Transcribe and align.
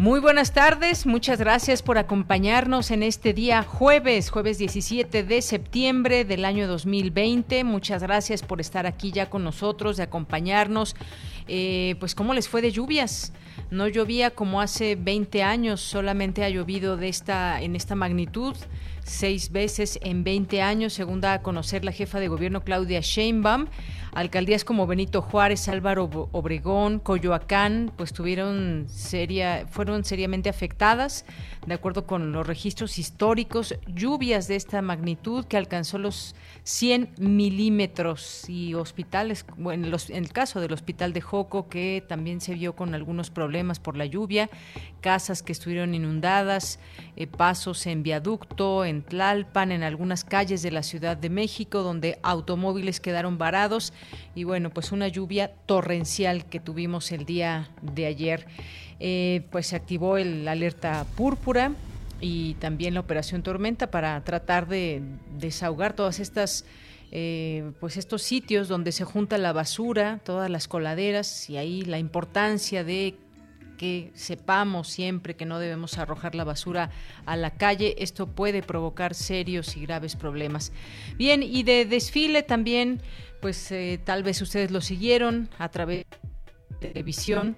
Muy 0.00 0.18
buenas 0.18 0.54
tardes, 0.54 1.04
muchas 1.04 1.38
gracias 1.38 1.82
por 1.82 1.98
acompañarnos 1.98 2.90
en 2.90 3.02
este 3.02 3.34
día 3.34 3.62
jueves, 3.62 4.30
jueves 4.30 4.56
17 4.56 5.24
de 5.24 5.42
septiembre 5.42 6.24
del 6.24 6.46
año 6.46 6.66
2020. 6.68 7.64
Muchas 7.64 8.02
gracias 8.02 8.40
por 8.40 8.62
estar 8.62 8.86
aquí 8.86 9.12
ya 9.12 9.28
con 9.28 9.44
nosotros, 9.44 9.98
de 9.98 10.04
acompañarnos. 10.04 10.96
Eh, 11.48 11.96
pues, 12.00 12.14
¿cómo 12.14 12.32
les 12.32 12.48
fue 12.48 12.62
de 12.62 12.72
lluvias? 12.72 13.34
No 13.70 13.88
llovía 13.88 14.30
como 14.30 14.62
hace 14.62 14.96
20 14.96 15.42
años, 15.42 15.82
solamente 15.82 16.44
ha 16.44 16.48
llovido 16.48 16.96
de 16.96 17.10
esta, 17.10 17.60
en 17.60 17.76
esta 17.76 17.94
magnitud 17.94 18.56
seis 19.04 19.52
veces 19.52 19.98
en 20.02 20.24
20 20.24 20.62
años, 20.62 20.92
según 20.92 21.20
da 21.20 21.34
a 21.34 21.42
conocer 21.42 21.84
la 21.84 21.92
jefa 21.92 22.20
de 22.20 22.28
gobierno 22.28 22.62
Claudia 22.62 23.00
Sheinbaum. 23.00 23.66
Alcaldías 24.12 24.64
como 24.64 24.86
Benito 24.86 25.22
Juárez, 25.22 25.68
Álvaro 25.68 26.28
Obregón, 26.32 26.98
Coyoacán, 26.98 27.92
pues 27.96 28.12
tuvieron 28.12 28.86
seria, 28.88 29.66
fueron 29.70 30.04
seriamente 30.04 30.48
afectadas, 30.48 31.24
de 31.66 31.74
acuerdo 31.74 32.06
con 32.06 32.32
los 32.32 32.46
registros 32.46 32.98
históricos, 32.98 33.76
lluvias 33.86 34.48
de 34.48 34.56
esta 34.56 34.82
magnitud 34.82 35.44
que 35.44 35.56
alcanzó 35.56 35.98
los 35.98 36.34
100 36.64 37.14
milímetros 37.18 38.48
y 38.48 38.74
hospitales, 38.74 39.44
bueno, 39.56 39.86
en, 40.08 40.24
el 40.24 40.32
caso 40.32 40.60
del 40.60 40.72
hospital 40.72 41.12
de 41.12 41.20
Joco, 41.20 41.68
que 41.68 42.04
también 42.06 42.40
se 42.40 42.54
vio 42.54 42.74
con 42.74 42.94
algunos 42.94 43.30
problemas 43.30 43.78
por 43.78 43.96
la 43.96 44.06
lluvia, 44.06 44.50
casas 45.00 45.42
que 45.42 45.52
estuvieron 45.52 45.94
inundadas, 45.94 46.80
eh, 47.16 47.26
pasos 47.26 47.86
en 47.86 48.02
viaducto, 48.02 48.84
en 48.84 49.02
Tlalpan, 49.02 49.72
en 49.72 49.82
algunas 49.82 50.24
calles 50.24 50.62
de 50.62 50.70
la 50.70 50.82
Ciudad 50.82 51.16
de 51.16 51.30
México, 51.30 51.82
donde 51.82 52.18
automóviles 52.22 53.00
quedaron 53.00 53.38
varados 53.38 53.92
y 54.34 54.44
bueno, 54.44 54.70
pues 54.70 54.92
una 54.92 55.08
lluvia 55.08 55.52
torrencial 55.66 56.44
que 56.44 56.60
tuvimos 56.60 57.12
el 57.12 57.24
día 57.24 57.70
de 57.82 58.06
ayer. 58.06 58.46
Eh, 59.02 59.46
pues 59.50 59.68
se 59.68 59.76
activó 59.76 60.18
el 60.18 60.46
alerta 60.46 61.06
púrpura 61.16 61.72
y 62.20 62.54
también 62.54 62.94
la 62.94 63.00
operación 63.00 63.42
tormenta 63.42 63.90
para 63.90 64.22
tratar 64.24 64.68
de 64.68 65.02
desahogar 65.38 65.94
todas 65.94 66.20
estas 66.20 66.66
eh, 67.12 67.72
pues 67.80 67.96
estos 67.96 68.22
sitios 68.22 68.68
donde 68.68 68.92
se 68.92 69.04
junta 69.04 69.36
la 69.36 69.52
basura, 69.52 70.20
todas 70.22 70.48
las 70.48 70.68
coladeras 70.68 71.50
y 71.50 71.56
ahí 71.56 71.82
la 71.82 71.98
importancia 71.98 72.84
de 72.84 73.16
que 73.76 74.10
sepamos 74.14 74.88
siempre 74.88 75.34
que 75.34 75.46
no 75.46 75.58
debemos 75.58 75.96
arrojar 75.96 76.34
la 76.34 76.44
basura 76.44 76.90
a 77.24 77.36
la 77.36 77.50
calle. 77.50 77.96
Esto 77.98 78.26
puede 78.26 78.62
provocar 78.62 79.14
serios 79.14 79.76
y 79.76 79.80
graves 79.80 80.16
problemas. 80.16 80.70
Bien, 81.16 81.42
y 81.42 81.62
de 81.62 81.86
desfile 81.86 82.42
también 82.42 83.00
pues 83.40 83.70
eh, 83.72 83.98
tal 84.04 84.22
vez 84.22 84.40
ustedes 84.42 84.70
lo 84.70 84.80
siguieron 84.80 85.48
a 85.58 85.68
través 85.68 86.06
de 86.80 86.88
televisión 86.88 87.56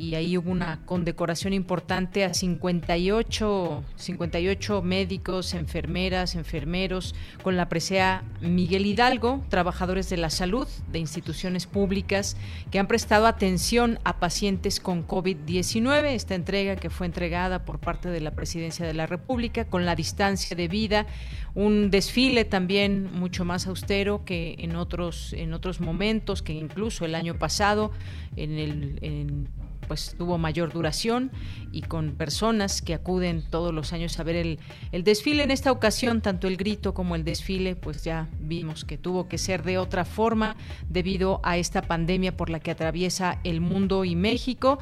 y 0.00 0.14
ahí 0.14 0.38
hubo 0.38 0.50
una 0.50 0.80
condecoración 0.86 1.52
importante 1.52 2.24
a 2.24 2.32
58, 2.32 3.84
58 3.96 4.80
médicos, 4.80 5.52
enfermeras, 5.52 6.36
enfermeros, 6.36 7.14
con 7.42 7.58
la 7.58 7.68
presea 7.68 8.24
Miguel 8.40 8.86
Hidalgo, 8.86 9.44
trabajadores 9.50 10.08
de 10.08 10.16
la 10.16 10.30
salud 10.30 10.66
de 10.90 11.00
instituciones 11.00 11.66
públicas 11.66 12.38
que 12.70 12.78
han 12.78 12.86
prestado 12.86 13.26
atención 13.26 13.98
a 14.04 14.18
pacientes 14.20 14.80
con 14.80 15.06
COVID-19. 15.06 16.06
Esta 16.14 16.34
entrega 16.34 16.76
que 16.76 16.88
fue 16.88 17.04
entregada 17.04 17.66
por 17.66 17.78
parte 17.78 18.08
de 18.08 18.22
la 18.22 18.30
Presidencia 18.30 18.86
de 18.86 18.94
la 18.94 19.06
República 19.06 19.66
con 19.66 19.84
la 19.84 19.96
distancia 19.96 20.56
de 20.56 20.66
vida, 20.66 21.06
un 21.54 21.90
desfile 21.90 22.46
también 22.46 23.12
mucho 23.12 23.44
más 23.44 23.66
austero 23.66 24.24
que 24.24 24.54
en 24.60 24.76
otros, 24.76 25.34
en 25.34 25.52
otros 25.52 25.78
momentos, 25.82 26.40
que 26.40 26.54
incluso 26.54 27.04
el 27.04 27.14
año 27.14 27.38
pasado 27.38 27.90
en 28.36 28.52
el 28.52 28.98
en 29.02 29.59
pues 29.90 30.14
tuvo 30.16 30.38
mayor 30.38 30.72
duración 30.72 31.32
y 31.72 31.82
con 31.82 32.12
personas 32.12 32.80
que 32.80 32.94
acuden 32.94 33.42
todos 33.42 33.74
los 33.74 33.92
años 33.92 34.20
a 34.20 34.22
ver 34.22 34.36
el, 34.36 34.60
el 34.92 35.02
desfile. 35.02 35.42
En 35.42 35.50
esta 35.50 35.72
ocasión, 35.72 36.20
tanto 36.20 36.46
el 36.46 36.56
grito 36.56 36.94
como 36.94 37.16
el 37.16 37.24
desfile, 37.24 37.74
pues 37.74 38.04
ya 38.04 38.28
vimos 38.38 38.84
que 38.84 38.98
tuvo 38.98 39.26
que 39.26 39.36
ser 39.36 39.64
de 39.64 39.78
otra 39.78 40.04
forma 40.04 40.54
debido 40.88 41.40
a 41.42 41.56
esta 41.56 41.82
pandemia 41.82 42.36
por 42.36 42.50
la 42.50 42.60
que 42.60 42.70
atraviesa 42.70 43.40
el 43.42 43.60
mundo 43.60 44.04
y 44.04 44.14
México 44.14 44.78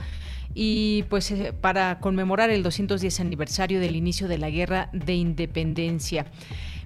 y 0.54 1.04
pues 1.04 1.30
eh, 1.30 1.54
para 1.58 2.00
conmemorar 2.00 2.50
el 2.50 2.62
210 2.62 3.20
aniversario 3.20 3.80
del 3.80 3.96
inicio 3.96 4.28
de 4.28 4.36
la 4.36 4.50
Guerra 4.50 4.90
de 4.92 5.14
Independencia. 5.14 6.26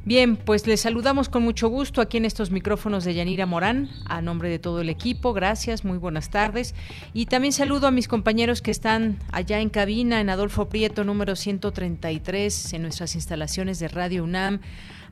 Bien, 0.04 0.34
pues 0.34 0.66
les 0.66 0.80
saludamos 0.80 1.28
con 1.28 1.44
mucho 1.44 1.68
gusto 1.68 2.00
aquí 2.00 2.16
en 2.16 2.24
estos 2.24 2.50
micrófonos 2.50 3.04
de 3.04 3.14
Yanira 3.14 3.46
Morán, 3.46 3.88
a 4.06 4.20
nombre 4.20 4.48
de 4.48 4.58
todo 4.58 4.80
el 4.80 4.88
equipo. 4.88 5.32
Gracias, 5.32 5.84
muy 5.84 5.96
buenas 5.96 6.28
tardes. 6.28 6.74
Y 7.14 7.26
también 7.26 7.52
saludo 7.52 7.86
a 7.86 7.92
mis 7.92 8.08
compañeros 8.08 8.62
que 8.62 8.72
están 8.72 9.18
allá 9.30 9.60
en 9.60 9.68
cabina, 9.68 10.20
en 10.20 10.28
Adolfo 10.28 10.68
Prieto, 10.68 11.04
número 11.04 11.36
133, 11.36 12.72
en 12.72 12.82
nuestras 12.82 13.14
instalaciones 13.14 13.78
de 13.78 13.86
Radio 13.86 14.24
UNAM 14.24 14.58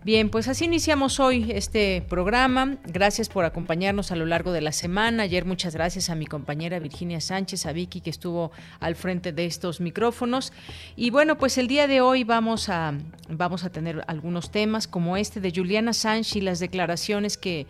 Bien, 0.04 0.28
pues 0.28 0.48
así 0.48 0.66
iniciamos 0.66 1.18
hoy 1.18 1.50
este 1.52 2.02
programa. 2.08 2.76
Gracias 2.84 3.28
por 3.28 3.44
acompañarnos 3.44 4.12
a 4.12 4.16
lo 4.16 4.26
largo 4.26 4.52
de 4.52 4.60
la 4.60 4.72
semana. 4.72 5.22
Ayer 5.22 5.44
muchas 5.46 5.74
gracias 5.74 6.10
a 6.10 6.14
mi 6.14 6.26
compañera 6.26 6.78
Virginia 6.78 7.20
Sánchez, 7.20 7.66
a 7.66 7.72
Vicky 7.72 8.00
que 8.00 8.10
estuvo 8.10 8.52
al 8.80 8.96
frente 8.96 9.32
de 9.32 9.46
estos 9.46 9.80
micrófonos. 9.80 10.52
Y 10.94 11.10
bueno, 11.10 11.38
pues 11.38 11.58
el 11.58 11.68
día 11.68 11.86
de 11.86 12.00
hoy 12.00 12.22
vamos 12.22 12.68
a, 12.68 12.92
vamos 13.28 13.64
a 13.64 13.70
tener 13.70 14.04
algunos 14.06 14.50
temas 14.50 14.86
como 14.86 15.16
este 15.16 15.40
de 15.40 15.52
Juliana 15.54 15.92
Sánchez 15.92 16.36
las 16.44 16.60
declaraciones 16.60 17.36
que 17.36 17.66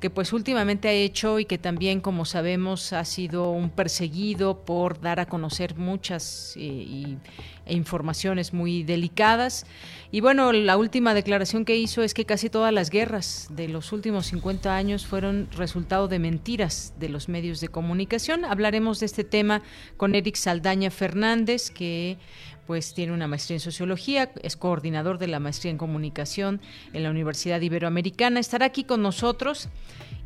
que 0.00 0.10
pues 0.10 0.32
últimamente 0.32 0.88
ha 0.88 0.92
hecho 0.92 1.38
y 1.38 1.46
que 1.46 1.56
también, 1.56 2.00
como 2.00 2.24
sabemos, 2.24 2.92
ha 2.92 3.04
sido 3.04 3.50
un 3.50 3.70
perseguido 3.70 4.64
por 4.64 5.00
dar 5.00 5.18
a 5.20 5.26
conocer 5.26 5.76
muchas 5.76 6.54
eh, 6.56 7.16
e 7.64 7.74
informaciones 7.74 8.52
muy 8.52 8.82
delicadas. 8.82 9.64
Y 10.10 10.20
bueno, 10.20 10.52
la 10.52 10.76
última 10.76 11.14
declaración 11.14 11.64
que 11.64 11.76
hizo 11.76 12.02
es 12.02 12.12
que 12.12 12.26
casi 12.26 12.50
todas 12.50 12.72
las 12.72 12.90
guerras 12.90 13.48
de 13.50 13.68
los 13.68 13.92
últimos 13.92 14.26
50 14.26 14.76
años 14.76 15.06
fueron 15.06 15.48
resultado 15.52 16.06
de 16.06 16.18
mentiras 16.18 16.92
de 16.98 17.08
los 17.08 17.30
medios 17.30 17.60
de 17.60 17.68
comunicación. 17.68 18.44
Hablaremos 18.44 19.00
de 19.00 19.06
este 19.06 19.24
tema 19.24 19.62
con 19.96 20.14
Eric 20.14 20.36
Saldaña 20.36 20.90
Fernández, 20.90 21.70
que 21.70 22.18
pues 22.66 22.94
tiene 22.94 23.12
una 23.12 23.26
maestría 23.28 23.56
en 23.56 23.60
sociología, 23.60 24.30
es 24.42 24.56
coordinador 24.56 25.18
de 25.18 25.28
la 25.28 25.40
maestría 25.40 25.70
en 25.70 25.78
comunicación 25.78 26.60
en 26.92 27.02
la 27.02 27.10
Universidad 27.10 27.60
Iberoamericana. 27.60 28.40
Estará 28.40 28.66
aquí 28.66 28.84
con 28.84 29.02
nosotros 29.02 29.68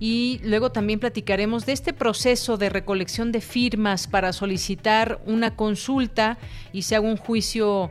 y 0.00 0.40
luego 0.44 0.70
también 0.70 1.00
platicaremos 1.00 1.66
de 1.66 1.72
este 1.72 1.92
proceso 1.92 2.56
de 2.56 2.68
recolección 2.68 3.32
de 3.32 3.40
firmas 3.40 4.06
para 4.06 4.32
solicitar 4.32 5.20
una 5.26 5.56
consulta 5.56 6.38
y 6.72 6.82
se 6.82 6.96
haga 6.96 7.08
un 7.08 7.16
juicio 7.16 7.90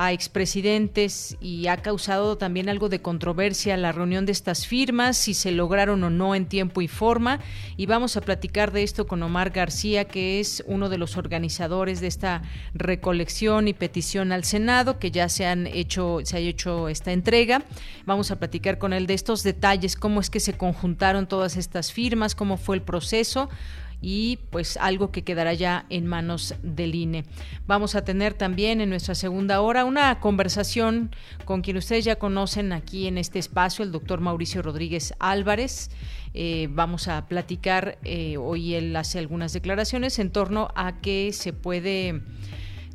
a 0.00 0.12
expresidentes 0.12 1.36
y 1.40 1.66
ha 1.66 1.78
causado 1.78 2.38
también 2.38 2.68
algo 2.68 2.88
de 2.88 3.02
controversia 3.02 3.76
la 3.76 3.90
reunión 3.90 4.26
de 4.26 4.32
estas 4.32 4.64
firmas, 4.64 5.16
si 5.16 5.34
se 5.34 5.50
lograron 5.50 6.04
o 6.04 6.08
no 6.08 6.36
en 6.36 6.46
tiempo 6.46 6.80
y 6.80 6.86
forma. 6.86 7.40
Y 7.76 7.86
vamos 7.86 8.16
a 8.16 8.20
platicar 8.20 8.70
de 8.70 8.84
esto 8.84 9.08
con 9.08 9.20
Omar 9.24 9.50
García, 9.50 10.04
que 10.04 10.38
es 10.38 10.62
uno 10.68 10.88
de 10.88 10.98
los 10.98 11.16
organizadores 11.16 12.00
de 12.00 12.06
esta 12.06 12.42
recolección 12.74 13.66
y 13.66 13.72
petición 13.72 14.30
al 14.30 14.44
Senado, 14.44 15.00
que 15.00 15.10
ya 15.10 15.28
se 15.28 15.46
han 15.46 15.66
hecho, 15.66 16.20
se 16.22 16.36
ha 16.36 16.40
hecho 16.40 16.88
esta 16.88 17.10
entrega. 17.10 17.64
Vamos 18.06 18.30
a 18.30 18.38
platicar 18.38 18.78
con 18.78 18.92
él 18.92 19.08
de 19.08 19.14
estos 19.14 19.42
detalles, 19.42 19.96
cómo 19.96 20.20
es 20.20 20.30
que 20.30 20.38
se 20.38 20.56
conjuntaron 20.56 21.26
todas 21.26 21.56
estas 21.56 21.92
firmas, 21.92 22.36
cómo 22.36 22.56
fue 22.56 22.76
el 22.76 22.82
proceso 22.82 23.48
y 24.00 24.38
pues 24.50 24.76
algo 24.76 25.10
que 25.10 25.24
quedará 25.24 25.54
ya 25.54 25.86
en 25.90 26.06
manos 26.06 26.54
del 26.62 26.94
INE. 26.94 27.24
Vamos 27.66 27.94
a 27.94 28.04
tener 28.04 28.34
también 28.34 28.80
en 28.80 28.90
nuestra 28.90 29.14
segunda 29.14 29.60
hora 29.60 29.84
una 29.84 30.20
conversación 30.20 31.10
con 31.44 31.62
quien 31.62 31.76
ustedes 31.76 32.04
ya 32.04 32.16
conocen 32.16 32.72
aquí 32.72 33.06
en 33.06 33.18
este 33.18 33.38
espacio, 33.38 33.84
el 33.84 33.92
doctor 33.92 34.20
Mauricio 34.20 34.62
Rodríguez 34.62 35.14
Álvarez. 35.18 35.90
Eh, 36.34 36.68
vamos 36.70 37.08
a 37.08 37.26
platicar, 37.26 37.98
eh, 38.04 38.36
hoy 38.36 38.74
él 38.74 38.94
hace 38.94 39.18
algunas 39.18 39.52
declaraciones 39.52 40.18
en 40.18 40.30
torno 40.30 40.68
a 40.74 41.00
que 41.00 41.32
se 41.32 41.52
puede 41.52 42.22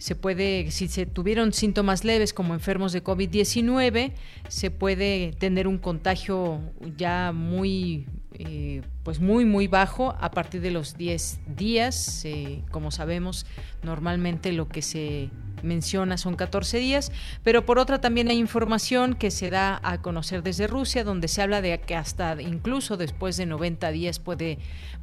se 0.03 0.15
puede, 0.15 0.69
si 0.69 0.89
se 0.89 1.05
tuvieron 1.05 1.53
síntomas 1.53 2.03
leves 2.03 2.33
como 2.33 2.53
enfermos 2.53 2.91
de 2.91 3.01
COVID-19, 3.01 4.11
se 4.49 4.69
puede 4.69 5.31
tener 5.39 5.65
un 5.65 5.77
contagio 5.77 6.59
ya 6.97 7.31
muy 7.31 8.05
eh, 8.33 8.81
pues 9.03 9.19
muy 9.19 9.45
muy 9.45 9.67
bajo. 9.67 10.15
A 10.19 10.31
partir 10.31 10.61
de 10.61 10.71
los 10.71 10.97
10 10.97 11.41
días 11.55 12.25
eh, 12.25 12.63
como 12.71 12.91
sabemos 12.91 13.45
normalmente 13.83 14.51
lo 14.51 14.67
que 14.67 14.81
se 14.81 15.29
menciona 15.63 16.17
son 16.17 16.35
14 16.35 16.77
días, 16.77 17.11
pero 17.43 17.65
por 17.65 17.79
otra 17.79 18.01
también 18.01 18.29
hay 18.29 18.37
información 18.37 19.15
que 19.15 19.31
se 19.31 19.49
da 19.49 19.79
a 19.83 20.01
conocer 20.01 20.43
desde 20.43 20.67
Rusia, 20.67 21.03
donde 21.03 21.27
se 21.27 21.41
habla 21.41 21.61
de 21.61 21.79
que 21.81 21.95
hasta 21.95 22.39
incluso 22.41 22.97
después 22.97 23.37
de 23.37 23.45
90 23.45 23.91
días 23.91 24.19
puede, 24.19 24.59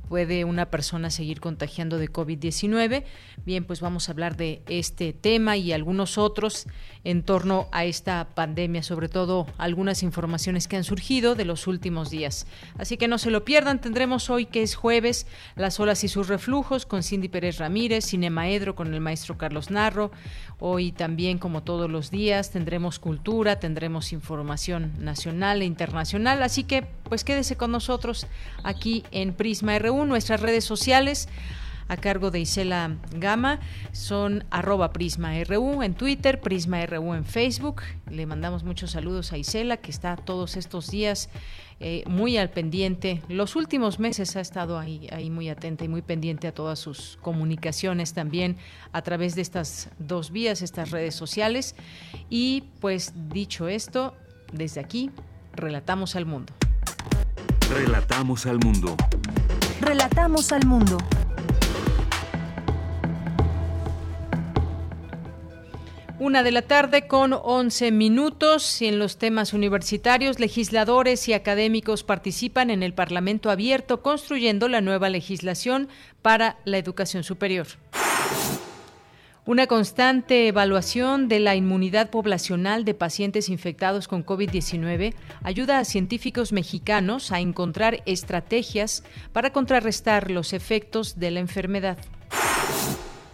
puede 0.08 0.44
una 0.44 0.66
persona 0.66 1.10
seguir 1.10 1.40
contagiando 1.40 1.98
de 1.98 2.10
COVID-19. 2.10 3.04
Bien, 3.44 3.64
pues 3.64 3.80
vamos 3.80 4.08
a 4.08 4.12
hablar 4.12 4.36
de 4.36 4.62
este 4.68 5.12
tema 5.12 5.56
y 5.56 5.72
algunos 5.72 6.18
otros 6.18 6.66
en 7.04 7.22
torno 7.22 7.68
a 7.72 7.84
esta 7.84 8.28
pandemia, 8.34 8.82
sobre 8.82 9.08
todo 9.08 9.46
algunas 9.56 10.02
informaciones 10.02 10.68
que 10.68 10.76
han 10.76 10.84
surgido 10.84 11.34
de 11.34 11.44
los 11.44 11.66
últimos 11.66 12.10
días. 12.10 12.46
Así 12.78 12.96
que 12.96 13.08
no 13.08 13.18
se 13.18 13.30
lo 13.30 13.44
pierdan, 13.44 13.80
tendremos 13.80 14.30
hoy 14.30 14.46
que 14.46 14.62
es 14.62 14.74
jueves 14.74 15.26
las 15.56 15.80
olas 15.80 16.04
y 16.04 16.08
sus 16.08 16.28
reflujos 16.28 16.86
con 16.86 17.02
Cindy 17.02 17.28
Pérez 17.28 17.58
Ramírez, 17.58 18.06
Cinemaedro 18.06 18.74
con 18.74 18.92
el 18.92 19.00
maestro 19.00 19.38
Carlos 19.38 19.70
Narro, 19.70 20.10
Hoy 20.62 20.92
también, 20.92 21.38
como 21.38 21.62
todos 21.62 21.90
los 21.90 22.10
días, 22.10 22.50
tendremos 22.50 22.98
cultura, 22.98 23.58
tendremos 23.58 24.12
información 24.12 24.92
nacional 24.98 25.62
e 25.62 25.64
internacional. 25.64 26.42
Así 26.42 26.64
que, 26.64 26.86
pues 27.04 27.24
quédese 27.24 27.56
con 27.56 27.72
nosotros 27.72 28.26
aquí 28.62 29.02
en 29.10 29.32
Prisma 29.32 29.78
RU, 29.78 30.04
nuestras 30.04 30.40
redes 30.40 30.64
sociales 30.64 31.28
a 31.90 31.96
cargo 31.96 32.30
de 32.30 32.38
Isela 32.38 32.96
Gama 33.10 33.58
son 33.90 34.44
arroba 34.50 34.92
Prisma 34.92 35.32
RU 35.42 35.82
en 35.82 35.94
Twitter, 35.94 36.40
Prisma 36.40 36.86
RU 36.86 37.14
en 37.14 37.24
Facebook. 37.24 37.82
Le 38.08 38.26
mandamos 38.26 38.62
muchos 38.62 38.92
saludos 38.92 39.32
a 39.32 39.38
Isela, 39.38 39.76
que 39.76 39.90
está 39.90 40.14
todos 40.14 40.56
estos 40.56 40.88
días 40.88 41.30
eh, 41.80 42.04
muy 42.06 42.36
al 42.36 42.50
pendiente. 42.50 43.22
Los 43.28 43.56
últimos 43.56 43.98
meses 43.98 44.36
ha 44.36 44.40
estado 44.40 44.78
ahí, 44.78 45.08
ahí 45.10 45.30
muy 45.30 45.48
atenta 45.48 45.84
y 45.84 45.88
muy 45.88 46.00
pendiente 46.00 46.46
a 46.46 46.54
todas 46.54 46.78
sus 46.78 47.18
comunicaciones 47.22 48.12
también 48.12 48.56
a 48.92 49.02
través 49.02 49.34
de 49.34 49.42
estas 49.42 49.90
dos 49.98 50.30
vías, 50.30 50.62
estas 50.62 50.92
redes 50.92 51.16
sociales. 51.16 51.74
Y 52.28 52.66
pues 52.80 53.14
dicho 53.30 53.66
esto, 53.66 54.14
desde 54.52 54.80
aquí, 54.80 55.10
relatamos 55.54 56.14
al 56.14 56.24
mundo. 56.24 56.52
Relatamos 57.68 58.46
al 58.46 58.60
mundo. 58.60 58.96
Relatamos 59.80 60.52
al 60.52 60.64
mundo. 60.66 60.98
Una 66.20 66.42
de 66.42 66.50
la 66.50 66.60
tarde 66.60 67.06
con 67.06 67.32
11 67.32 67.92
minutos 67.92 68.82
y 68.82 68.88
en 68.88 68.98
los 68.98 69.16
temas 69.16 69.54
universitarios, 69.54 70.38
legisladores 70.38 71.26
y 71.28 71.32
académicos 71.32 72.04
participan 72.04 72.68
en 72.68 72.82
el 72.82 72.92
Parlamento 72.92 73.50
abierto 73.50 74.02
construyendo 74.02 74.68
la 74.68 74.82
nueva 74.82 75.08
legislación 75.08 75.88
para 76.20 76.58
la 76.66 76.76
educación 76.76 77.24
superior. 77.24 77.68
Una 79.46 79.66
constante 79.66 80.46
evaluación 80.46 81.26
de 81.26 81.40
la 81.40 81.56
inmunidad 81.56 82.10
poblacional 82.10 82.84
de 82.84 82.92
pacientes 82.92 83.48
infectados 83.48 84.06
con 84.06 84.22
COVID-19 84.22 85.14
ayuda 85.42 85.78
a 85.78 85.86
científicos 85.86 86.52
mexicanos 86.52 87.32
a 87.32 87.40
encontrar 87.40 88.02
estrategias 88.04 89.04
para 89.32 89.54
contrarrestar 89.54 90.30
los 90.30 90.52
efectos 90.52 91.18
de 91.18 91.30
la 91.30 91.40
enfermedad. 91.40 91.96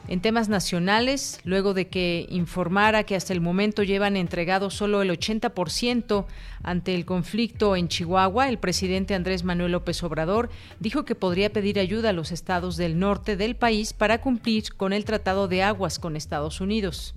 En 0.08 0.20
temas 0.20 0.48
nacionales, 0.48 1.40
luego 1.44 1.74
de 1.74 1.88
que 1.88 2.26
informara 2.30 3.02
que 3.02 3.16
hasta 3.16 3.32
el 3.32 3.40
momento 3.40 3.82
llevan 3.82 4.16
entregado 4.16 4.70
solo 4.70 5.02
el 5.02 5.10
80% 5.10 6.26
ante 6.62 6.94
el 6.94 7.04
conflicto 7.04 7.74
en 7.74 7.88
Chihuahua, 7.88 8.48
el 8.48 8.58
presidente 8.58 9.14
Andrés 9.14 9.42
Manuel 9.42 9.72
López 9.72 10.02
Obrador 10.04 10.48
dijo 10.78 11.04
que 11.04 11.16
podría 11.16 11.52
pedir 11.52 11.80
ayuda 11.80 12.10
a 12.10 12.12
los 12.12 12.30
estados 12.30 12.76
del 12.76 13.00
norte 13.00 13.36
del 13.36 13.56
país 13.56 13.92
para 13.92 14.20
cumplir 14.20 14.74
con 14.76 14.92
el 14.92 15.04
Tratado 15.04 15.48
de 15.48 15.64
Aguas 15.64 15.98
con 15.98 16.14
Estados 16.14 16.60
Unidos. 16.60 17.14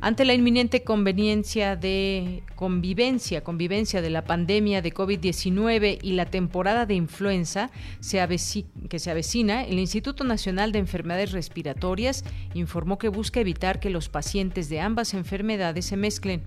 Ante 0.00 0.24
la 0.24 0.32
inminente 0.32 0.84
conveniencia 0.84 1.74
de 1.74 2.44
convivencia, 2.54 3.42
convivencia 3.42 4.00
de 4.00 4.10
la 4.10 4.22
pandemia 4.22 4.80
de 4.80 4.94
COVID-19 4.94 5.98
y 6.00 6.12
la 6.12 6.26
temporada 6.26 6.86
de 6.86 6.94
influenza 6.94 7.70
que 8.00 8.98
se 9.00 9.10
avecina, 9.10 9.64
el 9.64 9.78
Instituto 9.80 10.22
Nacional 10.22 10.70
de 10.70 10.78
Enfermedades 10.78 11.32
Respiratorias 11.32 12.24
informó 12.54 12.96
que 12.98 13.08
busca 13.08 13.40
evitar 13.40 13.80
que 13.80 13.90
los 13.90 14.08
pacientes 14.08 14.68
de 14.68 14.80
ambas 14.80 15.14
enfermedades 15.14 15.86
se 15.86 15.96
mezclen. 15.96 16.42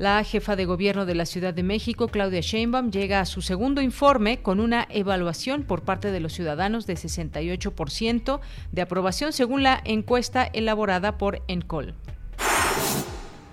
La 0.00 0.24
jefa 0.24 0.56
de 0.56 0.64
gobierno 0.64 1.04
de 1.04 1.14
la 1.14 1.26
Ciudad 1.26 1.52
de 1.52 1.62
México, 1.62 2.08
Claudia 2.08 2.40
Sheinbaum, 2.40 2.90
llega 2.90 3.20
a 3.20 3.26
su 3.26 3.42
segundo 3.42 3.82
informe 3.82 4.40
con 4.40 4.58
una 4.58 4.86
evaluación 4.88 5.62
por 5.62 5.82
parte 5.82 6.10
de 6.10 6.20
los 6.20 6.32
ciudadanos 6.32 6.86
de 6.86 6.94
68% 6.94 8.40
de 8.72 8.80
aprobación 8.80 9.34
según 9.34 9.62
la 9.62 9.78
encuesta 9.84 10.44
elaborada 10.54 11.18
por 11.18 11.42
ENCOL. 11.48 11.92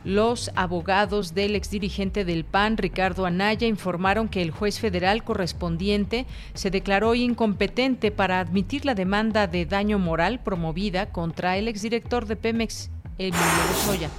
Los 0.05 0.49
abogados 0.55 1.33
del 1.33 1.54
exdirigente 1.54 2.23
del 2.23 2.45
PAN, 2.45 2.77
Ricardo 2.77 3.25
Anaya, 3.25 3.68
informaron 3.68 4.30
que 4.30 4.42
el 4.42 4.51
juez 4.51 4.80
federal 4.80 5.25
correspondiente 5.25 6.27
se 6.54 6.71
declaró 6.71 7.13
incompetente 7.13 8.09
para 8.09 8.39
admitir 8.39 8.85
la 8.85 8.95
demanda 8.95 9.47
de 9.47 9.66
daño 9.66 9.99
moral 9.99 10.42
promovida 10.42 11.07
contra 11.07 11.57
el 11.57 11.68
exdirector 11.68 12.25
de 12.25 12.37
Pemex, 12.37 12.89
Emilio 13.18 13.42
Lozoya. 13.69 14.09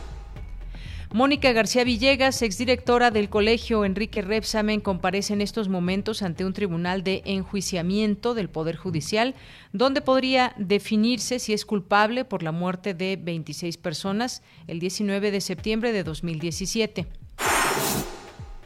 Mónica 1.10 1.52
García 1.52 1.84
Villegas, 1.84 2.42
exdirectora 2.42 3.10
del 3.10 3.30
colegio 3.30 3.86
Enrique 3.86 4.20
Repsamen, 4.20 4.80
comparece 4.80 5.32
en 5.32 5.40
estos 5.40 5.70
momentos 5.70 6.20
ante 6.20 6.44
un 6.44 6.52
tribunal 6.52 7.02
de 7.02 7.22
enjuiciamiento 7.24 8.34
del 8.34 8.50
Poder 8.50 8.76
Judicial, 8.76 9.34
donde 9.72 10.02
podría 10.02 10.52
definirse 10.58 11.38
si 11.38 11.54
es 11.54 11.64
culpable 11.64 12.26
por 12.26 12.42
la 12.42 12.52
muerte 12.52 12.92
de 12.92 13.18
26 13.18 13.78
personas 13.78 14.42
el 14.66 14.80
19 14.80 15.30
de 15.30 15.40
septiembre 15.40 15.92
de 15.92 16.04
2017 16.04 17.06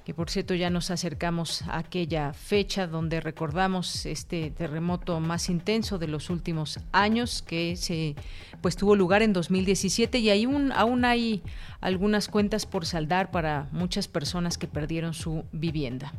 que 0.04 0.14
por 0.14 0.30
cierto 0.30 0.54
ya 0.54 0.70
nos 0.70 0.90
acercamos 0.90 1.62
a 1.62 1.78
aquella 1.78 2.32
fecha 2.32 2.86
donde 2.86 3.20
recordamos 3.20 4.04
este 4.06 4.50
terremoto 4.50 5.20
más 5.20 5.48
intenso 5.48 5.98
de 5.98 6.08
los 6.08 6.30
últimos 6.30 6.80
años 6.90 7.42
que 7.42 7.76
se 7.76 8.16
pues 8.60 8.76
tuvo 8.76 8.96
lugar 8.96 9.22
en 9.22 9.32
2017 9.32 10.18
y 10.18 10.30
aún, 10.30 10.72
aún 10.72 11.04
hay 11.04 11.42
algunas 11.80 12.28
cuentas 12.28 12.66
por 12.66 12.86
saldar 12.86 13.30
para 13.30 13.68
muchas 13.72 14.08
personas 14.08 14.58
que 14.58 14.66
perdieron 14.66 15.14
su 15.14 15.44
vivienda. 15.52 16.12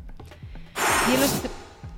Y 1.10 1.14
en 1.14 1.20
los 1.20 1.42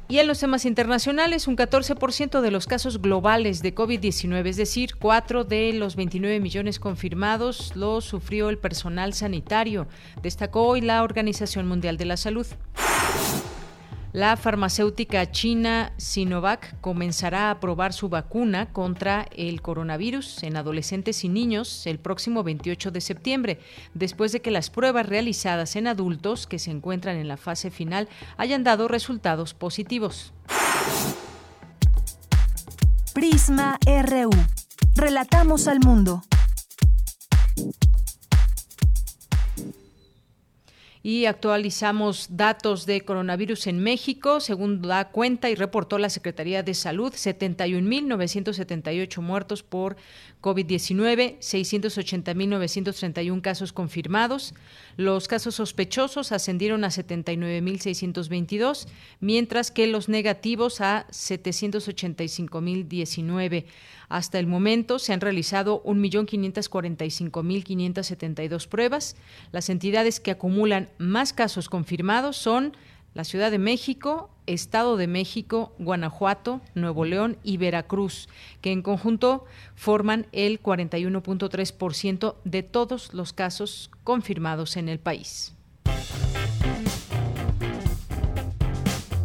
y 0.09 0.19
en 0.19 0.29
los 0.29 0.39
temas 0.39 0.65
internacionales, 0.65 1.49
un 1.49 1.57
14% 1.57 2.41
de 2.41 2.51
los 2.53 2.67
casos 2.67 3.03
globales 3.03 3.61
de 3.63 3.75
COVID-19, 3.75 4.47
es 4.47 4.57
decir, 4.57 4.97
4 4.99 5.43
de 5.45 5.73
los 5.73 5.97
29 5.97 6.39
millones 6.39 6.79
confirmados, 6.79 7.75
lo 7.75 8.01
sufrió 8.01 8.49
el 8.49 8.59
personal 8.59 9.15
sanitario, 9.15 9.89
destacó 10.23 10.63
hoy 10.63 10.81
la 10.81 11.03
Organización 11.03 11.67
Mundial 11.67 11.97
de 11.97 12.05
la 12.05 12.17
Salud. 12.17 12.47
La 14.13 14.37
farmacéutica 14.37 15.31
china 15.31 15.93
Sinovac 15.99 16.81
comenzará 16.81 17.51
a 17.51 17.61
probar 17.61 17.93
su 17.93 18.09
vacuna 18.09 18.73
contra 18.73 19.27
el 19.37 19.61
coronavirus 19.61 20.43
en 20.43 20.57
adolescentes 20.57 21.25
y 21.25 21.29
niños 21.29 21.87
el 21.87 21.99
próximo 21.99 22.43
28 22.43 22.91
de 22.91 23.01
septiembre, 23.01 23.61
después 23.95 24.33
de 24.33 24.41
que 24.41 24.51
las 24.51 24.71
pruebas 24.71 25.07
realizadas 25.07 25.77
en 25.77 25.87
adultos 25.87 26.47
que 26.47 26.59
se 26.59 26.71
encuentran 26.71 27.17
en 27.17 27.29
la 27.29 27.37
fase 27.37 27.71
final 27.71 28.09
hayan 28.37 28.65
dado 28.65 28.89
resultados 28.89 29.55
positivos. 29.55 30.33
Prisma 33.13 33.79
RU. 33.87 34.31
Relatamos 34.95 35.69
al 35.69 35.81
mundo. 35.81 36.23
Y 41.07 41.27
actualizamos 41.27 42.27
datos 42.31 42.85
de 42.85 43.03
coronavirus 43.03 43.69
en 43.69 43.79
México. 43.79 44.41
Según 44.41 44.83
da 44.83 45.11
cuenta 45.11 45.49
y 45.49 45.55
reportó 45.55 45.99
la 45.99 46.11
Secretaría 46.11 46.65
de 46.65 46.75
Salud, 46.75 47.13
71.978 47.13 49.21
muertos 49.21 49.63
por 49.63 49.97
COVID-19, 50.47 51.39
680.931 51.41 53.41
casos 53.41 53.73
confirmados. 53.73 54.55
Los 54.97 55.27
casos 55.27 55.57
sospechosos 55.57 56.31
ascendieron 56.31 56.85
a 56.85 56.91
79.622, 56.91 58.87
mientras 59.19 59.73
que 59.73 59.89
los 59.89 60.09
negativos 60.09 60.81
a 60.81 61.09
785.019. 61.09 63.65
Hasta 64.09 64.39
el 64.39 64.47
momento 64.47 65.01
se 65.01 65.13
han 65.13 65.21
realizado 65.21 65.83
1.545.572 65.83 68.69
pruebas. 68.69 69.17
Las 69.51 69.69
entidades 69.69 70.21
que 70.21 70.31
acumulan 70.31 70.91
más 70.99 71.33
casos 71.33 71.69
confirmados 71.69 72.37
son 72.37 72.77
la 73.15 73.25
Ciudad 73.25 73.51
de 73.51 73.59
México, 73.59 74.31
Estado 74.47 74.97
de 74.97 75.07
México, 75.07 75.73
Guanajuato, 75.79 76.61
Nuevo 76.75 77.05
León 77.05 77.39
y 77.43 77.57
Veracruz, 77.57 78.29
que 78.61 78.73
en 78.73 78.83
conjunto 78.83 79.45
forman 79.75 80.27
el 80.33 80.63
41.3% 80.63 82.37
de 82.45 82.63
todos 82.63 83.15
los 83.15 83.33
casos 83.33 83.91
confirmados 84.05 84.77
en 84.77 84.89
el 84.89 84.99
país. 84.99 85.55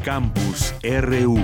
Campus 0.03 0.73
RU 0.83 1.39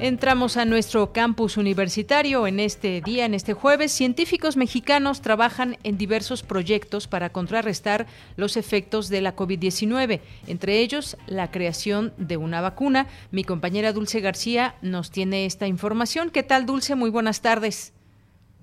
Entramos 0.00 0.56
a 0.56 0.64
nuestro 0.64 1.12
campus 1.12 1.56
universitario 1.56 2.46
en 2.46 2.60
este 2.60 3.00
día, 3.00 3.24
en 3.24 3.34
este 3.34 3.52
jueves. 3.52 3.90
Científicos 3.90 4.56
mexicanos 4.56 5.22
trabajan 5.22 5.74
en 5.82 5.98
diversos 5.98 6.44
proyectos 6.44 7.08
para 7.08 7.30
contrarrestar 7.30 8.06
los 8.36 8.56
efectos 8.56 9.08
de 9.08 9.22
la 9.22 9.34
COVID-19, 9.34 10.20
entre 10.46 10.78
ellos 10.78 11.16
la 11.26 11.50
creación 11.50 12.12
de 12.16 12.36
una 12.36 12.60
vacuna. 12.60 13.08
Mi 13.32 13.42
compañera 13.42 13.92
Dulce 13.92 14.20
García 14.20 14.76
nos 14.82 15.10
tiene 15.10 15.46
esta 15.46 15.66
información. 15.66 16.30
¿Qué 16.30 16.44
tal, 16.44 16.64
Dulce? 16.64 16.94
Muy 16.94 17.10
buenas 17.10 17.42
tardes. 17.42 17.92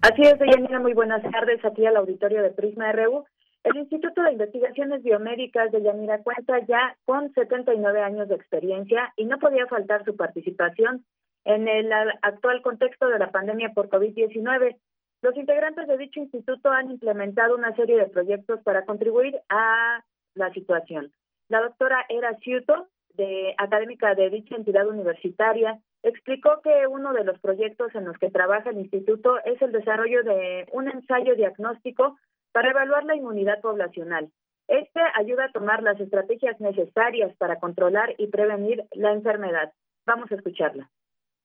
Así 0.04 0.22
es, 0.22 0.39
Deyanira, 0.39 0.80
muy 0.80 0.94
buenas 0.94 1.22
tardes 1.22 1.65
aquí 1.65 1.86
al 1.86 1.98
auditorio 1.98 2.44
de 2.44 2.51
Prisma 2.51 2.94
RU. 2.94 3.25
El 3.65 3.77
Instituto 3.77 4.22
de 4.22 4.34
Investigaciones 4.34 5.01
Biomédicas 5.01 5.72
de 5.72 5.81
Yanira 5.81 6.22
cuenta 6.22 6.60
ya 6.67 6.95
con 7.03 7.34
79 7.34 8.00
años 8.00 8.29
de 8.29 8.36
experiencia 8.36 9.12
y 9.15 9.25
no 9.25 9.39
podía 9.39 9.65
faltar 9.65 10.05
su 10.05 10.15
participación 10.15 11.03
en 11.45 11.67
el 11.67 11.91
actual 12.22 12.62
contexto 12.62 13.07
de 13.07 13.17
la 13.17 13.31
pandemia 13.31 13.74
por 13.74 13.89
COVID-19. 13.89 14.77
Los 15.24 15.36
integrantes 15.36 15.88
de 15.88 15.98
dicho 15.98 16.19
instituto 16.19 16.69
han 16.69 16.91
implementado 16.91 17.55
una 17.55 17.75
serie 17.75 17.98
de 17.98 18.05
proyectos 18.05 18.62
para 18.62 18.86
contribuir 18.86 19.36
a 19.50 20.03
la 20.36 20.53
situación. 20.53 21.12
La 21.50 21.62
doctora 21.62 22.05
Era 22.07 22.38
Ciuto, 22.38 22.88
de, 23.15 23.55
académica 23.57 24.13
de 24.13 24.29
dicha 24.29 24.55
entidad 24.55 24.88
universitaria, 24.88 25.79
explicó 26.03 26.62
que 26.62 26.86
uno 26.86 27.13
de 27.13 27.24
los 27.24 27.39
proyectos 27.39 27.95
en 27.95 28.05
los 28.05 28.17
que 28.19 28.29
trabaja 28.29 28.69
el 28.69 28.77
instituto 28.77 29.43
es 29.43 29.60
el 29.63 29.72
desarrollo 29.72 30.22
de 30.22 30.67
un 30.72 30.88
ensayo 30.88 31.36
diagnóstico 31.36 32.15
para 32.55 32.69
evaluar 32.69 33.03
la 33.03 33.17
inmunidad 33.17 33.59
poblacional. 33.59 34.31
Este 34.69 35.01
ayuda 35.15 35.43
a 35.43 35.51
tomar 35.51 35.83
las 35.83 36.00
estrategias 36.00 36.57
necesarias 36.62 37.35
para 37.38 37.59
controlar 37.59 38.15
y 38.17 38.27
prevenir 38.27 38.85
la 38.93 39.12
enfermedad. 39.12 39.74
Vamos 40.05 40.31
a 40.31 40.35
escucharla. 40.35 40.89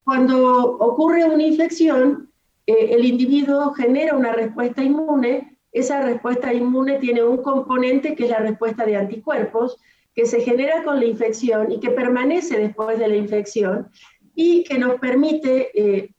Cuando 0.04 0.76
ocurre 0.78 1.24
una 1.24 1.42
infección, 1.42 2.30
eh, 2.64 2.90
el 2.92 3.04
individuo 3.04 3.72
genera 3.72 4.14
una 4.14 4.32
respuesta 4.32 4.84
inmune. 4.84 5.58
Esa 5.72 6.00
respuesta 6.00 6.54
inmune 6.54 7.00
tiene 7.00 7.24
un 7.24 7.42
componente 7.42 8.14
que 8.14 8.26
es 8.26 8.30
la 8.30 8.38
respuesta 8.38 8.86
de 8.86 8.94
anticuerpos, 8.94 9.78
que 10.14 10.26
se 10.26 10.42
genera 10.42 10.84
con 10.84 11.00
la 11.00 11.06
infección 11.06 11.72
y 11.72 11.80
que 11.80 11.90
permanece 11.90 12.56
después 12.56 13.00
de 13.00 13.08
la 13.08 13.16
infección 13.16 13.90
y 14.36 14.62
que 14.62 14.78
nos 14.78 15.00
permite, 15.00 15.70
eh, 15.74 16.14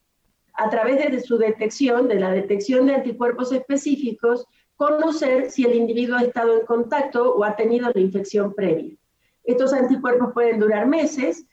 a 0.54 0.70
través 0.70 1.10
de 1.10 1.22
su 1.22 1.38
detección, 1.38 2.10
de 2.10 2.16
la 2.16 2.32
detección 2.32 2.88
de 2.88 2.96
anticuerpos 2.96 3.54
específicos, 3.54 4.46
conocer 4.82 5.52
si 5.52 5.64
el 5.64 5.76
individuo 5.76 6.18
ha 6.18 6.24
estado 6.24 6.60
en 6.60 6.66
contacto 6.66 7.36
o 7.36 7.44
ha 7.44 7.56
tenido 7.56 7.92
la 7.94 8.02
infección 8.02 8.54
previa. 8.56 8.96
Estos 9.44 9.74
anticuerpos 9.74 10.34
pueden 10.34 10.60
durar 10.60 10.88
meses 10.88 11.46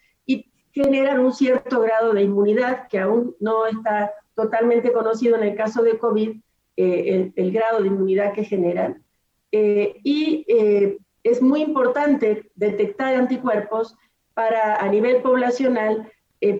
generan 0.73 1.19
un 1.21 1.33
cierto 1.33 1.81
grado 1.81 2.13
de 2.13 2.23
inmunidad 2.23 2.87
que 2.89 3.01
aún 3.01 3.35
no 3.41 3.67
está 3.67 4.13
totalmente 4.35 4.93
conocido 4.93 5.37
en 5.37 5.43
el 5.43 5.57
caso 5.57 5.83
de 5.83 5.99
COVID, 5.99 6.37
eh, 6.77 7.33
el, 7.35 7.53
grado 7.53 7.81
de 7.81 7.89
inmunidad 7.89 8.33
que 8.33 8.45
generan. 8.45 9.03
Eh, 9.51 9.97
y 10.05 10.45
eh, 10.49 10.99
es 11.25 11.43
muy 11.43 11.63
importante 11.63 12.51
detectar 12.55 13.15
anticuerpos 13.15 13.97
para 14.35 14.77
a 14.77 14.89
nivel 14.89 15.21
poblacional 15.21 16.13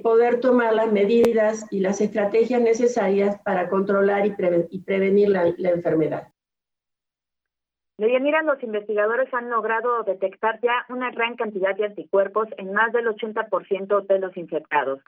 poder 0.03 0.41
tomar 0.41 0.75
las 0.75 0.91
medidas 0.91 1.65
y 1.71 1.79
las 1.79 2.01
estrategias 2.01 2.61
necesarias 2.61 3.39
para 3.45 3.69
controlar 3.69 4.27
y, 4.27 4.81
prevenir 4.81 5.29
la 5.29 5.71
enfermedad. 5.71 6.27
Deyanira, 7.99 8.43
los 8.43 8.63
investigadores 8.63 9.33
han 9.35 9.51
logrado 9.51 10.05
detectar 10.05 10.61
ya 10.61 10.87
una 10.89 11.11
gran 11.11 11.35
cantidad 11.35 11.75
de 11.75 11.87
anticuerpos 11.87 12.47
en 12.57 12.73
más 12.73 12.93
del 12.93 13.09
80% 13.09 14.07
de 14.07 14.19
los 14.21 14.37
infectados. 14.37 15.01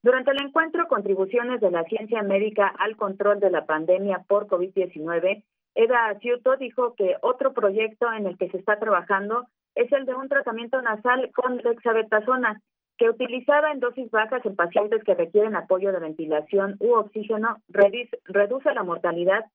Durante 0.00 0.30
el 0.30 0.40
encuentro 0.40 0.86
Contribuciones 0.86 1.60
de 1.60 1.72
la 1.72 1.82
Ciencia 1.84 2.22
Médica 2.22 2.72
al 2.78 2.96
Control 2.96 3.40
de 3.40 3.50
la 3.50 3.66
Pandemia 3.66 4.24
por 4.28 4.46
COVID-19, 4.46 5.42
Eda 5.74 6.18
Ciuto 6.20 6.56
dijo 6.56 6.94
que 6.94 7.16
otro 7.20 7.52
proyecto 7.52 8.12
en 8.12 8.28
el 8.28 8.38
que 8.38 8.48
se 8.50 8.58
está 8.58 8.78
trabajando 8.78 9.48
es 9.74 9.90
el 9.90 10.06
de 10.06 10.14
un 10.14 10.28
tratamiento 10.28 10.80
nasal 10.80 11.32
con 11.34 11.56
dexabetasona, 11.56 12.62
que 12.96 13.10
utilizada 13.10 13.72
en 13.72 13.80
dosis 13.80 14.08
bajas 14.12 14.46
en 14.46 14.54
pacientes 14.54 15.02
que 15.02 15.14
requieren 15.16 15.56
apoyo 15.56 15.90
de 15.90 15.98
ventilación 15.98 16.76
u 16.78 16.92
oxígeno 16.94 17.56
reduce 17.68 18.72
la 18.72 18.84
mortalidad 18.84 19.46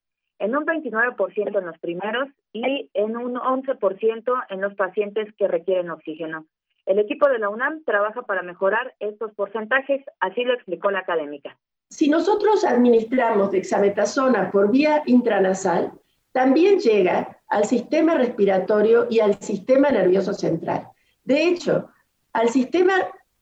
en 0.41 0.55
un 0.55 0.65
29% 0.65 1.59
en 1.59 1.65
los 1.65 1.77
primeros 1.77 2.27
y 2.51 2.89
en 2.95 3.15
un 3.15 3.35
11% 3.35 4.45
en 4.49 4.61
los 4.61 4.73
pacientes 4.73 5.31
que 5.37 5.47
requieren 5.47 5.91
oxígeno. 5.91 6.47
El 6.87 6.97
equipo 6.97 7.29
de 7.29 7.37
la 7.37 7.49
UNAM 7.49 7.83
trabaja 7.83 8.23
para 8.23 8.41
mejorar 8.41 8.95
estos 8.99 9.31
porcentajes, 9.35 10.03
así 10.19 10.43
lo 10.43 10.55
explicó 10.55 10.89
la 10.89 10.99
académica. 10.99 11.55
Si 11.89 12.09
nosotros 12.09 12.65
administramos 12.65 13.51
dexametasona 13.51 14.49
por 14.49 14.71
vía 14.71 15.03
intranasal, 15.05 15.91
también 16.31 16.79
llega 16.79 17.37
al 17.47 17.65
sistema 17.65 18.15
respiratorio 18.15 19.05
y 19.11 19.19
al 19.19 19.35
sistema 19.35 19.91
nervioso 19.91 20.33
central. 20.33 20.87
De 21.23 21.43
hecho, 21.49 21.91
al 22.33 22.49
sistema 22.49 22.93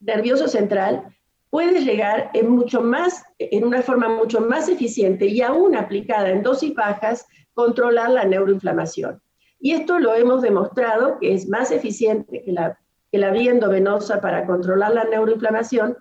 nervioso 0.01 0.49
central 0.49 1.15
puede 1.49 1.83
llegar 1.83 2.29
en, 2.33 2.49
mucho 2.49 2.81
más, 2.81 3.23
en 3.39 3.63
una 3.63 3.81
forma 3.81 4.09
mucho 4.09 4.41
más 4.41 4.69
eficiente 4.69 5.25
y 5.25 5.41
aún 5.41 5.75
aplicada 5.75 6.29
en 6.29 6.43
dosis 6.43 6.73
bajas, 6.75 7.27
controlar 7.53 8.11
la 8.11 8.25
neuroinflamación. 8.25 9.21
Y 9.59 9.73
esto 9.73 9.99
lo 9.99 10.15
hemos 10.15 10.41
demostrado 10.41 11.17
que 11.19 11.33
es 11.33 11.49
más 11.49 11.71
eficiente 11.71 12.43
que 12.43 12.51
la, 12.51 12.79
que 13.11 13.17
la 13.17 13.31
vía 13.31 13.51
endovenosa 13.51 14.21
para 14.21 14.45
controlar 14.45 14.93
la 14.93 15.03
neuroinflamación 15.05 15.97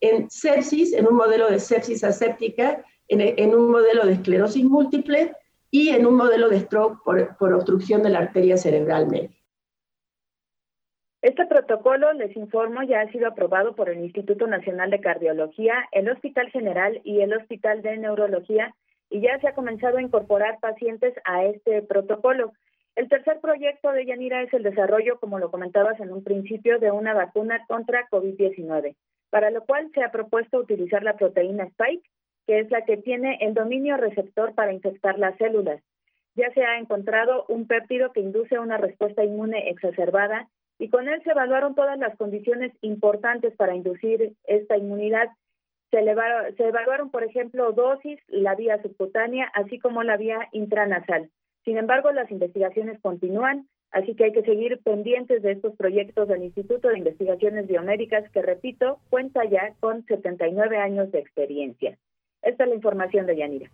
en 0.00 0.30
sepsis, 0.30 0.92
en 0.92 1.06
un 1.06 1.14
modelo 1.14 1.48
de 1.48 1.60
sepsis 1.60 2.04
aséptica, 2.04 2.84
en, 3.08 3.20
en 3.20 3.54
un 3.54 3.70
modelo 3.70 4.04
de 4.06 4.14
esclerosis 4.14 4.64
múltiple 4.64 5.32
y 5.70 5.90
en 5.90 6.04
un 6.06 6.14
modelo 6.14 6.48
de 6.48 6.60
stroke 6.60 7.02
por, 7.04 7.36
por 7.36 7.52
obstrucción 7.54 8.02
de 8.02 8.10
la 8.10 8.18
arteria 8.20 8.56
cerebral 8.56 9.08
media. 9.08 9.39
Este 11.22 11.44
protocolo, 11.44 12.14
les 12.14 12.34
informo, 12.34 12.82
ya 12.82 13.02
ha 13.02 13.12
sido 13.12 13.28
aprobado 13.28 13.74
por 13.74 13.90
el 13.90 13.98
Instituto 13.98 14.46
Nacional 14.46 14.90
de 14.90 15.00
Cardiología, 15.00 15.74
el 15.92 16.08
Hospital 16.08 16.50
General 16.50 16.98
y 17.04 17.20
el 17.20 17.34
Hospital 17.34 17.82
de 17.82 17.98
Neurología 17.98 18.74
y 19.10 19.20
ya 19.20 19.38
se 19.40 19.48
ha 19.48 19.54
comenzado 19.54 19.98
a 19.98 20.02
incorporar 20.02 20.58
pacientes 20.60 21.12
a 21.26 21.44
este 21.44 21.82
protocolo. 21.82 22.54
El 22.96 23.10
tercer 23.10 23.38
proyecto 23.40 23.92
de 23.92 24.06
Yanira 24.06 24.40
es 24.40 24.54
el 24.54 24.62
desarrollo, 24.62 25.20
como 25.20 25.38
lo 25.38 25.50
comentabas 25.50 26.00
en 26.00 26.10
un 26.10 26.24
principio, 26.24 26.78
de 26.78 26.90
una 26.90 27.12
vacuna 27.12 27.66
contra 27.68 28.08
COVID-19, 28.08 28.96
para 29.28 29.50
lo 29.50 29.62
cual 29.66 29.90
se 29.92 30.02
ha 30.02 30.10
propuesto 30.10 30.58
utilizar 30.58 31.02
la 31.02 31.16
proteína 31.18 31.64
Spike, 31.64 32.08
que 32.46 32.60
es 32.60 32.70
la 32.70 32.86
que 32.86 32.96
tiene 32.96 33.36
el 33.42 33.52
dominio 33.52 33.98
receptor 33.98 34.54
para 34.54 34.72
infectar 34.72 35.18
las 35.18 35.36
células. 35.36 35.82
Ya 36.34 36.50
se 36.54 36.64
ha 36.64 36.78
encontrado 36.78 37.44
un 37.48 37.66
péptido 37.66 38.10
que 38.12 38.20
induce 38.20 38.58
una 38.58 38.78
respuesta 38.78 39.22
inmune 39.22 39.68
exacerbada 39.68 40.48
y 40.80 40.88
con 40.88 41.08
él 41.08 41.22
se 41.22 41.32
evaluaron 41.32 41.74
todas 41.74 41.98
las 41.98 42.16
condiciones 42.16 42.72
importantes 42.80 43.54
para 43.54 43.76
inducir 43.76 44.32
esta 44.44 44.78
inmunidad. 44.78 45.28
Se, 45.90 45.98
evaluaron, 45.98 47.10
por 47.10 47.22
ejemplo, 47.22 47.72
dosis, 47.72 48.18
la 48.28 48.54
vía 48.54 48.80
subcutánea, 48.80 49.50
así 49.52 49.78
como 49.78 50.02
la 50.02 50.16
vía 50.16 50.48
intranasal. 50.52 51.28
Sin 51.66 51.76
embargo, 51.76 52.10
las 52.12 52.30
investigaciones 52.30 52.98
continúan, 53.02 53.68
así 53.90 54.14
que 54.14 54.24
hay 54.24 54.32
que 54.32 54.42
seguir 54.42 54.80
pendientes 54.82 55.42
de 55.42 55.52
estos 55.52 55.76
proyectos 55.76 56.28
del 56.28 56.44
Instituto 56.44 56.88
de 56.88 56.98
Investigaciones 56.98 57.66
Biomédicas, 57.66 58.30
que, 58.30 58.40
repito, 58.40 59.00
cuenta 59.10 59.44
ya 59.44 59.74
con 59.80 60.06
79 60.06 60.78
años 60.78 61.12
de 61.12 61.18
experiencia. 61.18 61.98
Esta 62.40 62.64
es 62.64 62.70
la 62.70 62.76
información 62.76 63.26
de 63.26 63.36
Yanira. 63.36 63.70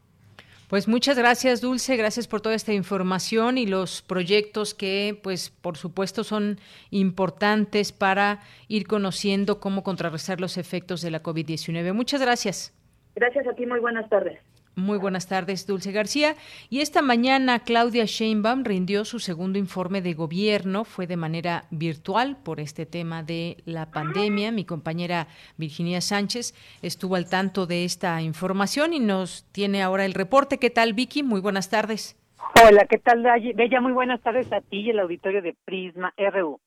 Pues 0.68 0.88
muchas 0.88 1.16
gracias, 1.16 1.61
Dulce, 1.61 1.96
gracias 1.96 2.26
por 2.26 2.40
toda 2.40 2.56
esta 2.56 2.73
información 2.73 3.56
y 3.56 3.66
los 3.66 4.02
proyectos 4.02 4.75
que, 4.75 5.18
pues, 5.23 5.50
por 5.50 5.76
supuesto, 5.76 6.25
son 6.25 6.58
importantes 6.90 7.92
para 7.92 8.40
ir 8.66 8.88
conociendo 8.88 9.61
cómo 9.61 9.85
contrarrestar 9.85 10.40
los 10.40 10.58
efectos 10.58 11.02
de 11.02 11.12
la 11.12 11.23
COVID-19. 11.23 11.92
Muchas 11.92 12.20
gracias. 12.20 12.75
Gracias 13.14 13.46
a 13.46 13.54
ti, 13.54 13.64
muy 13.64 13.78
buenas 13.78 14.08
tardes. 14.08 14.40
Muy 14.76 14.99
buenas 14.99 15.26
tardes, 15.26 15.66
Dulce 15.66 15.90
García. 15.90 16.35
Y 16.68 16.80
esta 16.80 17.00
mañana 17.00 17.61
Claudia 17.61 18.04
Sheinbaum 18.04 18.62
rindió 18.62 19.06
su 19.06 19.21
segundo 19.21 19.59
informe 19.59 20.02
de 20.02 20.12
gobierno. 20.12 20.85
Fue 20.85 21.06
de 21.06 21.16
manera 21.16 21.64
virtual 21.71 22.37
por 22.45 22.61
este 22.61 22.85
tema 22.85 23.23
de 23.23 23.56
la 23.64 23.90
pandemia. 23.90 24.52
Mi 24.52 24.66
compañera 24.66 25.28
Virginia 25.56 26.02
Sánchez 26.02 26.54
estuvo 26.83 27.16
al 27.16 27.26
tanto 27.26 27.66
de 27.66 27.87
esta 27.87 28.21
información 28.21 28.92
y 28.92 29.00
nos 29.00 29.50
tiene 29.50 29.83
ahora 29.83 30.04
el 30.04 30.12
reporte. 30.12 30.59
¿Qué 30.59 30.68
tal, 30.68 30.92
Vicky? 30.92 31.23
Muy 31.23 31.40
buenas 31.40 31.71
tardes. 31.71 32.14
Hola, 32.62 32.85
¿qué 32.85 32.99
tal, 32.99 33.23
Bella? 33.54 33.80
Muy 33.80 33.92
buenas 33.92 34.21
tardes 34.21 34.52
a 34.52 34.61
ti 34.61 34.80
y 34.80 34.90
el 34.90 34.99
auditorio 34.99 35.40
de 35.40 35.56
Prisma 35.64 36.12
RU. 36.18 36.61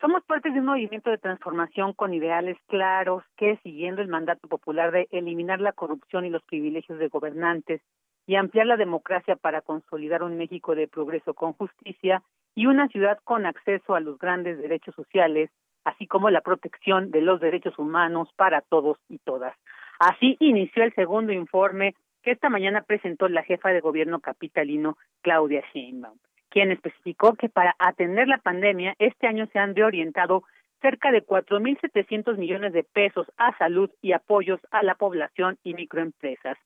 Somos 0.00 0.24
parte 0.24 0.50
de 0.50 0.60
un 0.60 0.64
movimiento 0.64 1.10
de 1.10 1.18
transformación 1.18 1.92
con 1.92 2.14
ideales 2.14 2.56
claros 2.68 3.22
que, 3.36 3.58
siguiendo 3.62 4.00
el 4.00 4.08
mandato 4.08 4.48
popular 4.48 4.92
de 4.92 5.08
eliminar 5.10 5.60
la 5.60 5.72
corrupción 5.72 6.24
y 6.24 6.30
los 6.30 6.42
privilegios 6.44 6.98
de 6.98 7.08
gobernantes 7.08 7.82
y 8.26 8.36
ampliar 8.36 8.66
la 8.66 8.78
democracia 8.78 9.36
para 9.36 9.60
consolidar 9.60 10.22
un 10.22 10.38
México 10.38 10.74
de 10.74 10.88
progreso 10.88 11.34
con 11.34 11.52
justicia 11.52 12.22
y 12.54 12.64
una 12.64 12.88
ciudad 12.88 13.18
con 13.24 13.44
acceso 13.44 13.94
a 13.94 14.00
los 14.00 14.18
grandes 14.18 14.56
derechos 14.56 14.94
sociales, 14.94 15.50
así 15.84 16.06
como 16.06 16.30
la 16.30 16.40
protección 16.40 17.10
de 17.10 17.20
los 17.20 17.38
derechos 17.38 17.78
humanos 17.78 18.30
para 18.36 18.62
todos 18.62 18.96
y 19.10 19.18
todas. 19.18 19.54
Así 19.98 20.38
inició 20.40 20.82
el 20.82 20.94
segundo 20.94 21.34
informe 21.34 21.94
que 22.22 22.30
esta 22.30 22.48
mañana 22.48 22.80
presentó 22.80 23.28
la 23.28 23.42
jefa 23.42 23.68
de 23.68 23.80
gobierno 23.80 24.20
capitalino, 24.20 24.96
Claudia 25.20 25.62
Sheinbaum 25.74 26.16
quien 26.50 26.70
especificó 26.70 27.34
que 27.34 27.48
para 27.48 27.74
atender 27.78 28.28
la 28.28 28.38
pandemia 28.38 28.94
este 28.98 29.26
año 29.26 29.46
se 29.52 29.58
han 29.58 29.74
reorientado 29.74 30.42
cerca 30.80 31.12
de 31.12 31.24
4.700 31.24 32.36
millones 32.36 32.72
de 32.72 32.84
pesos 32.84 33.26
a 33.36 33.56
salud 33.58 33.90
y 34.02 34.12
apoyos 34.12 34.60
a 34.70 34.82
la 34.82 34.94
población 34.94 35.58
y 35.62 35.74
microempresas. 35.74 36.58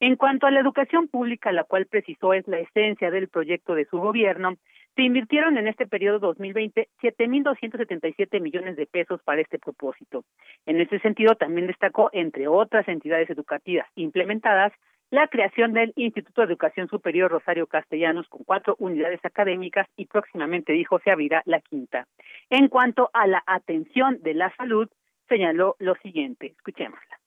En 0.00 0.16
cuanto 0.16 0.46
a 0.46 0.50
la 0.50 0.60
educación 0.60 1.08
pública, 1.08 1.52
la 1.52 1.64
cual 1.64 1.86
precisó 1.86 2.32
es 2.32 2.46
la 2.48 2.58
esencia 2.58 3.10
del 3.10 3.28
proyecto 3.28 3.74
de 3.74 3.84
su 3.84 3.98
gobierno, 3.98 4.56
se 4.96 5.02
invirtieron 5.02 5.56
en 5.58 5.68
este 5.68 5.86
periodo 5.86 6.18
2020 6.18 6.88
7.277 7.00 8.40
millones 8.40 8.76
de 8.76 8.86
pesos 8.86 9.20
para 9.22 9.40
este 9.40 9.58
propósito. 9.58 10.24
En 10.66 10.80
ese 10.80 10.98
sentido, 11.00 11.34
también 11.36 11.66
destacó, 11.66 12.10
entre 12.12 12.48
otras 12.48 12.88
entidades 12.88 13.30
educativas 13.30 13.86
implementadas, 13.94 14.72
la 15.10 15.26
creación 15.28 15.72
del 15.72 15.92
Instituto 15.96 16.40
de 16.40 16.46
Educación 16.46 16.88
Superior 16.88 17.30
Rosario 17.30 17.66
Castellanos 17.66 18.28
con 18.28 18.44
cuatro 18.44 18.76
unidades 18.78 19.20
académicas 19.24 19.86
y 19.96 20.06
próximamente 20.06 20.72
dijo 20.72 21.00
se 21.00 21.10
abrirá 21.10 21.42
la 21.46 21.60
quinta. 21.60 22.06
En 22.48 22.68
cuanto 22.68 23.10
a 23.12 23.26
la 23.26 23.42
atención 23.46 24.22
de 24.22 24.34
la 24.34 24.54
salud, 24.56 24.88
señaló 25.28 25.76
lo 25.78 25.96
siguiente, 25.96 26.54
escuchémosla. 26.56 27.20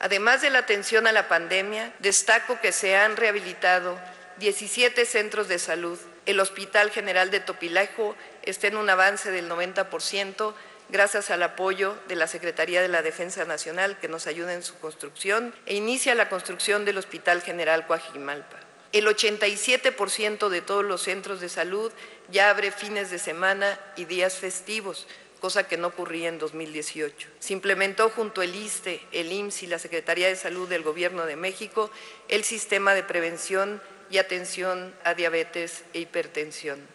Además 0.00 0.42
de 0.42 0.50
la 0.50 0.58
atención 0.58 1.06
a 1.06 1.12
la 1.12 1.28
pandemia, 1.28 1.92
destaco 2.00 2.58
que 2.60 2.72
se 2.72 2.96
han 2.96 3.16
rehabilitado 3.16 3.96
17 4.38 5.04
centros 5.04 5.48
de 5.48 5.58
salud. 5.58 5.98
El 6.26 6.40
Hospital 6.40 6.90
General 6.90 7.30
de 7.30 7.40
Topilajo 7.40 8.16
está 8.42 8.66
en 8.66 8.76
un 8.76 8.90
avance 8.90 9.30
del 9.30 9.48
90%, 9.48 10.54
gracias 10.88 11.30
al 11.30 11.42
apoyo 11.42 11.96
de 12.08 12.16
la 12.16 12.26
Secretaría 12.26 12.82
de 12.82 12.88
la 12.88 13.02
Defensa 13.02 13.44
Nacional 13.44 13.98
que 13.98 14.08
nos 14.08 14.26
ayuda 14.26 14.54
en 14.54 14.62
su 14.62 14.78
construcción 14.78 15.54
e 15.66 15.74
inicia 15.74 16.14
la 16.14 16.28
construcción 16.28 16.84
del 16.84 16.98
Hospital 16.98 17.42
General 17.42 17.86
Coajimalpa. 17.86 18.58
El 18.92 19.06
87% 19.06 20.48
de 20.48 20.62
todos 20.62 20.84
los 20.84 21.02
centros 21.02 21.40
de 21.40 21.48
salud 21.48 21.90
ya 22.30 22.50
abre 22.50 22.70
fines 22.70 23.10
de 23.10 23.18
semana 23.18 23.78
y 23.96 24.04
días 24.04 24.34
festivos, 24.34 25.08
cosa 25.40 25.66
que 25.66 25.76
no 25.76 25.88
ocurría 25.88 26.28
en 26.28 26.38
2018. 26.38 27.28
Se 27.40 27.52
implementó 27.52 28.08
junto 28.08 28.40
al 28.40 28.54
ISTE, 28.54 29.00
el 29.10 29.32
IMSS 29.32 29.64
y 29.64 29.66
la 29.66 29.80
Secretaría 29.80 30.28
de 30.28 30.36
Salud 30.36 30.68
del 30.68 30.82
Gobierno 30.82 31.26
de 31.26 31.36
México 31.36 31.90
el 32.28 32.44
sistema 32.44 32.94
de 32.94 33.02
prevención 33.02 33.82
y 34.10 34.18
atención 34.18 34.94
a 35.02 35.14
diabetes 35.14 35.82
e 35.92 35.98
hipertensión. 35.98 36.93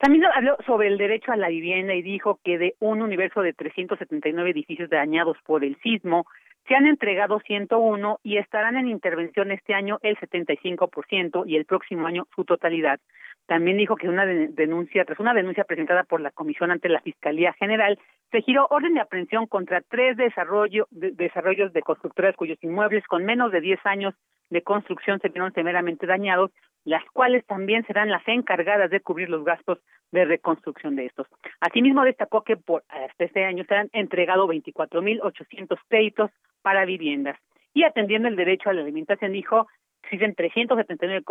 También 0.00 0.24
habló 0.24 0.56
sobre 0.64 0.88
el 0.88 0.96
derecho 0.96 1.30
a 1.30 1.36
la 1.36 1.50
vivienda 1.50 1.92
y 1.92 2.00
dijo 2.00 2.40
que 2.42 2.56
de 2.56 2.74
un 2.80 3.02
universo 3.02 3.42
de 3.42 3.52
379 3.52 4.50
edificios 4.50 4.88
dañados 4.88 5.36
por 5.44 5.62
el 5.62 5.76
sismo, 5.82 6.24
se 6.66 6.74
han 6.74 6.86
entregado 6.86 7.38
101 7.40 8.18
y 8.22 8.38
estarán 8.38 8.78
en 8.78 8.88
intervención 8.88 9.50
este 9.50 9.74
año 9.74 9.98
el 10.02 10.16
75% 10.16 11.44
y 11.46 11.56
el 11.56 11.66
próximo 11.66 12.06
año 12.06 12.26
su 12.34 12.46
totalidad. 12.46 12.98
También 13.46 13.76
dijo 13.76 13.96
que 13.96 14.08
una 14.08 14.24
denuncia, 14.24 15.04
tras 15.04 15.20
una 15.20 15.34
denuncia 15.34 15.64
presentada 15.64 16.04
por 16.04 16.22
la 16.22 16.30
Comisión 16.30 16.70
ante 16.70 16.88
la 16.88 17.02
Fiscalía 17.02 17.52
General, 17.54 17.98
se 18.30 18.40
giró 18.40 18.68
orden 18.70 18.94
de 18.94 19.00
aprehensión 19.00 19.46
contra 19.46 19.82
tres 19.82 20.16
desarrollo, 20.16 20.86
desarrollos 20.90 21.74
de 21.74 21.82
constructoras 21.82 22.36
cuyos 22.36 22.56
inmuebles 22.62 23.04
con 23.06 23.26
menos 23.26 23.52
de 23.52 23.60
10 23.60 23.80
años 23.84 24.14
de 24.48 24.62
construcción 24.62 25.20
se 25.20 25.28
vieron 25.28 25.52
severamente 25.52 26.06
dañados, 26.06 26.52
las 26.84 27.04
cuales 27.12 27.44
también 27.46 27.84
serán 27.86 28.10
las 28.10 28.26
encargadas 28.26 28.90
de 28.90 29.00
cubrir 29.00 29.28
los 29.28 29.44
gastos 29.44 29.78
de 30.12 30.24
reconstrucción 30.24 30.96
de 30.96 31.06
estos. 31.06 31.26
Asimismo, 31.60 32.04
destacó 32.04 32.42
que 32.42 32.56
por 32.56 32.82
hasta 32.88 33.24
este 33.24 33.44
año 33.44 33.64
se 33.68 33.74
han 33.74 33.88
entregado 33.92 34.48
24.800 34.48 35.78
créditos 35.88 36.30
para 36.62 36.84
viviendas. 36.84 37.38
Y 37.72 37.84
atendiendo 37.84 38.28
el 38.28 38.36
derecho 38.36 38.70
a 38.70 38.72
la 38.72 38.82
alimentación, 38.82 39.32
dijo, 39.32 39.68
existen 40.02 40.34
379 40.34 41.24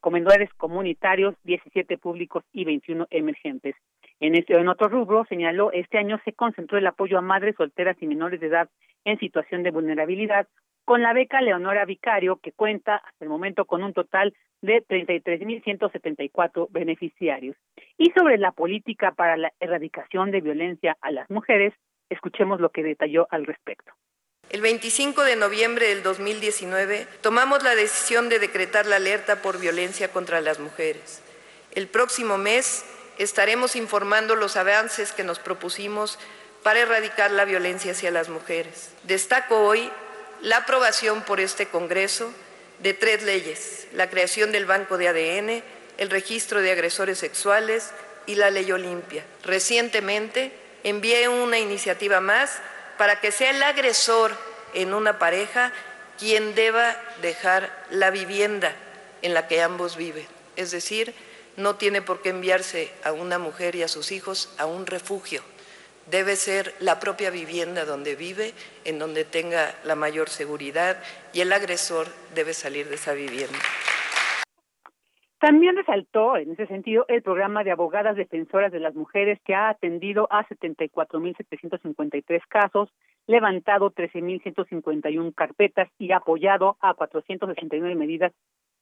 comendadores 0.00 0.52
comunitarios, 0.54 1.34
17 1.44 1.98
públicos 1.98 2.44
y 2.52 2.64
21 2.64 3.06
emergentes. 3.10 3.74
En, 4.20 4.34
este, 4.34 4.54
en 4.54 4.68
otro 4.68 4.88
rubro, 4.88 5.24
señaló, 5.28 5.72
este 5.72 5.98
año 5.98 6.20
se 6.24 6.32
concentró 6.32 6.78
el 6.78 6.86
apoyo 6.86 7.18
a 7.18 7.22
madres 7.22 7.56
solteras 7.56 7.96
y 8.00 8.06
menores 8.06 8.40
de 8.40 8.46
edad 8.46 8.68
en 9.04 9.18
situación 9.18 9.62
de 9.62 9.70
vulnerabilidad, 9.70 10.48
con 10.84 11.02
la 11.02 11.12
beca 11.12 11.40
Leonora 11.40 11.84
Vicario, 11.84 12.36
que 12.42 12.52
cuenta 12.52 12.96
hasta 12.96 13.24
el 13.24 13.28
momento 13.28 13.64
con 13.64 13.82
un 13.82 13.92
total 13.92 14.34
de 14.60 14.84
33.174 14.86 16.68
beneficiarios. 16.70 17.56
Y 17.96 18.10
sobre 18.10 18.38
la 18.38 18.52
política 18.52 19.12
para 19.12 19.36
la 19.36 19.52
erradicación 19.60 20.30
de 20.30 20.40
violencia 20.40 20.96
a 21.00 21.10
las 21.10 21.28
mujeres, 21.30 21.72
escuchemos 22.10 22.60
lo 22.60 22.70
que 22.70 22.82
detalló 22.82 23.26
al 23.30 23.46
respecto. 23.46 23.92
El 24.50 24.60
25 24.60 25.24
de 25.24 25.36
noviembre 25.36 25.88
del 25.88 26.02
2019 26.02 27.06
tomamos 27.22 27.62
la 27.62 27.74
decisión 27.74 28.28
de 28.28 28.38
decretar 28.38 28.86
la 28.86 28.96
alerta 28.96 29.42
por 29.42 29.58
violencia 29.58 30.12
contra 30.12 30.40
las 30.40 30.60
mujeres. 30.60 31.22
El 31.74 31.88
próximo 31.88 32.38
mes 32.38 32.84
estaremos 33.18 33.76
informando 33.76 34.36
los 34.36 34.56
avances 34.56 35.12
que 35.12 35.24
nos 35.24 35.38
propusimos 35.38 36.18
para 36.62 36.80
erradicar 36.80 37.30
la 37.30 37.44
violencia 37.44 37.92
hacia 37.92 38.10
las 38.10 38.28
mujeres. 38.28 38.88
Destaco 39.02 39.60
hoy 39.60 39.90
la 40.40 40.58
aprobación 40.58 41.22
por 41.22 41.40
este 41.40 41.66
Congreso 41.66 42.32
de 42.80 42.94
tres 42.94 43.22
leyes, 43.22 43.86
la 43.92 44.10
creación 44.10 44.52
del 44.52 44.66
Banco 44.66 44.98
de 44.98 45.08
ADN, 45.08 45.62
el 45.98 46.10
registro 46.10 46.60
de 46.60 46.72
agresores 46.72 47.18
sexuales 47.18 47.90
y 48.26 48.34
la 48.34 48.50
ley 48.50 48.70
Olimpia. 48.72 49.24
Recientemente 49.42 50.52
envié 50.82 51.28
una 51.28 51.58
iniciativa 51.58 52.20
más 52.20 52.58
para 52.98 53.20
que 53.20 53.32
sea 53.32 53.50
el 53.50 53.62
agresor 53.62 54.32
en 54.74 54.94
una 54.94 55.18
pareja 55.18 55.72
quien 56.18 56.54
deba 56.54 56.96
dejar 57.22 57.84
la 57.90 58.10
vivienda 58.10 58.74
en 59.22 59.34
la 59.34 59.48
que 59.48 59.62
ambos 59.62 59.96
viven. 59.96 60.26
Es 60.56 60.70
decir, 60.70 61.14
no 61.56 61.76
tiene 61.76 62.02
por 62.02 62.22
qué 62.22 62.30
enviarse 62.30 62.92
a 63.04 63.12
una 63.12 63.38
mujer 63.38 63.74
y 63.76 63.82
a 63.82 63.88
sus 63.88 64.12
hijos 64.12 64.54
a 64.58 64.66
un 64.66 64.86
refugio 64.86 65.42
debe 66.10 66.36
ser 66.36 66.74
la 66.80 67.00
propia 67.00 67.30
vivienda 67.30 67.84
donde 67.84 68.14
vive, 68.16 68.52
en 68.84 68.98
donde 68.98 69.24
tenga 69.24 69.74
la 69.84 69.94
mayor 69.94 70.28
seguridad 70.28 70.98
y 71.32 71.40
el 71.40 71.52
agresor 71.52 72.08
debe 72.34 72.52
salir 72.52 72.88
de 72.88 72.96
esa 72.96 73.14
vivienda. 73.14 73.58
También 75.38 75.76
resaltó 75.76 76.36
en 76.38 76.52
ese 76.52 76.66
sentido 76.66 77.04
el 77.08 77.22
programa 77.22 77.64
de 77.64 77.70
abogadas 77.70 78.16
defensoras 78.16 78.72
de 78.72 78.80
las 78.80 78.94
mujeres 78.94 79.38
que 79.44 79.54
ha 79.54 79.68
atendido 79.68 80.26
a 80.30 80.46
74.753 80.46 82.40
casos, 82.48 82.88
levantado 83.26 83.90
13.151 83.90 85.34
carpetas 85.34 85.90
y 85.98 86.12
apoyado 86.12 86.78
a 86.80 86.94
469 86.94 87.94
medidas 87.94 88.32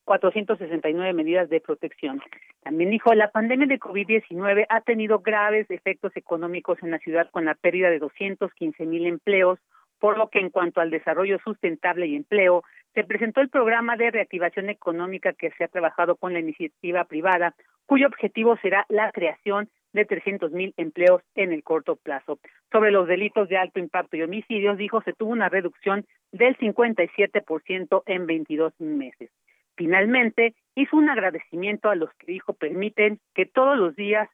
469 0.05 1.13
medidas 1.13 1.49
de 1.49 1.61
protección. 1.61 2.21
También 2.63 2.91
dijo, 2.91 3.15
la 3.15 3.31
pandemia 3.31 3.67
de 3.67 3.79
COVID-19 3.79 4.67
ha 4.69 4.81
tenido 4.81 5.21
graves 5.21 5.71
efectos 5.71 6.13
económicos 6.17 6.79
en 6.83 6.91
la 6.91 6.99
ciudad 6.99 7.31
con 7.31 7.45
la 7.45 7.55
pérdida 7.55 7.91
de 7.91 7.99
215 7.99 8.87
mil 8.87 9.07
empleos, 9.07 9.59
por 9.99 10.19
lo 10.19 10.29
que 10.29 10.41
en 10.41 10.51
cuanto 10.51 10.81
al 10.81 10.91
desarrollo 10.91 11.39
sustentable 11.45 12.07
y 12.07 12.17
empleo, 12.17 12.65
se 12.95 13.05
presentó 13.05 13.41
el 13.41 13.49
programa 13.49 13.97
de 13.97 14.11
reactivación 14.11 14.69
económica 14.69 15.33
que 15.33 15.51
se 15.53 15.65
ha 15.65 15.69
trabajado 15.69 16.17
con 16.17 16.33
la 16.33 16.41
iniciativa 16.41 17.05
privada, 17.05 17.55
cuyo 17.87 18.07
objetivo 18.07 18.57
será 18.59 18.85
la 18.89 19.11
creación 19.13 19.69
de 19.93 20.05
300 20.05 20.53
mil 20.53 20.75
empleos 20.77 21.23
en 21.35 21.53
el 21.53 21.63
corto 21.63 21.97
plazo. 21.97 22.39
Sobre 22.71 22.91
los 22.91 23.07
delitos 23.07 23.49
de 23.49 23.59
alto 23.59 23.79
impacto 23.79 24.17
y 24.17 24.23
homicidios, 24.23 24.79
dijo, 24.79 25.03
se 25.03 25.13
tuvo 25.13 25.31
una 25.31 25.49
reducción 25.49 26.07
del 26.33 26.57
57% 26.57 28.03
en 28.07 28.27
22 28.27 28.81
meses. 28.81 29.31
Finalmente, 29.77 30.55
hizo 30.75 30.97
un 30.97 31.09
agradecimiento 31.09 31.89
a 31.91 31.95
los 31.95 32.11
que 32.15 32.27
dijo 32.27 32.53
permiten 32.53 33.21
que 33.35 33.47
todos 33.47 33.77
los 33.77 33.97
días 33.97 34.29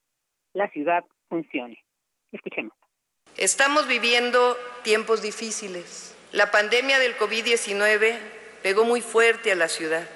la 0.53 0.68
ciudad 0.70 1.05
funcione. 1.29 1.85
Escuchemos. 2.33 2.72
Estamos 3.37 3.87
viviendo 3.87 4.57
tiempos 4.83 5.22
difíciles. 5.22 6.16
La 6.33 6.51
pandemia 6.51 6.98
del 6.98 7.16
COVID-19 7.16 8.18
pegó 8.62 8.85
muy 8.85 9.01
fuerte 9.01 9.53
a 9.53 9.55
la 9.55 9.68
ciudad 9.68 10.09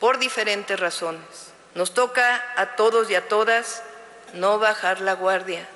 por 0.00 0.18
diferentes 0.18 0.78
razones. 0.80 1.52
Nos 1.74 1.92
toca 1.94 2.42
a 2.56 2.76
todos 2.76 3.10
y 3.10 3.14
a 3.14 3.28
todas 3.28 3.84
no 4.34 4.58
bajar 4.58 5.00
la 5.00 5.14
guardia, 5.14 5.66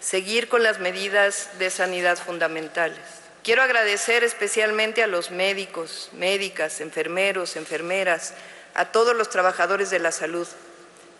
seguir 0.00 0.48
con 0.48 0.62
las 0.62 0.80
medidas 0.80 1.58
de 1.58 1.70
sanidad 1.70 2.16
fundamentales. 2.18 3.25
Quiero 3.46 3.62
agradecer 3.62 4.24
especialmente 4.24 5.04
a 5.04 5.06
los 5.06 5.30
médicos, 5.30 6.10
médicas, 6.14 6.80
enfermeros, 6.80 7.54
enfermeras, 7.54 8.34
a 8.74 8.86
todos 8.86 9.14
los 9.14 9.30
trabajadores 9.30 9.88
de 9.88 10.00
la 10.00 10.10
salud, 10.10 10.48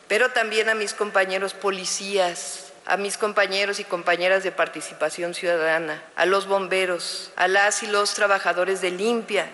pero 0.09 0.33
también 0.33 0.69
a 0.69 0.75
mis 0.75 0.93
compañeros 0.93 1.55
policías, 1.55 2.73
a 2.85 2.97
mis 2.97 3.17
compañeros 3.17 3.79
y 3.79 3.85
compañeras 3.85 4.43
de 4.43 4.51
participación 4.51 5.35
ciudadana, 5.35 6.03
a 6.17 6.27
los 6.27 6.49
bomberos, 6.49 7.31
a 7.37 7.47
las 7.47 7.85
y 7.85 7.87
los 7.87 8.15
trabajadores 8.15 8.81
de 8.81 8.91
limpia, 8.91 9.49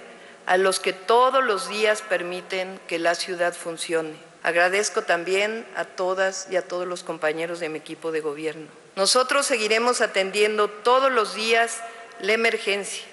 a 0.46 0.56
los 0.56 0.80
que 0.80 0.94
todos 0.94 1.44
los 1.44 1.68
días 1.68 2.00
permiten 2.00 2.80
que 2.88 2.98
la 2.98 3.14
ciudad 3.14 3.52
funcione. 3.52 4.14
Agradezco 4.42 5.02
también 5.02 5.66
a 5.76 5.84
todas 5.84 6.48
y 6.50 6.56
a 6.56 6.62
todos 6.62 6.88
los 6.88 7.02
compañeros 7.02 7.60
de 7.60 7.68
mi 7.68 7.80
equipo 7.80 8.12
de 8.12 8.20
gobierno. 8.20 8.68
Nosotros 8.96 9.44
seguiremos 9.44 10.00
atendiendo 10.00 10.68
todos 10.68 11.12
los 11.12 11.34
días 11.34 11.82
la 12.20 12.32
emergencia 12.32 13.06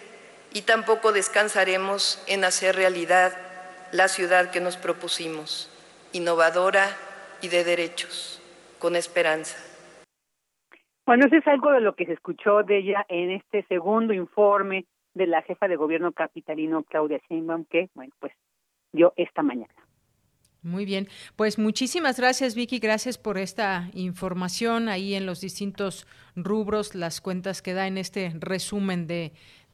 y 0.53 0.63
tampoco 0.63 1.11
descansaremos 1.11 2.23
en 2.27 2.43
hacer 2.43 2.75
realidad 2.75 3.33
la 3.91 4.07
ciudad 4.07 4.51
que 4.51 4.61
nos 4.61 4.77
propusimos, 4.77 5.69
innovadora 6.13 6.85
y 7.41 7.49
de 7.49 7.63
derechos, 7.63 8.41
con 8.79 8.95
esperanza. 8.95 9.57
Bueno, 11.05 11.25
eso 11.25 11.37
es 11.37 11.47
algo 11.47 11.71
de 11.71 11.81
lo 11.81 11.95
que 11.95 12.05
se 12.05 12.13
escuchó 12.13 12.63
de 12.63 12.77
ella 12.77 13.05
en 13.09 13.31
este 13.31 13.63
segundo 13.67 14.13
informe 14.13 14.85
de 15.15 15.25
la 15.25 15.41
jefa 15.41 15.67
de 15.67 15.75
gobierno 15.75 16.11
capitalino 16.11 16.83
Claudia 16.83 17.19
Sheinbaum 17.27 17.65
que, 17.65 17.89
bueno, 17.95 18.13
pues 18.19 18.33
dio 18.91 19.13
esta 19.17 19.41
mañana. 19.41 19.73
Muy 20.61 20.83
bien, 20.83 21.07
pues 21.37 21.57
muchísimas 21.57 22.19
gracias 22.19 22.53
Vicky, 22.53 22.79
gracias 22.79 23.17
por 23.17 23.37
esta 23.37 23.89
información 23.93 24.89
ahí 24.89 25.15
en 25.15 25.25
los 25.25 25.39
distintos 25.39 26.05
rubros, 26.35 26.95
las 26.95 27.21
cuentas 27.21 27.61
que 27.61 27.73
da 27.73 27.87
en 27.87 27.97
este 27.97 28.33
resumen 28.37 29.07
de 29.07 29.31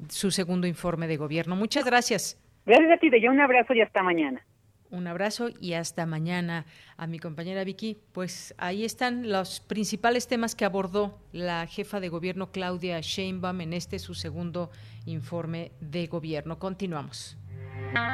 su 0.10 0.30
segundo 0.30 0.68
informe 0.68 1.08
de 1.08 1.18
gobierno. 1.18 1.56
Muchas 1.56 1.86
gracias. 1.86 2.40
Gracias 2.68 2.92
a 2.92 2.98
ti, 2.98 3.10
de 3.10 3.30
un 3.30 3.40
abrazo 3.40 3.74
y 3.74 3.82
hasta 3.82 4.04
mañana. 4.04 4.46
Un 4.92 5.08
abrazo 5.08 5.50
y 5.60 5.74
hasta 5.74 6.06
mañana 6.06 6.66
a 6.98 7.08
mi 7.08 7.20
compañera 7.20 7.64
Vicky. 7.64 7.98
Pues 8.14 8.54
ahí 8.58 8.86
están 8.86 9.30
los 9.30 9.60
principales 9.60 10.28
temas 10.28 10.56
que 10.56 10.66
abordó 10.66 11.20
la 11.32 11.66
jefa 11.68 12.00
de 12.00 12.10
gobierno 12.10 12.52
Claudia 12.52 13.00
Sheinbaum 13.02 13.62
en 13.62 13.74
este 13.74 14.00
su 14.00 14.14
segundo 14.14 14.70
informe 15.06 15.72
de 15.82 16.06
gobierno. 16.08 16.60
Continuamos. 16.60 17.38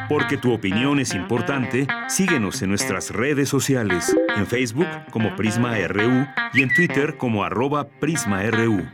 Porque 0.09 0.37
tu 0.37 0.53
opinión 0.53 0.99
es 0.99 1.13
importante, 1.13 1.87
síguenos 2.09 2.61
en 2.61 2.69
nuestras 2.69 3.11
redes 3.11 3.49
sociales, 3.49 4.15
en 4.35 4.45
Facebook 4.45 4.87
como 5.11 5.35
Prisma 5.35 5.77
RU 5.87 6.25
y 6.53 6.61
en 6.61 6.73
Twitter 6.73 7.17
como 7.17 7.43
arroba 7.43 7.87
PrismaRU. 7.87 8.85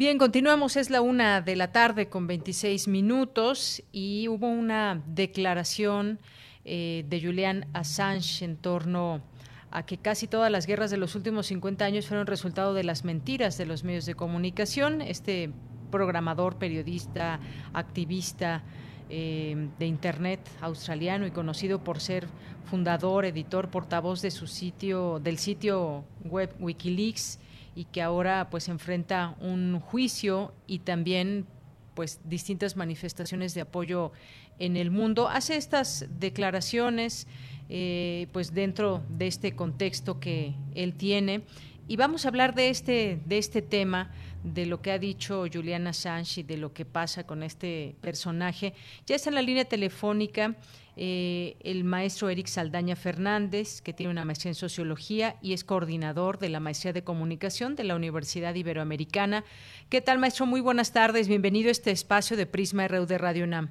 Bien, 0.00 0.16
continuamos, 0.16 0.76
es 0.76 0.88
la 0.88 1.02
una 1.02 1.42
de 1.42 1.56
la 1.56 1.72
tarde 1.72 2.08
con 2.08 2.26
26 2.26 2.88
minutos 2.88 3.82
y 3.92 4.28
hubo 4.28 4.48
una 4.48 5.02
declaración 5.06 6.18
eh, 6.64 7.04
de 7.06 7.20
Julian 7.20 7.66
Assange 7.74 8.44
en 8.44 8.56
torno 8.56 9.22
a 9.70 9.84
que 9.84 9.98
casi 9.98 10.26
todas 10.26 10.50
las 10.50 10.66
guerras 10.66 10.90
de 10.90 10.96
los 10.96 11.14
últimos 11.14 11.48
50 11.48 11.84
años 11.84 12.06
fueron 12.06 12.26
resultado 12.26 12.74
de 12.74 12.84
las 12.84 13.04
mentiras 13.04 13.58
de 13.58 13.66
los 13.66 13.84
medios 13.84 14.06
de 14.06 14.14
comunicación. 14.14 15.02
Este 15.02 15.52
programador, 15.90 16.56
periodista, 16.56 17.40
activista 17.72 18.62
eh, 19.08 19.68
de 19.78 19.86
Internet 19.86 20.40
australiano 20.60 21.26
y 21.26 21.32
conocido 21.32 21.82
por 21.82 22.00
ser 22.00 22.28
fundador, 22.64 23.24
editor, 23.24 23.68
portavoz 23.68 24.22
de 24.22 24.30
su 24.30 24.46
sitio, 24.46 25.18
del 25.18 25.38
sitio 25.38 26.04
web 26.24 26.54
Wikileaks 26.60 27.40
y 27.74 27.86
que 27.86 28.02
ahora 28.02 28.48
pues 28.50 28.68
enfrenta 28.68 29.34
un 29.40 29.80
juicio 29.80 30.52
y 30.68 30.80
también 30.80 31.46
pues 31.94 32.20
distintas 32.24 32.76
manifestaciones 32.76 33.52
de 33.54 33.62
apoyo 33.62 34.12
en 34.60 34.76
el 34.76 34.92
mundo. 34.92 35.28
Hace 35.28 35.56
estas 35.56 36.06
declaraciones 36.20 37.26
eh, 37.68 38.28
pues 38.32 38.54
dentro 38.54 39.02
de 39.08 39.26
este 39.26 39.56
contexto 39.56 40.20
que 40.20 40.54
él 40.74 40.94
tiene 40.94 41.42
y 41.88 41.96
vamos 41.96 42.24
a 42.24 42.28
hablar 42.28 42.54
de 42.54 42.70
este, 42.70 43.20
de 43.26 43.38
este 43.38 43.62
tema 43.62 44.12
de 44.42 44.66
lo 44.66 44.80
que 44.80 44.92
ha 44.92 44.98
dicho 44.98 45.44
Juliana 45.52 45.92
y 46.36 46.42
de 46.42 46.56
lo 46.56 46.72
que 46.72 46.84
pasa 46.84 47.26
con 47.26 47.42
este 47.42 47.94
personaje. 48.00 48.74
Ya 49.06 49.16
está 49.16 49.30
en 49.30 49.34
la 49.34 49.42
línea 49.42 49.64
telefónica 49.64 50.56
eh, 50.96 51.56
el 51.60 51.84
maestro 51.84 52.28
Eric 52.28 52.46
Saldaña 52.46 52.96
Fernández, 52.96 53.80
que 53.80 53.92
tiene 53.92 54.10
una 54.10 54.24
maestría 54.24 54.50
en 54.50 54.54
sociología 54.54 55.36
y 55.40 55.52
es 55.52 55.64
coordinador 55.64 56.38
de 56.38 56.48
la 56.48 56.60
maestría 56.60 56.92
de 56.92 57.04
comunicación 57.04 57.74
de 57.74 57.84
la 57.84 57.96
Universidad 57.96 58.54
Iberoamericana. 58.54 59.44
¿Qué 59.88 60.00
tal, 60.00 60.18
maestro? 60.18 60.46
Muy 60.46 60.60
buenas 60.60 60.92
tardes. 60.92 61.28
Bienvenido 61.28 61.68
a 61.68 61.72
este 61.72 61.90
espacio 61.90 62.36
de 62.36 62.46
Prisma 62.46 62.86
RU 62.88 63.06
de 63.06 63.18
Radio 63.18 63.44
UNAM. 63.44 63.70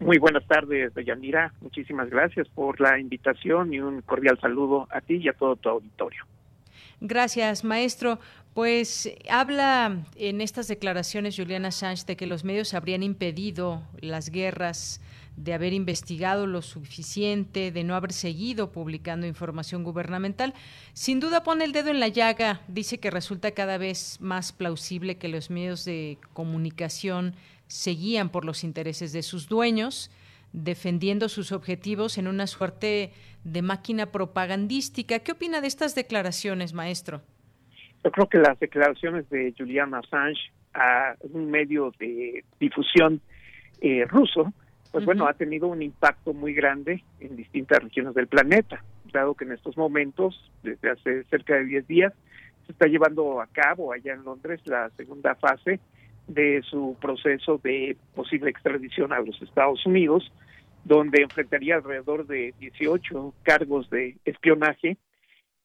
Muy 0.00 0.18
buenas 0.18 0.46
tardes, 0.46 0.92
Yanira. 0.94 1.52
Muchísimas 1.60 2.08
gracias 2.08 2.48
por 2.48 2.80
la 2.80 2.98
invitación 2.98 3.74
y 3.74 3.80
un 3.80 4.00
cordial 4.02 4.38
saludo 4.40 4.86
a 4.90 5.00
ti 5.00 5.16
y 5.16 5.28
a 5.28 5.32
todo 5.32 5.56
tu 5.56 5.68
auditorio. 5.68 6.24
Gracias, 7.00 7.64
maestro. 7.64 8.18
Pues 8.58 9.08
habla 9.30 10.04
en 10.16 10.40
estas 10.40 10.66
declaraciones 10.66 11.36
Juliana 11.36 11.68
Assange 11.68 12.04
de 12.04 12.16
que 12.16 12.26
los 12.26 12.42
medios 12.42 12.74
habrían 12.74 13.04
impedido 13.04 13.84
las 14.00 14.30
guerras, 14.30 15.00
de 15.36 15.54
haber 15.54 15.72
investigado 15.72 16.48
lo 16.48 16.60
suficiente, 16.60 17.70
de 17.70 17.84
no 17.84 17.94
haber 17.94 18.12
seguido 18.12 18.72
publicando 18.72 19.28
información 19.28 19.84
gubernamental. 19.84 20.54
Sin 20.92 21.20
duda 21.20 21.44
pone 21.44 21.64
el 21.64 21.70
dedo 21.70 21.90
en 21.90 22.00
la 22.00 22.08
llaga, 22.08 22.60
dice 22.66 22.98
que 22.98 23.12
resulta 23.12 23.52
cada 23.52 23.78
vez 23.78 24.16
más 24.20 24.50
plausible 24.50 25.18
que 25.18 25.28
los 25.28 25.50
medios 25.50 25.84
de 25.84 26.18
comunicación 26.32 27.36
seguían 27.68 28.28
por 28.28 28.44
los 28.44 28.64
intereses 28.64 29.12
de 29.12 29.22
sus 29.22 29.46
dueños, 29.46 30.10
defendiendo 30.52 31.28
sus 31.28 31.52
objetivos 31.52 32.18
en 32.18 32.26
una 32.26 32.48
suerte 32.48 33.12
de 33.44 33.62
máquina 33.62 34.10
propagandística. 34.10 35.20
¿Qué 35.20 35.30
opina 35.30 35.60
de 35.60 35.68
estas 35.68 35.94
declaraciones, 35.94 36.72
maestro? 36.72 37.22
Yo 38.04 38.10
creo 38.10 38.28
que 38.28 38.38
las 38.38 38.58
declaraciones 38.58 39.28
de 39.30 39.54
Julian 39.56 39.94
Assange 39.94 40.40
a 40.74 41.16
un 41.20 41.50
medio 41.50 41.92
de 41.98 42.44
difusión 42.60 43.20
eh, 43.80 44.04
ruso, 44.06 44.52
pues 44.92 45.04
bueno, 45.04 45.26
ha 45.26 45.34
tenido 45.34 45.68
un 45.68 45.82
impacto 45.82 46.32
muy 46.32 46.54
grande 46.54 47.04
en 47.20 47.36
distintas 47.36 47.82
regiones 47.82 48.14
del 48.14 48.26
planeta, 48.26 48.82
dado 49.12 49.34
que 49.34 49.44
en 49.44 49.52
estos 49.52 49.76
momentos, 49.76 50.50
desde 50.62 50.90
hace 50.90 51.24
cerca 51.24 51.54
de 51.54 51.64
10 51.64 51.86
días, 51.86 52.12
se 52.66 52.72
está 52.72 52.86
llevando 52.86 53.40
a 53.40 53.46
cabo 53.46 53.92
allá 53.92 54.14
en 54.14 54.24
Londres 54.24 54.60
la 54.64 54.90
segunda 54.90 55.34
fase 55.34 55.80
de 56.26 56.62
su 56.62 56.96
proceso 57.00 57.58
de 57.62 57.96
posible 58.14 58.50
extradición 58.50 59.12
a 59.12 59.20
los 59.20 59.40
Estados 59.42 59.84
Unidos, 59.86 60.30
donde 60.84 61.22
enfrentaría 61.22 61.76
alrededor 61.76 62.26
de 62.26 62.54
18 62.60 63.34
cargos 63.42 63.88
de 63.90 64.16
espionaje 64.24 64.98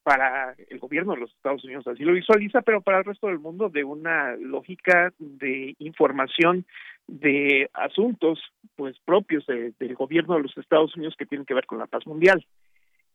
para 0.04 0.54
el 0.68 0.78
gobierno 0.78 1.14
de 1.14 1.20
los 1.20 1.32
Estados 1.32 1.64
Unidos 1.64 1.86
así 1.86 2.04
lo 2.04 2.12
visualiza, 2.12 2.60
pero 2.60 2.82
para 2.82 2.98
el 2.98 3.04
resto 3.04 3.26
del 3.26 3.38
mundo 3.38 3.70
de 3.70 3.82
una 3.82 4.36
lógica 4.36 5.12
de 5.18 5.74
información 5.78 6.66
de 7.08 7.70
asuntos 7.72 8.38
pues 8.76 8.96
propios 9.04 9.46
del 9.46 9.94
gobierno 9.94 10.36
de 10.36 10.42
los 10.42 10.56
Estados 10.58 10.94
Unidos 10.94 11.14
que 11.18 11.26
tienen 11.26 11.46
que 11.46 11.54
ver 11.54 11.66
con 11.66 11.78
la 11.78 11.86
paz 11.86 12.06
mundial. 12.06 12.46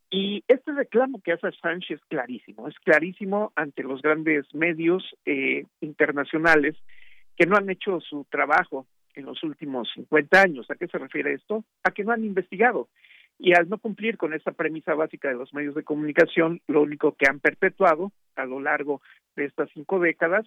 Y 0.10 0.44
este 0.48 0.72
reclamo 0.72 1.22
que 1.22 1.34
hace 1.34 1.52
Sánchez 1.62 2.00
es 2.00 2.06
clarísimo, 2.08 2.68
es 2.68 2.78
clarísimo 2.80 3.54
ante 3.56 3.84
los 3.84 4.02
grandes 4.02 4.54
medios 4.56 5.04
eh, 5.26 5.66
internacionales 5.82 6.76
que 7.38 7.46
no 7.46 7.56
han 7.56 7.70
hecho 7.70 8.00
su 8.02 8.26
trabajo 8.32 8.88
en 9.14 9.26
los 9.26 9.44
últimos 9.44 9.88
50 9.94 10.42
años. 10.42 10.72
¿A 10.72 10.76
qué 10.76 10.88
se 10.88 10.98
refiere 10.98 11.34
esto? 11.34 11.64
A 11.84 11.92
que 11.92 12.04
no 12.04 12.12
han 12.12 12.26
investigado 12.26 12.90
y 13.40 13.54
al 13.54 13.70
no 13.70 13.78
cumplir 13.78 14.18
con 14.18 14.34
esa 14.34 14.52
premisa 14.52 14.94
básica 14.94 15.30
de 15.30 15.36
los 15.36 15.54
medios 15.54 15.74
de 15.74 15.84
comunicación, 15.84 16.62
lo 16.68 16.82
único 16.82 17.14
que 17.14 17.26
han 17.28 17.40
perpetuado 17.40 18.12
a 18.36 18.46
lo 18.46 18.60
largo 18.60 19.02
de 19.38 19.46
estas 19.46 19.70
cinco 19.74 20.00
décadas, 20.00 20.46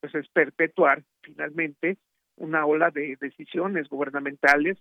pues 0.00 0.14
es 0.14 0.28
perpetuar 0.28 1.02
finalmente 1.22 1.96
una 2.36 2.66
ola 2.66 2.90
de 2.90 3.16
decisiones 3.18 3.88
gubernamentales 3.88 4.76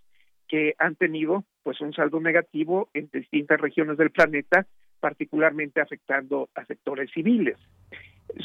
que 0.49 0.75
han 0.77 0.95
tenido 0.95 1.45
pues 1.63 1.79
un 1.79 1.93
saldo 1.93 2.19
negativo 2.19 2.89
en 2.93 3.09
distintas 3.13 3.61
regiones 3.61 3.97
del 3.97 4.11
planeta, 4.11 4.67
particularmente 4.99 5.79
afectando 5.79 6.49
a 6.55 6.65
sectores 6.65 7.09
civiles. 7.11 7.57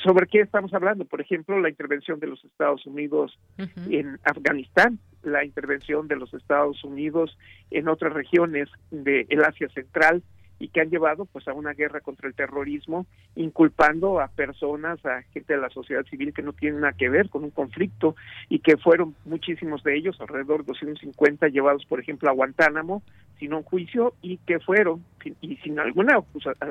¿Sobre 0.03 0.27
qué 0.27 0.40
estamos 0.40 0.72
hablando? 0.74 1.05
Por 1.05 1.20
ejemplo, 1.20 1.59
la 1.61 1.70
intervención 1.70 2.20
de 2.20 2.27
los 2.27 2.44
Estados 2.44 2.85
Unidos 2.87 3.38
en 3.88 4.18
Afganistán, 4.24 4.98
la 5.22 5.44
intervención 5.44 6.09
de 6.09 6.16
los 6.16 6.33
Estados 6.35 6.85
Unidos 6.85 7.37
en 7.70 7.88
otras 7.88 8.12
regiones 8.12 8.68
del 8.90 9.44
Asia 9.44 9.68
Central, 9.70 10.22
y 10.59 10.68
que 10.68 10.81
han 10.81 10.90
llevado 10.90 11.25
pues 11.27 11.47
a 11.49 11.53
una 11.53 11.73
guerra 11.73 12.01
contra 12.01 12.29
el 12.29 12.35
terrorismo, 12.35 13.07
inculpando 13.37 14.21
a 14.21 14.29
personas, 14.29 15.05
a 15.07 15.23
gente 15.33 15.55
de 15.55 15.61
la 15.61 15.71
sociedad 15.71 16.05
civil 16.07 16.33
que 16.33 16.42
no 16.42 16.53
tienen 16.53 16.81
nada 16.81 16.92
que 16.92 17.09
ver 17.09 17.29
con 17.29 17.44
un 17.44 17.51
conflicto 17.51 18.16
y 18.49 18.59
que 18.61 18.77
fueron 18.77 19.14
muchísimos 19.25 19.83
de 19.83 19.97
ellos, 19.97 20.21
alrededor 20.21 20.61
de 20.61 20.68
250 20.68 21.49
llevados 21.49 21.85
por 21.87 22.01
ejemplo 22.01 22.29
a 22.29 22.33
Guantánamo 22.33 23.03
sin 23.38 23.55
un 23.55 23.62
juicio 23.62 24.14
y 24.21 24.38
que 24.38 24.59
fueron 24.59 25.05
y 25.40 25.57
sin 25.57 25.79
alguna 25.79 26.18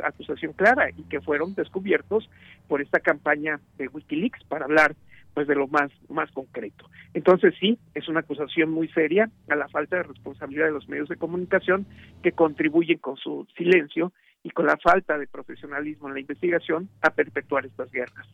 acusación 0.04 0.54
clara 0.54 0.89
y 0.89 1.04
que 1.04 1.21
fueron 1.21 1.56
descubiertos 1.56 2.30
por 2.67 2.82
esta 2.82 3.00
campaña 3.00 3.60
de 3.78 3.88
WikiLeaks 3.88 4.43
para 4.45 4.65
hablar 4.65 4.95
pues 5.38 5.47
de 5.47 5.54
lo 5.54 5.67
más 5.67 5.91
más 6.10 6.32
concreto. 6.32 6.89
Entonces 7.13 7.54
sí, 7.60 7.78
es 7.93 8.08
una 8.08 8.21
acusación 8.21 8.71
muy 8.71 8.88
seria 8.88 9.30
a 9.47 9.56
la 9.56 9.67
falta 9.67 9.97
de 9.97 10.02
responsabilidad 10.02 10.65
de 10.65 10.71
los 10.71 10.89
medios 10.89 11.10
de 11.10 11.15
comunicación 11.15 11.86
que 12.23 12.32
contribuyen 12.32 12.97
con 12.97 13.17
su 13.17 13.45
silencio 13.56 14.13
y 14.41 14.50
con 14.50 14.65
la 14.65 14.78
falta 14.78 15.15
de 15.15 15.28
profesionalismo 15.28 16.08
en 16.08 16.15
la 16.15 16.21
investigación 16.21 16.89
a 17.04 17.12
perpetuar 17.12 17.67
estas 17.67 17.91
guerras. 17.91 18.28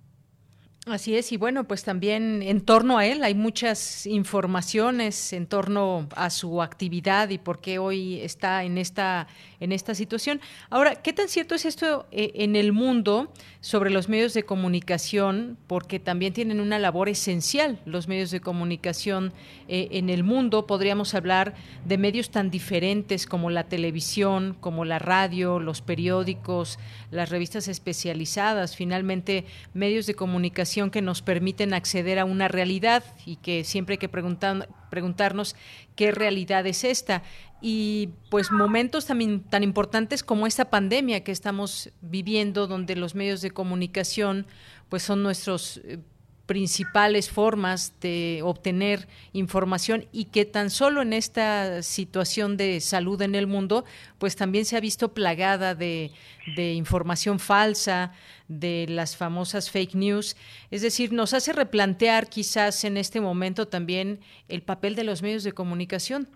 Así 0.85 1.15
es, 1.15 1.31
y 1.31 1.37
bueno, 1.37 1.63
pues 1.63 1.85
también 1.85 2.41
en 2.43 2.59
torno 2.59 2.97
a 2.97 3.05
él 3.05 3.23
hay 3.23 3.35
muchas 3.35 4.05
informaciones 4.05 5.31
en 5.31 5.47
torno 5.47 6.09
a 6.13 6.29
su 6.29 6.61
actividad 6.61 7.29
y 7.29 7.37
por 7.37 7.61
qué 7.61 7.79
hoy 7.79 8.19
está 8.19 8.65
en 8.65 8.77
esta, 8.77 9.27
en 9.61 9.71
esta 9.71 9.95
situación. 9.95 10.41
Ahora, 10.69 10.95
¿qué 10.95 11.13
tan 11.13 11.29
cierto 11.29 11.55
es 11.55 11.63
esto 11.63 12.05
eh, 12.11 12.31
en 12.35 12.57
el 12.57 12.73
mundo 12.73 13.31
sobre 13.61 13.91
los 13.91 14.09
medios 14.09 14.33
de 14.33 14.43
comunicación? 14.43 15.57
Porque 15.67 16.01
también 16.01 16.33
tienen 16.33 16.59
una 16.59 16.77
labor 16.79 17.07
esencial 17.07 17.79
los 17.85 18.09
medios 18.09 18.29
de 18.31 18.41
comunicación 18.41 19.31
eh, 19.69 19.87
en 19.91 20.09
el 20.09 20.25
mundo. 20.25 20.67
Podríamos 20.67 21.15
hablar 21.15 21.53
de 21.85 21.97
medios 21.97 22.29
tan 22.29 22.51
diferentes 22.51 23.25
como 23.25 23.49
la 23.49 23.69
televisión, 23.69 24.57
como 24.59 24.83
la 24.83 24.99
radio, 24.99 25.61
los 25.61 25.81
periódicos, 25.81 26.77
las 27.09 27.29
revistas 27.29 27.69
especializadas, 27.69 28.75
finalmente 28.75 29.45
medios 29.73 30.07
de 30.07 30.15
comunicación 30.15 30.72
que 30.91 31.01
nos 31.01 31.21
permiten 31.21 31.73
acceder 31.73 32.19
a 32.19 32.25
una 32.25 32.47
realidad 32.47 33.03
y 33.25 33.37
que 33.37 33.63
siempre 33.63 33.93
hay 33.93 33.97
que 33.97 34.09
preguntar, 34.09 34.69
preguntarnos 34.89 35.55
qué 35.95 36.11
realidad 36.11 36.65
es 36.65 36.83
esta. 36.83 37.23
Y 37.61 38.09
pues 38.29 38.51
momentos 38.51 39.05
también 39.05 39.41
tan 39.41 39.63
importantes 39.63 40.23
como 40.23 40.47
esta 40.47 40.69
pandemia 40.69 41.23
que 41.23 41.31
estamos 41.31 41.91
viviendo, 42.01 42.67
donde 42.67 42.95
los 42.95 43.15
medios 43.15 43.41
de 43.41 43.51
comunicación 43.51 44.47
pues 44.89 45.03
son 45.03 45.23
nuestros 45.23 45.77
eh, 45.85 45.99
principales 46.45 47.31
formas 47.31 47.99
de 48.01 48.41
obtener 48.43 49.07
información 49.31 50.05
y 50.11 50.25
que 50.25 50.45
tan 50.45 50.69
solo 50.69 51.01
en 51.01 51.13
esta 51.13 51.81
situación 51.83 52.57
de 52.57 52.81
salud 52.81 53.21
en 53.21 53.35
el 53.35 53.47
mundo, 53.47 53.85
pues 54.17 54.35
también 54.35 54.65
se 54.65 54.75
ha 54.75 54.81
visto 54.81 55.13
plagada 55.13 55.73
de, 55.73 56.11
información 56.55 57.39
falsa, 57.39 58.11
de 58.49 58.85
las 58.89 59.15
famosas 59.15 59.71
fake 59.71 59.95
news. 59.95 60.35
Es 60.69 60.81
decir, 60.81 61.13
nos 61.13 61.33
hace 61.33 61.53
replantear 61.53 62.27
quizás 62.27 62.83
en 62.83 62.97
este 62.97 63.21
momento 63.21 63.67
también 63.67 64.19
el 64.49 64.61
papel 64.61 64.95
de 64.95 65.05
los 65.05 65.23
medios 65.23 65.43
de 65.43 65.53
comunicación. 65.53 66.27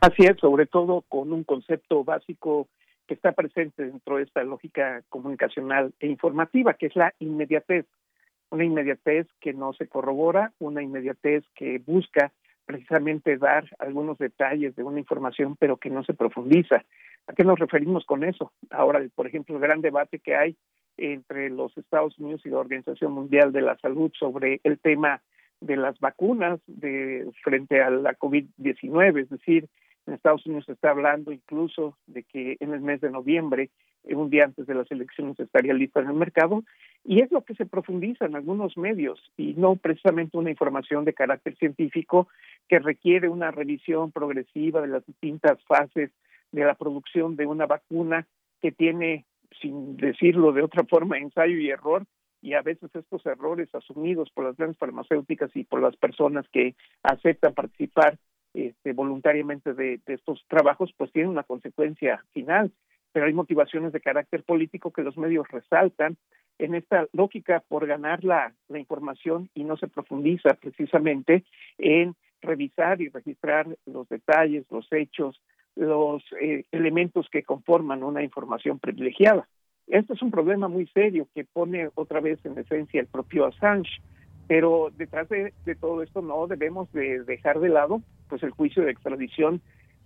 Así 0.00 0.24
es, 0.24 0.36
sobre 0.40 0.66
todo 0.66 1.04
con 1.08 1.32
un 1.32 1.44
concepto 1.44 2.02
básico 2.02 2.68
que 3.06 3.14
está 3.14 3.32
presente 3.32 3.84
dentro 3.84 4.16
de 4.16 4.24
esta 4.24 4.42
lógica 4.42 5.02
comunicacional 5.08 5.92
e 6.00 6.08
informativa, 6.08 6.74
que 6.74 6.86
es 6.86 6.96
la 6.96 7.14
inmediatez 7.20 7.86
una 8.52 8.64
inmediatez 8.64 9.26
que 9.40 9.54
no 9.54 9.72
se 9.72 9.88
corrobora, 9.88 10.52
una 10.58 10.82
inmediatez 10.82 11.42
que 11.54 11.78
busca 11.78 12.32
precisamente 12.66 13.38
dar 13.38 13.64
algunos 13.78 14.18
detalles 14.18 14.76
de 14.76 14.82
una 14.82 15.00
información, 15.00 15.56
pero 15.56 15.78
que 15.78 15.88
no 15.88 16.04
se 16.04 16.12
profundiza. 16.12 16.84
¿A 17.26 17.32
qué 17.32 17.44
nos 17.44 17.58
referimos 17.58 18.04
con 18.04 18.24
eso? 18.24 18.52
Ahora, 18.70 19.02
por 19.14 19.26
ejemplo, 19.26 19.56
el 19.56 19.62
gran 19.62 19.80
debate 19.80 20.18
que 20.18 20.36
hay 20.36 20.56
entre 20.98 21.48
los 21.48 21.76
Estados 21.78 22.18
Unidos 22.18 22.42
y 22.44 22.50
la 22.50 22.58
Organización 22.58 23.12
Mundial 23.12 23.52
de 23.52 23.62
la 23.62 23.78
Salud 23.78 24.12
sobre 24.18 24.60
el 24.64 24.78
tema 24.78 25.22
de 25.62 25.76
las 25.76 25.98
vacunas 25.98 26.60
de 26.66 27.26
frente 27.42 27.80
a 27.80 27.88
la 27.88 28.18
COVID-19, 28.18 29.22
es 29.22 29.30
decir, 29.30 29.66
en 30.06 30.14
Estados 30.14 30.44
Unidos 30.46 30.64
se 30.66 30.72
está 30.72 30.90
hablando 30.90 31.32
incluso 31.32 31.96
de 32.06 32.24
que 32.24 32.56
en 32.60 32.74
el 32.74 32.80
mes 32.80 33.00
de 33.00 33.10
noviembre, 33.10 33.70
un 34.04 34.30
día 34.30 34.44
antes 34.44 34.66
de 34.66 34.74
las 34.74 34.90
elecciones, 34.90 35.38
estaría 35.38 35.74
lista 35.74 36.00
en 36.00 36.08
el 36.08 36.14
mercado. 36.14 36.64
Y 37.04 37.20
es 37.20 37.30
lo 37.30 37.42
que 37.42 37.54
se 37.54 37.66
profundiza 37.66 38.26
en 38.26 38.36
algunos 38.36 38.76
medios 38.76 39.20
y 39.36 39.54
no 39.54 39.76
precisamente 39.76 40.36
una 40.36 40.50
información 40.50 41.04
de 41.04 41.14
carácter 41.14 41.56
científico 41.56 42.28
que 42.68 42.78
requiere 42.78 43.28
una 43.28 43.50
revisión 43.50 44.12
progresiva 44.12 44.80
de 44.80 44.88
las 44.88 45.06
distintas 45.06 45.62
fases 45.64 46.10
de 46.50 46.64
la 46.64 46.74
producción 46.74 47.36
de 47.36 47.46
una 47.46 47.66
vacuna 47.66 48.26
que 48.60 48.72
tiene, 48.72 49.24
sin 49.60 49.96
decirlo 49.96 50.52
de 50.52 50.62
otra 50.62 50.84
forma, 50.84 51.18
ensayo 51.18 51.56
y 51.56 51.70
error, 51.70 52.04
y 52.40 52.54
a 52.54 52.62
veces 52.62 52.90
estos 52.94 53.24
errores 53.24 53.72
asumidos 53.74 54.30
por 54.30 54.44
las 54.44 54.56
grandes 54.56 54.78
farmacéuticas 54.78 55.54
y 55.54 55.64
por 55.64 55.80
las 55.80 55.96
personas 55.96 56.46
que 56.48 56.74
aceptan 57.02 57.54
participar 57.54 58.18
este, 58.54 58.92
voluntariamente 58.92 59.74
de, 59.74 60.00
de, 60.06 60.14
estos 60.14 60.44
trabajos, 60.48 60.92
pues 60.96 61.12
tienen 61.12 61.30
una 61.30 61.42
consecuencia 61.42 62.24
final. 62.32 62.70
Pero 63.12 63.26
hay 63.26 63.32
motivaciones 63.32 63.92
de 63.92 64.00
carácter 64.00 64.42
político 64.42 64.92
que 64.92 65.02
los 65.02 65.18
medios 65.18 65.46
resaltan 65.48 66.16
en 66.58 66.74
esta 66.74 67.06
lógica 67.12 67.62
por 67.68 67.86
ganar 67.86 68.24
la, 68.24 68.54
la 68.68 68.78
información 68.78 69.50
y 69.54 69.64
no 69.64 69.76
se 69.76 69.88
profundiza 69.88 70.54
precisamente 70.54 71.44
en 71.78 72.14
revisar 72.40 73.00
y 73.00 73.08
registrar 73.08 73.66
los 73.86 74.08
detalles, 74.08 74.64
los 74.70 74.86
hechos, 74.92 75.40
los 75.76 76.22
eh, 76.40 76.64
elementos 76.72 77.28
que 77.30 77.42
conforman 77.42 78.02
una 78.02 78.22
información 78.22 78.78
privilegiada. 78.78 79.48
Este 79.86 80.14
es 80.14 80.22
un 80.22 80.30
problema 80.30 80.68
muy 80.68 80.86
serio 80.88 81.28
que 81.34 81.44
pone 81.44 81.88
otra 81.94 82.20
vez 82.20 82.44
en 82.44 82.58
esencia 82.58 83.00
el 83.00 83.06
propio 83.06 83.46
Assange, 83.46 83.90
pero 84.48 84.90
detrás 84.96 85.28
de, 85.28 85.52
todo 85.80 86.02
esto 86.02 86.20
no 86.22 86.46
debemos 86.46 86.92
de 86.92 87.22
dejar 87.24 87.60
de 87.60 87.68
lado 87.68 88.02
pues 88.28 88.42
el 88.42 88.50
juicio 88.50 88.82
de 88.82 88.90
extradición 88.90 89.60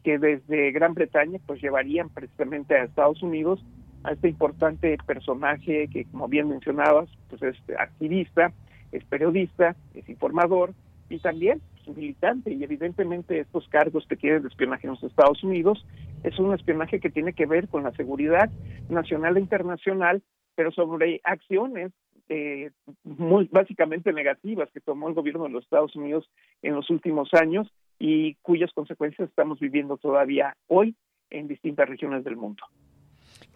que 0.05 0.18
desde 0.18 0.72
Gran 0.72 0.94
Bretaña 0.94 1.38
pues 1.46 1.61
llevarían 1.61 2.11
precisamente 2.11 2.75
a 2.75 2.85
Estados 2.85 3.22
Unidos 3.22 3.64
a 4.05 4.12
este 4.12 4.29
importante 4.29 4.96
personaje 5.05 5.88
que, 5.88 6.05
como 6.05 6.29
bien 6.29 6.49
mencionabas, 6.49 7.09
pues 7.29 7.42
es 7.42 7.57
activista, 7.77 8.53
es 8.92 9.05
periodista, 9.05 9.75
es 9.94 10.09
informador 10.09 10.75
y 11.09 11.18
también 11.18 11.61
es 11.81 11.96
militante. 11.96 12.53
Y 12.53 12.62
evidentemente 12.62 13.40
estos 13.40 13.66
cargos 13.68 14.07
que 14.07 14.16
tiene 14.16 14.40
de 14.40 14.49
espionaje 14.49 14.87
en 14.87 14.92
los 14.92 15.03
Estados 15.03 15.42
Unidos 15.42 15.85
es 16.22 16.38
un 16.38 16.55
espionaje 16.55 17.01
que 17.01 17.11
tiene 17.11 17.33
que 17.33 17.46
ver 17.46 17.68
con 17.68 17.83
la 17.83 17.92
seguridad 17.92 18.49
nacional 18.88 19.37
e 19.37 19.40
internacional, 19.40 20.22
pero 20.55 20.70
sobre 20.70 21.20
acciones 21.25 21.92
eh, 22.29 22.71
muy 23.05 23.49
básicamente 23.53 24.12
negativas 24.12 24.71
que 24.73 24.81
tomó 24.81 25.09
el 25.09 25.15
gobierno 25.15 25.45
de 25.45 25.51
los 25.51 25.65
Estados 25.65 25.95
Unidos 25.97 26.29
en 26.62 26.75
los 26.75 26.91
últimos 26.91 27.33
años 27.35 27.69
y 27.99 28.35
cuyas 28.43 28.73
consecuencias 28.73 29.29
estamos 29.29 29.61
viviendo 29.61 29.97
todavía 29.97 30.57
hoy 30.67 30.95
en 31.31 31.49
distintas 31.49 31.89
regiones 31.89 32.25
del 32.25 32.37
mundo. 32.37 32.65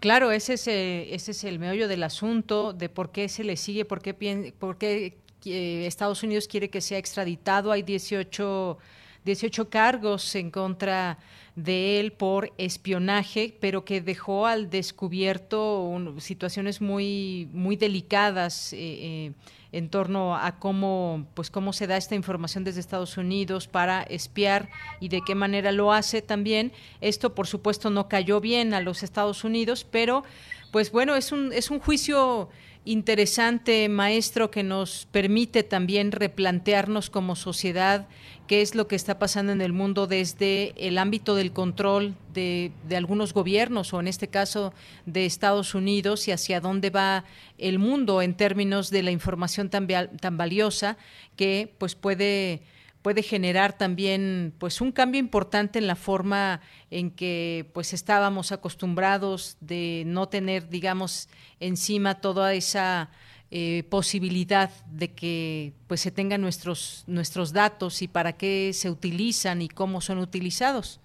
Claro, 0.00 0.30
ese 0.32 0.54
es, 0.54 0.66
eh, 0.66 1.14
ese 1.14 1.32
es 1.32 1.44
el 1.44 1.58
meollo 1.58 1.88
del 1.88 2.02
asunto, 2.02 2.72
de 2.72 2.88
por 2.88 3.12
qué 3.12 3.28
se 3.28 3.44
le 3.44 3.56
sigue, 3.56 3.84
por 3.84 4.00
qué, 4.00 4.14
por 4.58 4.78
qué 4.78 5.18
eh, 5.44 5.86
Estados 5.86 6.22
Unidos 6.22 6.48
quiere 6.48 6.70
que 6.70 6.80
sea 6.80 6.98
extraditado. 6.98 7.70
Hay 7.72 7.82
18, 7.82 8.78
18 9.24 9.68
cargos 9.68 10.34
en 10.34 10.50
contra 10.50 11.18
de 11.56 12.00
él 12.00 12.12
por 12.12 12.52
espionaje, 12.58 13.56
pero 13.60 13.84
que 13.84 14.00
dejó 14.00 14.46
al 14.46 14.70
descubierto 14.70 15.98
situaciones 16.18 16.80
muy, 16.80 17.48
muy 17.52 17.76
delicadas. 17.76 18.72
Eh, 18.72 19.32
en 19.72 19.88
torno 19.88 20.36
a 20.36 20.58
cómo, 20.58 21.26
pues 21.34 21.50
cómo 21.50 21.72
se 21.72 21.86
da 21.86 21.96
esta 21.96 22.14
información 22.14 22.64
desde 22.64 22.80
Estados 22.80 23.16
Unidos 23.16 23.68
para 23.68 24.02
espiar 24.02 24.68
y 24.98 25.08
de 25.08 25.22
qué 25.24 25.34
manera 25.34 25.72
lo 25.72 25.92
hace 25.92 26.22
también. 26.22 26.72
Esto, 27.00 27.34
por 27.34 27.46
supuesto, 27.46 27.90
no 27.90 28.08
cayó 28.08 28.40
bien 28.40 28.74
a 28.74 28.80
los 28.80 29.02
Estados 29.02 29.44
Unidos, 29.44 29.86
pero, 29.88 30.24
pues 30.72 30.90
bueno, 30.90 31.14
es 31.14 31.30
un, 31.30 31.52
es 31.52 31.70
un 31.70 31.78
juicio 31.78 32.48
interesante, 32.84 33.88
maestro, 33.88 34.50
que 34.50 34.62
nos 34.62 35.06
permite 35.10 35.62
también 35.62 36.12
replantearnos 36.12 37.10
como 37.10 37.36
sociedad 37.36 38.08
qué 38.46 38.62
es 38.62 38.74
lo 38.74 38.88
que 38.88 38.96
está 38.96 39.18
pasando 39.18 39.52
en 39.52 39.60
el 39.60 39.72
mundo 39.72 40.06
desde 40.06 40.74
el 40.76 40.98
ámbito 40.98 41.36
del 41.36 41.52
control 41.52 42.16
de, 42.32 42.72
de, 42.88 42.96
algunos 42.96 43.32
gobiernos 43.32 43.92
o 43.94 44.00
en 44.00 44.08
este 44.08 44.26
caso 44.26 44.72
de 45.06 45.24
Estados 45.24 45.74
Unidos 45.74 46.26
y 46.26 46.32
hacia 46.32 46.60
dónde 46.60 46.90
va 46.90 47.24
el 47.58 47.78
mundo 47.78 48.22
en 48.22 48.34
términos 48.34 48.90
de 48.90 49.04
la 49.04 49.12
información 49.12 49.70
tan, 49.70 49.86
tan 49.86 50.36
valiosa 50.36 50.96
que 51.36 51.72
pues 51.78 51.94
puede 51.94 52.62
puede 53.02 53.22
generar 53.22 53.76
también 53.76 54.52
pues 54.58 54.80
un 54.80 54.92
cambio 54.92 55.20
importante 55.20 55.78
en 55.78 55.86
la 55.86 55.96
forma 55.96 56.60
en 56.90 57.10
que 57.10 57.66
pues 57.72 57.92
estábamos 57.92 58.52
acostumbrados 58.52 59.56
de 59.60 60.04
no 60.06 60.28
tener 60.28 60.68
digamos 60.68 61.28
encima 61.60 62.20
toda 62.20 62.54
esa 62.54 63.10
eh, 63.50 63.84
posibilidad 63.90 64.70
de 64.90 65.14
que 65.14 65.72
pues 65.88 66.00
se 66.00 66.10
tengan 66.10 66.40
nuestros 66.40 67.04
nuestros 67.06 67.52
datos 67.52 68.02
y 68.02 68.08
para 68.08 68.34
qué 68.34 68.72
se 68.72 68.90
utilizan 68.90 69.62
y 69.62 69.68
cómo 69.68 70.00
son 70.00 70.18
utilizados. 70.18 71.00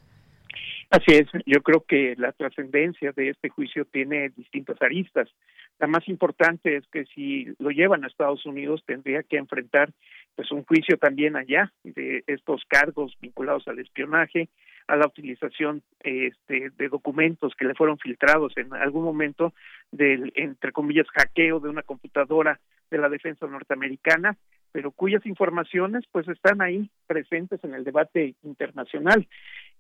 Así 0.92 1.14
es, 1.14 1.28
yo 1.46 1.62
creo 1.62 1.84
que 1.88 2.14
la 2.18 2.32
trascendencia 2.32 3.12
de 3.12 3.32
este 3.32 3.50
juicio 3.50 3.86
tiene 3.86 4.30
distintas 4.30 4.80
aristas. 4.82 5.28
La 5.80 5.88
más 5.88 6.08
importante 6.08 6.78
es 6.78 6.88
que 6.88 7.06
si 7.06 7.48
lo 7.60 7.70
llevan 7.70 8.04
a 8.04 8.08
Estados 8.08 8.46
Unidos 8.46 8.84
tendría 8.86 9.24
que 9.24 9.38
enfrentar 9.38 9.92
pues 10.36 10.52
un 10.52 10.64
juicio 10.64 10.98
también 10.98 11.36
allá 11.36 11.72
de 11.84 12.24
estos 12.28 12.64
cargos 12.68 13.16
vinculados 13.22 13.68
al 13.68 13.80
espionaje, 13.80 14.50
a 14.88 14.96
la 14.96 15.08
utilización 15.08 15.82
este, 16.02 16.70
de 16.78 16.90
documentos 16.90 17.54
que 17.58 17.66
le 17.66 17.76
fueron 17.76 17.98
filtrados 17.98 18.54
en 18.58 18.74
algún 18.74 19.04
momento 19.04 19.54
del 19.92 20.32
entre 20.36 20.72
comillas 20.72 21.08
hackeo 21.10 21.60
de 21.60 21.70
una 21.70 21.82
computadora 21.82 22.60
de 22.90 22.98
la 22.98 23.10
defensa 23.10 23.48
norteamericana, 23.48 24.38
pero 24.72 24.92
cuyas 24.92 25.26
informaciones 25.26 26.04
pues 26.12 26.28
están 26.28 26.62
ahí 26.62 26.90
presentes 27.08 27.64
en 27.64 27.74
el 27.74 27.84
debate 27.84 28.36
internacional 28.44 29.28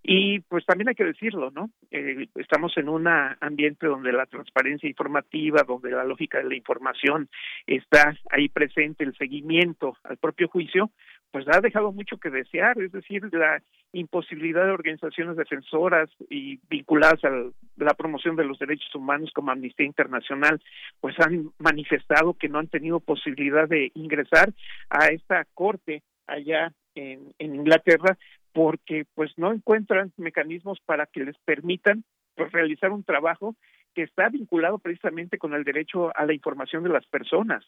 y 0.07 0.39
pues 0.41 0.63
también 0.67 0.89
hay 0.89 0.93
que 0.93 1.03
decirlo, 1.03 1.49
¿no? 1.49 1.71
Eh, 1.89 2.27
estamos 2.35 2.77
en 2.77 2.89
un 2.89 3.07
ambiente 3.07 3.87
donde 3.87 4.13
la 4.13 4.27
transparencia 4.27 4.87
informativa, 4.87 5.63
donde 5.67 5.89
la 5.89 6.03
lógica 6.03 6.37
de 6.37 6.43
la 6.43 6.55
información 6.55 7.27
está 7.65 8.15
ahí 8.29 8.47
presente, 8.47 9.03
el 9.03 9.17
seguimiento 9.17 9.97
al 10.03 10.17
propio 10.17 10.47
juicio, 10.47 10.91
pues 11.31 11.47
ha 11.47 11.59
dejado 11.59 11.91
mucho 11.91 12.17
que 12.19 12.29
desear, 12.29 12.79
es 12.79 12.91
decir, 12.91 13.23
la 13.33 13.63
imposibilidad 13.93 14.65
de 14.65 14.73
organizaciones 14.73 15.37
defensoras 15.37 16.07
y 16.29 16.59
vinculadas 16.69 17.23
a 17.23 17.31
la 17.77 17.93
promoción 17.95 18.35
de 18.35 18.45
los 18.45 18.59
derechos 18.59 18.93
humanos 18.93 19.31
como 19.33 19.49
Amnistía 19.49 19.87
Internacional, 19.87 20.61
pues 21.01 21.19
han 21.19 21.49
manifestado 21.57 22.35
que 22.35 22.47
no 22.47 22.59
han 22.59 22.67
tenido 22.67 22.99
posibilidad 22.99 23.67
de 23.67 23.91
ingresar 23.95 24.53
a 24.87 25.07
esta 25.07 25.45
corte 25.55 26.03
allá 26.27 26.71
en, 26.93 27.33
en 27.39 27.55
Inglaterra 27.55 28.15
porque 28.55 29.03
pues 29.15 29.33
no 29.35 29.51
encuentran 29.51 30.13
mecanismos 30.15 30.79
para 30.85 31.07
que 31.07 31.25
les 31.25 31.37
permitan 31.39 32.05
pues, 32.35 32.53
realizar 32.53 32.89
un 32.91 33.03
trabajo 33.03 33.53
que 33.93 34.03
está 34.03 34.29
vinculado 34.29 34.79
precisamente 34.79 35.37
con 35.37 35.53
el 35.53 35.65
derecho 35.65 36.15
a 36.15 36.25
la 36.25 36.33
información 36.33 36.83
de 36.83 36.89
las 36.89 37.05
personas. 37.05 37.65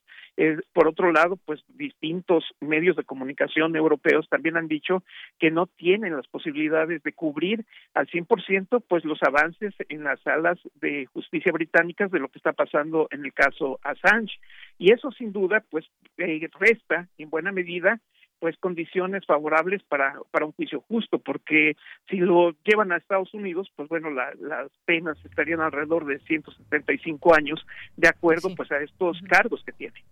por 0.73 0.87
otro 0.87 1.11
lado, 1.11 1.37
pues 1.45 1.61
distintos 1.67 2.45
medios 2.61 2.95
de 2.95 3.03
comunicación 3.03 3.75
europeos 3.75 4.29
también 4.29 4.55
han 4.55 4.67
dicho 4.69 5.03
que 5.39 5.51
no 5.51 5.67
tienen 5.67 6.15
las 6.15 6.27
posibilidades 6.27 7.03
de 7.03 7.13
cubrir 7.13 7.65
al 7.93 8.07
100% 8.07 8.83
pues 8.87 9.03
los 9.03 9.21
avances 9.23 9.73
en 9.89 10.03
las 10.05 10.21
salas 10.21 10.57
de 10.75 11.05
justicia 11.07 11.51
británicas 11.51 12.11
de 12.11 12.19
lo 12.19 12.29
que 12.29 12.39
está 12.39 12.53
pasando 12.53 13.07
en 13.11 13.25
el 13.25 13.33
caso 13.33 13.79
Assange. 13.83 14.37
Y 14.77 14.93
eso 14.93 15.11
sin 15.11 15.33
duda 15.33 15.63
pues 15.69 15.85
eh, 16.17 16.47
resta 16.59 17.09
en 17.17 17.29
buena 17.29 17.51
medida 17.51 17.99
pues 18.39 18.57
condiciones 18.57 19.25
favorables 19.25 19.83
para, 19.83 20.15
para 20.31 20.45
un 20.45 20.51
juicio 20.51 20.83
justo, 20.87 21.19
porque 21.19 21.75
si 22.09 22.17
lo 22.17 22.51
llevan 22.63 22.91
a 22.91 22.97
Estados 22.97 23.33
Unidos, 23.33 23.71
pues 23.75 23.89
bueno, 23.89 24.09
las 24.11 24.71
penas 24.85 25.17
estarían 25.25 25.61
alrededor 25.61 26.05
de 26.05 26.19
175 26.19 27.35
años, 27.35 27.65
de 27.95 28.07
acuerdo 28.07 28.53
pues 28.55 28.71
a 28.71 28.79
estos 28.79 29.21
cargos 29.27 29.63
que 29.63 29.71
tiene. 29.71 30.03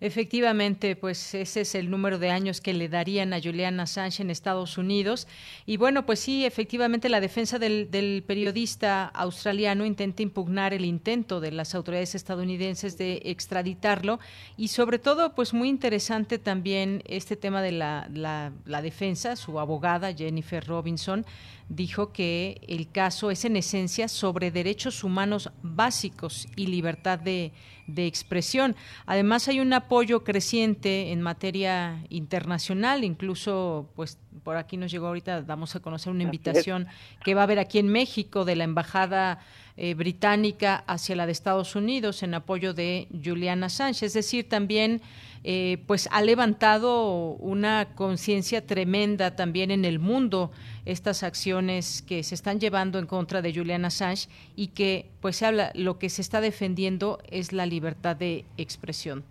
Efectivamente, 0.00 0.94
pues 0.94 1.34
ese 1.34 1.62
es 1.62 1.74
el 1.74 1.90
número 1.90 2.20
de 2.20 2.30
años 2.30 2.60
que 2.60 2.72
le 2.72 2.88
darían 2.88 3.32
a 3.32 3.40
Julian 3.40 3.80
Assange 3.80 4.22
en 4.22 4.30
Estados 4.30 4.78
Unidos. 4.78 5.26
Y 5.66 5.76
bueno, 5.76 6.06
pues 6.06 6.20
sí, 6.20 6.44
efectivamente 6.44 7.08
la 7.08 7.20
defensa 7.20 7.58
del, 7.58 7.90
del, 7.90 8.22
periodista 8.24 9.06
australiano 9.06 9.84
intenta 9.84 10.22
impugnar 10.22 10.72
el 10.72 10.84
intento 10.84 11.40
de 11.40 11.50
las 11.50 11.74
autoridades 11.74 12.14
estadounidenses 12.14 12.96
de 12.96 13.22
extraditarlo. 13.24 14.20
Y 14.56 14.68
sobre 14.68 15.00
todo, 15.00 15.34
pues 15.34 15.52
muy 15.52 15.68
interesante 15.68 16.38
también 16.38 17.02
este 17.04 17.34
tema 17.34 17.60
de 17.60 17.72
la 17.72 18.80
defensa, 18.82 19.34
su 19.34 19.58
abogada 19.58 20.14
Jennifer 20.14 20.64
Robinson 20.64 21.26
dijo 21.68 22.12
que 22.12 22.60
el 22.66 22.90
caso 22.90 23.30
es 23.30 23.44
en 23.44 23.56
esencia 23.56 24.08
sobre 24.08 24.50
derechos 24.50 25.04
humanos 25.04 25.50
básicos 25.62 26.48
y 26.56 26.66
libertad 26.66 27.18
de, 27.18 27.52
expresión. 27.96 28.76
Además 29.06 29.48
hay 29.48 29.60
un 29.60 29.72
apoyo 29.72 30.22
creciente 30.22 31.10
en 31.10 31.22
materia 31.22 32.04
internacional, 32.10 33.02
incluso 33.02 33.88
pues 33.96 34.18
por 34.44 34.56
aquí 34.56 34.76
nos 34.76 34.90
llegó 34.90 35.06
ahorita, 35.06 35.40
damos 35.40 35.74
a 35.74 35.80
conocer 35.80 36.12
una 36.12 36.22
invitación 36.22 36.86
que 37.24 37.34
va 37.34 37.40
a 37.40 37.44
haber 37.44 37.58
aquí 37.58 37.78
en 37.78 37.88
México 37.88 38.44
de 38.44 38.56
la 38.56 38.64
embajada 38.64 39.40
eh, 39.78 39.94
británica 39.94 40.84
hacia 40.86 41.16
la 41.16 41.24
de 41.24 41.32
Estados 41.32 41.76
Unidos 41.76 42.22
en 42.22 42.34
apoyo 42.34 42.74
de 42.74 43.08
Juliana 43.24 43.68
Sánchez. 43.68 44.02
Es 44.02 44.14
decir, 44.14 44.48
también 44.48 45.00
eh, 45.44 45.78
pues 45.86 46.08
ha 46.12 46.22
levantado 46.22 47.32
una 47.34 47.88
conciencia 47.94 48.66
tremenda 48.66 49.36
también 49.36 49.70
en 49.70 49.84
el 49.84 49.98
mundo 49.98 50.50
estas 50.84 51.22
acciones 51.22 52.02
que 52.02 52.22
se 52.22 52.34
están 52.34 52.60
llevando 52.60 52.98
en 52.98 53.06
contra 53.06 53.42
de 53.42 53.54
Julian 53.54 53.84
Assange 53.84 54.28
y 54.56 54.68
que 54.68 55.06
pues 55.20 55.36
se 55.36 55.46
habla 55.46 55.70
lo 55.74 55.98
que 55.98 56.08
se 56.08 56.22
está 56.22 56.40
defendiendo 56.40 57.18
es 57.30 57.52
la 57.52 57.66
libertad 57.66 58.16
de 58.16 58.44
expresión. 58.56 59.24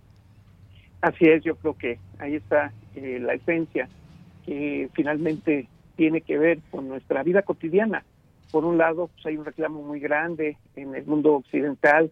Así 1.02 1.26
es, 1.26 1.44
yo 1.44 1.56
creo 1.56 1.78
que 1.78 2.00
ahí 2.20 2.36
está 2.36 2.72
eh, 2.96 3.20
la 3.22 3.34
esencia 3.34 3.88
que 4.46 4.90
finalmente 4.94 5.68
tiene 5.96 6.22
que 6.22 6.38
ver 6.38 6.60
con 6.72 6.88
nuestra 6.88 7.24
vida 7.24 7.42
cotidiana. 7.42 8.04
Por 8.52 8.64
un 8.64 8.78
lado, 8.78 9.08
pues 9.08 9.26
hay 9.26 9.38
un 9.38 9.46
reclamo 9.46 9.82
muy 9.82 10.00
grande 10.00 10.58
en 10.76 10.96
el 10.96 11.06
mundo 11.06 11.34
occidental 11.34 12.12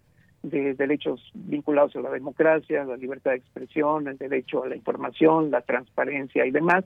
de 0.50 0.76
derechos 0.76 1.32
vinculados 1.34 1.96
a 1.96 2.02
la 2.02 2.12
democracia, 2.12 2.86
la 2.86 2.98
libertad 2.98 3.32
de 3.32 3.38
expresión, 3.38 4.08
el 4.08 4.18
derecho 4.18 4.64
a 4.64 4.70
la 4.70 4.76
información, 4.76 5.52
la 5.52 5.62
transparencia 5.62 6.46
y 6.46 6.52
demás. 6.52 6.86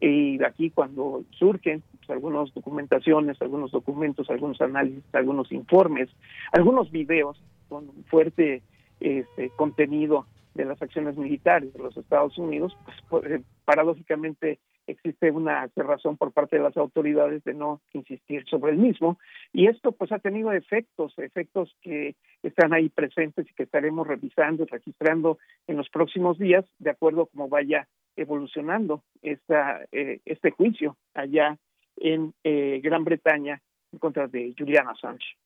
Y 0.00 0.42
aquí 0.44 0.70
cuando 0.70 1.24
surgen 1.30 1.82
pues, 1.98 2.10
algunas 2.10 2.52
documentaciones, 2.52 3.40
algunos 3.40 3.70
documentos, 3.70 4.28
algunos 4.28 4.60
análisis, 4.60 5.02
algunos 5.12 5.50
informes, 5.52 6.10
algunos 6.52 6.90
videos 6.90 7.40
con 7.68 7.86
fuerte 8.06 8.62
este, 9.00 9.50
contenido 9.50 10.26
de 10.54 10.64
las 10.64 10.80
acciones 10.82 11.16
militares 11.16 11.72
de 11.72 11.78
los 11.78 11.96
Estados 11.96 12.36
Unidos, 12.38 12.76
pues 13.08 13.24
eh, 13.30 13.42
paradójicamente 13.64 14.58
existe 14.86 15.30
una 15.30 15.68
cerrazón 15.68 16.16
por 16.16 16.32
parte 16.32 16.56
de 16.56 16.62
las 16.62 16.76
autoridades 16.76 17.42
de 17.44 17.54
no 17.54 17.80
insistir 17.92 18.44
sobre 18.46 18.72
el 18.72 18.78
mismo 18.78 19.18
y 19.52 19.66
esto 19.66 19.92
pues 19.92 20.12
ha 20.12 20.18
tenido 20.18 20.52
efectos, 20.52 21.14
efectos 21.18 21.74
que 21.82 22.14
están 22.42 22.72
ahí 22.72 22.88
presentes 22.88 23.46
y 23.50 23.54
que 23.54 23.64
estaremos 23.64 24.06
revisando 24.06 24.62
y 24.62 24.66
registrando 24.66 25.38
en 25.66 25.76
los 25.76 25.88
próximos 25.90 26.38
días 26.38 26.64
de 26.78 26.90
acuerdo 26.90 27.22
a 27.22 27.26
cómo 27.26 27.48
vaya 27.48 27.88
evolucionando 28.16 29.02
esta, 29.22 29.84
eh, 29.92 30.20
este 30.24 30.50
juicio 30.50 30.96
allá 31.14 31.58
en 31.96 32.34
eh, 32.44 32.80
Gran 32.82 33.04
Bretaña 33.04 33.60
en 33.92 33.98
contra 33.98 34.26
de 34.26 34.54
Juliana 34.56 34.92
Assange. 34.92 35.36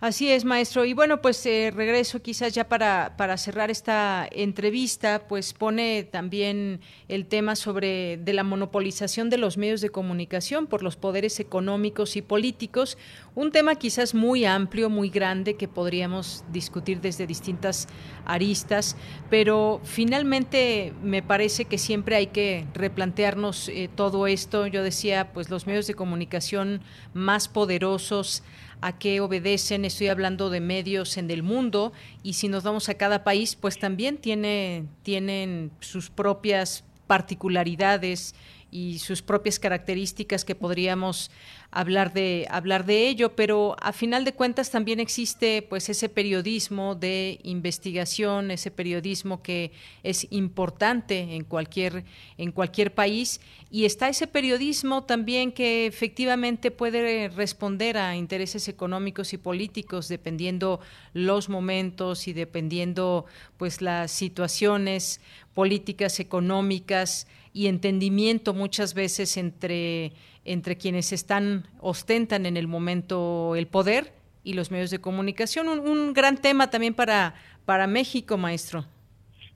Así 0.00 0.30
es, 0.30 0.44
maestro. 0.44 0.84
Y 0.84 0.92
bueno, 0.92 1.20
pues 1.20 1.44
eh, 1.44 1.72
regreso 1.74 2.22
quizás 2.22 2.54
ya 2.54 2.68
para, 2.68 3.16
para 3.16 3.36
cerrar 3.36 3.68
esta 3.68 4.28
entrevista, 4.30 5.26
pues 5.26 5.52
pone 5.52 6.04
también 6.04 6.80
el 7.08 7.26
tema 7.26 7.56
sobre 7.56 8.16
de 8.16 8.32
la 8.32 8.44
monopolización 8.44 9.28
de 9.28 9.38
los 9.38 9.56
medios 9.56 9.80
de 9.80 9.90
comunicación 9.90 10.68
por 10.68 10.84
los 10.84 10.94
poderes 10.94 11.40
económicos 11.40 12.14
y 12.14 12.22
políticos, 12.22 12.96
un 13.34 13.50
tema 13.50 13.74
quizás 13.74 14.14
muy 14.14 14.44
amplio, 14.44 14.88
muy 14.88 15.10
grande 15.10 15.56
que 15.56 15.66
podríamos 15.66 16.44
discutir 16.52 17.00
desde 17.00 17.26
distintas 17.26 17.88
aristas, 18.24 18.96
pero 19.30 19.80
finalmente 19.82 20.92
me 21.02 21.24
parece 21.24 21.64
que 21.64 21.76
siempre 21.76 22.14
hay 22.14 22.28
que 22.28 22.68
replantearnos 22.72 23.68
eh, 23.68 23.90
todo 23.92 24.28
esto. 24.28 24.68
Yo 24.68 24.84
decía, 24.84 25.32
pues 25.32 25.50
los 25.50 25.66
medios 25.66 25.88
de 25.88 25.94
comunicación 25.94 26.82
más 27.14 27.48
poderosos 27.48 28.44
a 28.80 28.98
qué 28.98 29.20
obedecen, 29.20 29.84
estoy 29.84 30.08
hablando 30.08 30.50
de 30.50 30.60
medios 30.60 31.16
en 31.16 31.30
el 31.30 31.42
mundo 31.42 31.92
y 32.22 32.34
si 32.34 32.48
nos 32.48 32.64
vamos 32.64 32.88
a 32.88 32.94
cada 32.94 33.24
país, 33.24 33.56
pues 33.56 33.78
también 33.78 34.18
tiene, 34.18 34.84
tienen 35.02 35.70
sus 35.80 36.10
propias 36.10 36.84
particularidades 37.06 38.34
y 38.70 38.98
sus 38.98 39.22
propias 39.22 39.58
características 39.58 40.44
que 40.44 40.54
podríamos 40.54 41.30
hablar 41.70 42.14
de 42.14 42.46
hablar 42.50 42.86
de 42.86 43.08
ello, 43.08 43.36
pero 43.36 43.76
a 43.80 43.92
final 43.92 44.24
de 44.24 44.32
cuentas 44.32 44.70
también 44.70 45.00
existe 45.00 45.60
pues 45.62 45.88
ese 45.90 46.08
periodismo 46.08 46.94
de 46.94 47.40
investigación, 47.42 48.50
ese 48.50 48.70
periodismo 48.70 49.42
que 49.42 49.72
es 50.02 50.26
importante 50.30 51.34
en 51.36 51.44
cualquier 51.44 52.04
en 52.38 52.52
cualquier 52.52 52.94
país 52.94 53.40
y 53.70 53.84
está 53.84 54.08
ese 54.08 54.26
periodismo 54.26 55.04
también 55.04 55.52
que 55.52 55.86
efectivamente 55.86 56.70
puede 56.70 57.28
responder 57.28 57.98
a 57.98 58.16
intereses 58.16 58.68
económicos 58.68 59.34
y 59.34 59.38
políticos 59.38 60.08
dependiendo 60.08 60.80
los 61.12 61.50
momentos 61.50 62.28
y 62.28 62.32
dependiendo 62.32 63.26
pues 63.58 63.82
las 63.82 64.10
situaciones 64.10 65.20
políticas 65.52 66.18
económicas 66.18 67.26
y 67.52 67.66
entendimiento 67.66 68.54
muchas 68.54 68.94
veces 68.94 69.36
entre, 69.36 70.12
entre 70.44 70.76
quienes 70.76 71.12
están, 71.12 71.66
ostentan 71.80 72.46
en 72.46 72.56
el 72.56 72.68
momento 72.68 73.54
el 73.56 73.66
poder 73.66 74.12
y 74.44 74.54
los 74.54 74.70
medios 74.70 74.90
de 74.90 75.00
comunicación. 75.00 75.68
Un, 75.68 75.80
un 75.80 76.12
gran 76.12 76.36
tema 76.36 76.70
también 76.70 76.94
para, 76.94 77.34
para 77.64 77.86
México, 77.86 78.36
maestro. 78.36 78.84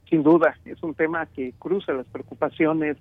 Sin 0.08 0.22
duda, 0.22 0.58
es 0.64 0.82
un 0.82 0.94
tema 0.94 1.26
que 1.26 1.54
cruza 1.58 1.92
las 1.92 2.06
preocupaciones 2.06 2.96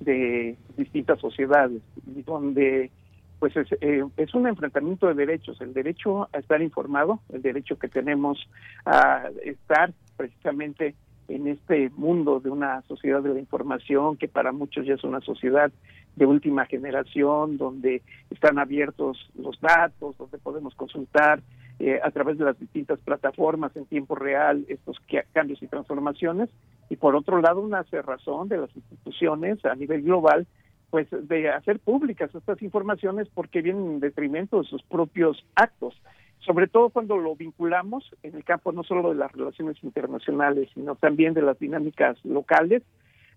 de 0.00 0.56
distintas 0.76 1.20
sociedades 1.20 1.82
y 2.14 2.22
donde 2.22 2.90
pues 3.38 3.56
es, 3.56 3.68
eh, 3.80 4.02
es 4.16 4.34
un 4.34 4.46
enfrentamiento 4.46 5.06
de 5.06 5.14
derechos, 5.14 5.60
el 5.60 5.74
derecho 5.74 6.28
a 6.32 6.38
estar 6.38 6.62
informado, 6.62 7.20
el 7.32 7.42
derecho 7.42 7.78
que 7.78 7.88
tenemos 7.88 8.38
a 8.84 9.28
estar 9.44 9.92
precisamente 10.16 10.94
en 11.28 11.48
este 11.48 11.90
mundo 11.96 12.40
de 12.40 12.50
una 12.50 12.82
sociedad 12.82 13.22
de 13.22 13.34
la 13.34 13.40
información 13.40 14.16
que 14.16 14.28
para 14.28 14.52
muchos 14.52 14.86
ya 14.86 14.94
es 14.94 15.04
una 15.04 15.20
sociedad 15.20 15.72
de 16.14 16.26
última 16.26 16.64
generación, 16.66 17.58
donde 17.58 18.02
están 18.30 18.58
abiertos 18.58 19.18
los 19.34 19.60
datos, 19.60 20.16
donde 20.16 20.38
podemos 20.38 20.74
consultar 20.74 21.40
eh, 21.78 22.00
a 22.02 22.10
través 22.10 22.38
de 22.38 22.44
las 22.44 22.58
distintas 22.58 22.98
plataformas 23.00 23.76
en 23.76 23.84
tiempo 23.84 24.14
real 24.14 24.64
estos 24.68 24.96
cambios 25.32 25.62
y 25.62 25.66
transformaciones, 25.66 26.48
y 26.88 26.96
por 26.96 27.14
otro 27.14 27.40
lado 27.40 27.60
una 27.60 27.84
cerrazón 27.84 28.48
de 28.48 28.58
las 28.58 28.74
instituciones 28.74 29.62
a 29.64 29.74
nivel 29.74 30.02
global 30.02 30.46
pues 30.90 31.08
de 31.10 31.50
hacer 31.50 31.80
públicas 31.80 32.34
estas 32.34 32.62
informaciones 32.62 33.28
porque 33.34 33.60
vienen 33.60 33.84
en 33.86 34.00
detrimento 34.00 34.62
de 34.62 34.68
sus 34.68 34.82
propios 34.84 35.44
actos, 35.54 36.00
sobre 36.40 36.68
todo 36.68 36.90
cuando 36.90 37.16
lo 37.16 37.34
vinculamos 37.34 38.14
en 38.22 38.36
el 38.36 38.44
campo 38.44 38.72
no 38.72 38.84
solo 38.84 39.10
de 39.10 39.16
las 39.16 39.32
relaciones 39.32 39.76
internacionales, 39.82 40.68
sino 40.74 40.94
también 40.94 41.34
de 41.34 41.42
las 41.42 41.58
dinámicas 41.58 42.16
locales, 42.24 42.82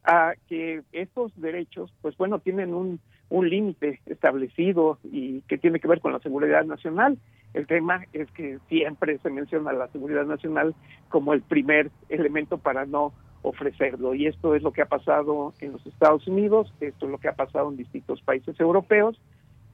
a 0.04 0.34
que 0.48 0.82
estos 0.92 1.32
derechos, 1.40 1.94
pues 2.02 2.16
bueno, 2.18 2.40
tienen 2.40 2.74
un, 2.74 3.00
un 3.30 3.50
límite 3.50 4.00
establecido 4.06 4.98
y 5.04 5.42
que 5.42 5.58
tiene 5.58 5.80
que 5.80 5.88
ver 5.88 6.02
con 6.02 6.14
la 6.14 6.20
seguridad 6.20 6.66
nacional. 6.66 7.18
El 7.54 7.68
tema 7.68 8.06
es 8.14 8.30
que 8.32 8.60
siempre 8.70 9.18
se 9.20 9.30
menciona 9.30 9.74
la 9.74 9.88
seguridad 9.90 10.26
nacional 10.26 10.76
como 11.10 11.34
el 11.34 11.42
primer 11.42 11.92
elemento 12.10 12.58
para 12.58 12.86
no 12.86 13.14
ofrecerlo. 13.42 14.14
Y 14.16 14.28
esto 14.28 14.56
es 14.56 14.64
lo 14.64 14.72
que 14.72 14.82
ha 14.82 14.88
pasado 14.88 15.54
en 15.60 15.74
los 15.74 15.86
Estados 15.86 16.28
Unidos, 16.28 16.74
esto 16.80 17.06
es 17.06 17.12
lo 17.12 17.18
que 17.18 17.30
ha 17.30 17.36
pasado 17.36 17.70
en 17.70 17.78
distintos 17.78 18.22
países 18.22 18.60
europeos, 18.60 19.20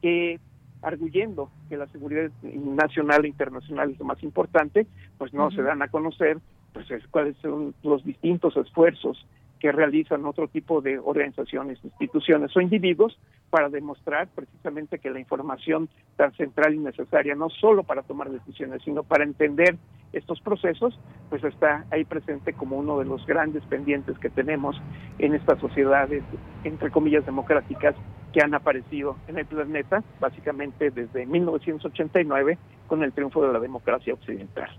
que 0.02 0.40
arguyendo 0.86 1.50
que 1.68 1.78
la 1.78 1.88
seguridad 1.88 2.30
nacional 2.44 3.26
e 3.26 3.30
internacional 3.30 3.92
es 3.92 4.00
lo 4.00 4.06
más 4.06 4.22
importante, 4.22 4.86
pues 5.18 5.34
no 5.34 5.50
se 5.50 5.64
dan 5.64 5.82
a 5.82 5.88
conocer 5.88 6.38
pues 6.74 6.88
cuáles 7.10 7.36
son 7.38 7.74
los 7.84 8.04
distintos 8.04 8.56
esfuerzos 8.56 9.26
que 9.60 9.72
realizan 9.72 10.26
otro 10.26 10.48
tipo 10.48 10.82
de 10.82 11.00
organizaciones, 11.00 11.80
instituciones 11.84 12.56
o 12.56 12.62
individuos 12.62 13.18
para 13.50 13.70
demostrar 13.70 14.28
precisamente 14.28 15.00
que 15.00 15.10
la 15.10 15.20
información 15.20 15.90
tan 16.18 16.34
central 16.34 16.76
y 16.76 16.80
necesaria, 16.80 17.34
no 17.34 17.50
solo 17.50 17.84
para 17.84 18.04
tomar 18.04 18.30
decisiones, 18.30 18.84
sino 18.84 19.02
para 19.04 19.24
entender 19.24 19.78
estos 20.14 20.40
procesos, 20.42 21.00
pues 21.30 21.44
está 21.44 21.86
ahí 21.90 22.06
presente 22.06 22.54
como 22.54 22.78
uno 22.78 23.00
de 23.00 23.06
los 23.06 23.26
grandes 23.26 23.64
pendientes 23.64 24.20
que 24.20 24.30
tenemos 24.30 24.80
en 25.18 25.34
estas 25.34 25.60
sociedades, 25.60 26.24
entre 26.64 26.92
comillas, 26.92 27.26
democráticas 27.26 27.96
que 28.36 28.42
han 28.42 28.54
aparecido 28.54 29.16
en 29.30 29.38
el 29.38 29.46
planeta, 29.46 30.04
básicamente 30.20 30.92
desde 30.92 31.26
1989, 31.26 32.58
con 32.86 33.02
el 33.02 33.14
triunfo 33.14 33.42
de 33.42 33.54
la 33.54 33.62
democracia 33.62 34.14
occidental. 34.14 34.70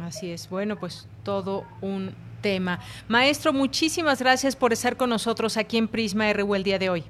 Así 0.00 0.30
es, 0.30 0.48
bueno, 0.48 0.76
pues 0.76 1.06
todo 1.22 1.64
un 1.82 2.14
tema. 2.40 2.78
Maestro, 3.06 3.52
muchísimas 3.52 4.22
gracias 4.22 4.56
por 4.56 4.72
estar 4.72 4.96
con 4.96 5.10
nosotros 5.10 5.58
aquí 5.58 5.76
en 5.76 5.86
Prisma 5.86 6.32
RU 6.32 6.54
el 6.54 6.62
día 6.62 6.78
de 6.78 6.88
hoy. 6.88 7.04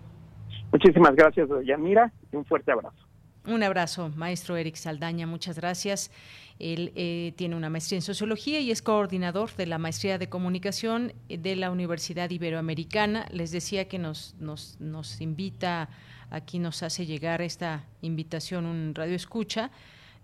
Muchísimas 0.72 1.14
gracias, 1.14 1.48
Yanira, 1.64 2.12
y 2.32 2.36
un 2.36 2.44
fuerte 2.44 2.72
abrazo. 2.72 3.07
Un 3.48 3.62
abrazo, 3.62 4.12
maestro 4.14 4.58
Eric 4.58 4.76
Saldaña, 4.76 5.26
muchas 5.26 5.56
gracias. 5.56 6.10
Él 6.58 6.92
eh, 6.96 7.32
tiene 7.36 7.56
una 7.56 7.70
maestría 7.70 7.96
en 7.96 8.02
sociología 8.02 8.60
y 8.60 8.70
es 8.70 8.82
coordinador 8.82 9.56
de 9.56 9.64
la 9.64 9.78
maestría 9.78 10.18
de 10.18 10.28
comunicación 10.28 11.14
de 11.30 11.56
la 11.56 11.70
Universidad 11.70 12.28
Iberoamericana. 12.28 13.26
Les 13.32 13.50
decía 13.50 13.88
que 13.88 13.98
nos, 13.98 14.34
nos, 14.38 15.20
invita, 15.22 15.88
aquí 16.28 16.58
nos 16.58 16.82
hace 16.82 17.06
llegar 17.06 17.40
esta 17.40 17.86
invitación, 18.02 18.66
un 18.66 18.94
radio 18.94 19.16
escucha 19.16 19.70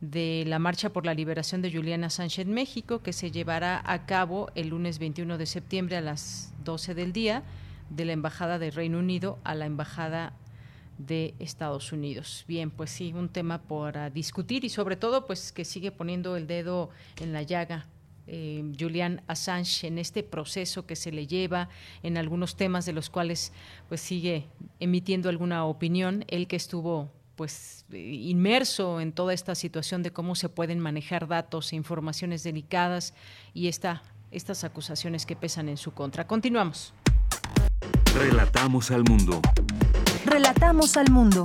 de 0.03 0.45
la 0.47 0.59
Marcha 0.59 0.91
por 0.91 1.07
la 1.07 1.15
Liberación 1.15 1.63
de 1.63 1.73
Juliana 1.73 2.11
Sánchez 2.11 2.47
México, 2.47 3.03
que 3.03 3.15
se 3.15 3.31
llevará 3.31 3.83
a 3.87 4.05
cabo 4.05 4.51
el 4.55 4.69
lunes 4.69 4.99
21 4.99 5.39
de 5.39 5.47
septiembre 5.47 5.97
a 5.97 6.03
las 6.03 6.53
12 6.63 6.93
del 6.95 7.15
día, 7.15 7.43
de 7.89 8.05
la 8.05 8.13
Embajada 8.13 8.59
de 8.59 8.71
Reino 8.71 8.99
Unido 8.99 9.39
a 9.45 9.55
la 9.55 9.65
Embajada 9.65 10.35
de 10.99 11.35
Estados 11.39 11.93
Unidos. 11.93 12.45
Bien, 12.47 12.71
pues 12.71 12.91
sí, 12.91 13.13
un 13.13 13.29
tema 13.29 13.63
para 13.63 14.11
discutir 14.11 14.65
y 14.65 14.69
sobre 14.69 14.97
todo 14.97 15.27
pues 15.27 15.53
que 15.53 15.65
sigue 15.65 15.91
poniendo 15.91 16.37
el 16.37 16.47
dedo 16.47 16.91
en 17.21 17.33
la 17.33 17.43
llaga 17.43 17.87
eh, 18.27 18.73
Julian 18.79 19.23
Assange 19.27 19.87
en 19.87 19.99
este 19.99 20.23
proceso 20.23 20.87
que 20.87 20.97
se 20.97 21.13
le 21.13 21.27
lleva 21.27 21.69
en 22.03 22.17
algunos 22.17 22.57
temas 22.57 22.87
de 22.87 22.93
los 22.93 23.11
cuales 23.11 23.53
pues 23.89 24.01
sigue 24.01 24.47
emitiendo 24.81 25.29
alguna 25.29 25.67
opinión, 25.67 26.25
él 26.29 26.47
que 26.47 26.57
estuvo 26.57 27.11
pues 27.37 27.85
inmerso 27.93 29.01
en 29.01 29.13
toda 29.13 29.35
esta 29.35 29.55
situación 29.55 30.03
de 30.03 30.13
cómo 30.13 30.37
se 30.37 30.49
pueden 30.49 30.79
manejar 30.79 31.27
datos 31.27 31.73
e 31.73 31.77
informaciones 31.77 32.45
delicadas 32.45 33.13
y 33.53 33.69
esta, 33.69 34.03
estas 34.31 34.65
acusaciones 34.65 35.27
que 35.27 35.37
pesan 35.37 35.69
en 35.69 35.77
su 35.77 35.93
contra. 35.93 36.27
Continuamos. 36.27 36.95
Relatamos 38.15 38.91
al 38.91 39.03
mundo. 39.05 39.43
Relatamos 40.27 40.97
al 40.97 41.11
mundo. 41.11 41.43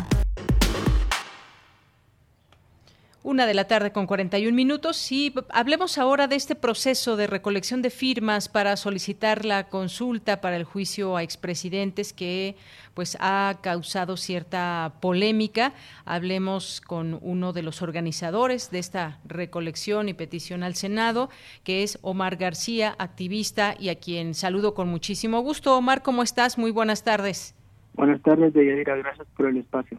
Una 3.21 3.45
de 3.45 3.53
la 3.53 3.65
tarde 3.65 3.91
con 3.91 4.07
41 4.07 4.55
minutos 4.55 5.11
y 5.11 5.33
hablemos 5.49 5.97
ahora 5.97 6.27
de 6.27 6.37
este 6.37 6.55
proceso 6.55 7.17
de 7.17 7.27
recolección 7.27 7.81
de 7.81 7.89
firmas 7.89 8.47
para 8.47 8.77
solicitar 8.77 9.43
la 9.43 9.67
consulta 9.67 10.39
para 10.39 10.55
el 10.55 10.63
juicio 10.63 11.17
a 11.17 11.23
expresidentes 11.23 12.13
que 12.13 12.55
pues 12.93 13.17
ha 13.19 13.59
causado 13.61 14.15
cierta 14.15 14.93
polémica. 15.01 15.73
Hablemos 16.05 16.79
con 16.79 17.19
uno 17.21 17.51
de 17.51 17.63
los 17.63 17.81
organizadores 17.81 18.71
de 18.71 18.79
esta 18.79 19.19
recolección 19.25 20.07
y 20.07 20.13
petición 20.13 20.63
al 20.63 20.75
Senado, 20.75 21.29
que 21.65 21.83
es 21.83 21.99
Omar 22.01 22.37
García, 22.37 22.95
activista 22.97 23.75
y 23.77 23.89
a 23.89 23.95
quien 23.95 24.33
saludo 24.33 24.73
con 24.73 24.87
muchísimo 24.87 25.41
gusto. 25.41 25.75
Omar, 25.75 26.01
¿cómo 26.01 26.23
estás? 26.23 26.57
Muy 26.57 26.71
buenas 26.71 27.03
tardes. 27.03 27.58
Buenas 27.99 28.21
tardes, 28.21 28.53
Deyanira. 28.53 28.95
Gracias 28.95 29.27
por 29.35 29.47
el 29.47 29.57
espacio. 29.57 29.97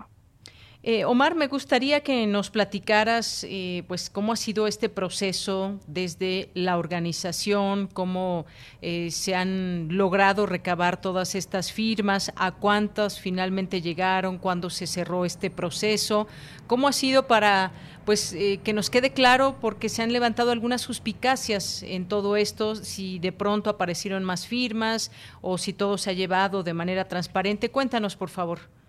Eh, 0.82 1.04
Omar, 1.04 1.34
me 1.34 1.46
gustaría 1.46 2.00
que 2.00 2.26
nos 2.26 2.48
platicaras, 2.48 3.44
eh, 3.46 3.84
pues, 3.86 4.08
cómo 4.08 4.32
ha 4.32 4.36
sido 4.36 4.66
este 4.66 4.88
proceso 4.88 5.78
desde 5.86 6.48
la 6.54 6.78
organización, 6.78 7.86
cómo 7.86 8.46
eh, 8.80 9.10
se 9.10 9.34
han 9.34 9.88
logrado 9.90 10.46
recabar 10.46 10.98
todas 10.98 11.34
estas 11.34 11.70
firmas, 11.70 12.32
a 12.34 12.52
cuántas 12.52 13.20
finalmente 13.20 13.82
llegaron, 13.82 14.38
cuándo 14.38 14.70
se 14.70 14.86
cerró 14.86 15.26
este 15.26 15.50
proceso, 15.50 16.26
cómo 16.66 16.88
ha 16.88 16.94
sido 16.94 17.26
para, 17.26 17.72
pues, 18.06 18.34
que 18.64 18.72
nos 18.72 18.88
quede 18.88 19.12
claro, 19.12 19.58
porque 19.60 19.90
se 19.90 20.02
han 20.02 20.14
levantado 20.14 20.50
algunas 20.50 20.80
suspicacias 20.80 21.82
en 21.82 22.08
todo 22.08 22.36
esto, 22.36 22.74
si 22.74 23.18
de 23.18 23.32
pronto 23.32 23.68
aparecieron 23.68 24.24
más 24.24 24.46
firmas 24.46 25.12
o 25.42 25.58
si 25.58 25.74
todo 25.74 25.98
se 25.98 26.08
ha 26.08 26.14
llevado 26.14 26.62
de 26.62 26.72
manera 26.72 27.06
transparente. 27.06 27.70
Cuéntanos, 27.70 28.16
por 28.16 28.30
favor. 28.30 28.79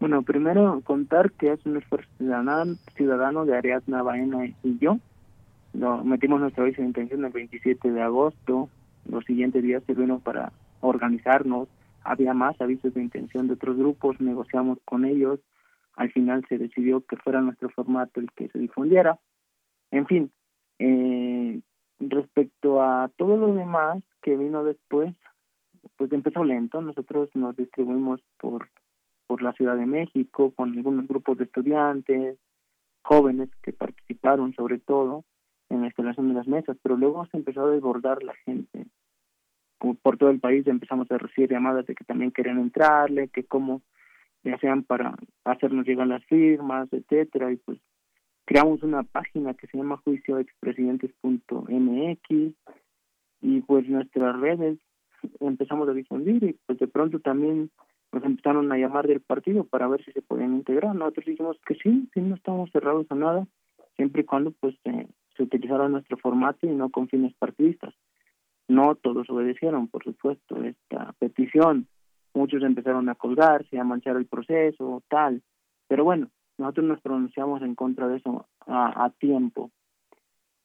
Bueno, 0.00 0.22
primero 0.22 0.80
contar 0.84 1.32
que 1.32 1.52
es 1.52 1.66
un 1.66 1.76
esfuerzo 1.76 2.08
ciudadano, 2.94 3.44
de 3.44 3.56
Ariadna 3.56 4.02
Baena 4.02 4.46
y 4.62 4.78
yo. 4.78 4.98
Lo, 5.72 6.04
metimos 6.04 6.40
nuestra 6.40 6.62
visa 6.64 6.82
de 6.82 6.88
intención 6.88 7.24
el 7.24 7.32
27 7.32 7.90
de 7.90 8.02
agosto. 8.02 8.68
Los 9.06 9.24
siguientes 9.24 9.60
días 9.60 9.82
sirvieron 9.86 10.20
para 10.20 10.52
organizarnos. 10.80 11.68
Había 12.04 12.32
más 12.32 12.60
avisos 12.60 12.94
de 12.94 13.02
intención 13.02 13.48
de 13.48 13.54
otros 13.54 13.76
grupos, 13.76 14.20
negociamos 14.20 14.78
con 14.84 15.04
ellos. 15.04 15.40
Al 15.96 16.12
final 16.12 16.44
se 16.48 16.58
decidió 16.58 17.04
que 17.04 17.16
fuera 17.16 17.40
nuestro 17.40 17.68
formato 17.70 18.20
el 18.20 18.30
que 18.30 18.48
se 18.50 18.58
difundiera. 18.60 19.18
En 19.90 20.06
fin, 20.06 20.30
eh, 20.78 21.60
respecto 21.98 22.80
a 22.80 23.10
todo 23.16 23.36
lo 23.36 23.52
demás 23.52 24.04
que 24.22 24.36
vino 24.36 24.62
después, 24.62 25.12
pues 25.96 26.12
empezó 26.12 26.44
lento. 26.44 26.80
Nosotros 26.80 27.30
nos 27.34 27.56
distribuimos 27.56 28.20
por 28.38 28.68
por 29.28 29.42
la 29.42 29.52
Ciudad 29.52 29.76
de 29.76 29.86
México, 29.86 30.52
con 30.56 30.72
algunos 30.72 31.06
grupos 31.06 31.38
de 31.38 31.44
estudiantes, 31.44 32.36
jóvenes 33.02 33.48
que 33.62 33.72
participaron 33.72 34.52
sobre 34.54 34.78
todo 34.78 35.24
en 35.68 35.82
la 35.82 35.86
instalación 35.86 36.26
de 36.28 36.34
las 36.34 36.48
mesas, 36.48 36.76
pero 36.82 36.96
luego 36.96 37.24
se 37.26 37.36
empezó 37.36 37.66
a 37.66 37.70
desbordar 37.70 38.24
la 38.24 38.34
gente. 38.44 38.86
Por, 39.78 40.16
todo 40.16 40.30
el 40.30 40.40
país 40.40 40.66
empezamos 40.66 41.08
a 41.10 41.18
recibir 41.18 41.50
llamadas 41.50 41.84
de 41.86 41.94
que 41.94 42.04
también 42.04 42.32
querían 42.32 42.58
entrarle, 42.58 43.28
que 43.28 43.44
cómo 43.44 43.82
le 44.42 44.54
hacían 44.54 44.82
para 44.82 45.14
hacernos 45.44 45.86
llegar 45.86 46.06
las 46.06 46.24
firmas, 46.24 46.88
etcétera, 46.90 47.52
y 47.52 47.56
pues 47.56 47.78
creamos 48.46 48.82
una 48.82 49.02
página 49.02 49.52
que 49.54 49.66
se 49.66 49.76
llama 49.76 50.00
juicioexpresidentes.mx 50.04 52.54
y 53.42 53.60
pues 53.60 53.86
nuestras 53.88 54.40
redes 54.40 54.78
empezamos 55.40 55.86
a 55.88 55.92
difundir 55.92 56.42
y 56.42 56.54
pues 56.66 56.78
de 56.78 56.88
pronto 56.88 57.20
también 57.20 57.70
nos 58.12 58.24
empezaron 58.24 58.70
a 58.72 58.76
llamar 58.78 59.06
del 59.06 59.20
partido 59.20 59.64
para 59.64 59.88
ver 59.88 60.04
si 60.04 60.12
se 60.12 60.22
podían 60.22 60.54
integrar. 60.54 60.94
Nosotros 60.94 61.26
dijimos 61.26 61.58
que 61.66 61.74
sí, 61.74 62.08
sí, 62.12 62.20
no 62.20 62.34
estamos 62.34 62.70
cerrados 62.70 63.06
a 63.10 63.14
nada, 63.14 63.46
siempre 63.96 64.22
y 64.22 64.24
cuando 64.24 64.52
pues 64.52 64.74
se 64.82 65.42
utilizara 65.42 65.88
nuestro 65.88 66.16
formato 66.16 66.66
y 66.66 66.70
no 66.70 66.90
con 66.90 67.08
fines 67.08 67.34
partidistas. 67.34 67.94
No 68.66 68.94
todos 68.96 69.28
obedecieron, 69.30 69.88
por 69.88 70.04
supuesto, 70.04 70.62
esta 70.62 71.14
petición. 71.18 71.86
Muchos 72.34 72.62
empezaron 72.62 73.08
a 73.08 73.14
colgarse, 73.14 73.78
a 73.78 73.84
manchar 73.84 74.16
el 74.16 74.26
proceso, 74.26 75.02
tal. 75.08 75.42
Pero 75.86 76.04
bueno, 76.04 76.28
nosotros 76.58 76.86
nos 76.86 77.00
pronunciamos 77.00 77.62
en 77.62 77.74
contra 77.74 78.08
de 78.08 78.18
eso 78.18 78.46
a, 78.66 79.04
a 79.04 79.10
tiempo. 79.10 79.70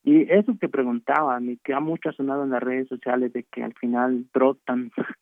Y 0.03 0.29
eso 0.29 0.57
que 0.59 0.67
preguntaban 0.67 1.49
y 1.49 1.57
que 1.57 1.73
ha 1.73 1.79
mucho 1.79 2.11
sonado 2.11 2.43
en 2.43 2.49
las 2.49 2.61
redes 2.61 2.89
sociales 2.89 3.31
de 3.31 3.43
que 3.43 3.63
al 3.63 3.73
final 3.73 4.25
brotan 4.33 4.91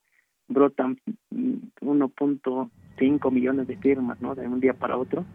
brotan 0.48 0.98
1.5 1.32 3.32
millones 3.32 3.68
de 3.68 3.78
firmas, 3.78 4.22
¿no? 4.22 4.36
De 4.36 4.48
un 4.48 4.60
día 4.60 4.74
para 4.74 4.98
otro. 4.98 5.26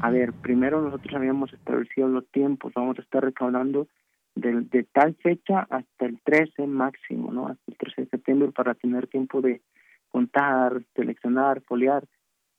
A 0.00 0.10
ver, 0.10 0.32
primero 0.32 0.80
nosotros 0.80 1.14
habíamos 1.14 1.52
establecido 1.52 2.08
los 2.08 2.26
tiempos, 2.28 2.72
vamos 2.74 2.98
a 2.98 3.02
estar 3.02 3.24
recaudando 3.24 3.88
de, 4.36 4.60
de 4.60 4.84
tal 4.84 5.16
fecha 5.16 5.66
hasta 5.68 6.06
el 6.06 6.20
13 6.22 6.68
máximo, 6.68 7.32
¿no? 7.32 7.48
Hasta 7.48 7.62
el 7.66 7.76
13 7.76 8.02
de 8.02 8.08
septiembre 8.08 8.52
para 8.52 8.74
tener 8.74 9.08
tiempo 9.08 9.40
de 9.40 9.60
contar, 10.10 10.82
seleccionar, 10.94 11.62
foliar. 11.62 12.04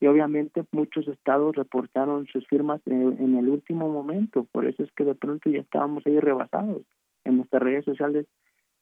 Y 0.00 0.06
obviamente 0.06 0.64
muchos 0.72 1.06
estados 1.06 1.54
reportaron 1.54 2.26
sus 2.26 2.46
firmas 2.48 2.80
en, 2.86 3.36
el 3.36 3.48
último 3.48 3.88
momento, 3.88 4.48
por 4.50 4.66
eso 4.66 4.82
es 4.82 4.90
que 4.92 5.04
de 5.04 5.14
pronto 5.14 5.48
ya 5.48 5.60
estábamos 5.60 6.04
ahí 6.06 6.18
rebasados. 6.18 6.82
En 7.24 7.36
nuestras 7.36 7.62
redes 7.62 7.84
sociales 7.84 8.26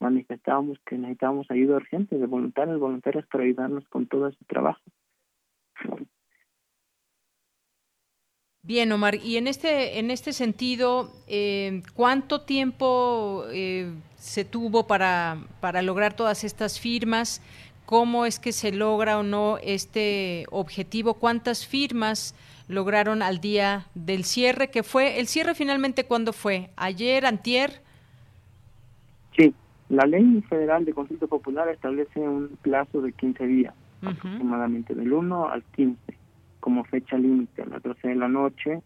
manifestábamos 0.01 0.78
que 0.86 0.96
necesitábamos 0.96 1.51
ayuda 1.51 1.76
urgente 1.76 2.18
de 2.18 2.26
voluntarios, 2.26 2.80
voluntarias 2.80 3.26
para 3.26 3.44
ayudarnos 3.44 3.86
con 3.88 4.07
todo 4.07 4.28
ese 4.28 4.44
trabajo. 4.46 4.80
Bien, 8.62 8.92
Omar, 8.92 9.14
y 9.14 9.38
en 9.38 9.46
este, 9.46 9.98
en 9.98 10.11
este 10.11 10.32
sentido, 10.34 11.11
eh, 11.26 11.82
¿cuánto 11.94 12.42
tiempo 12.42 13.44
eh, 13.53 13.90
se 14.16 14.44
tuvo 14.44 14.86
para, 14.86 15.38
para 15.61 15.80
lograr 15.80 16.14
todas 16.14 16.44
estas 16.44 16.78
firmas? 16.78 17.40
¿Cómo 17.86 18.26
es 18.26 18.38
que 18.38 18.53
se 18.53 18.70
logra 18.70 19.18
o 19.18 19.22
no 19.22 19.57
este 19.62 20.44
objetivo? 20.51 21.14
¿Cuántas 21.14 21.66
firmas 21.66 22.34
lograron 22.68 23.22
al 23.22 23.40
día 23.40 23.86
del 23.94 24.24
cierre? 24.24 24.70
que 24.70 24.82
fue? 24.82 25.18
¿El 25.18 25.26
cierre 25.26 25.55
finalmente 25.55 26.05
cuándo 26.05 26.34
fue? 26.34 26.70
¿Ayer, 26.76 27.24
antier? 27.24 27.80
Sí, 29.36 29.55
la 29.91 30.07
ley 30.07 30.41
federal 30.49 30.84
de 30.84 30.95
consulta 30.95 31.26
popular 31.26 31.68
establece 31.68 32.20
un 32.20 32.57
plazo 32.62 33.03
de 33.03 33.12
15 33.12 33.47
días, 33.47 33.74
aproximadamente 34.03 34.95
del 34.95 35.12
1 35.12 35.49
al 35.49 35.62
15 35.64 36.16
como 36.61 36.84
fecha 36.84 37.16
límite 37.18 37.62
a 37.62 37.66
las 37.66 37.82
12 37.82 38.09
de 38.09 38.14
la 38.14 38.28
noche. 38.28 38.82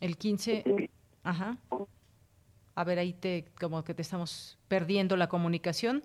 El 0.00 0.18
15, 0.18 0.90
ajá. 1.24 1.56
A 2.74 2.84
ver, 2.84 2.98
ahí 2.98 3.14
te, 3.14 3.46
como 3.58 3.82
que 3.84 3.94
te 3.94 4.02
estamos 4.02 4.58
perdiendo 4.68 5.16
la 5.16 5.28
comunicación. 5.28 6.02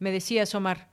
Me 0.00 0.10
decías, 0.10 0.52
Omar. 0.56 0.88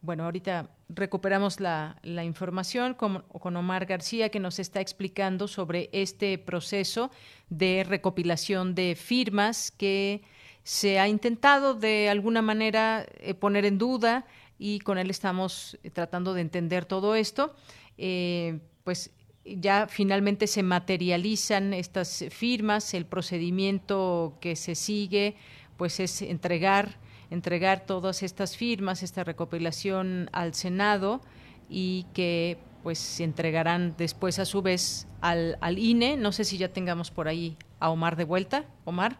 Bueno, 0.00 0.24
ahorita 0.24 0.68
recuperamos 0.88 1.60
la, 1.60 1.96
información 2.24 2.94
con, 2.94 3.22
con, 3.22 3.56
Omar 3.56 3.86
García 3.86 4.28
que 4.28 4.40
nos 4.40 4.58
está 4.58 4.80
explicando 4.80 5.48
sobre 5.48 5.90
este 5.92 6.38
proceso 6.38 7.10
de 7.48 7.84
recopilación 7.86 8.74
de 8.74 8.94
firmas 8.94 9.70
que 9.70 10.22
se 10.62 10.98
ha 10.98 11.06
intentado 11.06 11.74
de 11.74 12.08
alguna 12.08 12.42
manera 12.42 13.06
eh, 13.20 13.34
poner 13.34 13.64
en 13.64 13.78
duda 13.78 14.26
y 14.58 14.80
con 14.80 14.98
él 14.98 15.10
estamos 15.10 15.78
eh, 15.82 15.90
tratando 15.90 16.34
de 16.34 16.40
entender 16.40 16.84
todo 16.84 17.14
esto. 17.14 17.54
Eh, 17.98 18.58
pues 18.82 19.12
ya 19.44 19.86
finalmente 19.88 20.48
se 20.48 20.64
materializan 20.64 21.72
estas 21.72 22.24
firmas, 22.30 22.94
el 22.94 23.06
procedimiento 23.06 24.38
que 24.40 24.56
se 24.56 24.74
sigue, 24.74 25.36
pues 25.76 26.00
es 26.00 26.22
entregar, 26.22 26.98
entregar 27.30 27.80
todas 27.80 28.22
estas 28.22 28.56
firmas, 28.56 29.02
esta 29.02 29.24
recopilación 29.24 30.30
al 30.32 30.54
Senado 30.54 31.20
y 31.68 32.06
que 32.14 32.58
pues 32.82 32.98
se 32.98 33.24
entregarán 33.24 33.94
después 33.98 34.38
a 34.38 34.44
su 34.44 34.62
vez 34.62 35.08
al, 35.20 35.58
al 35.60 35.78
INE. 35.78 36.16
No 36.16 36.30
sé 36.32 36.44
si 36.44 36.56
ya 36.56 36.68
tengamos 36.68 37.10
por 37.10 37.26
ahí 37.26 37.56
a 37.80 37.90
Omar 37.90 38.16
de 38.16 38.24
vuelta. 38.24 38.64
Omar. 38.84 39.18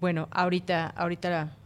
Bueno, 0.00 0.28
ahorita, 0.30 0.88
ahorita 0.88 1.56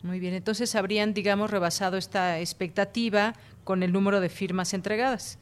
Muy 0.03 0.19
bien, 0.19 0.33
entonces 0.33 0.75
habrían, 0.75 1.13
digamos, 1.13 1.51
rebasado 1.51 1.97
esta 1.97 2.39
expectativa 2.39 3.33
con 3.63 3.83
el 3.83 3.91
número 3.91 4.21
de 4.21 4.29
firmas 4.29 4.73
entregadas. 4.73 5.37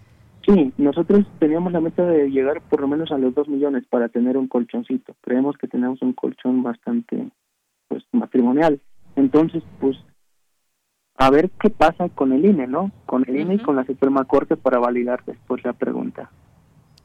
Sí, 0.46 0.74
nosotros 0.78 1.26
teníamos 1.40 1.74
la 1.74 1.82
meta 1.82 2.06
de 2.06 2.30
llegar 2.30 2.62
por 2.62 2.82
lo 2.82 2.88
menos 2.88 3.12
a 3.12 3.18
los 3.18 3.36
2 3.36 3.50
millones 3.50 3.86
para 3.90 4.08
tener 4.08 4.38
un 4.38 4.48
colchoncito. 4.48 5.16
Creemos 5.22 5.58
que 5.58 5.68
tenemos 5.68 6.02
un 6.02 6.14
colchón 6.14 6.64
bastante 6.64 7.30
pues 7.88 8.04
matrimonial. 8.14 8.80
Entonces, 9.16 9.62
pues 9.80 9.98
a 11.18 11.30
ver 11.30 11.50
qué 11.60 11.70
pasa 11.70 12.10
con 12.10 12.32
el 12.32 12.46
INE, 12.46 12.68
¿no? 12.68 12.92
Con 13.06 13.26
el 13.28 13.38
INE 13.38 13.56
y 13.56 13.60
con 13.60 13.76
la 13.76 13.86
Suprema 13.86 14.26
Corte 14.26 14.56
para 14.56 14.80
validar 14.80 15.24
después 15.26 15.64
la 15.66 15.74
pregunta. 15.74 16.30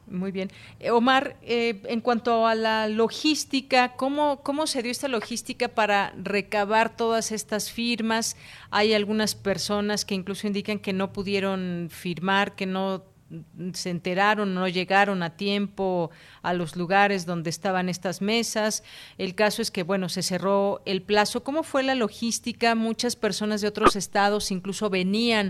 Muy 0.07 0.31
bien. 0.31 0.51
Eh, 0.79 0.91
Omar, 0.91 1.37
eh, 1.41 1.81
en 1.85 2.01
cuanto 2.01 2.45
a 2.45 2.55
la 2.55 2.87
logística, 2.89 3.95
¿cómo, 3.95 4.41
¿cómo 4.43 4.67
se 4.67 4.81
dio 4.83 4.91
esta 4.91 5.07
logística 5.07 5.69
para 5.69 6.13
recabar 6.21 6.95
todas 6.95 7.31
estas 7.31 7.71
firmas? 7.71 8.35
Hay 8.69 8.93
algunas 8.93 9.33
personas 9.33 10.03
que 10.03 10.15
incluso 10.15 10.45
indican 10.45 10.79
que 10.79 10.93
no 10.93 11.13
pudieron 11.13 11.87
firmar, 11.89 12.55
que 12.55 12.65
no 12.65 13.12
se 13.73 13.89
enteraron, 13.89 14.53
no 14.53 14.67
llegaron 14.67 15.23
a 15.23 15.31
tiempo 15.31 16.11
a 16.41 16.53
los 16.53 16.75
lugares 16.75 17.25
donde 17.25 17.49
estaban 17.49 17.89
estas 17.89 18.21
mesas. 18.21 18.83
El 19.17 19.35
caso 19.35 19.61
es 19.61 19.71
que, 19.71 19.83
bueno, 19.83 20.09
se 20.09 20.21
cerró 20.21 20.81
el 20.85 21.01
plazo. 21.01 21.43
¿Cómo 21.43 21.63
fue 21.63 21.83
la 21.83 21.95
logística? 21.95 22.75
Muchas 22.75 23.15
personas 23.15 23.61
de 23.61 23.67
otros 23.67 23.95
estados 23.95 24.51
incluso 24.51 24.89
venían 24.89 25.49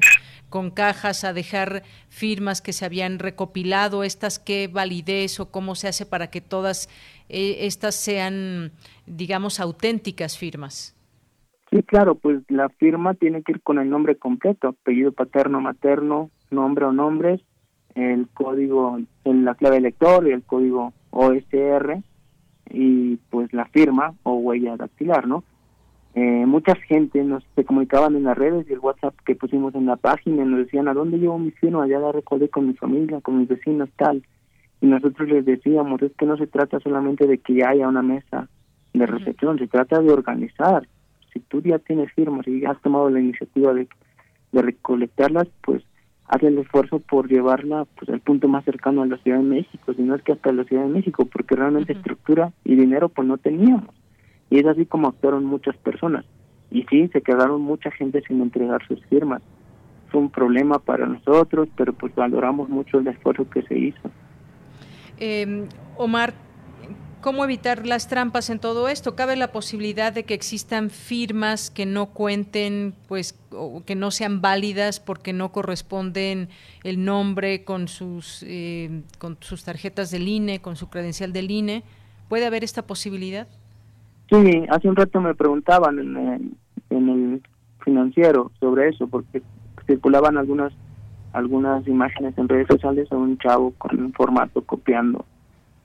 con 0.49 0.71
cajas 0.71 1.23
a 1.23 1.33
dejar 1.33 1.83
firmas 2.09 2.61
que 2.61 2.73
se 2.73 2.85
habían 2.85 3.19
recopilado. 3.19 4.03
¿Estas 4.03 4.39
qué 4.39 4.67
validez 4.67 5.39
o 5.39 5.51
cómo 5.51 5.75
se 5.75 5.87
hace 5.87 6.05
para 6.05 6.27
que 6.27 6.41
todas 6.41 6.89
eh, 7.29 7.57
estas 7.61 7.95
sean, 7.95 8.71
digamos, 9.05 9.59
auténticas 9.59 10.37
firmas? 10.37 10.95
Sí, 11.71 11.81
claro, 11.81 12.15
pues 12.15 12.43
la 12.49 12.69
firma 12.69 13.15
tiene 13.15 13.41
que 13.41 13.53
ir 13.53 13.61
con 13.61 13.79
el 13.79 13.89
nombre 13.89 14.15
completo, 14.15 14.67
apellido 14.67 15.11
paterno, 15.11 15.59
materno, 15.59 16.29
nombre 16.51 16.85
o 16.85 16.91
nombres, 16.91 17.41
el 17.95 18.27
código, 18.33 18.99
en 19.23 19.45
la 19.45 19.55
clave 19.55 19.81
lector 19.81 20.27
y 20.27 20.31
el 20.31 20.43
código 20.43 20.93
OSR 21.11 22.01
y 22.69 23.17
pues 23.29 23.53
la 23.53 23.65
firma 23.65 24.13
o 24.23 24.33
huella 24.33 24.77
dactilar, 24.77 25.27
¿no? 25.27 25.43
Eh, 26.15 26.45
mucha 26.45 26.75
gente 26.75 27.23
nos 27.23 27.43
se 27.55 27.65
comunicaban 27.65 28.15
en 28.15 28.23
las 28.25 28.37
redes 28.37 28.67
y 28.69 28.73
el 28.73 28.79
WhatsApp 28.79 29.15
que 29.25 29.35
pusimos 29.35 29.73
en 29.73 29.87
la 29.87 29.95
página 29.95 30.45
nos 30.45 30.59
decían 30.59 30.87
a 30.87 30.93
dónde 30.93 31.17
llevo 31.17 31.39
mi 31.39 31.51
firma, 31.51 31.87
ya 31.87 31.99
la 31.99 32.11
recordé 32.11 32.49
con 32.49 32.67
mi 32.67 32.73
familia, 32.73 33.19
con 33.21 33.39
mis 33.39 33.47
vecinos, 33.47 33.89
tal. 33.95 34.23
Y 34.79 34.85
nosotros 34.85 35.27
les 35.29 35.43
decíamos, 35.45 36.01
es 36.03 36.11
que 36.13 36.25
no 36.25 36.37
se 36.37 36.45
trata 36.45 36.79
solamente 36.79 37.25
de 37.25 37.39
que 37.39 37.55
ya 37.55 37.69
haya 37.69 37.87
una 37.87 38.03
mesa 38.03 38.47
de 38.93 39.05
recepción, 39.07 39.57
se 39.57 39.67
trata 39.67 39.99
de 39.99 40.11
organizar, 40.11 40.87
si 41.33 41.39
tú 41.39 41.61
ya 41.61 41.79
tienes 41.79 42.11
firmas 42.13 42.47
y 42.47 42.63
has 42.65 42.79
tomado 42.81 43.09
la 43.09 43.19
iniciativa 43.19 43.73
de, 43.73 43.87
recolectarlas, 44.51 45.47
pues 45.63 45.83
haz 46.27 46.43
el 46.43 46.57
esfuerzo 46.57 46.99
por 46.99 47.27
llevarla 47.27 47.85
pues 47.95 48.09
al 48.09 48.21
punto 48.21 48.47
más 48.47 48.65
cercano 48.65 49.01
a 49.01 49.05
la 49.05 49.17
Ciudad 49.17 49.37
de 49.37 49.43
México, 49.43 49.93
si 49.93 50.01
no 50.01 50.15
es 50.15 50.21
que 50.23 50.31
hasta 50.31 50.51
la 50.51 50.63
Ciudad 50.63 50.83
de 50.83 50.89
México, 50.89 51.25
porque 51.25 51.55
realmente 51.55 51.93
estructura 51.93 52.51
y 52.63 52.75
dinero 52.75 53.09
pues 53.09 53.27
no 53.27 53.37
teníamos. 53.37 53.93
Y 54.49 54.59
es 54.59 54.65
así 54.65 54.85
como 54.85 55.07
actuaron 55.07 55.45
muchas 55.45 55.75
personas. 55.77 56.25
Y 56.71 56.83
sí, 56.83 57.07
se 57.09 57.21
quedaron 57.21 57.61
mucha 57.61 57.91
gente 57.91 58.21
sin 58.27 58.41
entregar 58.41 58.85
sus 58.87 59.03
firmas. 59.05 59.41
Fue 60.09 60.21
un 60.21 60.29
problema 60.29 60.79
para 60.79 61.05
nosotros, 61.05 61.69
pero 61.75 61.93
pues 61.93 62.13
valoramos 62.15 62.69
mucho 62.69 62.99
el 62.99 63.07
esfuerzo 63.07 63.49
que 63.49 63.61
se 63.63 63.77
hizo. 63.77 64.11
Eh, 65.19 65.67
Omar, 65.97 66.33
¿Cómo 67.23 67.45
evitar 67.45 67.87
las 67.87 68.09
trampas 68.09 68.49
en 68.49 68.59
todo 68.59 68.89
esto? 68.89 69.15
¿Cabe 69.15 69.37
la 69.37 69.53
posibilidad 69.53 70.11
de 70.11 70.25
que 70.25 70.33
existan 70.33 70.89
firmas 70.89 71.71
que 71.71 71.85
no 71.85 72.07
cuenten, 72.07 72.93
pues, 73.07 73.39
o 73.53 73.81
que 73.85 73.95
no 73.95 74.11
sean 74.11 74.41
válidas 74.41 74.99
porque 74.99 75.31
no 75.31 75.53
corresponden 75.53 76.49
el 76.83 77.05
nombre 77.05 77.63
con 77.63 77.87
sus, 77.87 78.43
eh, 78.45 79.03
con 79.19 79.37
sus 79.39 79.63
tarjetas 79.63 80.11
del 80.11 80.27
INE, 80.27 80.59
con 80.59 80.75
su 80.75 80.89
credencial 80.89 81.31
del 81.31 81.49
INE? 81.49 81.83
¿Puede 82.27 82.45
haber 82.45 82.65
esta 82.65 82.81
posibilidad? 82.81 83.47
Sí, 84.29 84.65
hace 84.67 84.89
un 84.89 84.97
rato 84.97 85.21
me 85.21 85.33
preguntaban 85.33 85.99
en 85.99 86.17
el, 86.17 86.51
en 86.89 87.09
el 87.09 87.41
financiero 87.85 88.51
sobre 88.59 88.89
eso, 88.89 89.07
porque 89.07 89.41
circulaban 89.87 90.37
algunas 90.37 90.73
algunas 91.31 91.87
imágenes 91.87 92.37
en 92.37 92.49
redes 92.49 92.67
sociales 92.67 93.09
a 93.11 93.15
un 93.15 93.37
chavo 93.37 93.73
con 93.77 93.97
un 93.97 94.13
formato 94.13 94.61
copiando 94.61 95.25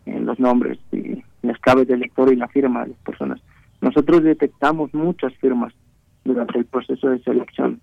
en 0.08 0.26
los 0.26 0.38
nombres 0.38 0.78
y 0.92 1.22
las 1.42 1.58
claves 1.58 1.88
del 1.88 2.00
lector 2.00 2.32
y 2.32 2.36
la 2.36 2.48
firma 2.48 2.82
de 2.82 2.88
las 2.88 2.98
personas. 2.98 3.40
Nosotros 3.80 4.22
detectamos 4.22 4.92
muchas 4.94 5.32
firmas 5.34 5.72
durante 6.24 6.58
el 6.58 6.64
proceso 6.64 7.10
de 7.10 7.20
selección 7.20 7.80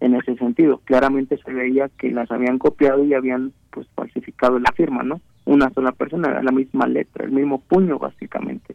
en 0.00 0.14
ese 0.14 0.36
sentido. 0.36 0.80
Claramente 0.84 1.38
se 1.38 1.52
veía 1.52 1.88
que 1.98 2.10
las 2.10 2.30
habían 2.30 2.58
copiado 2.58 3.04
y 3.04 3.14
habían 3.14 3.52
pues 3.70 3.86
falsificado 3.94 4.58
la 4.58 4.72
firma, 4.72 5.02
¿no? 5.02 5.20
Una 5.44 5.70
sola 5.70 5.92
persona, 5.92 6.28
era 6.28 6.42
la 6.42 6.52
misma 6.52 6.86
letra, 6.86 7.24
el 7.24 7.32
mismo 7.32 7.60
puño 7.60 7.98
básicamente. 7.98 8.74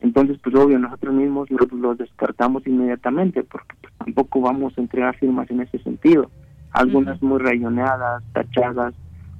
Entonces, 0.00 0.38
pues 0.42 0.54
obvio, 0.54 0.78
nosotros 0.78 1.14
mismos 1.14 1.48
los, 1.50 1.98
descartamos 1.98 2.66
inmediatamente 2.66 3.42
porque 3.42 3.74
pues, 3.80 3.92
tampoco 3.94 4.40
vamos 4.40 4.76
a 4.76 4.80
entregar 4.80 5.16
firmas 5.16 5.50
en 5.50 5.62
ese 5.62 5.78
sentido. 5.78 6.30
Algunas 6.72 7.22
muy 7.22 7.38
rayoneadas, 7.38 8.22
tachadas, 8.32 8.94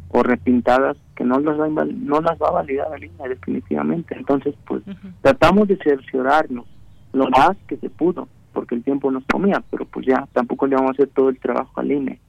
o 0.09 0.23
repintadas 0.23 0.97
que 1.17 1.25
no 1.25 1.39
las 1.41 1.59
va, 1.59 1.69
no 1.69 2.21
las 2.21 2.39
va 2.41 2.49
a 2.49 2.53
validar 2.53 2.91
la 2.91 2.99
línea 2.99 3.29
definitivamente. 3.29 4.17
Entonces, 4.17 4.55
pues 4.67 4.83
tratamos 5.23 5.69
de 5.69 5.77
cerciorarnos 5.77 6.67
lo 7.12 7.29
más 7.31 7.57
que 7.69 7.77
se 7.77 7.91
pudo, 7.91 8.29
porque 8.53 8.75
el 8.75 8.83
tiempo 8.83 9.11
nos 9.11 9.25
comía, 9.27 9.62
pero 9.71 9.87
pues 9.87 10.07
ya 10.07 10.29
tampoco 10.33 10.67
le 10.67 10.77
vamos 10.77 10.91
a 10.91 10.93
hacer 10.93 11.09
todo 11.09 11.29
el 11.29 11.39
trabajo 11.39 11.81
al 11.81 11.93
INE. 11.93 12.21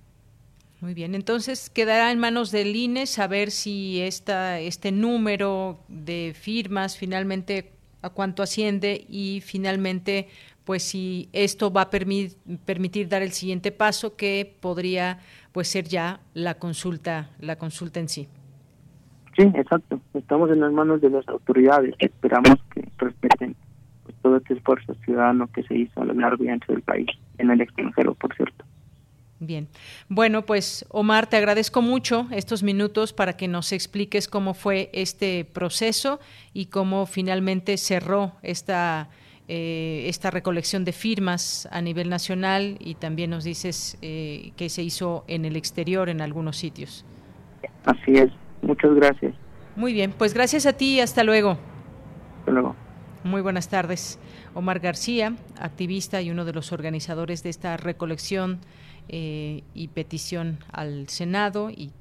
Muy 0.82 0.94
bien, 0.94 1.16
entonces 1.16 1.70
quedará 1.70 2.12
en 2.12 2.20
manos 2.20 2.52
del 2.52 2.76
INE 2.76 3.08
saber 3.08 3.50
si 3.50 4.02
esta, 4.02 4.60
este 4.60 4.92
número 4.92 5.80
de 5.88 6.36
firmas 6.40 6.98
finalmente 6.98 7.72
a 8.02 8.10
cuánto 8.12 8.44
asciende 8.44 9.06
y 9.10 9.42
finalmente 9.44 10.28
pues 10.64 10.84
si 10.84 11.30
esto 11.32 11.72
va 11.72 11.82
a 11.82 11.90
permitir 11.90 13.08
dar 13.08 13.22
el 13.22 13.32
siguiente 13.32 13.72
paso 13.72 14.16
que 14.16 14.58
podría 14.60 15.20
pues 15.52 15.70
ser 15.70 15.88
ya 15.88 16.20
la 16.34 16.56
consulta, 16.56 17.30
la 17.40 17.58
consulta 17.58 18.00
en 18.00 18.10
sí. 18.10 18.28
Sí, 19.36 19.44
exacto. 19.54 20.00
Estamos 20.14 20.50
en 20.52 20.62
las 20.62 20.72
manos 20.72 21.02
de 21.02 21.10
las 21.10 21.28
autoridades. 21.28 21.94
Esperamos 22.00 22.58
que 22.74 22.88
respeten 22.98 23.56
pues, 24.04 24.16
todo 24.22 24.38
este 24.38 24.54
esfuerzo 24.54 24.96
ciudadano 25.04 25.48
que 25.48 25.64
se 25.64 25.76
hizo 25.76 26.02
a 26.02 26.06
lo 26.06 26.14
largo 26.14 26.44
y 26.44 26.50
ancho 26.50 26.72
del 26.72 26.82
país, 26.82 27.08
en 27.38 27.52
el 27.52 27.62
extranjero, 27.62 28.14
por 28.16 28.34
cierto. 28.36 28.64
Bien. 29.40 29.68
Bueno, 30.08 30.46
pues 30.46 30.86
Omar, 30.90 31.28
te 31.28 31.36
agradezco 31.36 31.82
mucho 31.82 32.28
estos 32.32 32.64
minutos 32.64 33.12
para 33.12 33.36
que 33.36 33.50
nos 33.50 33.74
expliques 33.74 34.30
cómo 34.30 34.54
fue 34.54 34.90
este 34.94 35.44
proceso 35.44 36.22
y 36.54 36.68
cómo 36.68 37.06
finalmente 37.06 37.76
cerró 37.78 38.32
esta 38.42 39.10
eh, 39.48 40.06
esta 40.08 40.32
recolección 40.32 40.86
de 40.86 40.92
firmas 40.92 41.68
a 41.72 41.80
nivel 41.80 42.10
nacional 42.10 42.78
y 42.80 42.96
también 42.96 43.30
nos 43.30 43.44
dices 43.44 43.96
eh, 44.02 44.54
que 44.58 44.70
se 44.70 44.82
hizo 44.82 45.24
en 45.28 45.46
el 45.46 45.56
exterior 45.56 46.10
en 46.10 46.22
algunos 46.22 46.58
sitios. 46.58 47.06
Así 47.84 48.16
es, 48.16 48.32
muchas 48.62 48.94
gracias. 48.96 49.34
Muy 49.76 49.94
bien, 49.94 50.14
pues 50.18 50.34
gracias 50.34 50.66
a 50.66 50.74
ti 50.74 50.96
y 50.96 51.00
hasta 51.02 51.24
luego. 51.24 51.58
Hasta 52.40 52.52
luego. 52.52 52.76
Muy 53.24 53.42
buenas 53.42 53.70
tardes. 53.70 54.20
Omar 54.54 54.80
García, 54.80 55.36
activista 55.60 56.22
y 56.22 56.32
uno 56.32 56.46
de 56.46 56.54
los 56.54 56.72
organizadores 56.72 57.44
de 57.44 57.50
esta 57.50 57.76
recolección 57.76 58.60
eh, 59.10 59.64
y 59.74 59.88
petición 59.90 60.60
al 60.72 61.10
Senado 61.10 61.70
y 61.70 61.92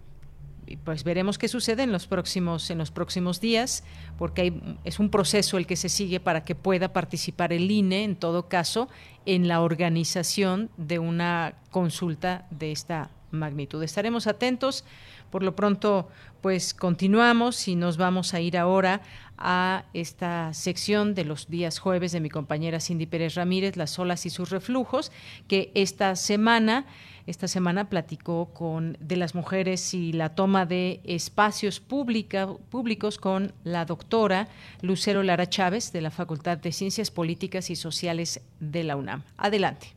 pues 0.85 1.05
veremos 1.05 1.39
qué 1.39 1.49
sucede 1.49 1.83
en 1.83 1.93
los 1.93 2.07
próximos 2.07 2.71
en 2.71 2.79
los 2.79 2.91
próximos 2.91 3.41
días 3.41 3.85
porque 4.17 4.55
es 4.85 4.99
un 4.99 5.11
proceso 5.11 5.59
el 5.59 5.67
que 5.67 5.77
se 5.77 5.89
sigue 5.89 6.21
para 6.21 6.45
que 6.45 6.55
pueda 6.55 6.93
participar 6.93 7.53
el 7.53 7.71
INE 7.71 8.05
en 8.05 8.17
todo 8.17 8.49
caso 8.49 8.89
en 9.27 9.49
la 9.49 9.61
organización 9.61 10.71
de 10.77 10.99
una 10.99 11.55
consulta 11.71 12.47
de 12.51 12.73
esta 12.73 13.11
magnitud. 13.31 13.83
Estaremos 13.83 14.27
atentos. 14.27 14.85
Por 15.31 15.43
lo 15.43 15.57
pronto, 15.57 16.09
pues 16.41 16.75
continuamos 16.75 17.69
y 17.69 17.77
nos 17.77 17.97
vamos 17.97 18.35
a 18.35 18.41
ir 18.41 18.57
ahora 18.57 19.03
a 19.37 19.85
esta 19.95 20.55
sección 20.55 21.15
de 21.15 21.25
los 21.25 21.49
días 21.49 21.79
jueves 21.79 22.13
de 22.13 22.21
mi 22.21 22.31
compañera 22.31 22.81
Cindy 22.81 23.07
Pérez 23.07 23.35
Ramírez, 23.35 23.77
Las 23.77 23.99
olas 23.99 24.27
y 24.27 24.31
sus 24.31 24.51
reflujos, 24.51 25.11
que 25.49 25.73
esta 25.75 26.17
semana 26.17 26.87
esta 27.27 27.49
semana 27.49 27.89
platicó 27.89 28.51
con 28.53 28.99
de 29.01 29.17
las 29.17 29.35
mujeres 29.35 29.95
y 29.95 30.13
la 30.13 30.35
toma 30.35 30.67
de 30.67 31.01
espacios 31.05 31.81
públicos 31.81 33.19
con 33.19 33.53
la 33.65 33.87
doctora 33.87 34.49
Lucero 34.83 35.23
Lara 35.23 35.49
Chávez 35.49 35.91
de 35.93 36.03
la 36.03 36.11
Facultad 36.11 36.59
de 36.59 36.73
Ciencias 36.73 37.11
Políticas 37.11 37.71
y 37.71 37.77
Sociales 37.77 38.43
de 38.61 38.85
la 38.85 38.97
UNAM. 38.97 39.23
Adelante. 39.39 39.95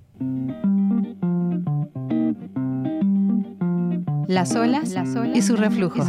Las 4.28 4.56
olas, 4.56 4.94
y 5.34 5.42
sus 5.42 5.60
reflujos. 5.60 6.08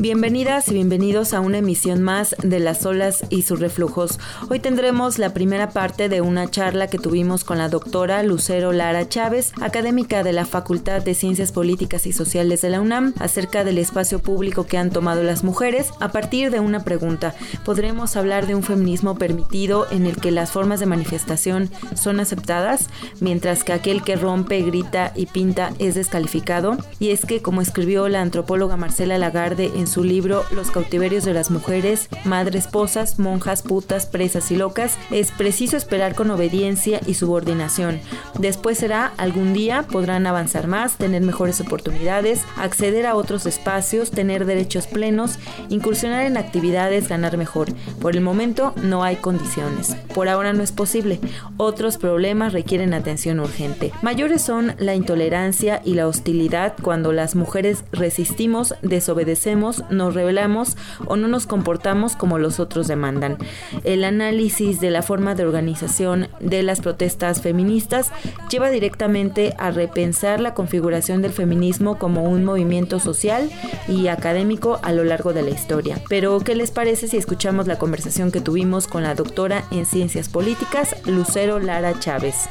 Bienvenidas 0.00 0.68
y 0.68 0.74
bienvenidos 0.74 1.34
a 1.34 1.40
una 1.40 1.58
emisión 1.58 2.02
más 2.02 2.36
de 2.40 2.60
Las 2.60 2.86
olas 2.86 3.24
y 3.30 3.42
sus 3.42 3.58
reflujos. 3.58 4.20
Hoy 4.48 4.60
tendremos 4.60 5.18
la 5.18 5.34
primera 5.34 5.70
parte 5.70 6.08
de 6.08 6.20
una 6.20 6.48
charla 6.48 6.86
que 6.86 7.00
tuvimos 7.00 7.42
con 7.42 7.58
la 7.58 7.68
doctora 7.68 8.22
Lucero 8.22 8.70
Lara 8.70 9.08
Chávez, 9.08 9.52
académica 9.60 10.22
de 10.22 10.32
la 10.32 10.46
Facultad 10.46 11.02
de 11.02 11.14
Ciencias 11.14 11.50
Políticas 11.50 12.06
y 12.06 12.12
Sociales 12.12 12.60
de 12.60 12.70
la 12.70 12.80
UNAM, 12.80 13.12
acerca 13.18 13.64
del 13.64 13.76
espacio 13.76 14.20
público 14.20 14.66
que 14.66 14.78
han 14.78 14.90
tomado 14.90 15.24
las 15.24 15.42
mujeres 15.42 15.88
a 15.98 16.12
partir 16.12 16.52
de 16.52 16.60
una 16.60 16.84
pregunta. 16.84 17.34
¿Podremos 17.64 18.14
hablar 18.14 18.46
de 18.46 18.54
un 18.54 18.62
feminismo 18.62 19.16
permitido 19.16 19.90
en 19.90 20.06
el 20.06 20.14
que 20.18 20.30
las 20.30 20.52
formas 20.52 20.78
de 20.78 20.86
manifestación 20.86 21.70
son 21.96 22.20
aceptadas, 22.20 22.88
mientras 23.18 23.64
que 23.64 23.72
aquel 23.72 24.04
que 24.04 24.14
rompe, 24.14 24.62
grita 24.62 25.10
y 25.16 25.26
pinta 25.26 25.72
es 25.80 25.96
descalificado? 25.96 26.78
Y 27.00 27.10
es 27.10 27.26
que, 27.26 27.42
como 27.42 27.62
escribió 27.62 28.08
la 28.08 28.22
antropóloga 28.22 28.76
Marcela 28.76 29.18
Lagarde 29.18 29.72
en 29.74 29.87
su 29.88 30.04
libro 30.04 30.44
Los 30.50 30.70
cautiverios 30.70 31.24
de 31.24 31.34
las 31.34 31.50
mujeres, 31.50 32.08
madres, 32.24 32.66
esposas, 32.66 33.18
monjas, 33.18 33.62
putas, 33.62 34.06
presas 34.06 34.50
y 34.50 34.56
locas, 34.56 34.98
es 35.10 35.30
preciso 35.30 35.76
esperar 35.76 36.14
con 36.14 36.30
obediencia 36.30 37.00
y 37.06 37.14
subordinación. 37.14 38.00
Después 38.38 38.78
será, 38.78 39.12
algún 39.16 39.52
día 39.52 39.84
podrán 39.84 40.26
avanzar 40.26 40.66
más, 40.66 40.96
tener 40.96 41.22
mejores 41.22 41.60
oportunidades, 41.60 42.42
acceder 42.56 43.06
a 43.06 43.14
otros 43.14 43.46
espacios, 43.46 44.10
tener 44.10 44.44
derechos 44.44 44.86
plenos, 44.86 45.38
incursionar 45.68 46.26
en 46.26 46.36
actividades, 46.36 47.08
ganar 47.08 47.36
mejor. 47.36 47.68
Por 48.00 48.16
el 48.16 48.20
momento 48.20 48.74
no 48.82 49.04
hay 49.04 49.16
condiciones. 49.16 49.96
Por 50.14 50.28
ahora 50.28 50.52
no 50.52 50.62
es 50.62 50.72
posible. 50.72 51.20
Otros 51.56 51.96
problemas 51.96 52.52
requieren 52.52 52.94
atención 52.94 53.40
urgente. 53.40 53.92
Mayores 54.02 54.42
son 54.42 54.74
la 54.78 54.94
intolerancia 54.94 55.80
y 55.84 55.94
la 55.94 56.06
hostilidad 56.06 56.74
cuando 56.82 57.12
las 57.12 57.34
mujeres 57.34 57.84
resistimos, 57.92 58.74
desobedecemos, 58.82 59.77
nos 59.90 60.14
rebelamos 60.14 60.76
o 61.06 61.16
no 61.16 61.28
nos 61.28 61.46
comportamos 61.46 62.16
como 62.16 62.38
los 62.38 62.60
otros 62.60 62.88
demandan. 62.88 63.38
El 63.84 64.04
análisis 64.04 64.80
de 64.80 64.90
la 64.90 65.02
forma 65.02 65.34
de 65.34 65.44
organización 65.44 66.28
de 66.40 66.62
las 66.62 66.80
protestas 66.80 67.42
feministas 67.42 68.12
lleva 68.50 68.70
directamente 68.70 69.54
a 69.58 69.70
repensar 69.70 70.40
la 70.40 70.54
configuración 70.54 71.22
del 71.22 71.32
feminismo 71.32 71.98
como 71.98 72.24
un 72.24 72.44
movimiento 72.44 73.00
social 73.00 73.50
y 73.88 74.08
académico 74.08 74.78
a 74.82 74.92
lo 74.92 75.04
largo 75.04 75.32
de 75.32 75.42
la 75.42 75.50
historia. 75.50 76.00
Pero, 76.08 76.40
¿qué 76.40 76.54
les 76.54 76.70
parece 76.70 77.08
si 77.08 77.16
escuchamos 77.16 77.66
la 77.66 77.78
conversación 77.78 78.30
que 78.30 78.40
tuvimos 78.40 78.86
con 78.86 79.02
la 79.02 79.14
doctora 79.14 79.64
en 79.70 79.86
Ciencias 79.86 80.28
Políticas, 80.28 80.96
Lucero 81.06 81.58
Lara 81.58 81.98
Chávez? 81.98 82.48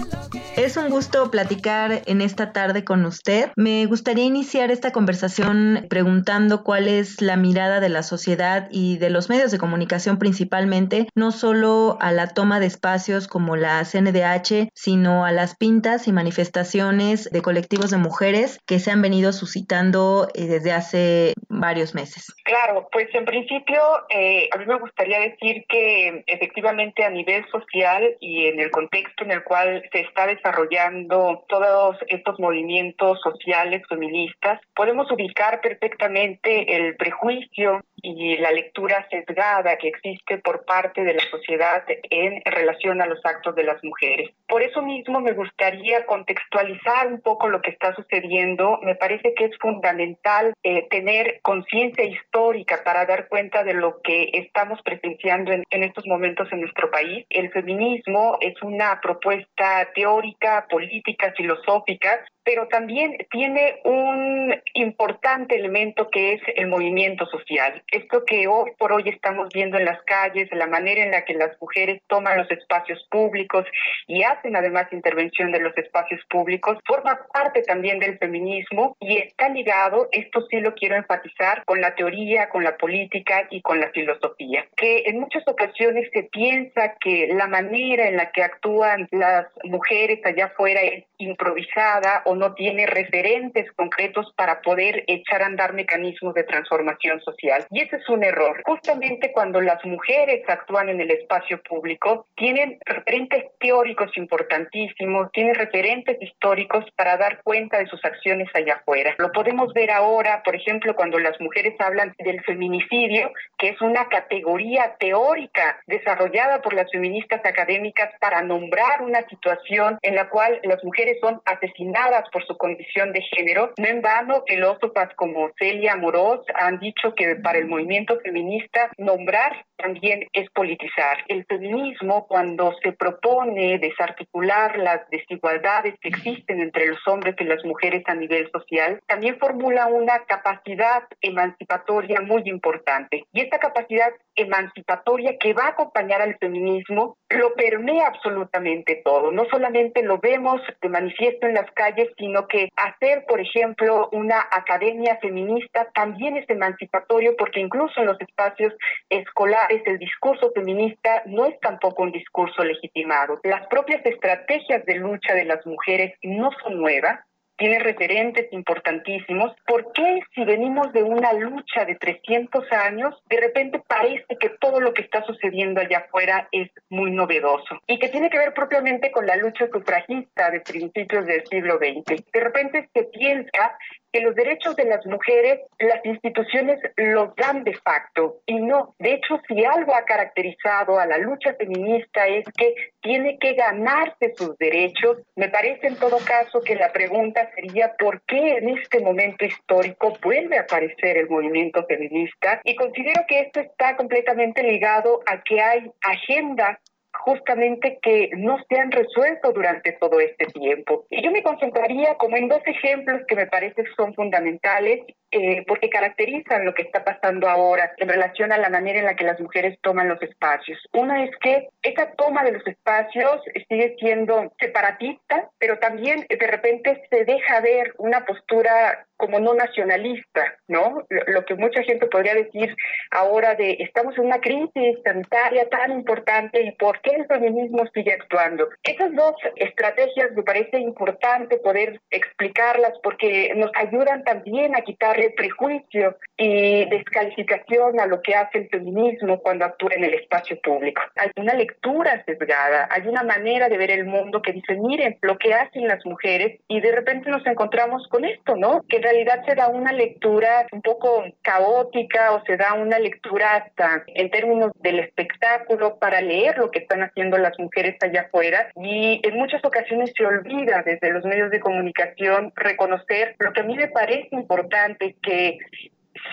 Es 0.56 0.76
un 0.76 0.90
gusto 0.90 1.30
platicar 1.30 2.02
en 2.06 2.22
esta 2.22 2.52
tarde 2.52 2.84
con 2.84 3.06
usted. 3.06 3.52
Me 3.56 3.86
gustaría 3.86 4.26
iniciar 4.26 4.72
esta 4.72 4.92
conversación 4.92 5.86
preguntando 5.90 6.64
cuál 6.64 6.88
es 6.88 7.17
la 7.22 7.38
mirada 7.38 7.80
de 7.80 7.90
la 7.90 8.04
sociedad 8.04 8.68
y 8.72 8.98
de 8.98 9.10
los 9.10 9.30
medios 9.30 9.52
de 9.52 9.58
comunicación 9.58 10.20
principalmente, 10.20 11.08
no 11.16 11.32
solo 11.32 11.98
a 12.00 12.12
la 12.12 12.28
toma 12.28 12.60
de 12.60 12.68
espacios 12.68 13.28
como 13.28 13.56
la 13.56 13.84
CNDH, 13.84 14.70
sino 14.74 15.26
a 15.26 15.32
las 15.32 15.56
pintas 15.56 16.08
y 16.08 16.12
manifestaciones 16.12 17.30
de 17.32 17.42
colectivos 17.42 17.92
de 17.92 17.98
mujeres 17.98 18.60
que 18.66 18.80
se 18.80 18.92
han 18.92 19.02
venido 19.02 19.34
suscitando 19.34 20.28
eh, 20.34 20.46
desde 20.46 20.72
hace 20.72 21.34
varios 21.50 21.96
meses. 21.96 22.34
Claro, 22.44 22.88
pues 22.92 23.08
en 23.14 23.26
principio 23.26 23.82
eh, 24.10 24.50
a 24.54 24.58
mí 24.58 24.66
me 24.66 24.80
gustaría 24.80 25.20
decir 25.20 25.66
que 25.68 26.24
efectivamente 26.28 27.04
a 27.04 27.10
nivel 27.10 27.46
social 27.50 28.16
y 28.20 28.46
en 28.48 28.60
el 28.60 28.72
contexto 28.72 29.24
en 29.24 29.32
el 29.32 29.44
cual 29.44 29.84
se 29.92 30.02
está 30.02 30.28
desarrollando 30.28 31.46
todos 31.48 31.98
estos 32.08 32.40
movimientos 32.40 33.20
sociales 33.22 33.82
feministas, 33.90 34.60
podemos 34.76 35.10
ubicar 35.12 35.62
perfectamente 35.62 36.76
el 36.76 36.96
prejuicio 37.08 37.84
y 38.02 38.38
la 38.38 38.52
lectura 38.52 39.08
sesgada 39.10 39.78
que 39.78 39.88
existe 39.88 40.38
por 40.40 40.66
parte 40.66 41.04
de 41.04 41.14
la 41.14 41.24
sociedad 41.32 41.84
en 41.88 42.42
relación 42.46 43.02
a 43.02 43.06
los 43.06 43.20
actos 43.26 43.56
de 43.56 43.64
las 43.64 43.82
mujeres. 43.84 44.32
Por 44.48 44.64
eso 44.64 44.82
mismo 44.82 45.20
me 45.20 45.34
gustaría 45.34 46.06
contextualizar 46.06 47.08
un 47.08 47.22
poco 47.22 47.50
lo 47.50 47.62
que 47.62 47.72
está 47.72 47.94
sucediendo. 47.96 48.80
Me 48.82 48.96
parece 48.96 49.34
que 49.34 49.46
es 49.46 49.58
fundamental 49.60 50.54
eh, 50.64 50.88
tener 50.90 51.40
conciencia 51.42 52.06
histórica 52.06 52.82
para 52.84 53.06
dar 53.06 53.28
cuenta 53.28 53.64
de 53.64 53.74
lo 53.74 54.02
que 54.02 54.30
estamos 54.34 54.82
presenciando 54.84 55.52
en, 55.52 55.64
en 55.70 55.84
estos 55.84 56.08
momentos 56.08 56.48
en 56.52 56.62
nuestro 56.62 56.90
país. 56.90 57.26
El 57.30 57.52
feminismo 57.52 58.38
es 58.40 58.56
una 58.62 59.02
propuesta 59.02 59.90
teórica, 59.94 60.66
política, 60.70 61.34
filosófica 61.36 62.24
pero 62.48 62.70
también 62.70 63.18
tiene 63.30 63.82
un 63.84 64.56
importante 64.74 65.58
elemento 65.58 66.10
que 66.10 66.36
es 66.36 66.42
el 66.56 66.68
movimiento 66.68 67.26
social. 67.26 67.84
Esto 67.92 68.24
que 68.24 68.48
hoy 68.48 68.72
por 68.78 68.94
hoy 68.94 69.04
estamos 69.10 69.50
viendo 69.54 69.78
en 69.78 69.84
las 69.84 70.02
calles, 70.04 70.48
la 70.54 70.66
manera 70.66 71.04
en 71.04 71.12
la 71.12 71.26
que 71.26 71.34
las 71.34 71.52
mujeres 71.60 72.02
toman 72.08 72.38
los 72.38 72.50
espacios 72.50 73.06
públicos 73.12 73.66
y 74.08 74.24
hacen 74.24 74.37
además 74.56 74.88
intervención 74.92 75.52
de 75.52 75.60
los 75.60 75.78
espacios 75.78 76.22
públicos, 76.30 76.78
forma 76.86 77.20
parte 77.34 77.62
también 77.64 78.00
del 78.00 78.18
feminismo 78.18 78.96
y 79.00 79.18
está 79.18 79.50
ligado, 79.50 80.10
esto 80.12 80.46
sí 80.50 80.60
lo 80.60 80.74
quiero 80.74 80.96
enfatizar, 80.96 81.64
con 81.66 81.82
la 81.82 81.96
teoría, 81.96 82.50
con 82.50 82.64
la 82.64 82.78
política 82.78 83.48
y 83.50 83.62
con 83.62 83.80
la 83.80 83.90
filosofía. 83.90 84.66
Que 84.76 85.04
en 85.06 85.20
muchas 85.20 85.44
ocasiones 85.48 86.10
se 86.14 86.24
piensa 86.24 86.96
que 87.00 87.28
la 87.34 87.48
manera 87.48 88.08
en 88.08 88.18
la 88.18 88.32
que 88.32 88.44
actúan 88.44 89.08
las 89.12 89.48
mujeres 89.64 90.20
allá 90.26 90.46
afuera 90.46 90.82
es 90.82 91.06
improvisada 91.18 92.22
o 92.26 92.36
no 92.36 92.54
tiene 92.54 92.86
referentes 92.86 93.72
concretos 93.74 94.34
para 94.36 94.62
poder 94.62 95.04
echar 95.08 95.42
a 95.42 95.48
andar 95.48 95.74
mecanismos 95.74 96.34
de 96.34 96.44
transformación 96.44 97.22
social. 97.22 97.66
Y 97.72 97.82
ese 97.82 97.98
es 97.98 98.10
un 98.10 98.24
error. 98.24 98.62
Justamente 98.66 99.32
cuando 99.32 99.62
las 99.62 99.84
mujeres 99.86 100.44
actúan 100.48 100.90
en 100.90 101.02
el 101.02 101.12
espacio 101.12 101.62
público, 101.64 102.28
tienen 102.36 102.80
referentes 102.86 103.46
teóricos 103.60 104.12
importantísimos, 104.28 105.32
tienen 105.32 105.56
referentes 105.56 106.18
históricos 106.22 106.84
para 106.96 107.16
dar 107.18 107.42
cuenta 107.44 107.78
de 107.78 107.88
sus 107.88 108.04
acciones 108.04 108.50
allá 108.54 108.76
afuera. 108.76 109.16
Lo 109.18 109.32
podemos 109.32 109.74
ver 109.74 109.92
ahora, 109.92 110.42
por 110.44 110.56
ejemplo, 110.56 110.96
cuando 110.96 111.18
las 111.20 111.40
mujeres 111.40 111.76
hablan 111.80 112.14
del 112.20 112.44
feminicidio, 112.44 113.32
que 113.58 113.70
es 113.70 113.82
una 113.82 114.10
categoría 114.10 114.96
teórica 115.00 115.80
desarrollada 115.88 116.62
por 116.62 116.74
las 116.74 116.92
feministas 116.92 117.42
académicas 117.46 118.10
para 118.20 118.42
nombrar 118.42 119.02
una 119.02 119.22
situación 119.30 119.98
en 120.02 120.16
la 120.16 120.30
cual 120.30 120.60
las 120.64 120.84
mujeres 120.84 121.18
son 121.22 121.42
asesinadas 121.46 122.30
por 122.32 122.46
su 122.46 122.58
condición 122.58 123.14
de 123.14 123.22
género. 123.22 123.74
No 123.78 123.88
en 123.88 124.02
vano, 124.02 124.44
filósofas 124.46 125.14
como 125.16 125.50
Celia 125.58 125.96
Moros 125.96 126.42
han 126.56 126.80
dicho 126.80 127.14
que 127.16 127.36
para 127.38 127.60
el 127.60 127.68
movimiento 127.68 128.20
feminista 128.20 128.92
nombrar 128.98 129.66
también 129.78 130.28
es 130.34 130.50
politizar. 130.52 131.18
El 131.28 131.46
feminismo, 131.46 132.26
cuando 132.28 132.74
se 132.82 132.92
propone 132.94 133.78
desarticular 134.18 134.78
las 134.78 135.10
desigualdades 135.10 135.96
que 136.02 136.10
existen 136.10 136.62
entre 136.62 136.88
los 136.88 137.00
hombres 137.08 137.36
y 137.40 137.44
las 137.44 137.64
mujeres 137.64 138.04
a 138.08 138.16
nivel 138.16 138.50
social, 138.52 139.00
también 139.08 139.38
formula 139.40 139.88
una 139.88 140.26
capacidad 140.26 141.04
emancipatoria 141.22 142.22
muy 142.22 142.44
importante. 142.46 143.26
Y 143.32 143.42
esta 143.42 143.60
capacidad 143.60 144.12
emancipatoria 144.38 145.38
que 145.40 145.54
va 145.54 145.66
a 145.66 145.70
acompañar 145.70 146.22
al 146.22 146.38
feminismo 146.38 147.18
lo 147.30 147.54
permea 147.56 148.08
absolutamente 148.08 149.02
todo. 149.04 149.32
No 149.32 149.46
solamente 149.50 150.04
lo 150.04 150.20
vemos 150.20 150.62
de 150.82 150.90
manifiesto 150.90 151.48
en 151.48 151.56
las 151.56 151.70
calles, 151.72 152.10
sino 152.18 152.48
que 152.48 152.70
hacer, 152.76 153.26
por 153.28 153.42
ejemplo, 153.42 154.10
una 154.12 154.40
academia 154.52 155.18
feminista 155.22 155.90
también 155.94 156.38
es 156.38 156.50
emancipatorio 156.50 157.36
porque 157.38 157.60
incluso 157.60 158.00
en 158.00 158.08
los 158.08 158.22
espacios 158.22 158.74
escolares 159.10 159.82
el 159.86 159.98
discurso 159.98 160.52
feminista 160.54 161.24
no 161.26 161.46
es 161.46 161.60
tampoco 161.60 162.04
un 162.04 162.12
discurso 162.12 162.64
legitimado. 162.64 163.40
Las 163.44 163.68
propias 163.68 164.06
estrategias 164.06 164.86
de 164.86 164.96
lucha 164.96 165.34
de 165.34 165.46
las 165.46 165.66
mujeres 165.66 166.14
no 166.22 166.52
son 166.64 166.78
nuevas, 166.78 167.20
tiene 167.58 167.80
referentes 167.80 168.48
importantísimos. 168.52 169.54
¿Por 169.66 169.92
qué 169.92 170.20
si 170.34 170.44
venimos 170.46 170.94
de 170.94 171.04
una 171.04 171.34
lucha 171.34 171.86
de 171.86 171.96
300 171.96 172.72
años, 172.72 173.16
de 173.30 173.40
repente 173.40 173.82
parece 173.86 174.38
que 174.40 174.50
todo 174.50 174.80
lo 174.80 174.94
que 174.94 175.02
está 175.02 175.24
sucediendo 175.24 175.82
allá 175.82 176.06
afuera 176.08 176.48
es 176.52 176.70
muy 176.90 177.12
novedoso? 177.12 177.82
Y 177.88 178.00
que 178.00 178.10
tiene 178.10 178.30
que 178.30 178.38
ver 178.38 178.54
propiamente 178.54 179.12
con 179.12 179.26
la 179.26 179.36
lucha 179.36 179.68
sufragista 179.72 180.52
de 180.52 180.62
principios 180.62 181.26
del 181.26 181.46
siglo 181.48 181.78
XX. 181.78 182.24
De 182.32 182.40
repente 182.40 182.90
se 182.94 183.04
piensa 183.06 183.78
que 184.18 184.24
los 184.24 184.36
derechos 184.36 184.76
de 184.76 184.86
las 184.86 185.06
mujeres 185.06 185.60
las 185.78 186.04
instituciones 186.04 186.80
los 186.96 187.36
dan 187.36 187.64
de 187.64 187.74
facto 187.76 188.42
y 188.48 188.56
no. 188.60 188.96
De 188.98 189.14
hecho, 189.14 189.40
si 189.48 189.64
algo 189.64 189.94
ha 189.94 190.06
caracterizado 190.06 191.00
a 191.00 191.06
la 191.06 191.20
lucha 191.20 191.54
feminista 191.54 192.26
es 192.26 192.46
que 192.58 192.74
tiene 193.00 193.38
que 193.38 193.54
ganarse 193.54 194.34
sus 194.36 194.58
derechos, 194.58 195.18
me 195.36 195.50
parece 195.50 195.86
en 195.86 195.98
todo 195.98 196.18
caso 196.18 196.62
que 196.62 196.76
la 196.76 196.92
pregunta 196.92 197.52
sería 197.54 197.96
por 198.00 198.22
qué 198.24 198.58
en 198.58 198.70
este 198.70 199.02
momento 199.02 199.46
histórico 199.46 200.18
vuelve 200.24 200.58
a 200.58 200.62
aparecer 200.62 201.18
el 201.18 201.30
movimiento 201.30 201.86
feminista 201.86 202.60
y 202.64 202.76
considero 202.76 203.24
que 203.28 203.42
esto 203.42 203.60
está 203.60 203.96
completamente 203.98 204.64
ligado 204.64 205.20
a 205.28 205.44
que 205.44 205.62
hay 205.62 205.92
agendas 206.02 206.80
justamente 207.20 208.00
que 208.02 208.30
no 208.38 208.58
se 208.70 208.80
han 208.80 208.92
resuelto 208.92 209.52
durante 209.52 209.94
todo 209.94 210.20
este 210.20 210.46
tiempo. 210.48 211.06
Y 211.10 211.24
yo 211.24 211.32
me 211.32 211.44
concentraría 211.44 212.16
como 212.16 212.38
en 212.38 212.48
dos 212.48 212.62
ejemplos 212.66 213.22
que 213.28 213.36
me 213.36 213.48
parece 213.48 213.84
son 213.96 214.14
fundamentales 214.14 215.02
eh, 215.32 215.66
porque 215.68 215.90
caracterizan 215.90 216.66
lo 216.66 216.74
que 216.74 216.84
está 216.84 217.04
pasando 217.04 217.50
ahora 217.50 217.92
en 217.98 218.08
relación 218.08 218.52
a 218.52 218.58
la 218.58 218.70
manera 218.70 219.00
en 219.00 219.06
la 219.06 219.16
que 219.16 219.26
las 219.26 219.40
mujeres 219.40 219.78
toman 219.82 220.08
los 220.08 220.22
espacios. 220.22 220.80
Una 220.94 221.26
es 221.26 221.32
que 221.42 221.70
esa 221.82 222.12
toma 222.14 222.44
de 222.44 222.54
los 222.54 222.66
espacios 222.66 223.42
sigue 223.68 223.96
siendo 224.00 224.54
separatista, 224.60 225.50
pero 225.60 225.80
también 225.80 226.26
de 226.30 226.48
repente 226.48 227.04
se 227.10 227.26
deja 227.26 227.60
ver 227.62 227.94
una 227.98 228.26
postura 228.26 229.06
como 229.18 229.40
no 229.40 229.54
nacionalista, 229.56 230.56
¿no? 230.68 231.06
Lo 231.10 231.44
que 231.46 231.56
mucha 231.56 231.82
gente 231.84 232.06
podría 232.06 232.36
decir 232.36 232.76
ahora 233.12 233.56
de 233.56 233.78
estamos 233.80 234.16
en 234.18 234.26
una 234.26 234.40
crisis 234.40 235.00
sanitaria 235.04 235.68
tan 235.70 235.92
importante 235.92 236.62
y 236.62 236.72
por 236.74 237.02
qué 237.02 237.16
el 237.16 237.26
feminismo 237.26 237.84
sigue 237.94 238.14
actuando. 238.14 238.70
Esas 238.84 239.14
dos 239.16 239.34
estrategias 239.56 240.32
me 240.34 240.44
parece 240.44 240.80
importante 240.80 241.58
poder 241.58 242.00
explicarlas 242.12 242.94
porque 243.02 243.54
nos 243.56 243.72
ayudan 243.76 244.24
también 244.24 244.76
a 244.76 244.82
quitar 244.82 245.17
el 245.20 245.34
prejuicio 245.34 246.18
y 246.38 246.86
descalificación 246.90 248.00
a 248.00 248.06
lo 248.06 248.22
que 248.22 248.36
hace 248.36 248.60
el 248.60 248.70
feminismo 248.70 249.40
cuando 249.40 249.66
actúa 249.66 249.92
en 249.96 250.04
el 250.04 250.14
espacio 250.14 250.60
público. 250.62 251.02
Hay 251.16 251.32
una 251.36 251.54
lectura 251.54 252.24
sesgada, 252.26 252.88
hay 252.92 253.08
una 253.08 253.24
manera 253.24 253.70
de 253.70 253.78
ver 253.78 253.92
el 253.92 254.06
mundo 254.06 254.42
que 254.42 254.54
dice, 254.54 254.76
miren 254.76 255.18
lo 255.22 255.38
que 255.38 255.54
hacen 255.54 255.88
las 255.88 256.06
mujeres 256.06 256.60
y 256.68 256.80
de 256.80 256.92
repente 256.92 257.30
nos 257.30 257.46
encontramos 257.46 258.08
con 258.10 258.26
esto, 258.26 258.56
¿no? 258.56 258.84
Que 258.88 258.98
en 258.98 259.04
realidad 259.04 259.44
se 259.46 259.56
da 259.56 259.70
una 259.70 259.92
lectura 259.92 260.68
un 260.72 260.82
poco 260.82 261.24
caótica 261.42 262.34
o 262.34 262.44
se 262.46 262.58
da 262.58 262.74
una 262.74 263.00
lectura 263.00 263.56
hasta 263.56 264.04
en 264.08 264.30
términos 264.30 264.72
del 264.76 265.00
espectáculo 265.00 265.98
para 265.98 266.22
leer 266.22 266.58
lo 266.58 266.72
que 266.72 266.80
están 266.80 267.02
haciendo 267.02 267.38
las 267.38 267.58
mujeres 267.60 267.96
allá 268.02 268.22
afuera 268.22 268.70
y 268.76 269.22
en 269.24 269.38
muchas 269.38 269.64
ocasiones 269.66 270.12
se 270.16 270.26
olvida 270.26 270.84
desde 270.86 271.12
los 271.12 271.26
medios 271.26 271.52
de 271.52 271.60
comunicación 271.60 272.52
reconocer 272.56 273.36
lo 273.40 273.54
que 273.54 273.62
a 273.62 273.64
mí 273.64 273.76
me 273.76 273.88
parece 273.88 274.30
importante 274.32 275.07
que 275.22 275.58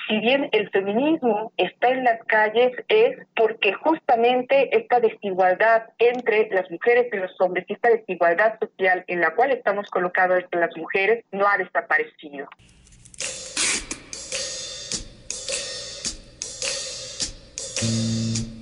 si 0.08 0.18
bien 0.18 0.48
el 0.52 0.70
feminismo 0.70 1.52
está 1.56 1.90
en 1.90 2.04
las 2.04 2.22
calles 2.24 2.72
es 2.88 3.16
porque 3.36 3.72
justamente 3.74 4.76
esta 4.76 5.00
desigualdad 5.00 5.84
entre 5.98 6.48
las 6.50 6.70
mujeres 6.70 7.06
y 7.12 7.16
los 7.16 7.32
hombres, 7.40 7.64
esta 7.68 7.90
desigualdad 7.90 8.58
social 8.58 9.04
en 9.06 9.20
la 9.20 9.34
cual 9.34 9.50
estamos 9.52 9.88
colocados 9.90 10.44
las 10.52 10.76
mujeres, 10.76 11.24
no 11.32 11.46
ha 11.46 11.58
desaparecido. 11.58 12.48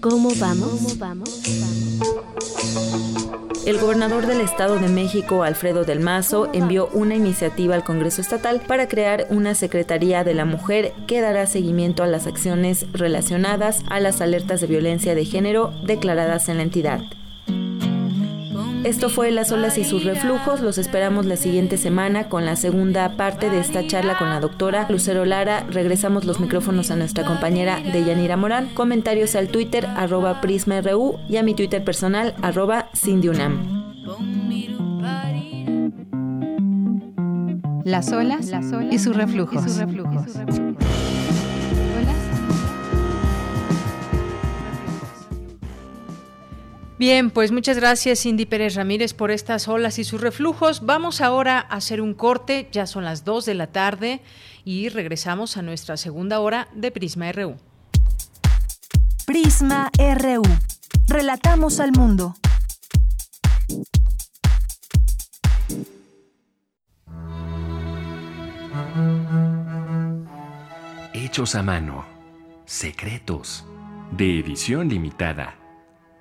¿Cómo 0.01 0.31
vamos? 0.41 0.71
¿Cómo 0.71 0.97
vamos? 0.99 1.29
El 3.65 3.79
gobernador 3.79 4.27
del 4.27 4.41
Estado 4.41 4.81
de 4.81 4.89
México, 4.89 5.45
Alfredo 5.45 5.85
del 5.85 6.01
Mazo, 6.01 6.51
envió 6.53 6.89
una 6.89 7.15
iniciativa 7.15 7.77
al 7.77 7.85
Congreso 7.85 8.21
Estatal 8.21 8.61
para 8.67 8.89
crear 8.89 9.27
una 9.31 9.55
Secretaría 9.55 10.25
de 10.25 10.35
la 10.35 10.45
Mujer 10.45 10.93
que 11.07 11.21
dará 11.21 11.47
seguimiento 11.47 12.03
a 12.03 12.09
las 12.09 12.27
acciones 12.27 12.87
relacionadas 12.93 13.85
a 13.89 14.01
las 14.01 14.21
alertas 14.21 14.61
de 14.61 14.67
violencia 14.67 15.15
de 15.15 15.25
género 15.25 15.73
declaradas 15.85 16.49
en 16.49 16.57
la 16.57 16.65
entidad. 16.65 17.03
Esto 18.85 19.09
fue 19.09 19.30
Las 19.30 19.53
olas 19.53 19.78
y 19.78 19.85
sus 19.85 20.05
reflujos. 20.05 20.61
Los 20.61 20.76
esperamos 20.76 21.24
la 21.26 21.37
siguiente 21.37 21.76
semana 21.76 22.28
con 22.28 22.45
la 22.45 22.57
segunda 22.57 23.16
parte 23.16 23.49
de 23.49 23.61
esta 23.61 23.87
charla 23.87 24.18
con 24.18 24.28
la 24.28 24.41
doctora 24.41 24.87
Lucero 24.89 25.24
Lara. 25.24 25.64
Regresamos 25.70 26.24
los 26.24 26.41
micrófonos 26.41 26.91
a 26.91 26.97
nuestra 26.97 27.24
compañera 27.24 27.80
Deyanira 27.80 28.37
Morán. 28.37 28.68
Comentarios 28.74 29.37
al 29.37 29.49
Twitter 29.49 29.87
arroba 29.87 30.41
PrismaRU 30.41 31.18
y 31.28 31.37
a 31.37 31.45
mi 31.45 31.55
Twitter 31.55 31.85
personal 31.85 32.35
arroba 32.43 32.89
CindyUnam. 32.97 33.95
Las 37.85 38.12
olas, 38.12 38.51
y 38.91 38.99
sus 38.99 39.16
reflujos. 39.16 39.80
Bien, 47.03 47.32
pues 47.32 47.50
muchas 47.50 47.78
gracias 47.78 48.20
Cindy 48.20 48.46
Pérez 48.46 48.76
Ramírez 48.76 49.12
por 49.12 49.32
estas 49.32 49.66
olas 49.66 49.98
y 49.98 50.05
sus 50.05 50.20
reflujos. 50.20 50.86
Vamos 50.86 51.20
ahora 51.20 51.59
a 51.59 51.78
hacer 51.78 52.00
un 52.00 52.14
corte, 52.14 52.68
ya 52.70 52.86
son 52.86 53.05
las 53.05 53.24
2 53.24 53.44
de 53.44 53.55
la 53.55 53.66
tarde 53.66 54.20
y 54.64 54.88
regresamos 54.88 55.57
a 55.57 55.62
nuestra 55.62 55.96
segunda 55.96 56.38
hora 56.38 56.68
de 56.76 56.92
Prisma 56.92 57.32
RU. 57.32 57.57
Prisma 59.26 59.90
RU. 59.98 60.42
Relatamos 61.09 61.80
al 61.80 61.90
mundo. 61.90 62.36
Hechos 71.14 71.57
a 71.57 71.64
mano. 71.64 72.05
Secretos. 72.64 73.64
De 74.12 74.38
edición 74.38 74.88
limitada 74.88 75.62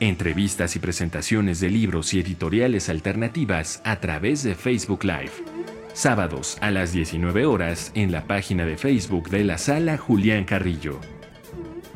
Entrevistas 0.00 0.76
y 0.76 0.78
presentaciones 0.78 1.58
de 1.58 1.70
libros 1.70 2.14
y 2.14 2.20
editoriales 2.20 2.88
alternativas 2.88 3.82
a 3.84 3.98
través 3.98 4.44
de 4.44 4.54
Facebook 4.54 5.02
Live. 5.02 5.32
Sábados 5.92 6.56
a 6.60 6.70
las 6.70 6.92
19 6.92 7.46
horas 7.46 7.90
en 7.94 8.12
la 8.12 8.28
página 8.28 8.64
de 8.64 8.76
Facebook 8.76 9.28
de 9.28 9.42
la 9.42 9.58
sala 9.58 9.98
Julián 9.98 10.44
Carrillo. 10.44 11.00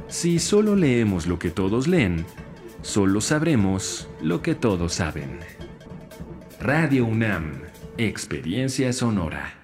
Si 0.09 0.41
solo 0.41 0.75
leemos 0.75 1.29
lo 1.29 1.39
que 1.39 1.51
todos 1.51 1.87
leen, 1.87 2.27
solo 2.83 3.21
sabremos 3.21 4.09
lo 4.21 4.43
que 4.43 4.57
todos 4.57 4.95
saben. 4.95 5.39
Radio 6.59 7.05
UNAM, 7.05 7.63
Experiencia 7.99 8.93
Sonora. 8.93 9.55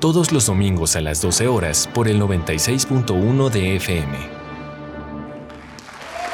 todos 0.00 0.30
los 0.30 0.46
domingos 0.46 0.94
a 0.96 1.00
las 1.00 1.22
12 1.22 1.48
horas 1.48 1.88
por 1.94 2.08
el 2.08 2.20
96.1 2.20 3.50
de 3.50 3.76
FM. 3.76 4.16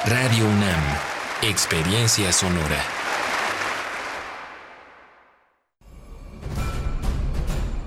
Radio 0.07 0.45
UNAM, 0.45 0.83
Experiencia 1.43 2.33
Sonora. 2.33 2.83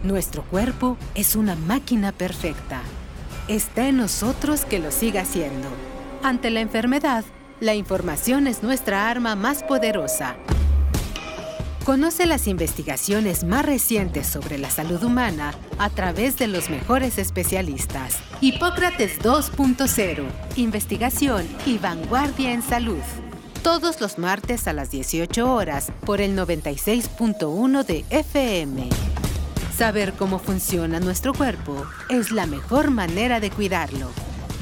Nuestro 0.03 0.43
cuerpo 0.43 0.97
es 1.13 1.35
una 1.35 1.55
máquina 1.55 2.11
perfecta. 2.11 2.81
Está 3.47 3.87
en 3.87 3.97
nosotros 3.97 4.63
que 4.63 4.79
lo 4.79 4.91
siga 4.91 5.21
haciendo. 5.21 5.67
Ante 6.23 6.51
la 6.51 6.61
enfermedad, 6.61 7.25
la 7.59 7.75
información 7.75 8.47
es 8.47 8.63
nuestra 8.63 9.09
arma 9.09 9.35
más 9.35 9.63
poderosa 9.63 10.35
Conoce 11.85 12.25
las 12.25 12.47
investigaciones 12.47 13.43
más 13.43 13.63
recientes 13.63 14.25
sobre 14.25 14.57
la 14.57 14.71
salud 14.71 15.03
humana 15.03 15.53
a 15.77 15.91
través 15.91 16.35
de 16.35 16.47
los 16.47 16.71
mejores 16.71 17.19
especialistas. 17.19 18.17
Hipócrates 18.41 19.19
2.0. 19.21 20.25
Investigación 20.55 21.47
y 21.63 21.77
vanguardia 21.77 22.53
en 22.53 22.63
salud. 22.63 23.03
Todos 23.61 24.01
los 24.01 24.17
martes 24.17 24.67
a 24.67 24.73
las 24.73 24.89
18 24.89 25.53
horas 25.53 25.91
por 26.07 26.21
el 26.21 26.35
96.1 26.35 27.85
de 27.85 28.03
FM. 28.09 28.89
Saber 29.77 30.13
cómo 30.13 30.39
funciona 30.39 30.99
nuestro 30.99 31.35
cuerpo 31.35 31.85
es 32.09 32.31
la 32.31 32.47
mejor 32.47 32.89
manera 32.89 33.39
de 33.39 33.51
cuidarlo. 33.51 34.09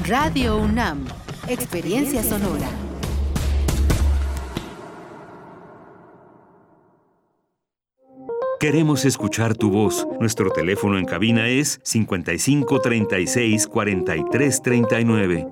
Radio 0.06 0.58
UNAM. 0.58 1.06
Experiencia 1.48 2.22
sonora. 2.22 2.68
Queremos 8.64 9.04
escuchar 9.04 9.58
tu 9.58 9.70
voz. 9.70 10.08
Nuestro 10.22 10.50
teléfono 10.50 10.98
en 10.98 11.04
cabina 11.04 11.50
es 11.50 11.82
55 11.84 12.80
36 12.80 13.68
43 13.68 14.62
39. 14.62 15.48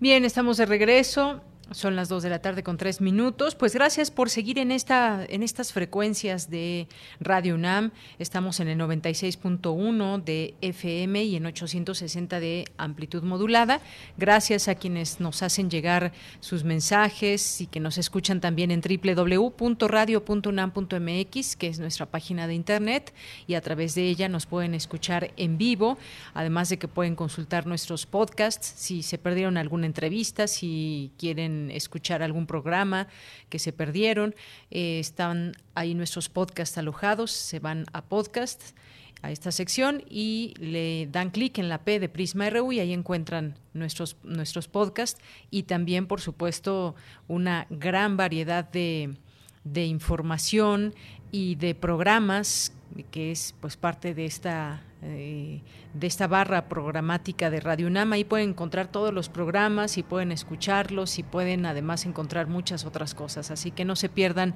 Bien, 0.00 0.24
estamos 0.24 0.56
de 0.56 0.64
regreso. 0.64 1.42
Son 1.72 1.96
las 1.96 2.08
2 2.08 2.22
de 2.22 2.30
la 2.30 2.38
tarde 2.38 2.62
con 2.62 2.76
3 2.76 3.00
minutos. 3.00 3.56
Pues 3.56 3.74
gracias 3.74 4.12
por 4.12 4.30
seguir 4.30 4.60
en, 4.60 4.70
esta, 4.70 5.26
en 5.28 5.42
estas 5.42 5.72
frecuencias 5.72 6.48
de 6.48 6.86
Radio 7.18 7.56
UNAM. 7.56 7.90
Estamos 8.20 8.60
en 8.60 8.68
el 8.68 8.78
96.1 8.78 10.22
de 10.22 10.54
FM 10.60 11.24
y 11.24 11.34
en 11.34 11.44
860 11.44 12.38
de 12.38 12.66
amplitud 12.78 13.24
modulada. 13.24 13.80
Gracias 14.16 14.68
a 14.68 14.76
quienes 14.76 15.18
nos 15.18 15.42
hacen 15.42 15.68
llegar 15.68 16.12
sus 16.38 16.62
mensajes 16.62 17.60
y 17.60 17.66
que 17.66 17.80
nos 17.80 17.98
escuchan 17.98 18.40
también 18.40 18.70
en 18.70 18.80
www.radio.unam.mx, 18.80 21.56
que 21.56 21.66
es 21.66 21.80
nuestra 21.80 22.06
página 22.06 22.46
de 22.46 22.54
internet, 22.54 23.12
y 23.48 23.54
a 23.54 23.60
través 23.60 23.96
de 23.96 24.08
ella 24.08 24.28
nos 24.28 24.46
pueden 24.46 24.72
escuchar 24.72 25.32
en 25.36 25.58
vivo, 25.58 25.98
además 26.32 26.68
de 26.68 26.78
que 26.78 26.86
pueden 26.86 27.16
consultar 27.16 27.66
nuestros 27.66 28.06
podcasts 28.06 28.72
si 28.76 29.02
se 29.02 29.18
perdieron 29.18 29.56
alguna 29.56 29.86
entrevista, 29.86 30.46
si 30.46 31.10
quieren 31.18 31.55
escuchar 31.70 32.22
algún 32.22 32.46
programa 32.46 33.08
que 33.48 33.58
se 33.58 33.72
perdieron, 33.72 34.34
eh, 34.70 34.98
están 34.98 35.52
ahí 35.74 35.94
nuestros 35.94 36.28
podcasts 36.28 36.78
alojados, 36.78 37.30
se 37.30 37.58
van 37.58 37.86
a 37.92 38.02
podcast 38.02 38.76
a 39.22 39.30
esta 39.30 39.50
sección 39.50 40.02
y 40.08 40.54
le 40.58 41.06
dan 41.06 41.30
clic 41.30 41.58
en 41.58 41.68
la 41.68 41.84
P 41.84 41.98
de 41.98 42.08
Prisma 42.08 42.50
RU 42.50 42.72
y 42.72 42.80
ahí 42.80 42.92
encuentran 42.92 43.58
nuestros, 43.72 44.16
nuestros 44.22 44.68
podcasts 44.68 45.20
y 45.50 45.64
también, 45.64 46.06
por 46.06 46.20
supuesto, 46.20 46.94
una 47.26 47.66
gran 47.70 48.16
variedad 48.16 48.70
de, 48.70 49.16
de 49.64 49.86
información 49.86 50.94
y 51.32 51.56
de 51.56 51.74
programas 51.74 52.72
que 53.10 53.32
es 53.32 53.54
pues 53.60 53.76
parte 53.76 54.14
de 54.14 54.26
esta 54.26 54.82
eh, 55.02 55.60
de 55.92 56.06
esta 56.06 56.26
barra 56.26 56.68
programática 56.68 57.50
de 57.50 57.60
Radio 57.60 57.86
UNAM. 57.86 58.12
Ahí 58.12 58.24
pueden 58.24 58.50
encontrar 58.50 58.88
todos 58.88 59.12
los 59.12 59.28
programas 59.28 59.98
y 59.98 60.02
pueden 60.02 60.32
escucharlos 60.32 61.18
y 61.18 61.22
pueden 61.22 61.66
además 61.66 62.06
encontrar 62.06 62.46
muchas 62.48 62.84
otras 62.84 63.14
cosas. 63.14 63.50
Así 63.50 63.70
que 63.70 63.84
no 63.84 63.94
se 63.94 64.08
pierdan 64.08 64.54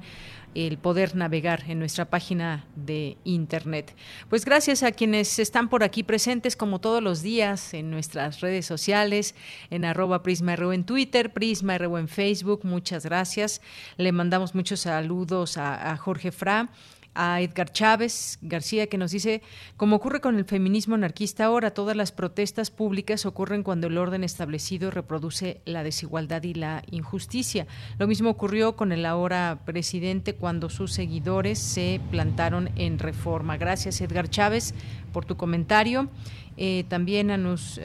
el 0.55 0.77
poder 0.77 1.15
navegar 1.15 1.63
en 1.67 1.79
nuestra 1.79 2.05
página 2.05 2.65
de 2.75 3.17
internet. 3.23 3.95
Pues 4.29 4.43
gracias 4.43 4.83
a 4.83 4.91
quienes 4.91 5.39
están 5.39 5.69
por 5.69 5.83
aquí 5.83 6.03
presentes 6.03 6.55
como 6.55 6.79
todos 6.79 7.03
los 7.03 7.21
días 7.21 7.73
en 7.73 7.91
nuestras 7.91 8.41
redes 8.41 8.65
sociales, 8.65 9.35
en 9.69 9.85
arroba 9.85 10.23
PrismaRU 10.23 10.71
en 10.71 10.85
Twitter, 10.85 11.31
PrismaRU 11.31 11.97
en 11.97 12.07
Facebook. 12.07 12.61
Muchas 12.63 13.05
gracias. 13.05 13.61
Le 13.97 14.11
mandamos 14.11 14.55
muchos 14.55 14.81
saludos 14.81 15.57
a, 15.57 15.91
a 15.91 15.97
Jorge 15.97 16.31
Fra 16.31 16.69
a 17.13 17.41
Edgar 17.41 17.71
Chávez 17.71 18.39
García 18.41 18.87
que 18.87 18.97
nos 18.97 19.11
dice, 19.11 19.41
como 19.77 19.97
ocurre 19.97 20.21
con 20.21 20.37
el 20.37 20.45
feminismo 20.45 20.95
anarquista 20.95 21.45
ahora, 21.45 21.73
todas 21.73 21.95
las 21.95 22.11
protestas 22.11 22.71
públicas 22.71 23.25
ocurren 23.25 23.63
cuando 23.63 23.87
el 23.87 23.97
orden 23.97 24.23
establecido 24.23 24.91
reproduce 24.91 25.61
la 25.65 25.83
desigualdad 25.83 26.43
y 26.43 26.53
la 26.53 26.83
injusticia. 26.91 27.67
Lo 27.97 28.07
mismo 28.07 28.29
ocurrió 28.29 28.75
con 28.75 28.91
el 28.91 29.05
ahora 29.05 29.59
presidente 29.65 30.35
cuando 30.35 30.69
sus 30.69 30.93
seguidores 30.93 31.59
se 31.59 31.99
plantaron 32.11 32.69
en 32.75 32.99
reforma. 32.99 33.57
Gracias 33.57 34.01
Edgar 34.01 34.29
Chávez 34.29 34.73
por 35.11 35.25
tu 35.25 35.35
comentario. 35.37 36.09
Eh, 36.57 36.83
también 36.89 37.31
a, 37.31 37.35
a, 37.35 37.37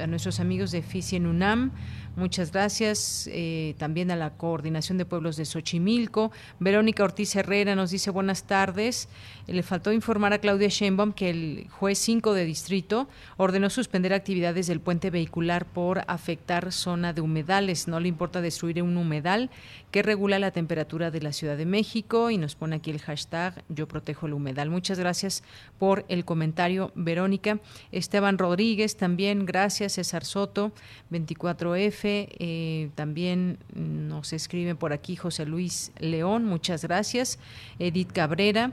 nuestros 0.07 0.41
amigos 0.41 0.71
de 0.73 0.85
en 1.13 1.27
UNAM. 1.27 1.73
Muchas 2.17 2.51
gracias 2.51 3.29
eh, 3.31 3.75
también 3.77 4.11
a 4.11 4.17
la 4.17 4.31
Coordinación 4.39 4.97
de 4.97 5.05
Pueblos 5.05 5.37
de 5.37 5.45
Xochimilco. 5.45 6.33
Verónica 6.59 7.05
Ortiz 7.05 7.37
Herrera 7.37 7.75
nos 7.75 7.91
dice 7.91 8.11
buenas 8.11 8.45
tardes. 8.45 9.11
Le 9.47 9.63
faltó 9.63 9.93
informar 9.93 10.33
a 10.33 10.39
Claudia 10.39 10.69
Sheinbaum 10.69 11.13
que 11.13 11.31
el 11.31 11.67
juez 11.71 11.99
5 11.99 12.35
de 12.35 12.45
distrito 12.45 13.09
ordenó 13.37 13.71
suspender 13.71 14.13
actividades 14.13 14.67
del 14.67 14.81
puente 14.81 15.11
vehicular 15.11 15.67
por 15.67 16.03
afectar 16.09 16.73
zona 16.73 17.13
de 17.13 17.21
humedales. 17.21 17.87
No 17.87 18.01
le 18.01 18.09
importa 18.09 18.41
destruir 18.41 18.83
un 18.83 18.97
humedal 18.97 19.51
que 19.93 20.03
regula 20.03 20.41
la 20.41 20.51
temperatura 20.51 21.11
de 21.11 21.23
la 21.23 21.33
Ciudad 21.33 21.57
de 21.57 21.65
México 21.65 22.31
y 22.31 22.39
nos 22.39 22.57
pone 22.57 22.77
aquí 22.77 22.91
el 22.91 23.01
hashtag 23.01 23.63
Yo 23.69 23.87
protejo 23.87 24.27
el 24.27 24.35
humedal. 24.35 24.69
Muchas 24.69 24.99
gracias 24.99 25.45
por 25.79 26.05
el 26.09 26.25
comentario, 26.25 26.91
Verónica. 26.97 27.61
Esteban 27.93 28.39
Rodríguez 28.39 28.97
también, 28.97 29.47
gracias. 29.47 29.93
César 29.93 30.25
Soto, 30.25 30.73
24F. 31.13 32.29
Eh, 32.39 32.91
también 32.97 33.59
nos 33.75 34.33
escribe 34.33 34.75
por 34.75 34.93
aquí 34.93 35.17
José 35.17 35.47
Luis 35.47 35.93
León, 35.99 36.45
muchas 36.45 36.83
gracias. 36.83 37.39
Edith 37.79 38.13
Cabrera, 38.13 38.73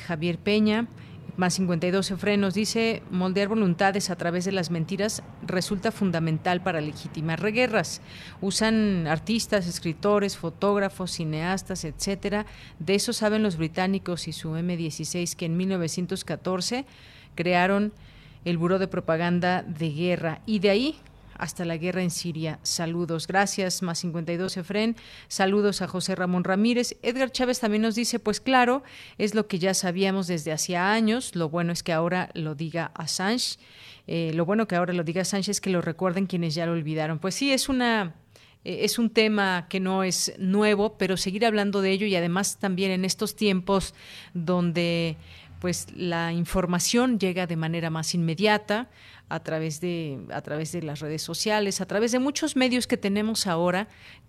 Javier 0.00 0.38
Peña, 0.38 0.88
más 1.38 1.54
52 1.54 2.14
frenos 2.16 2.54
dice, 2.54 3.00
moldear 3.12 3.46
voluntades 3.46 4.10
a 4.10 4.16
través 4.16 4.44
de 4.44 4.50
las 4.50 4.72
mentiras 4.72 5.22
resulta 5.46 5.92
fundamental 5.92 6.60
para 6.62 6.80
legitimar 6.80 7.40
reguerras. 7.40 8.00
Usan 8.40 9.06
artistas, 9.06 9.68
escritores, 9.68 10.36
fotógrafos, 10.36 11.12
cineastas, 11.12 11.84
etcétera. 11.84 12.44
De 12.80 12.96
eso 12.96 13.12
saben 13.12 13.44
los 13.44 13.56
británicos 13.56 14.26
y 14.26 14.32
su 14.32 14.50
M16 14.50 15.36
que 15.36 15.46
en 15.46 15.56
1914 15.56 16.86
crearon 17.36 17.92
el 18.44 18.58
Buró 18.58 18.80
de 18.80 18.88
Propaganda 18.88 19.62
de 19.62 19.90
Guerra 19.90 20.40
y 20.44 20.58
de 20.58 20.70
ahí 20.70 20.96
hasta 21.38 21.64
la 21.64 21.76
guerra 21.76 22.02
en 22.02 22.10
Siria. 22.10 22.58
Saludos. 22.62 23.26
Gracias, 23.26 23.82
más 23.82 24.00
52 24.00 24.56
Efren. 24.56 24.96
Saludos 25.28 25.82
a 25.82 25.88
José 25.88 26.14
Ramón 26.14 26.44
Ramírez. 26.44 26.96
Edgar 27.02 27.32
Chávez 27.32 27.60
también 27.60 27.82
nos 27.82 27.94
dice, 27.94 28.18
pues 28.18 28.40
claro, 28.40 28.82
es 29.16 29.34
lo 29.34 29.46
que 29.46 29.58
ya 29.58 29.74
sabíamos 29.74 30.26
desde 30.26 30.52
hacía 30.52 30.92
años. 30.92 31.34
Lo 31.34 31.48
bueno 31.48 31.72
es 31.72 31.82
que 31.82 31.92
ahora 31.92 32.30
lo 32.34 32.54
diga 32.54 32.90
Assange. 32.94 33.58
Eh, 34.06 34.32
lo 34.34 34.44
bueno 34.44 34.66
que 34.66 34.76
ahora 34.76 34.92
lo 34.92 35.04
diga 35.04 35.22
Assange 35.22 35.50
es 35.50 35.60
que 35.60 35.70
lo 35.70 35.80
recuerden 35.80 36.26
quienes 36.26 36.54
ya 36.54 36.66
lo 36.66 36.72
olvidaron. 36.72 37.18
Pues 37.18 37.34
sí, 37.34 37.52
es 37.52 37.68
una 37.68 38.14
eh, 38.64 38.84
es 38.84 38.98
un 38.98 39.10
tema 39.10 39.66
que 39.68 39.80
no 39.80 40.02
es 40.02 40.34
nuevo, 40.38 40.98
pero 40.98 41.16
seguir 41.16 41.46
hablando 41.46 41.80
de 41.80 41.90
ello 41.90 42.06
y 42.06 42.16
además 42.16 42.58
también 42.58 42.90
en 42.90 43.04
estos 43.04 43.36
tiempos 43.36 43.94
donde 44.34 45.16
pues 45.60 45.86
la 45.94 46.32
información 46.32 47.18
llega 47.18 47.46
de 47.46 47.56
manera 47.56 47.90
más 47.90 48.14
inmediata 48.14 48.88
a 49.28 49.40
través 49.40 49.80
de 49.80 50.20
a 50.32 50.40
través 50.40 50.72
de 50.72 50.82
las 50.82 51.00
redes 51.00 51.22
sociales, 51.22 51.80
a 51.80 51.86
través 51.86 52.12
de 52.12 52.18
muchos 52.18 52.56
medios 52.56 52.86
que 52.86 52.96
tenemos 52.96 53.46
ahora 53.46 53.88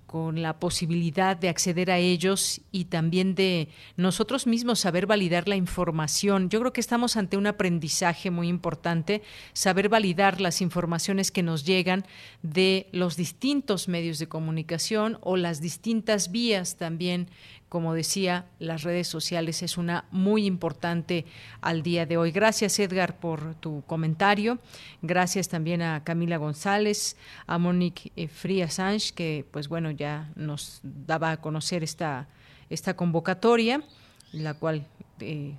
con 0.10 0.42
la 0.42 0.58
posibilidad 0.58 1.38
de 1.38 1.50
acceder 1.50 1.92
a 1.92 2.00
ellos 2.00 2.62
y 2.72 2.86
también 2.86 3.36
de 3.36 3.70
nosotros 3.96 4.48
mismos 4.48 4.80
saber 4.80 5.06
validar 5.06 5.48
la 5.48 5.56
información. 5.56 6.50
Yo 6.50 6.60
creo 6.62 6.74
que 6.74 6.82
estamos 6.82 7.16
ante 7.16 7.38
un 7.38 7.46
aprendizaje 7.46 8.32
muy 8.32 8.48
importante, 8.48 9.22
saber 9.54 9.88
validar 9.88 10.42
las 10.42 10.62
informaciones 10.62 11.30
que 11.30 11.44
nos 11.44 11.64
llegan 11.64 12.08
de 12.42 12.90
los 12.92 13.18
distintos 13.18 13.88
medios 13.88 14.18
de 14.18 14.28
comunicación 14.28 15.20
o 15.22 15.38
las 15.38 15.62
distintas 15.62 16.32
vías 16.32 16.78
también 16.78 17.30
como 17.70 17.93
decía, 17.93 18.45
las 18.57 18.82
redes 18.82 19.07
sociales 19.07 19.61
es 19.61 19.78
una 19.78 20.05
muy 20.11 20.45
importante 20.45 21.26
al 21.61 21.84
día 21.84 22.07
de 22.07 22.17
hoy. 22.17 22.32
Gracias, 22.32 22.80
Edgar, 22.80 23.20
por 23.20 23.53
tu 23.55 23.84
comentario. 23.86 24.57
Gracias 25.03 25.47
también 25.49 25.84
a 25.84 26.03
Camila 26.03 26.38
González, 26.38 27.15
a 27.45 27.59
Monique 27.59 28.11
eh, 28.15 28.28
Fría 28.28 28.70
Sánchez, 28.70 29.11
que 29.11 29.45
pues 29.51 29.70
bueno, 29.70 29.91
ya 29.91 30.32
nos 30.36 30.82
daba 30.84 31.32
a 31.32 31.38
conocer 31.38 31.84
esta, 31.84 32.28
esta 32.72 32.95
convocatoria, 32.95 33.84
la 34.32 34.55
cual 34.55 34.88
eh, 35.20 35.55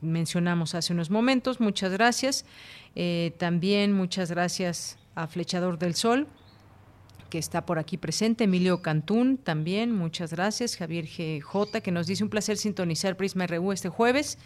mencionamos 0.00 0.74
hace 0.74 0.92
unos 0.92 1.08
momentos. 1.08 1.60
Muchas 1.60 1.92
gracias. 1.92 2.44
Eh, 2.96 3.32
también 3.38 3.92
muchas 3.92 4.30
gracias 4.32 4.98
a 5.14 5.28
Flechador 5.28 5.78
del 5.78 5.94
Sol 5.94 6.26
que 7.28 7.38
está 7.38 7.66
por 7.66 7.78
aquí 7.78 7.96
presente, 7.96 8.44
Emilio 8.44 8.82
Cantún 8.82 9.36
también, 9.36 9.92
muchas 9.92 10.32
gracias, 10.32 10.76
Javier 10.76 11.06
GJ, 11.06 11.80
que 11.82 11.92
nos 11.92 12.06
dice 12.06 12.24
un 12.24 12.30
placer 12.30 12.56
sintonizar 12.56 13.16
Prisma 13.16 13.46
RU 13.46 13.72
este 13.72 13.88
jueves, 13.88 14.38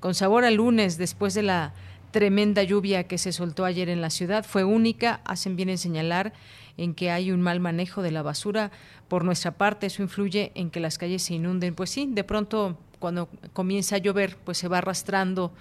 con 0.00 0.14
sabor 0.14 0.44
a 0.44 0.50
lunes, 0.50 0.98
después 0.98 1.34
de 1.34 1.42
la 1.42 1.74
tremenda 2.10 2.62
lluvia 2.62 3.04
que 3.04 3.18
se 3.18 3.32
soltó 3.32 3.64
ayer 3.64 3.88
en 3.88 4.00
la 4.00 4.10
ciudad, 4.10 4.44
fue 4.44 4.64
única, 4.64 5.20
hacen 5.24 5.56
bien 5.56 5.68
en 5.68 5.78
señalar 5.78 6.32
en 6.76 6.94
que 6.94 7.10
hay 7.10 7.30
un 7.30 7.40
mal 7.40 7.60
manejo 7.60 8.02
de 8.02 8.10
la 8.10 8.22
basura 8.22 8.70
por 9.08 9.24
nuestra 9.24 9.52
parte, 9.52 9.86
eso 9.86 10.02
influye 10.02 10.52
en 10.54 10.70
que 10.70 10.80
las 10.80 10.98
calles 10.98 11.22
se 11.22 11.34
inunden, 11.34 11.74
pues 11.74 11.90
sí, 11.90 12.08
de 12.10 12.24
pronto 12.24 12.78
cuando 12.98 13.28
comienza 13.52 13.96
a 13.96 13.98
llover, 13.98 14.36
pues 14.44 14.58
se 14.58 14.68
va 14.68 14.78
arrastrando 14.78 15.52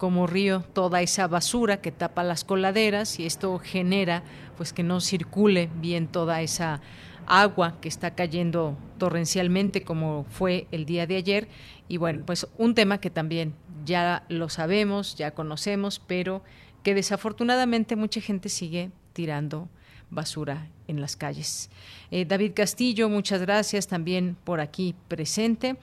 como 0.00 0.26
río 0.26 0.64
toda 0.72 1.02
esa 1.02 1.28
basura 1.28 1.82
que 1.82 1.92
tapa 1.92 2.24
las 2.24 2.42
coladeras 2.42 3.20
y 3.20 3.26
esto 3.26 3.58
genera 3.58 4.22
pues 4.56 4.72
que 4.72 4.82
no 4.82 4.98
circule 5.02 5.68
bien 5.74 6.08
toda 6.08 6.40
esa 6.40 6.80
agua 7.26 7.76
que 7.82 7.88
está 7.90 8.14
cayendo 8.14 8.78
torrencialmente 8.96 9.82
como 9.82 10.24
fue 10.30 10.66
el 10.70 10.86
día 10.86 11.06
de 11.06 11.16
ayer 11.16 11.48
y 11.86 11.98
bueno, 11.98 12.22
pues 12.24 12.46
un 12.56 12.74
tema 12.74 12.98
que 12.98 13.10
también 13.10 13.52
ya 13.84 14.24
lo 14.30 14.48
sabemos, 14.48 15.16
ya 15.16 15.32
conocemos, 15.32 16.00
pero 16.06 16.42
que 16.82 16.94
desafortunadamente 16.94 17.94
mucha 17.94 18.22
gente 18.22 18.48
sigue 18.48 18.90
tirando 19.12 19.68
basura 20.08 20.68
en 20.88 21.02
las 21.02 21.16
calles. 21.16 21.68
Eh, 22.10 22.24
David 22.24 22.52
Castillo, 22.54 23.10
muchas 23.10 23.42
gracias 23.42 23.86
también 23.86 24.36
por 24.44 24.60
aquí 24.60 24.94
presente. 25.08 25.76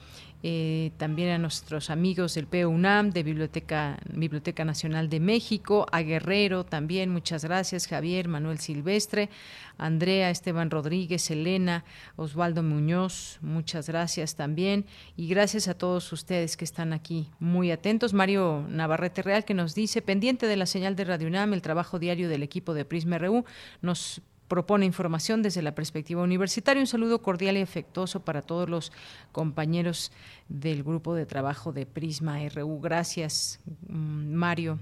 Eh, 0.43 0.91
también 0.97 1.29
a 1.29 1.37
nuestros 1.37 1.89
amigos 1.89 2.35
del 2.35 2.45
PUNAM, 2.45 3.09
de 3.09 3.23
Biblioteca, 3.23 3.99
Biblioteca 4.13 4.63
Nacional 4.65 5.09
de 5.09 5.19
México, 5.19 5.87
a 5.91 6.01
Guerrero 6.01 6.63
también, 6.63 7.09
muchas 7.09 7.43
gracias, 7.43 7.87
Javier, 7.87 8.27
Manuel 8.27 8.59
Silvestre, 8.59 9.29
Andrea, 9.77 10.29
Esteban 10.29 10.69
Rodríguez, 10.69 11.31
Elena, 11.31 11.85
Osvaldo 12.15 12.61
Muñoz, 12.61 13.39
muchas 13.41 13.87
gracias 13.87 14.35
también, 14.35 14.85
y 15.15 15.27
gracias 15.27 15.67
a 15.67 15.73
todos 15.73 16.11
ustedes 16.13 16.55
que 16.55 16.65
están 16.65 16.93
aquí 16.93 17.29
muy 17.39 17.71
atentos. 17.71 18.13
Mario 18.13 18.65
Navarrete 18.69 19.23
Real 19.23 19.43
que 19.43 19.53
nos 19.53 19.73
dice, 19.73 20.01
pendiente 20.01 20.45
de 20.45 20.57
la 20.57 20.67
señal 20.67 20.95
de 20.95 21.05
Radio 21.05 21.27
UNAM, 21.27 21.53
el 21.53 21.61
trabajo 21.61 21.97
diario 21.97 22.29
del 22.29 22.43
equipo 22.43 22.73
de 22.73 22.85
Prisma 22.85 23.17
RU, 23.17 23.43
nos 23.81 24.21
propone 24.47 24.85
información 24.85 25.41
desde 25.41 25.61
la 25.61 25.75
perspectiva 25.75 26.23
universitaria. 26.23 26.81
Un 26.81 26.87
saludo 26.87 27.21
cordial 27.21 27.57
y 27.57 27.61
afectuoso 27.61 28.21
para 28.21 28.41
todos 28.41 28.69
los 28.69 28.91
compañeros 29.31 30.11
del 30.49 30.83
grupo 30.83 31.15
de 31.15 31.25
trabajo 31.25 31.73
de 31.73 31.85
Prisma 31.85 32.39
RU. 32.49 32.79
Gracias, 32.79 33.59
mm, 33.87 34.33
Mario. 34.33 34.79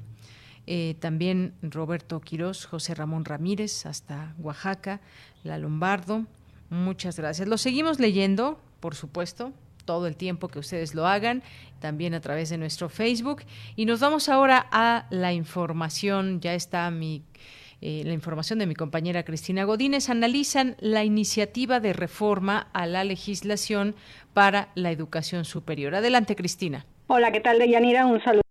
Eh, 0.68 0.96
también 1.00 1.54
Roberto 1.62 2.20
Quirós, 2.22 2.66
José 2.66 2.96
Ramón 2.96 3.26
Ramírez, 3.26 3.86
hasta 3.86 4.34
Oaxaca, 4.40 5.02
La 5.44 5.58
Lombardo. 5.58 6.26
Muchas 6.70 7.18
gracias. 7.18 7.48
Lo 7.48 7.58
seguimos 7.58 8.00
leyendo, 8.00 8.60
por 8.80 8.96
supuesto, 8.96 9.54
todo 9.86 10.08
el 10.08 10.16
tiempo 10.16 10.48
que 10.48 10.58
ustedes 10.58 10.96
lo 10.96 11.06
hagan, 11.06 11.44
también 11.80 12.16
a 12.16 12.22
través 12.22 12.50
de 12.50 12.58
nuestro 12.58 12.90
Facebook. 12.90 13.44
Y 13.76 13.86
nos 13.86 14.00
vamos 14.00 14.30
ahora 14.30 14.68
a 14.72 15.06
la 15.12 15.34
información. 15.34 16.42
Ya 16.42 16.56
está 16.56 16.90
mi 16.90 17.24
eh, 17.88 18.02
la 18.04 18.14
información 18.14 18.58
de 18.58 18.66
mi 18.66 18.74
compañera 18.74 19.22
Cristina 19.22 19.64
Godínez, 19.64 20.10
analizan 20.10 20.76
la 20.80 21.04
iniciativa 21.04 21.80
de 21.80 21.94
reforma 21.94 22.68
a 22.74 22.88
la 22.88 23.04
legislación 23.04 23.94
para 24.34 24.70
la 24.74 24.90
educación 24.90 25.46
superior. 25.46 25.94
Adelante, 25.94 26.36
Cristina. 26.36 26.88
Hola, 27.06 27.32
¿qué 27.32 27.42
tal, 27.42 27.60
Deyanira? 27.60 28.08
Un 28.08 28.24
saludo 28.24 28.42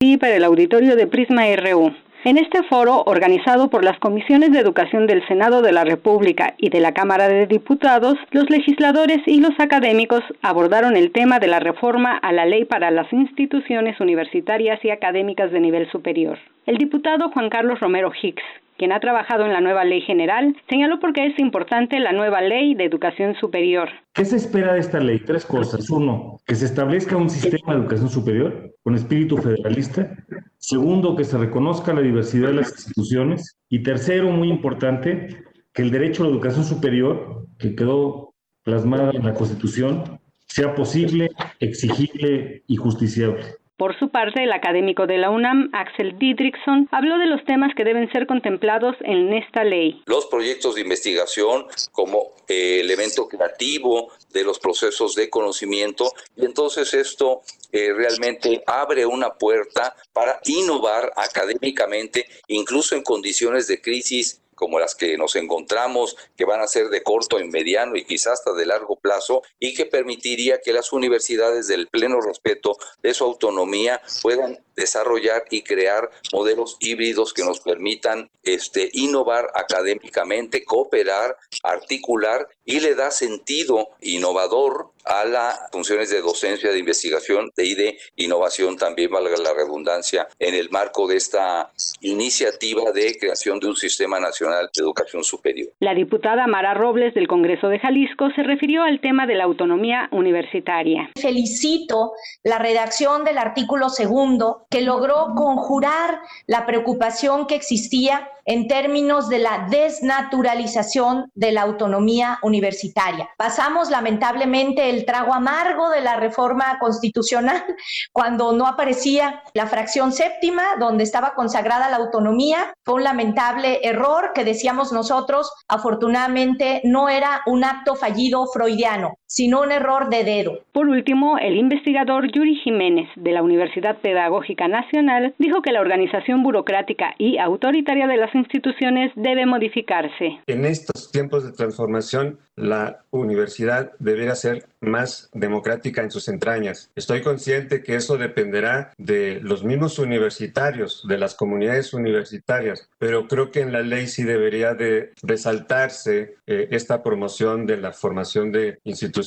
y 0.00 0.18
para 0.18 0.36
el 0.36 0.44
auditorio 0.44 0.96
de 0.96 1.06
Prisma 1.06 1.44
RU. 1.56 1.94
En 2.28 2.36
este 2.36 2.62
foro, 2.64 3.04
organizado 3.06 3.70
por 3.70 3.82
las 3.82 3.98
comisiones 4.00 4.52
de 4.52 4.58
educación 4.58 5.06
del 5.06 5.26
Senado 5.28 5.62
de 5.62 5.72
la 5.72 5.84
República 5.84 6.52
y 6.58 6.68
de 6.68 6.78
la 6.78 6.92
Cámara 6.92 7.26
de 7.26 7.46
Diputados, 7.46 8.18
los 8.32 8.50
legisladores 8.50 9.22
y 9.24 9.40
los 9.40 9.58
académicos 9.58 10.22
abordaron 10.42 10.94
el 10.98 11.10
tema 11.10 11.38
de 11.38 11.46
la 11.46 11.58
reforma 11.58 12.18
a 12.18 12.30
la 12.32 12.44
ley 12.44 12.66
para 12.66 12.90
las 12.90 13.10
instituciones 13.14 13.98
universitarias 13.98 14.78
y 14.84 14.90
académicas 14.90 15.50
de 15.52 15.60
nivel 15.60 15.90
superior. 15.90 16.38
El 16.66 16.76
diputado 16.76 17.30
Juan 17.30 17.48
Carlos 17.48 17.80
Romero 17.80 18.12
Hicks, 18.12 18.44
quien 18.76 18.92
ha 18.92 19.00
trabajado 19.00 19.46
en 19.46 19.54
la 19.54 19.62
nueva 19.62 19.84
ley 19.84 20.02
general, 20.02 20.54
señaló 20.68 21.00
por 21.00 21.14
qué 21.14 21.26
es 21.26 21.38
importante 21.38 21.98
la 21.98 22.12
nueva 22.12 22.42
ley 22.42 22.74
de 22.74 22.84
educación 22.84 23.36
superior. 23.36 23.88
¿Qué 24.12 24.26
se 24.26 24.36
espera 24.36 24.74
de 24.74 24.80
esta 24.80 25.00
ley? 25.00 25.18
Tres 25.18 25.46
cosas. 25.46 25.88
Uno, 25.90 26.40
que 26.46 26.54
se 26.54 26.66
establezca 26.66 27.16
un 27.16 27.30
sistema 27.30 27.72
de 27.72 27.80
educación 27.80 28.08
superior 28.08 28.74
con 28.84 28.94
espíritu 28.94 29.36
federalista. 29.36 30.10
Segundo, 30.58 31.16
que 31.16 31.24
se 31.24 31.38
reconozca 31.38 31.94
la 31.94 32.00
diversidad 32.00 32.48
de 32.48 32.54
las 32.54 32.72
instituciones. 32.72 33.56
Y 33.68 33.82
tercero, 33.82 34.30
muy 34.30 34.48
importante, 34.48 35.44
que 35.72 35.82
el 35.82 35.90
derecho 35.90 36.22
a 36.22 36.26
la 36.26 36.32
educación 36.32 36.64
superior, 36.64 37.46
que 37.58 37.74
quedó 37.74 38.34
plasmada 38.64 39.12
en 39.12 39.24
la 39.24 39.34
Constitución, 39.34 40.20
sea 40.46 40.74
posible, 40.74 41.30
exigible 41.60 42.64
y 42.66 42.76
justiciable. 42.76 43.44
Por 43.78 43.96
su 44.00 44.08
parte, 44.08 44.42
el 44.42 44.50
académico 44.50 45.06
de 45.06 45.18
la 45.18 45.30
UNAM, 45.30 45.70
Axel 45.72 46.18
Didrikson, 46.18 46.88
habló 46.90 47.16
de 47.16 47.26
los 47.26 47.44
temas 47.44 47.72
que 47.76 47.84
deben 47.84 48.10
ser 48.10 48.26
contemplados 48.26 48.96
en 49.02 49.32
esta 49.32 49.62
ley. 49.62 50.02
Los 50.06 50.26
proyectos 50.26 50.74
de 50.74 50.80
investigación 50.80 51.64
como 51.92 52.32
eh, 52.48 52.80
elemento 52.80 53.28
creativo 53.28 54.10
de 54.32 54.42
los 54.42 54.58
procesos 54.58 55.14
de 55.14 55.30
conocimiento 55.30 56.10
y 56.34 56.44
entonces 56.44 56.92
esto 56.92 57.42
eh, 57.70 57.92
realmente 57.94 58.64
abre 58.66 59.06
una 59.06 59.34
puerta 59.34 59.94
para 60.12 60.40
innovar 60.46 61.12
académicamente, 61.16 62.26
incluso 62.48 62.96
en 62.96 63.04
condiciones 63.04 63.68
de 63.68 63.80
crisis 63.80 64.40
como 64.58 64.80
las 64.80 64.94
que 64.94 65.16
nos 65.16 65.36
encontramos, 65.36 66.16
que 66.36 66.44
van 66.44 66.60
a 66.60 66.66
ser 66.66 66.88
de 66.88 67.02
corto, 67.02 67.38
en 67.38 67.50
mediano 67.50 67.96
y 67.96 68.04
quizás 68.04 68.40
hasta 68.40 68.52
de 68.52 68.66
largo 68.66 68.96
plazo, 68.96 69.42
y 69.58 69.74
que 69.74 69.86
permitiría 69.86 70.60
que 70.60 70.72
las 70.72 70.92
universidades 70.92 71.68
del 71.68 71.86
pleno 71.86 72.20
respeto 72.20 72.76
de 73.02 73.14
su 73.14 73.24
autonomía 73.24 74.02
puedan 74.20 74.58
desarrollar 74.74 75.44
y 75.50 75.62
crear 75.62 76.10
modelos 76.32 76.76
híbridos 76.80 77.32
que 77.32 77.44
nos 77.44 77.60
permitan 77.60 78.30
este, 78.42 78.90
innovar 78.92 79.50
académicamente, 79.54 80.64
cooperar, 80.64 81.36
articular 81.62 82.48
y 82.68 82.80
le 82.80 82.94
da 82.94 83.10
sentido 83.10 83.88
innovador 84.02 84.90
a 85.06 85.24
las 85.24 85.58
funciones 85.72 86.10
de 86.10 86.20
docencia, 86.20 86.70
de 86.70 86.78
investigación 86.78 87.50
y 87.56 87.74
de 87.74 87.98
innovación, 88.16 88.76
también 88.76 89.10
valga 89.10 89.38
la 89.38 89.54
redundancia, 89.54 90.28
en 90.38 90.54
el 90.54 90.68
marco 90.68 91.08
de 91.08 91.16
esta 91.16 91.72
iniciativa 92.02 92.92
de 92.92 93.16
creación 93.18 93.58
de 93.58 93.68
un 93.68 93.76
sistema 93.76 94.20
nacional 94.20 94.68
de 94.76 94.82
educación 94.82 95.24
superior. 95.24 95.72
La 95.80 95.94
diputada 95.94 96.46
Mara 96.46 96.74
Robles 96.74 97.14
del 97.14 97.26
Congreso 97.26 97.68
de 97.68 97.78
Jalisco 97.78 98.28
se 98.36 98.42
refirió 98.42 98.82
al 98.82 99.00
tema 99.00 99.26
de 99.26 99.36
la 99.36 99.44
autonomía 99.44 100.10
universitaria. 100.12 101.10
Felicito 101.18 102.12
la 102.44 102.58
redacción 102.58 103.24
del 103.24 103.38
artículo 103.38 103.88
segundo 103.88 104.66
que 104.68 104.82
logró 104.82 105.28
conjurar 105.34 106.20
la 106.46 106.66
preocupación 106.66 107.46
que 107.46 107.54
existía 107.54 108.28
en 108.48 108.66
términos 108.66 109.28
de 109.28 109.40
la 109.40 109.66
desnaturalización 109.70 111.30
de 111.34 111.52
la 111.52 111.62
autonomía 111.62 112.38
universitaria. 112.42 113.28
Pasamos 113.36 113.90
lamentablemente 113.90 114.88
el 114.88 115.04
trago 115.04 115.34
amargo 115.34 115.90
de 115.90 116.00
la 116.00 116.16
reforma 116.16 116.78
constitucional 116.80 117.62
cuando 118.12 118.54
no 118.54 118.66
aparecía 118.66 119.42
la 119.52 119.66
fracción 119.66 120.12
séptima 120.12 120.76
donde 120.80 121.04
estaba 121.04 121.34
consagrada 121.34 121.90
la 121.90 121.96
autonomía. 121.96 122.72
Fue 122.86 122.94
un 122.94 123.04
lamentable 123.04 123.80
error 123.82 124.32
que 124.34 124.44
decíamos 124.44 124.92
nosotros, 124.92 125.52
afortunadamente 125.68 126.80
no 126.84 127.10
era 127.10 127.42
un 127.44 127.64
acto 127.64 127.96
fallido 127.96 128.46
freudiano, 128.46 129.18
sino 129.28 129.60
un 129.60 129.70
error 129.70 130.08
de 130.08 130.24
dedo. 130.24 130.60
Por 130.72 130.88
último, 130.88 131.38
el 131.38 131.56
investigador 131.56 132.32
Yuri 132.32 132.56
Jiménez 132.56 133.08
de 133.14 133.32
la 133.32 133.42
Universidad 133.42 133.98
Pedagógica 133.98 134.66
Nacional 134.66 135.34
dijo 135.38 135.62
que 135.62 135.70
la 135.70 135.80
organización 135.80 136.42
burocrática 136.42 137.14
y 137.18 137.38
autoritaria 137.38 138.06
de 138.06 138.16
las 138.16 138.34
instituciones 138.34 139.12
debe 139.14 139.46
modificarse. 139.46 140.40
En 140.46 140.64
estos 140.64 141.12
tiempos 141.12 141.44
de 141.44 141.52
transformación, 141.52 142.38
la 142.56 143.02
universidad 143.10 143.92
deberá 143.98 144.34
ser 144.34 144.66
más 144.80 145.28
democrática 145.32 146.02
en 146.02 146.10
sus 146.10 146.28
entrañas. 146.28 146.90
Estoy 146.96 147.22
consciente 147.22 147.82
que 147.82 147.96
eso 147.96 148.16
dependerá 148.16 148.92
de 148.96 149.40
los 149.42 149.62
mismos 149.62 149.98
universitarios, 149.98 151.04
de 151.06 151.18
las 151.18 151.34
comunidades 151.34 151.92
universitarias, 151.92 152.88
pero 152.98 153.28
creo 153.28 153.50
que 153.50 153.60
en 153.60 153.72
la 153.72 153.82
ley 153.82 154.06
sí 154.06 154.22
debería 154.22 154.74
de 154.74 155.12
resaltarse 155.22 156.36
eh, 156.46 156.68
esta 156.70 157.02
promoción 157.02 157.66
de 157.66 157.76
la 157.76 157.92
formación 157.92 158.52
de 158.52 158.78
instituciones 158.84 159.17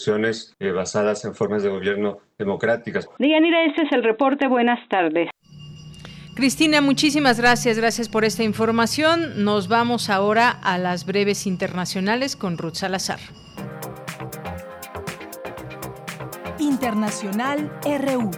eh, 0.59 0.71
basadas 0.71 1.25
en 1.25 1.35
formas 1.35 1.63
de 1.63 1.69
gobierno 1.69 2.19
democráticas. 2.37 3.07
Dianira, 3.19 3.65
este 3.65 3.83
es 3.83 3.91
el 3.91 4.03
reporte. 4.03 4.47
Buenas 4.47 4.79
tardes. 4.89 5.29
Cristina, 6.35 6.81
muchísimas 6.81 7.39
gracias, 7.39 7.77
gracias 7.77 8.09
por 8.09 8.23
esta 8.23 8.43
información. 8.43 9.43
Nos 9.43 9.67
vamos 9.67 10.09
ahora 10.09 10.49
a 10.49 10.77
las 10.77 11.05
breves 11.05 11.45
internacionales 11.45 12.35
con 12.35 12.57
Ruth 12.57 12.75
Salazar. 12.75 13.19
Internacional 16.57 17.71
RU. 17.83 18.31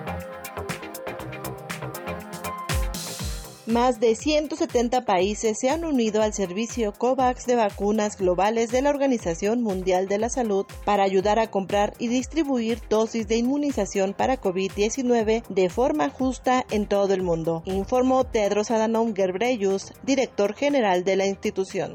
Más 3.66 4.02
de 4.02 4.16
170 4.16 5.06
países 5.06 5.58
se 5.58 5.70
han 5.70 5.86
unido 5.86 6.22
al 6.22 6.34
servicio 6.34 6.92
COVAX 6.92 7.46
de 7.46 7.56
vacunas 7.56 8.18
globales 8.18 8.72
de 8.72 8.82
la 8.82 8.90
Organización 8.90 9.62
Mundial 9.62 10.10
de 10.10 10.18
la 10.18 10.28
Salud 10.28 10.66
para 10.84 11.04
ayudar 11.04 11.40
a 11.40 11.50
comprar 11.50 11.94
y 11.98 12.10
distribuir 12.10 12.82
dosis 12.90 13.26
de 13.30 13.38
inmunización 13.38 14.14
para 14.14 14.42
COVID-19 14.42 15.44
de 15.48 15.70
forma 15.70 16.10
justa 16.10 16.66
en 16.72 16.88
todo 16.88 17.14
el 17.14 17.22
mundo, 17.22 17.64
informó 17.64 18.26
Tedros 18.26 18.70
Adhanom 18.70 19.14
Ghebreyesus, 19.14 19.94
director 20.04 20.54
general 20.56 21.06
de 21.06 21.16
la 21.16 21.28
institución. 21.28 21.94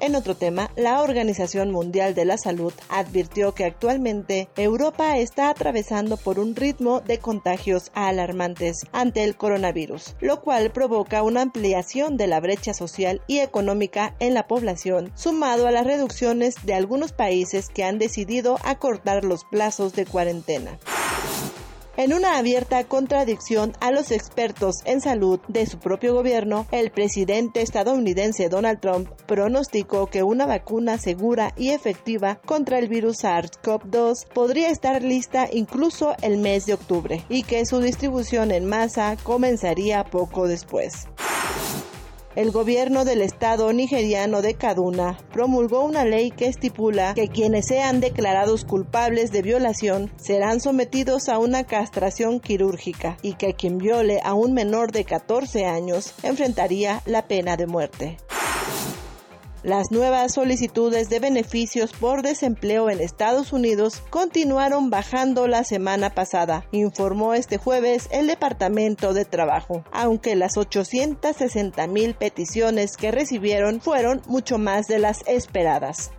En 0.00 0.14
otro 0.14 0.34
tema, 0.34 0.70
la 0.76 1.02
Organización 1.02 1.70
Mundial 1.70 2.14
de 2.14 2.24
la 2.24 2.38
Salud 2.38 2.72
advirtió 2.88 3.52
que 3.52 3.66
actualmente 3.66 4.48
Europa 4.56 5.18
está 5.18 5.50
atravesando 5.50 6.16
por 6.16 6.38
un 6.38 6.56
ritmo 6.56 7.00
de 7.00 7.18
contagios 7.18 7.90
alarmantes 7.92 8.78
ante 8.92 9.24
el 9.24 9.36
coronavirus, 9.36 10.16
lo 10.20 10.40
cual 10.40 10.72
provoca 10.72 11.22
una 11.22 11.42
ampliación 11.42 12.16
de 12.16 12.28
la 12.28 12.40
brecha 12.40 12.72
social 12.72 13.20
y 13.26 13.40
económica 13.40 14.16
en 14.20 14.32
la 14.32 14.46
población, 14.46 15.12
sumado 15.14 15.66
a 15.66 15.70
las 15.70 15.86
reducciones 15.86 16.54
de 16.64 16.72
algunos 16.72 17.12
países 17.12 17.68
que 17.68 17.84
han 17.84 17.98
decidido 17.98 18.58
acortar 18.64 19.24
los 19.24 19.44
plazos 19.44 19.92
de 19.92 20.06
cuarentena. 20.06 20.78
En 22.00 22.14
una 22.14 22.38
abierta 22.38 22.82
contradicción 22.84 23.74
a 23.78 23.90
los 23.90 24.10
expertos 24.10 24.76
en 24.86 25.02
salud 25.02 25.38
de 25.48 25.66
su 25.66 25.78
propio 25.78 26.14
gobierno, 26.14 26.66
el 26.70 26.90
presidente 26.90 27.60
estadounidense 27.60 28.48
Donald 28.48 28.80
Trump 28.80 29.10
pronosticó 29.26 30.06
que 30.06 30.22
una 30.22 30.46
vacuna 30.46 30.96
segura 30.96 31.52
y 31.58 31.72
efectiva 31.72 32.40
contra 32.46 32.78
el 32.78 32.88
virus 32.88 33.22
SARS-CoV-2 33.22 34.28
podría 34.32 34.70
estar 34.70 35.02
lista 35.02 35.46
incluso 35.52 36.14
el 36.22 36.38
mes 36.38 36.64
de 36.64 36.72
octubre 36.72 37.22
y 37.28 37.42
que 37.42 37.66
su 37.66 37.80
distribución 37.80 38.50
en 38.50 38.64
masa 38.64 39.18
comenzaría 39.22 40.02
poco 40.04 40.48
después. 40.48 41.06
El 42.36 42.52
gobierno 42.52 43.04
del 43.04 43.22
estado 43.22 43.72
nigeriano 43.72 44.40
de 44.40 44.54
Kaduna 44.54 45.18
promulgó 45.32 45.84
una 45.84 46.04
ley 46.04 46.30
que 46.30 46.46
estipula 46.46 47.12
que 47.14 47.26
quienes 47.26 47.66
sean 47.66 47.98
declarados 47.98 48.64
culpables 48.64 49.32
de 49.32 49.42
violación 49.42 50.12
serán 50.16 50.60
sometidos 50.60 51.28
a 51.28 51.38
una 51.38 51.64
castración 51.64 52.38
quirúrgica 52.38 53.16
y 53.20 53.34
que 53.34 53.54
quien 53.54 53.78
viole 53.78 54.20
a 54.22 54.34
un 54.34 54.52
menor 54.52 54.92
de 54.92 55.04
14 55.04 55.66
años 55.66 56.14
enfrentaría 56.22 57.02
la 57.04 57.26
pena 57.26 57.56
de 57.56 57.66
muerte. 57.66 58.18
Las 59.62 59.90
nuevas 59.90 60.32
solicitudes 60.32 61.10
de 61.10 61.20
beneficios 61.20 61.92
por 61.92 62.22
desempleo 62.22 62.88
en 62.88 62.98
Estados 63.00 63.52
Unidos 63.52 64.02
continuaron 64.08 64.88
bajando 64.88 65.46
la 65.48 65.64
semana 65.64 66.14
pasada, 66.14 66.64
informó 66.72 67.34
este 67.34 67.58
jueves 67.58 68.08
el 68.10 68.26
Departamento 68.26 69.12
de 69.12 69.26
Trabajo, 69.26 69.84
aunque 69.92 70.34
las 70.34 70.56
860 70.56 71.86
mil 71.88 72.14
peticiones 72.14 72.96
que 72.96 73.10
recibieron 73.10 73.82
fueron 73.82 74.22
mucho 74.26 74.56
más 74.56 74.86
de 74.86 74.98
las 74.98 75.22
esperadas. 75.26 76.10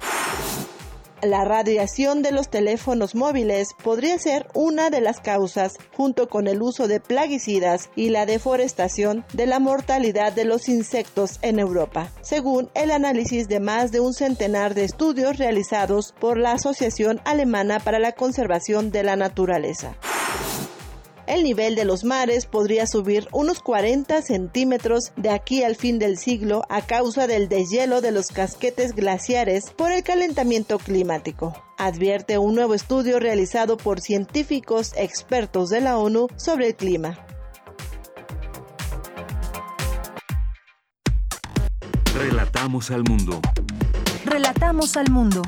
La 1.22 1.46
radiación 1.46 2.24
de 2.24 2.32
los 2.32 2.50
teléfonos 2.50 3.14
móviles 3.14 3.76
podría 3.84 4.18
ser 4.18 4.48
una 4.56 4.90
de 4.90 5.02
las 5.02 5.20
causas, 5.20 5.78
junto 5.96 6.30
con 6.30 6.48
el 6.48 6.64
uso 6.64 6.88
de 6.88 7.00
plaguicidas 7.00 7.92
y 7.96 8.10
la 8.10 8.26
deforestación, 8.26 9.24
de 9.34 9.46
la 9.46 9.60
mortalidad 9.60 10.34
de 10.34 10.46
los 10.46 10.68
insectos 10.68 11.38
en 11.44 11.60
Europa, 11.60 12.10
según 12.22 12.72
el 12.74 12.90
análisis 12.90 13.48
de 13.48 13.60
más 13.60 13.92
de 13.92 14.00
un 14.00 14.16
centenar 14.16 14.74
de 14.74 14.84
estudios 14.84 15.38
realizados 15.38 16.16
por 16.20 16.40
la 16.40 16.54
Asociación 16.54 17.22
Alemana 17.24 17.80
para 17.80 18.00
la 18.00 18.14
Conservación 18.14 18.92
de 18.92 19.04
la 19.04 19.16
Naturaleza 19.16 19.96
el 21.32 21.44
nivel 21.44 21.76
de 21.76 21.86
los 21.86 22.04
mares 22.04 22.46
podría 22.46 22.86
subir 22.86 23.28
unos 23.32 23.62
40 23.62 24.22
centímetros 24.22 25.14
de 25.16 25.30
aquí 25.30 25.64
al 25.64 25.76
fin 25.76 25.98
del 25.98 26.18
siglo 26.18 26.64
a 26.70 26.82
causa 26.86 27.26
del 27.26 27.48
deshielo 27.48 28.02
de 28.02 28.12
los 28.12 28.28
casquetes 28.28 28.94
glaciares 28.94 29.72
por 29.72 29.92
el 29.92 30.04
calentamiento 30.04 30.78
climático 30.78 31.54
advierte 31.82 32.38
un 32.38 32.54
nuevo 32.54 32.76
estudio 32.76 33.20
realizado 33.20 33.76
por 33.78 34.02
científicos 34.02 34.94
expertos 34.96 35.70
de 35.70 35.82
la 35.82 35.98
ONU 35.98 36.28
sobre 36.36 36.68
el 36.68 36.76
clima. 36.76 37.18
Relatamos 42.14 42.92
al 42.92 43.04
mundo. 43.04 43.42
Relatamos 44.26 44.96
al 44.96 45.10
mundo. 45.10 45.42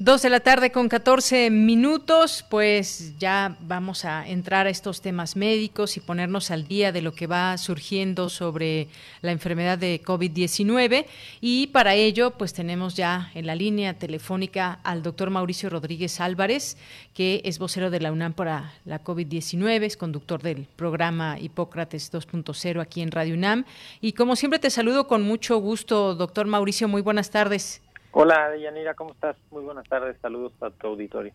Dos 0.00 0.22
de 0.22 0.30
la 0.30 0.38
tarde 0.38 0.70
con 0.70 0.88
14 0.88 1.50
minutos, 1.50 2.44
pues 2.48 3.18
ya 3.18 3.56
vamos 3.58 4.04
a 4.04 4.28
entrar 4.28 4.68
a 4.68 4.70
estos 4.70 5.00
temas 5.00 5.34
médicos 5.34 5.96
y 5.96 6.00
ponernos 6.00 6.52
al 6.52 6.68
día 6.68 6.92
de 6.92 7.02
lo 7.02 7.14
que 7.14 7.26
va 7.26 7.58
surgiendo 7.58 8.28
sobre 8.28 8.86
la 9.22 9.32
enfermedad 9.32 9.76
de 9.76 10.00
COVID-19. 10.00 11.04
Y 11.40 11.66
para 11.68 11.96
ello, 11.96 12.30
pues 12.30 12.52
tenemos 12.52 12.94
ya 12.94 13.32
en 13.34 13.48
la 13.48 13.56
línea 13.56 13.94
telefónica 13.94 14.78
al 14.84 15.02
doctor 15.02 15.30
Mauricio 15.30 15.68
Rodríguez 15.68 16.20
Álvarez, 16.20 16.76
que 17.12 17.40
es 17.44 17.58
vocero 17.58 17.90
de 17.90 17.98
la 17.98 18.12
UNAM 18.12 18.34
para 18.34 18.74
la 18.84 19.02
COVID-19, 19.02 19.82
es 19.82 19.96
conductor 19.96 20.40
del 20.40 20.68
programa 20.76 21.40
Hipócrates 21.40 22.12
2.0 22.12 22.80
aquí 22.80 23.00
en 23.00 23.10
Radio 23.10 23.34
UNAM. 23.34 23.64
Y 24.00 24.12
como 24.12 24.36
siempre 24.36 24.60
te 24.60 24.70
saludo 24.70 25.08
con 25.08 25.24
mucho 25.24 25.58
gusto, 25.58 26.14
doctor 26.14 26.46
Mauricio, 26.46 26.86
muy 26.86 27.02
buenas 27.02 27.30
tardes. 27.30 27.80
Hola, 28.12 28.56
Yanira, 28.56 28.94
¿cómo 28.94 29.12
estás? 29.12 29.36
Muy 29.50 29.62
buenas 29.62 29.86
tardes, 29.88 30.16
saludos 30.20 30.52
a 30.60 30.70
tu 30.70 30.86
auditorio. 30.86 31.32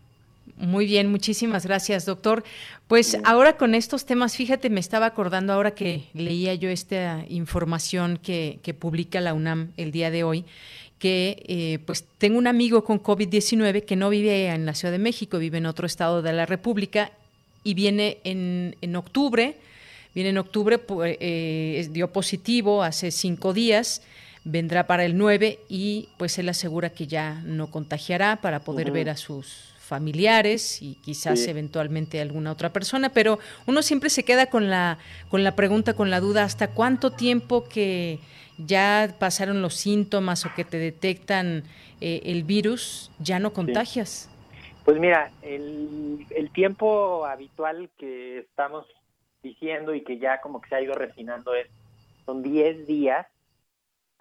Muy 0.56 0.86
bien, 0.86 1.10
muchísimas 1.10 1.64
gracias, 1.64 2.04
doctor. 2.04 2.44
Pues 2.86 3.18
ahora 3.24 3.56
con 3.56 3.74
estos 3.74 4.04
temas, 4.04 4.36
fíjate, 4.36 4.68
me 4.70 4.80
estaba 4.80 5.06
acordando 5.06 5.52
ahora 5.52 5.70
que 5.70 6.04
leía 6.12 6.54
yo 6.54 6.68
esta 6.68 7.24
información 7.28 8.18
que, 8.18 8.58
que 8.62 8.74
publica 8.74 9.20
la 9.20 9.34
UNAM 9.34 9.72
el 9.76 9.90
día 9.90 10.10
de 10.10 10.22
hoy, 10.22 10.44
que 10.98 11.42
eh, 11.46 11.78
pues 11.86 12.04
tengo 12.18 12.38
un 12.38 12.46
amigo 12.46 12.84
con 12.84 13.02
COVID-19 13.02 13.84
que 13.84 13.96
no 13.96 14.10
vive 14.10 14.48
en 14.48 14.66
la 14.66 14.74
Ciudad 14.74 14.92
de 14.92 14.98
México, 14.98 15.38
vive 15.38 15.58
en 15.58 15.66
otro 15.66 15.86
estado 15.86 16.22
de 16.22 16.32
la 16.32 16.44
República 16.44 17.10
y 17.62 17.74
viene 17.74 18.18
en, 18.24 18.76
en 18.82 18.96
octubre, 18.96 19.56
viene 20.14 20.30
en 20.30 20.38
octubre, 20.38 20.78
pues, 20.78 21.16
eh, 21.20 21.88
dio 21.90 22.12
positivo 22.12 22.82
hace 22.82 23.10
cinco 23.10 23.54
días 23.54 24.02
vendrá 24.44 24.86
para 24.86 25.04
el 25.04 25.16
9 25.16 25.60
y 25.68 26.08
pues 26.18 26.38
él 26.38 26.48
asegura 26.48 26.90
que 26.90 27.06
ya 27.06 27.42
no 27.44 27.70
contagiará 27.70 28.36
para 28.36 28.60
poder 28.60 28.90
ver 28.90 29.08
a 29.08 29.16
sus 29.16 29.74
familiares 29.78 30.80
y 30.80 30.94
quizás 30.96 31.46
eventualmente 31.46 32.20
alguna 32.20 32.52
otra 32.52 32.72
persona, 32.72 33.10
pero 33.10 33.38
uno 33.66 33.82
siempre 33.82 34.08
se 34.08 34.24
queda 34.24 34.46
con 34.46 34.70
la 34.70 34.98
con 35.28 35.44
la 35.44 35.56
pregunta, 35.56 35.94
con 35.94 36.10
la 36.10 36.20
duda 36.20 36.44
hasta 36.44 36.68
cuánto 36.68 37.10
tiempo 37.10 37.64
que 37.68 38.18
ya 38.58 39.14
pasaron 39.18 39.62
los 39.62 39.74
síntomas 39.74 40.46
o 40.46 40.54
que 40.54 40.64
te 40.64 40.78
detectan 40.78 41.64
eh, 42.00 42.22
el 42.24 42.44
virus, 42.44 43.10
ya 43.18 43.38
no 43.38 43.52
contagias. 43.52 44.30
Pues 44.84 44.98
mira, 44.98 45.32
el, 45.42 46.26
el 46.30 46.50
tiempo 46.50 47.26
habitual 47.26 47.90
que 47.98 48.38
estamos 48.40 48.86
diciendo 49.42 49.94
y 49.94 50.02
que 50.02 50.18
ya 50.18 50.40
como 50.40 50.60
que 50.60 50.68
se 50.68 50.76
ha 50.76 50.82
ido 50.82 50.94
refinando 50.94 51.54
es 51.54 51.68
son 52.24 52.42
10 52.42 52.86
días 52.86 53.26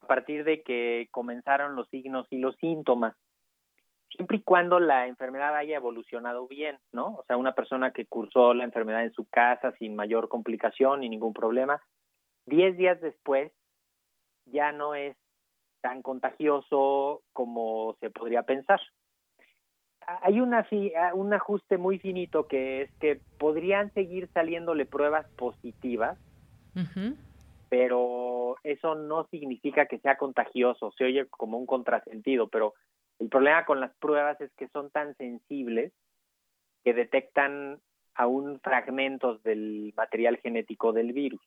a 0.03 0.07
partir 0.07 0.43
de 0.43 0.61
que 0.63 1.07
comenzaron 1.11 1.75
los 1.75 1.87
signos 1.89 2.27
y 2.29 2.37
los 2.37 2.55
síntomas, 2.57 3.15
siempre 4.09 4.37
y 4.37 4.41
cuando 4.41 4.79
la 4.79 5.07
enfermedad 5.07 5.55
haya 5.55 5.77
evolucionado 5.77 6.47
bien, 6.47 6.77
¿no? 6.91 7.15
O 7.15 7.23
sea, 7.25 7.37
una 7.37 7.53
persona 7.53 7.91
que 7.91 8.05
cursó 8.05 8.53
la 8.53 8.65
enfermedad 8.65 9.03
en 9.03 9.13
su 9.13 9.25
casa 9.25 9.71
sin 9.79 9.95
mayor 9.95 10.27
complicación 10.27 10.99
ni 10.99 11.09
ningún 11.09 11.33
problema, 11.33 11.81
10 12.45 12.77
días 12.77 12.99
después 13.01 13.51
ya 14.45 14.71
no 14.73 14.93
es 14.93 15.15
tan 15.81 16.01
contagioso 16.01 17.23
como 17.31 17.95
se 18.01 18.09
podría 18.09 18.43
pensar. 18.43 18.81
Hay 20.21 20.41
una, 20.41 20.67
un 21.13 21.33
ajuste 21.33 21.77
muy 21.77 21.97
finito 21.97 22.47
que 22.47 22.81
es 22.83 22.91
que 22.99 23.21
podrían 23.39 23.93
seguir 23.93 24.29
saliéndole 24.33 24.85
pruebas 24.85 25.25
positivas, 25.37 26.19
pero 27.73 28.57
eso 28.63 28.93
no 28.93 29.25
significa 29.31 29.87
que 29.87 29.97
sea 29.97 30.15
contagioso, 30.15 30.93
se 30.95 31.05
oye 31.05 31.25
como 31.25 31.57
un 31.57 31.65
contrasentido, 31.65 32.47
pero 32.47 32.75
el 33.17 33.29
problema 33.29 33.65
con 33.65 33.79
las 33.79 33.91
pruebas 33.95 34.39
es 34.41 34.51
que 34.53 34.67
son 34.67 34.91
tan 34.91 35.17
sensibles 35.17 35.91
que 36.83 36.93
detectan 36.93 37.79
aún 38.13 38.59
fragmentos 38.59 39.41
del 39.41 39.91
material 39.97 40.37
genético 40.37 40.93
del 40.93 41.13
virus. 41.13 41.41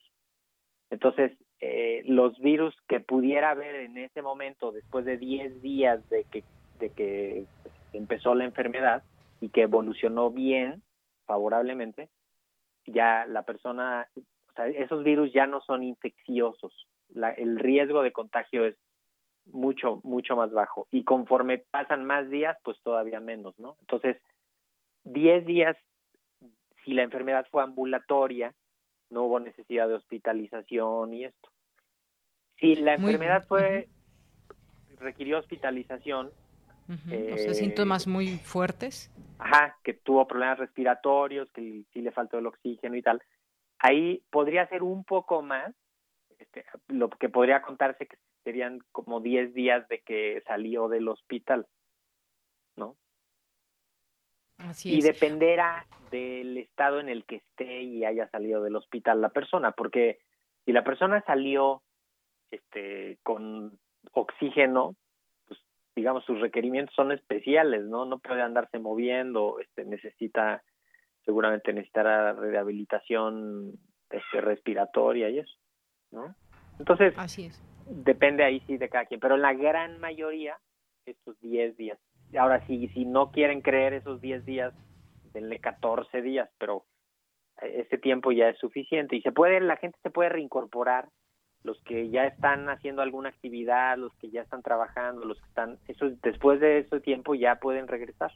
Entonces, 0.90 1.30
eh, 1.60 2.02
los 2.06 2.36
virus 2.40 2.74
que 2.88 2.98
pudiera 2.98 3.50
haber 3.50 3.76
en 3.76 3.96
ese 3.96 4.20
momento, 4.20 4.72
después 4.72 5.04
de 5.04 5.18
10 5.18 5.62
días 5.62 6.10
de 6.10 6.24
que, 6.24 6.42
de 6.80 6.90
que 6.90 7.44
empezó 7.92 8.34
la 8.34 8.46
enfermedad 8.46 9.04
y 9.40 9.50
que 9.50 9.62
evolucionó 9.62 10.32
bien, 10.32 10.82
favorablemente, 11.24 12.08
ya 12.84 13.26
la 13.26 13.44
persona 13.44 14.08
esos 14.64 15.04
virus 15.04 15.32
ya 15.32 15.46
no 15.46 15.60
son 15.60 15.82
infecciosos. 15.82 16.86
el 17.36 17.58
riesgo 17.58 18.02
de 18.02 18.12
contagio 18.12 18.64
es 18.66 18.76
mucho, 19.46 20.00
mucho 20.02 20.36
más 20.36 20.50
bajo. 20.50 20.88
Y 20.90 21.04
conforme 21.04 21.58
pasan 21.58 22.04
más 22.04 22.28
días, 22.30 22.56
pues 22.64 22.78
todavía 22.82 23.20
menos, 23.20 23.58
¿no? 23.58 23.76
Entonces, 23.80 24.16
10 25.04 25.46
días, 25.46 25.76
si 26.84 26.92
la 26.92 27.02
enfermedad 27.02 27.46
fue 27.50 27.62
ambulatoria, 27.62 28.54
no 29.10 29.24
hubo 29.24 29.40
necesidad 29.40 29.88
de 29.88 29.94
hospitalización 29.94 31.14
y 31.14 31.24
esto. 31.24 31.48
Si 32.58 32.74
la 32.76 32.94
enfermedad 32.94 33.46
fue, 33.46 33.88
requirió 34.98 35.38
hospitalización. 35.38 36.30
Eh, 37.10 37.52
síntomas 37.54 38.06
muy 38.06 38.38
fuertes. 38.38 39.10
Ajá, 39.38 39.76
que 39.82 39.94
tuvo 39.94 40.26
problemas 40.26 40.58
respiratorios, 40.58 41.50
que 41.52 41.82
sí 41.92 42.00
le 42.00 42.12
faltó 42.12 42.38
el 42.38 42.46
oxígeno 42.46 42.96
y 42.96 43.02
tal 43.02 43.20
Ahí 43.78 44.22
podría 44.30 44.66
ser 44.68 44.82
un 44.82 45.04
poco 45.04 45.42
más, 45.42 45.74
este, 46.38 46.64
lo 46.88 47.10
que 47.10 47.28
podría 47.28 47.62
contarse 47.62 48.06
que 48.06 48.16
serían 48.44 48.80
como 48.92 49.20
10 49.20 49.54
días 49.54 49.86
de 49.88 50.00
que 50.02 50.42
salió 50.46 50.88
del 50.88 51.08
hospital, 51.08 51.66
¿no? 52.76 52.96
Así 54.58 54.96
y 54.96 55.02
dependerá 55.02 55.86
del 56.10 56.56
estado 56.58 57.00
en 57.00 57.08
el 57.08 57.24
que 57.24 57.36
esté 57.36 57.82
y 57.82 58.04
haya 58.04 58.28
salido 58.30 58.62
del 58.62 58.76
hospital 58.76 59.20
la 59.20 59.30
persona, 59.30 59.72
porque 59.72 60.20
si 60.64 60.72
la 60.72 60.84
persona 60.84 61.22
salió 61.26 61.82
este 62.50 63.18
con 63.22 63.78
oxígeno, 64.12 64.96
pues 65.46 65.60
digamos, 65.94 66.24
sus 66.24 66.40
requerimientos 66.40 66.94
son 66.94 67.12
especiales, 67.12 67.84
¿no? 67.84 68.04
No 68.04 68.18
puede 68.18 68.42
andarse 68.42 68.78
moviendo, 68.78 69.58
este, 69.60 69.84
necesita, 69.84 70.62
seguramente 71.26 71.72
necesitará 71.72 72.32
rehabilitación 72.32 73.72
este, 74.08 74.40
respiratoria 74.40 75.28
y 75.28 75.40
eso, 75.40 75.54
¿no? 76.12 76.34
Entonces, 76.78 77.14
Así 77.18 77.46
es. 77.46 77.62
depende 77.86 78.44
ahí 78.44 78.60
sí 78.66 78.78
de 78.78 78.88
cada 78.88 79.04
quien, 79.04 79.20
pero 79.20 79.34
en 79.34 79.42
la 79.42 79.52
gran 79.52 79.98
mayoría, 80.00 80.56
estos 81.04 81.38
10 81.40 81.76
días. 81.76 81.98
Ahora, 82.38 82.64
si, 82.66 82.88
si 82.88 83.04
no 83.04 83.30
quieren 83.30 83.60
creer 83.60 83.92
esos 83.92 84.20
10 84.20 84.44
días, 84.44 84.72
denle 85.32 85.58
14 85.58 86.22
días, 86.22 86.48
pero 86.58 86.84
ese 87.60 87.98
tiempo 87.98 88.32
ya 88.32 88.48
es 88.48 88.58
suficiente 88.58 89.16
y 89.16 89.22
se 89.22 89.32
puede, 89.32 89.60
la 89.60 89.76
gente 89.76 89.98
se 90.02 90.10
puede 90.10 90.28
reincorporar 90.30 91.08
los 91.62 91.80
que 91.82 92.10
ya 92.10 92.26
están 92.26 92.68
haciendo 92.68 93.02
alguna 93.02 93.30
actividad, 93.30 93.98
los 93.98 94.14
que 94.16 94.30
ya 94.30 94.42
están 94.42 94.62
trabajando, 94.62 95.24
los 95.24 95.40
que 95.40 95.48
están, 95.48 95.78
eso 95.88 96.10
después 96.22 96.60
de 96.60 96.78
ese 96.78 97.00
tiempo 97.00 97.34
ya 97.34 97.56
pueden 97.56 97.88
regresar. 97.88 98.32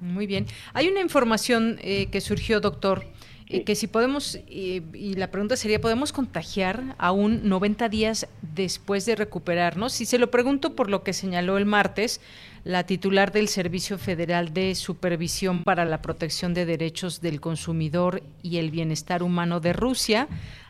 Muy 0.00 0.26
bien. 0.26 0.46
Hay 0.74 0.88
una 0.88 1.00
información 1.00 1.78
eh, 1.80 2.06
que 2.06 2.20
surgió, 2.20 2.60
doctor, 2.60 3.06
eh, 3.48 3.62
que 3.62 3.76
si 3.76 3.86
podemos, 3.86 4.40
eh, 4.48 4.82
y 4.92 5.14
la 5.14 5.30
pregunta 5.30 5.56
sería, 5.56 5.80
¿podemos 5.80 6.12
contagiar 6.12 6.96
aún 6.98 7.48
90 7.48 7.88
días 7.88 8.26
después 8.42 9.06
de 9.06 9.14
recuperarnos? 9.14 9.92
Si 9.92 10.04
se 10.04 10.18
lo 10.18 10.32
pregunto 10.32 10.74
por 10.74 10.90
lo 10.90 11.04
que 11.04 11.12
señaló 11.12 11.56
el 11.56 11.64
martes 11.64 12.20
la 12.64 12.84
titular 12.84 13.30
del 13.30 13.46
Servicio 13.46 13.98
Federal 13.98 14.52
de 14.52 14.74
Supervisión 14.74 15.62
para 15.62 15.84
la 15.84 16.02
Protección 16.02 16.52
de 16.54 16.66
Derechos 16.66 17.20
del 17.20 17.40
Consumidor 17.40 18.24
y 18.42 18.56
el 18.56 18.72
Bienestar 18.72 19.22
Humano 19.22 19.60
de 19.60 19.72
Rusia, 19.72 20.26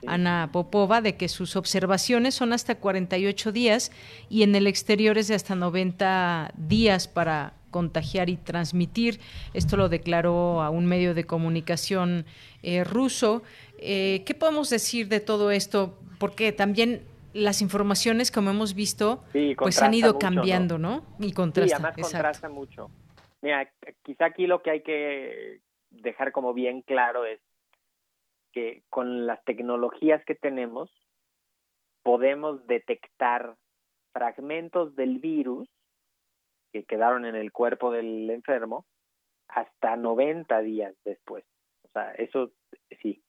Ana 0.07 0.51
Popova, 0.53 1.01
de 1.01 1.17
que 1.17 1.31
sus 1.31 1.57
observaciones 1.57 2.35
son 2.35 2.53
hasta 2.53 2.75
48 2.75 3.51
días 3.51 3.91
y 4.29 4.43
en 4.43 4.55
el 4.55 4.67
exterior 4.67 5.17
es 5.17 5.29
de 5.29 5.37
hasta 5.37 5.55
90 5.55 6.53
días 6.59 7.09
para 7.09 7.55
contagiar 7.77 8.31
y 8.31 8.39
transmitir. 8.39 9.21
Esto 9.53 9.77
lo 9.77 9.91
declaró 9.91 10.63
a 10.63 10.71
un 10.71 10.87
medio 10.87 11.13
de 11.13 11.25
comunicación 11.25 12.25
eh, 12.63 12.85
ruso. 12.85 13.43
Eh, 13.79 14.23
¿Qué 14.25 14.35
podemos 14.35 14.71
decir 14.71 15.09
de 15.09 15.21
todo 15.21 15.51
esto? 15.51 15.99
Porque 16.19 16.53
también 16.53 17.03
las 17.35 17.61
informaciones, 17.61 18.31
como 18.31 18.49
hemos 18.49 18.73
visto, 18.73 19.23
Sí, 19.35 19.55
pues 19.59 19.83
han 19.83 19.93
ido 19.93 20.15
mucho, 20.15 20.27
cambiando, 20.27 20.79
¿no? 20.79 21.05
Y 21.19 21.25
Sí, 21.25 21.33
contrasta. 21.35 21.77
además 21.77 21.99
exacto. 21.99 22.17
contrasta 22.17 22.49
mucho. 22.49 22.91
Mira, 23.43 23.71
quizá 24.03 24.25
aquí 24.25 24.47
lo 24.47 24.63
que 24.63 24.71
hay 24.71 24.81
que 24.81 25.61
dejar 25.91 26.33
como 26.33 26.55
bien 26.55 26.81
claro 26.81 27.27
es 27.27 27.41
que 28.53 28.85
con 28.89 29.27
las 29.27 29.45
tecnologías 29.45 30.25
que 30.25 30.35
tenemos 30.35 30.89
podemos 32.03 32.67
detectar 32.67 33.57
fragmentos 34.15 34.97
del 34.97 35.19
virus 35.19 35.69
que 36.73 36.85
quedaron 36.85 37.25
en 37.25 37.35
el 37.35 37.53
cuerpo 37.53 37.91
del 37.91 38.31
enfermo 38.31 38.87
hasta 39.49 39.97
90 39.97 40.61
días 40.61 40.95
después. 41.05 41.45
O 41.85 41.89
sea, 41.93 42.13
eso 42.13 42.51
sí. 43.03 43.23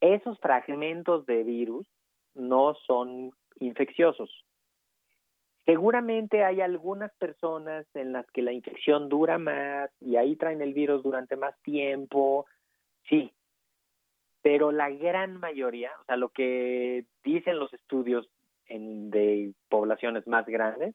Esos 0.00 0.38
fragmentos 0.40 1.26
de 1.26 1.42
virus 1.44 1.86
no 2.34 2.74
son 2.86 3.32
infecciosos. 3.60 4.44
Seguramente 5.64 6.44
hay 6.44 6.60
algunas 6.60 7.12
personas 7.14 7.86
en 7.94 8.12
las 8.12 8.30
que 8.32 8.42
la 8.42 8.52
infección 8.52 9.08
dura 9.08 9.38
más 9.38 9.90
y 10.00 10.16
ahí 10.16 10.36
traen 10.36 10.60
el 10.60 10.74
virus 10.74 11.02
durante 11.02 11.36
más 11.36 11.58
tiempo, 11.62 12.44
sí, 13.08 13.32
pero 14.44 14.72
la 14.72 14.90
gran 14.90 15.40
mayoría, 15.40 15.90
o 16.02 16.04
sea, 16.04 16.18
lo 16.18 16.28
que 16.28 17.06
dicen 17.24 17.58
los 17.58 17.72
estudios 17.72 18.28
en, 18.66 19.10
de 19.10 19.54
poblaciones 19.70 20.26
más 20.26 20.44
grandes, 20.44 20.94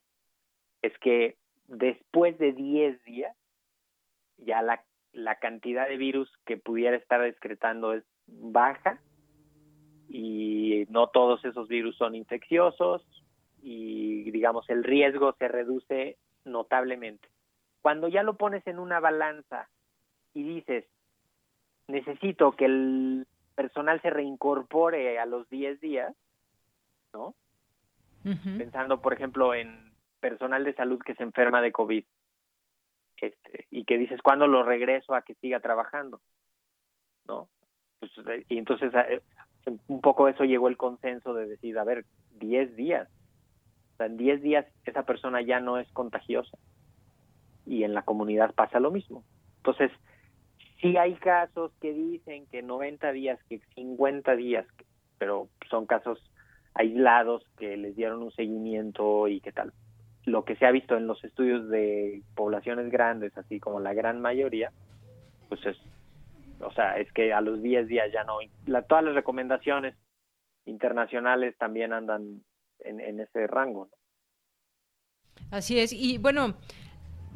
es 0.84 0.96
que 1.00 1.36
después 1.70 2.38
de 2.38 2.52
10 2.52 3.04
días, 3.04 3.36
ya 4.38 4.62
la, 4.62 4.84
la 5.14 5.36
cantidad 5.36 5.88
de 5.88 5.98
virus 5.98 6.32
que 6.46 6.58
pudiera 6.58 6.98
estar 6.98 7.24
excretando 7.24 7.94
es 7.94 8.04
baja 8.28 9.00
y 10.08 10.86
no 10.90 11.08
todos 11.08 11.44
esos 11.46 11.68
virus 11.68 11.96
son 11.98 12.16
infecciosos 12.16 13.06
y 13.62 14.32
digamos 14.32 14.70
el 14.70 14.84
riesgo 14.84 15.36
se 15.38 15.48
reduce 15.48 16.18
notablemente. 16.46 17.28
Cuando 17.82 18.08
ya 18.08 18.24
lo 18.24 18.36
pones 18.36 18.66
en 18.68 18.80
una 18.80 19.00
balanza 19.00 19.70
y 20.34 20.44
dices, 20.44 20.86
necesito 21.88 22.52
que 22.54 22.66
el 22.66 23.28
personal 23.56 24.02
se 24.02 24.10
reincorpore 24.10 25.20
a 25.20 25.26
los 25.26 25.50
10 25.50 25.80
días, 25.80 26.16
¿no? 27.14 27.36
Pensando, 28.58 29.02
por 29.02 29.14
ejemplo, 29.14 29.54
en 29.54 29.89
personal 30.20 30.64
de 30.64 30.74
salud 30.74 31.00
que 31.00 31.16
se 31.16 31.24
enferma 31.24 31.62
de 31.62 31.72
COVID 31.72 32.04
este, 33.22 33.68
y 33.70 33.86
que 33.86 33.98
dices, 33.98 34.22
¿cuándo 34.22 34.48
lo 34.48 34.64
regreso 34.64 35.14
a 35.14 35.22
que 35.22 35.36
siga 35.36 35.60
trabajando? 35.60 36.22
¿No? 37.28 37.50
Pues, 38.00 38.12
eh, 38.28 38.46
y 38.50 38.58
entonces 38.58 38.94
eh, 38.94 39.22
un 39.88 40.02
poco 40.02 40.28
eso 40.28 40.44
llegó 40.44 40.68
el 40.68 40.78
consenso 40.78 41.34
de 41.34 41.48
decir, 41.48 41.78
a 41.78 41.84
ver, 41.84 42.06
10 42.40 42.76
días. 42.76 43.10
O 43.94 43.98
sea, 43.98 44.06
en 44.06 44.18
10 44.18 44.42
días 44.42 44.66
esa 44.86 45.04
persona 45.04 45.42
ya 45.42 45.60
no 45.60 45.78
es 45.78 45.92
contagiosa. 45.92 46.58
Y 47.66 47.84
en 47.84 47.94
la 47.94 48.04
comunidad 48.04 48.54
pasa 48.56 48.80
lo 48.80 48.92
mismo. 48.92 49.24
Entonces, 49.58 49.92
sí 50.82 50.98
hay 50.98 51.16
casos 51.16 51.72
que 51.82 51.94
dicen 51.94 52.48
que 52.48 52.62
90 52.62 53.12
días, 53.12 53.40
que 53.50 53.60
50 53.76 54.36
días, 54.36 54.66
pero 55.18 55.50
son 55.70 55.86
casos 55.86 56.20
aislados 56.74 57.44
que 57.58 57.76
les 57.78 57.96
dieron 57.96 58.24
un 58.24 58.32
seguimiento 58.32 59.28
y 59.28 59.42
qué 59.42 59.52
tal. 59.52 59.74
Lo 60.30 60.46
que 60.46 60.56
se 60.56 60.66
ha 60.66 60.72
visto 60.72 60.96
en 60.96 61.08
los 61.08 61.24
estudios 61.24 61.70
de 61.70 62.22
poblaciones 62.36 62.92
grandes, 62.92 63.36
así 63.38 63.60
como 63.60 63.80
la 63.80 63.94
gran 63.94 64.22
mayoría, 64.22 64.72
pues 65.48 65.66
es, 65.66 65.78
o 66.62 66.72
sea, 66.72 66.98
es 66.98 67.12
que 67.14 67.34
a 67.34 67.42
los 67.42 67.62
10 67.62 67.88
días 67.88 68.12
ya 68.14 68.24
no. 68.24 68.38
La, 68.66 68.84
todas 68.84 69.04
las 69.04 69.16
recomendaciones 69.16 69.96
internacionales 70.66 71.56
también 71.58 71.94
andan 71.94 72.44
en, 72.80 73.20
ese 73.20 73.48
rango. 73.48 73.90
¿no? 73.92 75.48
Así 75.52 75.80
es. 75.80 75.92
Y 75.94 76.20
bueno, 76.20 76.56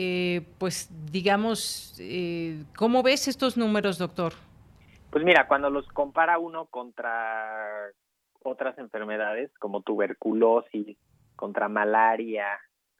eh, 0.00 0.46
pues 0.58 0.88
digamos, 1.10 1.96
eh, 1.98 2.62
¿cómo 2.76 3.02
ves 3.02 3.26
estos 3.26 3.56
números, 3.56 3.98
doctor? 3.98 4.32
Pues 5.10 5.24
mira, 5.24 5.48
cuando 5.48 5.70
los 5.70 5.88
compara 5.88 6.38
uno 6.38 6.66
contra 6.66 7.90
otras 8.44 8.78
enfermedades 8.78 9.50
como 9.58 9.82
tuberculosis, 9.82 10.96
contra 11.34 11.68
malaria, 11.68 12.46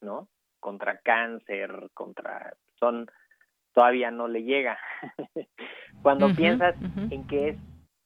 ¿no? 0.01 0.27
Contra 0.59 0.99
cáncer, 0.99 1.89
contra 1.95 2.55
son 2.81 3.09
todavía 3.75 4.11
no 4.11 4.27
le 4.27 4.43
llega. 4.43 4.77
Cuando 6.03 6.35
piensas 6.35 6.75
en 7.11 7.29
que 7.29 7.51
es 7.51 7.57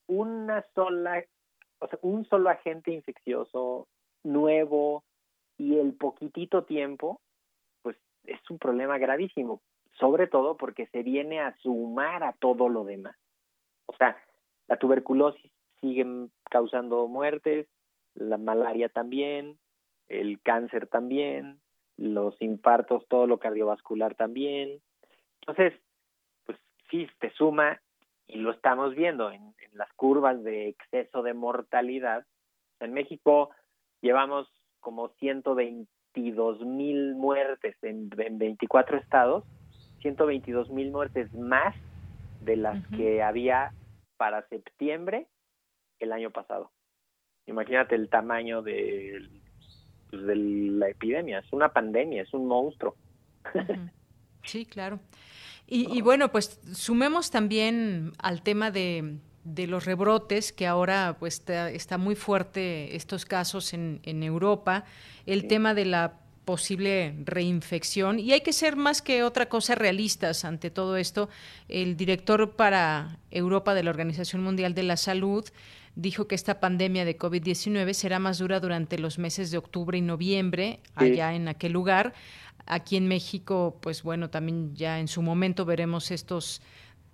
una 0.06 0.66
sola, 0.74 1.24
o 1.78 1.88
sea, 1.88 1.98
un 2.02 2.26
solo 2.26 2.50
agente 2.50 2.90
infeccioso 2.90 3.88
nuevo 4.22 5.02
y 5.56 5.78
el 5.78 5.94
poquitito 5.94 6.64
tiempo, 6.64 7.22
es 8.24 8.40
un 8.50 8.58
problema 8.58 8.98
gravísimo, 8.98 9.62
sobre 9.98 10.26
todo 10.26 10.56
porque 10.56 10.86
se 10.88 11.02
viene 11.02 11.40
a 11.40 11.56
sumar 11.58 12.22
a 12.24 12.32
todo 12.32 12.68
lo 12.68 12.84
demás. 12.84 13.16
O 13.86 13.96
sea, 13.96 14.16
la 14.68 14.76
tuberculosis 14.76 15.50
sigue 15.80 16.06
causando 16.50 17.08
muertes, 17.08 17.66
la 18.14 18.38
malaria 18.38 18.88
también, 18.88 19.58
el 20.08 20.40
cáncer 20.42 20.86
también, 20.86 21.60
los 21.96 22.40
infartos, 22.40 23.06
todo 23.08 23.26
lo 23.26 23.38
cardiovascular 23.38 24.14
también. 24.14 24.80
Entonces, 25.40 25.74
pues 26.44 26.58
sí, 26.90 27.08
te 27.18 27.30
suma 27.30 27.80
y 28.26 28.38
lo 28.38 28.52
estamos 28.52 28.94
viendo 28.94 29.30
en, 29.30 29.52
las 29.72 29.92
curvas 29.94 30.42
de 30.44 30.68
exceso 30.68 31.22
de 31.22 31.32
mortalidad. 31.32 32.26
En 32.78 32.92
México 32.92 33.50
llevamos 34.02 34.46
como 34.80 35.08
122 36.14 36.60
mil 36.66 37.14
muertes 37.14 37.76
en, 37.82 38.08
24 38.10 38.98
estados, 38.98 39.44
122 40.00 40.70
mil 40.70 40.90
muertes 40.90 41.32
más 41.34 41.74
de 42.40 42.56
las 42.56 42.86
que 42.88 43.22
había 43.22 43.72
para 44.16 44.46
septiembre 44.48 45.26
el 46.00 46.12
año 46.12 46.30
pasado. 46.30 46.70
Imagínate 47.46 47.94
el 47.94 48.08
tamaño 48.08 48.62
de, 48.62 49.28
pues, 50.10 50.26
de 50.26 50.36
la 50.36 50.88
epidemia, 50.88 51.40
es 51.40 51.52
una 51.52 51.72
pandemia, 51.72 52.22
es 52.22 52.32
un 52.34 52.46
monstruo. 52.46 52.96
Sí, 54.44 54.66
claro. 54.66 54.98
Y, 55.68 56.02
bueno, 56.02 56.32
pues 56.32 56.60
sumemos 56.74 57.30
también 57.30 58.12
al 58.18 58.42
tema 58.42 58.72
de, 58.72 59.18
los 59.44 59.84
rebrotes, 59.84 60.52
que 60.52 60.66
ahora 60.66 61.16
pues 61.18 61.42
está, 61.46 61.98
muy 61.98 62.14
fuerte 62.14 62.96
estos 62.96 63.24
casos 63.24 63.74
en, 63.74 64.00
en 64.04 64.22
Europa, 64.22 64.84
el 65.26 65.46
tema 65.46 65.74
de 65.74 65.84
la 65.84 66.22
posible 66.44 67.14
reinfección 67.24 68.18
y 68.18 68.32
hay 68.32 68.40
que 68.40 68.52
ser 68.52 68.76
más 68.76 69.00
que 69.00 69.22
otra 69.22 69.48
cosa 69.48 69.74
realistas 69.74 70.44
ante 70.44 70.70
todo 70.70 70.96
esto. 70.96 71.28
El 71.68 71.96
director 71.96 72.56
para 72.56 73.18
Europa 73.30 73.74
de 73.74 73.84
la 73.84 73.90
Organización 73.90 74.42
Mundial 74.42 74.74
de 74.74 74.82
la 74.82 74.96
Salud 74.96 75.44
dijo 75.94 76.26
que 76.26 76.34
esta 76.34 76.58
pandemia 76.58 77.04
de 77.04 77.18
COVID-19 77.18 77.92
será 77.92 78.18
más 78.18 78.38
dura 78.38 78.60
durante 78.60 78.98
los 78.98 79.18
meses 79.18 79.50
de 79.50 79.58
octubre 79.58 79.96
y 79.96 80.00
noviembre 80.00 80.80
allá 80.94 81.34
en 81.34 81.48
aquel 81.48 81.72
lugar. 81.72 82.14
Aquí 82.66 82.96
en 82.96 83.08
México, 83.08 83.78
pues 83.80 84.02
bueno, 84.02 84.30
también 84.30 84.74
ya 84.74 85.00
en 85.00 85.08
su 85.08 85.20
momento 85.22 85.64
veremos 85.64 86.10
estos 86.10 86.62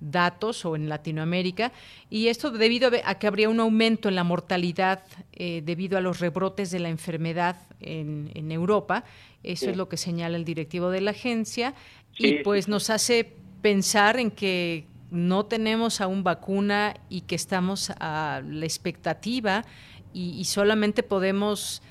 datos 0.00 0.64
o 0.64 0.76
en 0.76 0.88
Latinoamérica 0.88 1.72
y 2.08 2.28
esto 2.28 2.50
debido 2.50 2.90
a 3.04 3.14
que 3.16 3.26
habría 3.26 3.48
un 3.48 3.60
aumento 3.60 4.08
en 4.08 4.14
la 4.14 4.24
mortalidad 4.24 5.02
eh, 5.32 5.62
debido 5.64 5.98
a 5.98 6.00
los 6.00 6.20
rebrotes 6.20 6.70
de 6.70 6.78
la 6.78 6.88
enfermedad 6.88 7.56
en, 7.80 8.30
en 8.34 8.52
Europa. 8.52 9.04
Eso 9.42 9.70
es 9.70 9.76
lo 9.76 9.88
que 9.88 9.96
señala 9.96 10.36
el 10.36 10.44
directivo 10.44 10.90
de 10.90 11.00
la 11.00 11.12
agencia. 11.12 11.74
Y 12.16 12.42
pues 12.42 12.68
nos 12.68 12.90
hace 12.90 13.36
pensar 13.62 14.18
en 14.18 14.30
que 14.30 14.86
no 15.10 15.46
tenemos 15.46 16.00
aún 16.00 16.22
vacuna 16.22 16.96
y 17.08 17.22
que 17.22 17.34
estamos 17.34 17.90
a 17.98 18.42
la 18.44 18.64
expectativa 18.64 19.64
y, 20.12 20.44
solamente 20.46 21.02
podemos 21.02 21.82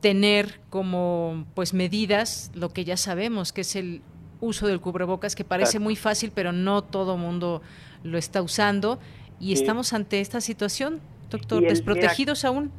tener 0.00 0.60
como 0.70 1.46
pues 1.54 1.74
medidas 1.74 2.52
lo 2.54 2.68
que 2.68 2.84
ya 2.84 2.96
sabemos 2.96 3.52
que 3.52 3.62
es 3.62 3.74
el 3.74 4.02
uso 4.40 4.66
del 4.66 4.80
cubrebocas 4.80 5.34
que 5.34 5.44
parece 5.44 5.78
muy 5.78 5.96
fácil 5.96 6.32
pero 6.34 6.52
no 6.52 6.82
todo 6.82 7.16
mundo 7.16 7.62
lo 8.02 8.18
está 8.18 8.42
usando. 8.42 8.98
Y 9.40 9.52
estamos 9.52 9.92
ante 9.92 10.20
esta 10.20 10.40
situación 10.40 11.00
doctor 11.30 11.62
desprotegidos 11.62 12.44
aún 12.44 12.72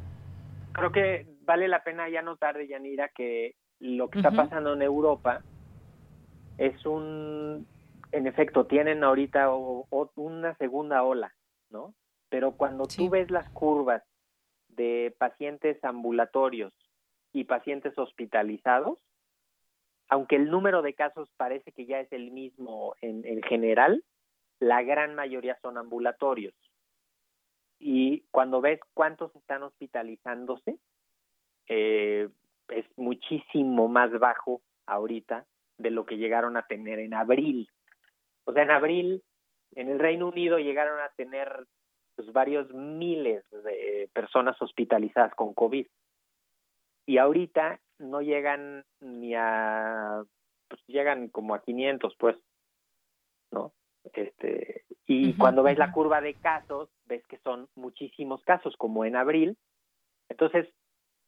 creo 0.72 0.92
que 0.92 1.26
vale 1.44 1.68
la 1.68 1.82
pena 1.82 2.08
ya 2.08 2.22
notar 2.22 2.56
de 2.56 2.68
Yanira 2.68 3.08
que 3.08 3.54
lo 3.78 4.08
que 4.08 4.18
está 4.18 4.30
pasando 4.30 4.74
en 4.74 4.82
Europa 4.82 5.42
es 6.58 6.84
un 6.84 7.66
en 8.12 8.26
efecto, 8.26 8.66
tienen 8.66 9.04
ahorita 9.04 9.50
una 10.16 10.56
segunda 10.56 11.02
ola, 11.04 11.32
¿no? 11.70 11.94
Pero 12.28 12.52
cuando 12.52 12.86
tú 12.86 13.08
ves 13.08 13.30
las 13.30 13.48
curvas 13.50 14.02
de 14.68 15.14
pacientes 15.18 15.82
ambulatorios 15.84 16.72
y 17.32 17.44
pacientes 17.44 17.96
hospitalizados, 17.96 18.98
aunque 20.10 20.36
el 20.36 20.50
número 20.50 20.82
de 20.82 20.94
casos 20.94 21.30
parece 21.36 21.70
que 21.70 21.86
ya 21.86 22.00
es 22.00 22.12
el 22.12 22.32
mismo 22.32 22.94
en, 23.00 23.42
general, 23.42 24.04
la 24.58 24.82
gran 24.82 25.14
mayoría 25.14 25.56
son 25.62 25.78
ambulatorios. 25.78 26.54
Y 27.78 28.24
cuando 28.32 28.60
ves 28.60 28.80
cuántos 28.92 29.34
están 29.36 29.62
hospitalizándose, 29.62 30.78
eh, 31.68 32.28
es 32.68 32.84
muchísimo 32.96 33.86
más 33.86 34.10
bajo 34.18 34.60
ahorita 34.86 35.46
de 35.78 35.90
lo 35.90 36.04
que 36.04 36.18
llegaron 36.18 36.56
a 36.56 36.66
tener 36.66 36.98
en 36.98 37.14
abril. 37.14 37.70
O 38.44 38.52
sea, 38.52 38.64
en 38.64 38.72
abril 38.72 39.22
en 39.76 39.88
el 39.88 40.00
Reino 40.00 40.26
Unido 40.26 40.58
llegaron 40.58 41.00
a 41.00 41.10
tener 41.10 41.66
pues, 42.16 42.32
varios 42.32 42.68
miles 42.74 43.44
de 43.50 44.10
personas 44.12 44.60
hospitalizadas 44.60 45.34
con 45.36 45.54
COVID. 45.54 45.86
Y 47.06 47.18
ahorita 47.18 47.80
no 48.00 48.20
llegan 48.20 48.84
ni 49.00 49.34
a, 49.34 50.22
pues 50.68 50.82
llegan 50.86 51.28
como 51.28 51.54
a 51.54 51.62
500, 51.62 52.16
pues, 52.18 52.36
¿no? 53.52 53.72
Este, 54.12 54.84
y 55.06 55.34
cuando 55.36 55.62
ves 55.62 55.78
la 55.78 55.92
curva 55.92 56.20
de 56.20 56.34
casos, 56.34 56.88
ves 57.06 57.24
que 57.26 57.38
son 57.38 57.68
muchísimos 57.74 58.42
casos, 58.44 58.76
como 58.76 59.04
en 59.04 59.16
abril. 59.16 59.58
Entonces, 60.28 60.68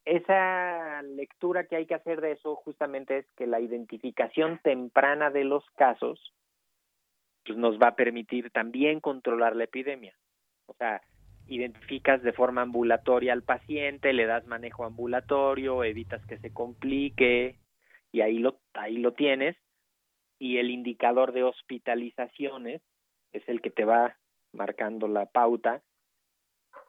esa 0.05 1.03
lectura 1.03 1.66
que 1.66 1.77
hay 1.77 1.86
que 1.86 1.94
hacer 1.94 2.20
de 2.20 2.32
eso 2.32 2.57
justamente 2.57 3.19
es 3.19 3.27
que 3.36 3.47
la 3.47 3.61
identificación 3.61 4.59
temprana 4.62 5.31
de 5.31 5.44
los 5.44 5.65
casos 5.77 6.32
pues 7.44 7.59
nos 7.59 7.78
va 7.78 7.89
a 7.89 7.97
permitir 7.97 8.51
también 8.51 9.01
controlar 9.01 9.57
la 9.57 9.65
epidemia. 9.65 10.16
O 10.66 10.74
sea, 10.74 11.03
identificas 11.47 12.23
de 12.23 12.32
forma 12.32 12.62
ambulatoria 12.62 13.32
al 13.32 13.43
paciente, 13.43 14.12
le 14.12 14.27
das 14.27 14.47
manejo 14.47 14.85
ambulatorio, 14.85 15.85
evitas 15.85 16.24
que 16.27 16.39
se 16.39 16.52
complique 16.52 17.59
y 18.10 18.20
ahí 18.20 18.39
lo 18.39 18.60
ahí 18.74 18.98
lo 18.98 19.12
tienes 19.12 19.56
y 20.39 20.59
el 20.59 20.70
indicador 20.70 21.32
de 21.32 21.44
hospitalizaciones 21.44 22.82
es 23.32 23.48
el 23.48 23.60
que 23.60 23.70
te 23.70 23.85
va 23.85 24.16
marcando 24.52 25.09
la 25.09 25.27
pauta 25.27 25.82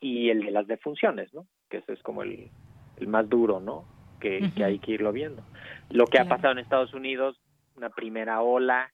y 0.02 0.30
el 0.30 0.42
de 0.44 0.52
las 0.52 0.68
defunciones, 0.68 1.34
¿no? 1.34 1.48
Que 1.70 1.78
ese 1.78 1.94
es 1.94 2.04
como 2.04 2.24
el, 2.24 2.50
el 2.98 3.08
más 3.08 3.30
duro, 3.30 3.60
¿no? 3.60 3.86
Que, 4.20 4.52
que 4.56 4.64
hay 4.64 4.80
que 4.80 4.94
irlo 4.94 5.12
viendo. 5.12 5.44
Lo 5.90 6.06
que 6.08 6.18
ha 6.18 6.28
pasado 6.28 6.54
en 6.54 6.60
Estados 6.60 6.94
Unidos, 6.94 7.40
una 7.76 7.90
primera 7.90 8.42
ola, 8.42 8.92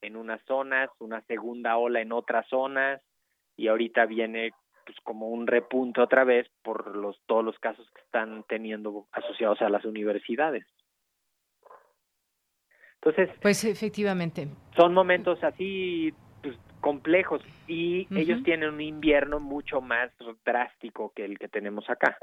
en 0.00 0.16
unas 0.16 0.40
zonas, 0.44 0.90
una 0.98 1.22
segunda 1.22 1.76
ola 1.76 2.00
en 2.00 2.12
otras 2.12 2.46
zonas 2.48 3.02
y 3.56 3.68
ahorita 3.68 4.06
viene 4.06 4.52
pues 4.88 4.98
como 5.02 5.28
un 5.28 5.46
repunte 5.46 6.00
otra 6.00 6.24
vez 6.24 6.48
por 6.62 6.96
los 6.96 7.20
todos 7.26 7.44
los 7.44 7.58
casos 7.58 7.86
que 7.90 8.00
están 8.00 8.42
teniendo 8.48 9.06
asociados 9.12 9.60
a 9.60 9.68
las 9.68 9.84
universidades. 9.84 10.64
Entonces, 12.94 13.28
pues 13.42 13.64
efectivamente. 13.64 14.48
Son 14.74 14.94
momentos 14.94 15.44
así 15.44 16.14
pues, 16.42 16.56
complejos 16.80 17.42
y 17.66 18.08
ellos 18.16 18.42
tienen 18.44 18.70
un 18.70 18.80
invierno 18.80 19.40
mucho 19.40 19.82
más 19.82 20.10
drástico 20.42 21.12
que 21.14 21.26
el 21.26 21.38
que 21.38 21.48
tenemos 21.48 21.90
acá. 21.90 22.16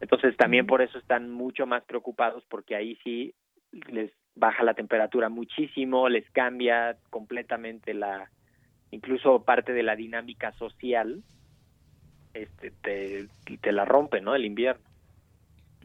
Entonces 0.00 0.36
también 0.36 0.68
por 0.68 0.82
eso 0.82 0.98
están 0.98 1.32
mucho 1.32 1.66
más 1.66 1.82
preocupados 1.82 2.44
porque 2.48 2.76
ahí 2.76 2.96
sí 3.02 3.34
les 3.88 4.12
baja 4.36 4.62
la 4.62 4.74
temperatura 4.74 5.28
muchísimo, 5.28 6.08
les 6.08 6.30
cambia 6.30 6.96
completamente 7.10 7.92
la, 7.92 8.30
incluso 8.92 9.44
parte 9.44 9.72
de 9.72 9.82
la 9.82 9.96
dinámica 9.96 10.52
social, 10.52 11.24
este, 12.34 12.72
te, 12.82 13.28
te 13.60 13.72
la 13.72 13.84
rompe, 13.84 14.20
¿no? 14.20 14.34
El 14.34 14.44
invierno. 14.44 14.82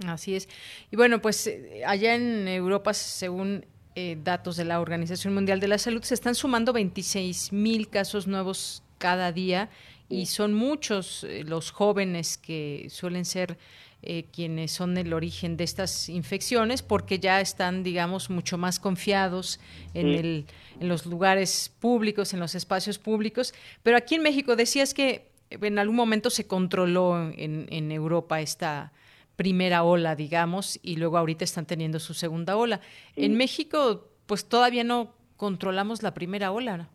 Así 0.06 0.36
es. 0.36 0.48
Y 0.91 0.95
bueno, 0.95 1.22
pues 1.22 1.48
eh, 1.48 1.84
allá 1.86 2.15
en 2.15 2.48
Europa, 2.48 2.94
según 2.94 3.65
eh, 3.95 4.18
datos 4.24 4.57
de 4.57 4.65
la 4.65 4.80
Organización 4.80 5.34
Mundial 5.34 5.60
de 5.60 5.68
la 5.68 5.80
Salud, 5.80 6.03
se 6.03 6.14
están 6.14 6.36
sumando 6.36 6.72
26 6.72 7.52
mil 7.52 7.90
casos 7.90 8.28
nuevos 8.28 8.84
cada 8.99 9.32
día 9.32 9.69
y 10.10 10.28
son 10.28 10.53
muchos 10.53 11.24
eh, 11.24 11.44
los 11.44 11.72
jóvenes 11.72 12.38
que 12.38 12.88
suelen 12.90 13.26
ser 13.26 13.57
eh, 14.03 14.26
quienes 14.32 14.72
son 14.72 14.98
el 14.98 15.14
origen 15.14 15.57
de 15.57 15.64
estas 15.64 16.07
infecciones 16.10 16.84
porque 16.84 17.19
ya 17.19 17.41
están, 17.41 17.84
digamos, 17.84 18.30
mucho 18.30 18.57
más 18.57 18.80
confiados 18.80 19.60
en, 19.95 20.07
el, 20.07 20.45
en 20.80 20.88
los 20.88 21.06
lugares 21.07 21.72
públicos, 21.80 22.34
en 22.34 22.40
los 22.40 22.53
espacios 22.53 22.99
públicos. 22.99 23.53
Pero 23.82 23.98
aquí 23.98 24.15
en 24.15 24.22
México 24.22 24.56
decías 24.56 24.94
que 24.94 25.26
en 25.49 25.80
algún 25.80 25.95
momento 25.95 26.30
se 26.30 26.48
controló 26.48 27.32
en, 27.32 27.68
en 27.69 27.91
Europa 27.91 28.41
esta 28.41 28.91
primera 29.36 29.84
ola, 29.84 30.15
digamos, 30.15 30.80
y 30.82 30.98
luego 30.98 31.18
ahorita 31.18 31.44
están 31.44 31.65
teniendo 31.65 31.99
su 31.99 32.14
segunda 32.14 32.57
ola. 32.57 32.82
En 33.15 33.38
México, 33.38 34.07
pues 34.26 34.49
todavía 34.49 34.84
no 34.84 35.14
controlamos 35.38 36.03
la 36.03 36.14
primera 36.14 36.52
ola, 36.52 36.90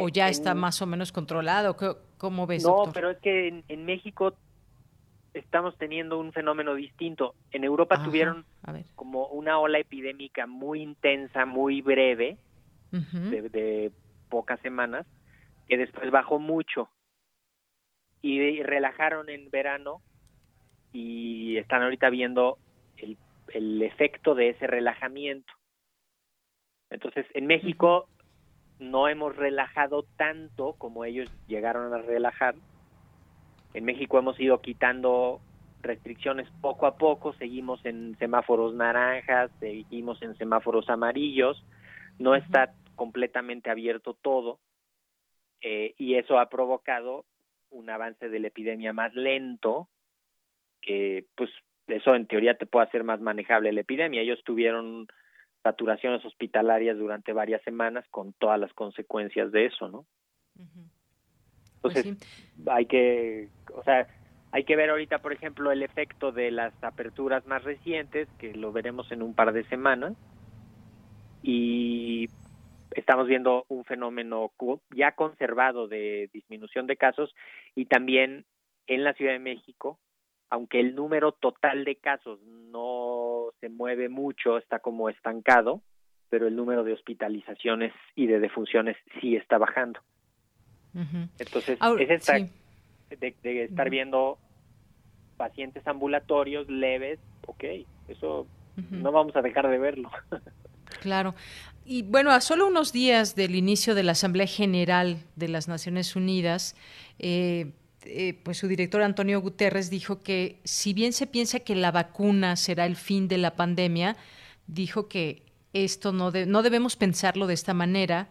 o, 0.00 0.08
ya 0.08 0.28
está 0.28 0.54
más 0.54 0.80
o 0.80 0.86
menos 0.86 1.10
controlado. 1.12 1.76
¿Cómo 2.18 2.46
ves? 2.46 2.62
No, 2.62 2.90
pero 2.94 3.10
es 3.10 3.18
que 3.18 3.62
en 3.66 3.84
México 3.84 4.34
estamos 5.34 5.76
teniendo 5.76 6.18
un 6.18 6.32
fenómeno 6.32 6.74
distinto. 6.74 7.34
En 7.50 7.64
Europa 7.64 8.02
tuvieron 8.02 8.44
como 8.94 9.26
una 9.26 9.58
ola 9.58 9.78
epidémica 9.78 10.46
muy 10.46 10.82
intensa, 10.82 11.44
muy 11.44 11.82
breve, 11.82 12.38
de, 12.90 13.92
pocas 14.28 14.58
semanas, 14.60 15.06
que 15.68 15.76
después 15.76 16.10
bajó 16.10 16.38
mucho 16.38 16.88
y 18.22 18.62
relajaron 18.62 19.28
en 19.28 19.50
verano 19.50 20.02
y 20.92 21.56
están 21.58 21.82
ahorita 21.82 22.10
viendo 22.10 22.58
el 22.96 23.16
el 23.52 23.82
efecto 23.82 24.34
de 24.34 24.50
ese 24.50 24.66
relajamiento. 24.66 25.52
Entonces, 26.90 27.26
en 27.34 27.46
México 27.46 28.08
no 28.78 29.08
hemos 29.08 29.36
relajado 29.36 30.04
tanto 30.16 30.74
como 30.74 31.04
ellos 31.04 31.30
llegaron 31.46 31.92
a 31.92 31.98
relajar. 31.98 32.54
En 33.74 33.84
México 33.84 34.18
hemos 34.18 34.38
ido 34.38 34.60
quitando 34.60 35.40
restricciones 35.82 36.48
poco 36.60 36.86
a 36.86 36.96
poco, 36.96 37.32
seguimos 37.34 37.84
en 37.84 38.16
semáforos 38.18 38.74
naranjas, 38.74 39.50
seguimos 39.60 40.20
en 40.22 40.36
semáforos 40.36 40.88
amarillos, 40.88 41.64
no 42.18 42.34
está 42.34 42.72
completamente 42.96 43.70
abierto 43.70 44.14
todo 44.14 44.58
eh, 45.60 45.94
y 45.98 46.14
eso 46.14 46.38
ha 46.38 46.48
provocado 46.48 47.24
un 47.76 47.90
avance 47.90 48.28
de 48.28 48.40
la 48.40 48.48
epidemia 48.48 48.92
más 48.92 49.14
lento, 49.14 49.88
que 50.80 51.26
pues 51.36 51.50
eso 51.86 52.14
en 52.14 52.26
teoría 52.26 52.56
te 52.56 52.66
puede 52.66 52.86
hacer 52.86 53.04
más 53.04 53.20
manejable 53.20 53.72
la 53.72 53.80
epidemia. 53.80 54.22
Ellos 54.22 54.42
tuvieron 54.44 55.06
saturaciones 55.62 56.24
hospitalarias 56.24 56.96
durante 56.96 57.32
varias 57.32 57.62
semanas 57.62 58.04
con 58.10 58.32
todas 58.34 58.58
las 58.58 58.72
consecuencias 58.72 59.52
de 59.52 59.66
eso, 59.66 59.88
¿no? 59.88 60.06
Pues 61.82 61.96
Entonces, 61.96 62.28
hay 62.66 62.86
que, 62.86 63.48
o 63.74 63.82
sea, 63.82 64.06
hay 64.52 64.64
que 64.64 64.76
ver 64.76 64.90
ahorita, 64.90 65.18
por 65.18 65.32
ejemplo, 65.32 65.70
el 65.70 65.82
efecto 65.82 66.32
de 66.32 66.50
las 66.50 66.72
aperturas 66.82 67.46
más 67.46 67.62
recientes, 67.64 68.28
que 68.38 68.54
lo 68.54 68.72
veremos 68.72 69.10
en 69.12 69.22
un 69.22 69.34
par 69.34 69.52
de 69.52 69.64
semanas, 69.64 70.14
y 71.42 72.28
estamos 73.00 73.26
viendo 73.26 73.64
un 73.68 73.84
fenómeno 73.84 74.52
ya 74.94 75.12
conservado 75.12 75.88
de 75.88 76.30
disminución 76.32 76.86
de 76.86 76.96
casos 76.96 77.34
y 77.74 77.86
también 77.86 78.44
en 78.86 79.04
la 79.04 79.12
Ciudad 79.14 79.32
de 79.32 79.38
México, 79.38 79.98
aunque 80.50 80.80
el 80.80 80.94
número 80.94 81.32
total 81.32 81.84
de 81.84 81.96
casos 81.96 82.40
no 82.42 83.50
se 83.60 83.68
mueve 83.68 84.08
mucho, 84.08 84.58
está 84.58 84.78
como 84.78 85.08
estancado, 85.08 85.82
pero 86.28 86.46
el 86.46 86.56
número 86.56 86.84
de 86.84 86.92
hospitalizaciones 86.92 87.92
y 88.14 88.26
de 88.26 88.40
defunciones 88.40 88.96
sí 89.20 89.36
está 89.36 89.58
bajando. 89.58 90.00
Entonces, 91.38 91.78
es 91.98 92.10
esta, 92.10 92.38
de, 92.38 93.64
estar 93.64 93.90
viendo 93.90 94.38
pacientes 95.36 95.86
ambulatorios 95.86 96.70
leves, 96.70 97.20
ok, 97.46 97.64
eso 98.08 98.46
no 98.90 99.12
vamos 99.12 99.36
a 99.36 99.42
dejar 99.42 99.68
de 99.68 99.78
verlo. 99.78 100.10
Claro. 101.00 101.34
Y 101.88 102.02
bueno, 102.02 102.32
a 102.32 102.40
solo 102.40 102.66
unos 102.66 102.92
días 102.92 103.36
del 103.36 103.54
inicio 103.54 103.94
de 103.94 104.02
la 104.02 104.12
Asamblea 104.12 104.48
General 104.48 105.18
de 105.36 105.46
las 105.46 105.68
Naciones 105.68 106.16
Unidas, 106.16 106.74
eh, 107.20 107.74
eh, 108.04 108.40
pues 108.42 108.58
su 108.58 108.66
director 108.66 109.02
Antonio 109.02 109.40
Guterres 109.40 109.88
dijo 109.88 110.20
que 110.20 110.58
si 110.64 110.92
bien 110.94 111.12
se 111.12 111.28
piensa 111.28 111.60
que 111.60 111.76
la 111.76 111.92
vacuna 111.92 112.56
será 112.56 112.86
el 112.86 112.96
fin 112.96 113.28
de 113.28 113.38
la 113.38 113.54
pandemia, 113.54 114.16
dijo 114.66 115.06
que 115.06 115.44
esto 115.74 116.10
no, 116.10 116.32
no 116.32 116.62
debemos 116.62 116.96
pensarlo 116.96 117.46
de 117.46 117.54
esta 117.54 117.72
manera, 117.72 118.30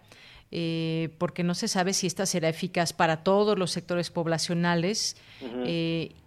eh, 0.51 1.15
porque 1.17 1.43
no 1.43 1.55
se 1.55 1.69
sabe 1.69 1.93
si 1.93 2.07
esta 2.07 2.25
será 2.25 2.49
eficaz 2.49 2.91
para 2.91 3.23
todos 3.23 3.57
los 3.57 3.71
sectores 3.71 4.11
poblacionales. 4.11 5.15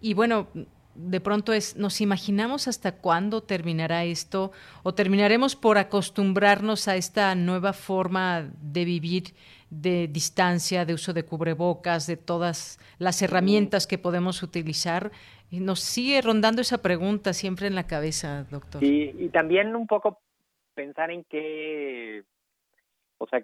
y 0.01 0.13
bueno, 0.15 0.47
de 1.01 1.21
pronto 1.21 1.53
es, 1.53 1.77
¿nos 1.77 2.01
imaginamos 2.01 2.67
hasta 2.67 2.97
cuándo 2.97 3.41
terminará 3.41 4.03
esto? 4.03 4.51
¿O 4.83 4.93
terminaremos 4.93 5.55
por 5.55 5.77
acostumbrarnos 5.77 6.87
a 6.89 6.97
esta 6.97 7.33
nueva 7.35 7.71
forma 7.71 8.49
de 8.61 8.83
vivir 8.83 9.33
de 9.69 10.07
distancia, 10.07 10.83
de 10.83 10.93
uso 10.93 11.13
de 11.13 11.23
cubrebocas, 11.23 12.05
de 12.05 12.17
todas 12.17 12.79
las 12.97 13.21
herramientas 13.21 13.87
que 13.87 13.97
podemos 13.97 14.43
utilizar? 14.43 15.11
Y 15.49 15.61
nos 15.61 15.79
sigue 15.79 16.21
rondando 16.21 16.61
esa 16.61 16.81
pregunta 16.81 17.31
siempre 17.33 17.67
en 17.67 17.75
la 17.75 17.87
cabeza, 17.87 18.45
doctor. 18.51 18.83
Y, 18.83 19.15
y 19.17 19.29
también 19.29 19.75
un 19.75 19.87
poco 19.87 20.19
pensar 20.73 21.11
en 21.11 21.23
qué, 21.23 22.23
o 23.17 23.27
sea, 23.27 23.41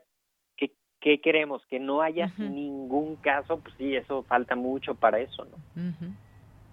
qué, 0.58 0.72
qué 1.00 1.22
queremos, 1.22 1.66
que 1.68 1.80
no 1.80 2.02
haya 2.02 2.34
ningún 2.38 3.16
caso, 3.16 3.60
pues 3.60 3.74
sí, 3.78 3.96
eso 3.96 4.24
falta 4.24 4.56
mucho 4.56 4.94
para 4.94 5.20
eso, 5.20 5.46
¿no? 5.46 5.84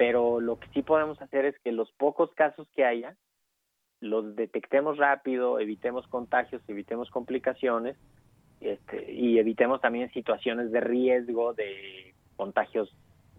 Pero 0.03 0.41
lo 0.41 0.59
que 0.59 0.66
sí 0.74 0.83
podemos 0.83 1.23
hacer 1.23 1.45
es 1.45 1.57
que 1.61 1.70
los 1.70 1.93
pocos 1.93 2.35
casos 2.35 2.66
que 2.74 2.85
haya, 2.85 3.15
los 4.01 4.35
detectemos 4.35 4.99
rápido, 4.99 5.61
evitemos 5.61 6.09
contagios, 6.09 6.61
evitemos 6.66 7.09
complicaciones 7.09 7.97
este, 8.61 9.12
y 9.12 9.39
evitemos 9.39 9.81
también 9.81 10.11
situaciones 10.11 10.73
de 10.73 10.81
riesgo 10.81 11.55
de 11.55 12.16
contagios 12.35 12.93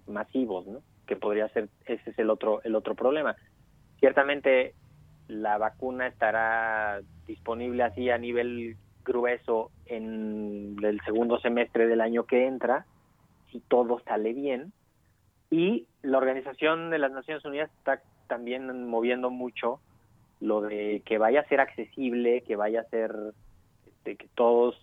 masivos, 0.07 0.65
¿no? 0.65 0.79
Que 1.05 1.17
podría 1.17 1.49
ser, 1.49 1.67
ese 1.85 2.11
es 2.11 2.17
el 2.17 2.29
otro, 2.29 2.61
el 2.63 2.75
otro 2.75 2.95
problema. 2.95 3.35
Ciertamente 3.99 4.73
la 5.27 5.57
vacuna 5.57 6.07
estará 6.07 7.01
disponible 7.27 7.83
así 7.83 8.09
a 8.09 8.17
nivel 8.17 8.77
grueso 9.03 9.69
en 9.85 10.77
el 10.81 11.01
segundo 11.01 11.41
semestre 11.41 11.87
del 11.87 11.99
año 11.99 12.23
que 12.23 12.47
entra, 12.47 12.85
si 13.51 13.59
todo 13.59 13.99
sale 14.05 14.31
bien, 14.31 14.71
y 15.53 15.85
la 16.01 16.17
Organización 16.17 16.89
de 16.89 16.97
las 16.97 17.11
Naciones 17.11 17.45
Unidas 17.45 17.69
está 17.77 18.01
también 18.25 18.87
moviendo 18.87 19.29
mucho 19.29 19.79
lo 20.39 20.61
de 20.61 21.03
que 21.05 21.19
vaya 21.19 21.41
a 21.41 21.47
ser 21.47 21.59
accesible, 21.59 22.41
que 22.41 22.55
vaya 22.55 22.81
a 22.81 22.89
ser, 22.89 23.13
este, 23.85 24.15
que 24.15 24.27
todos 24.33 24.75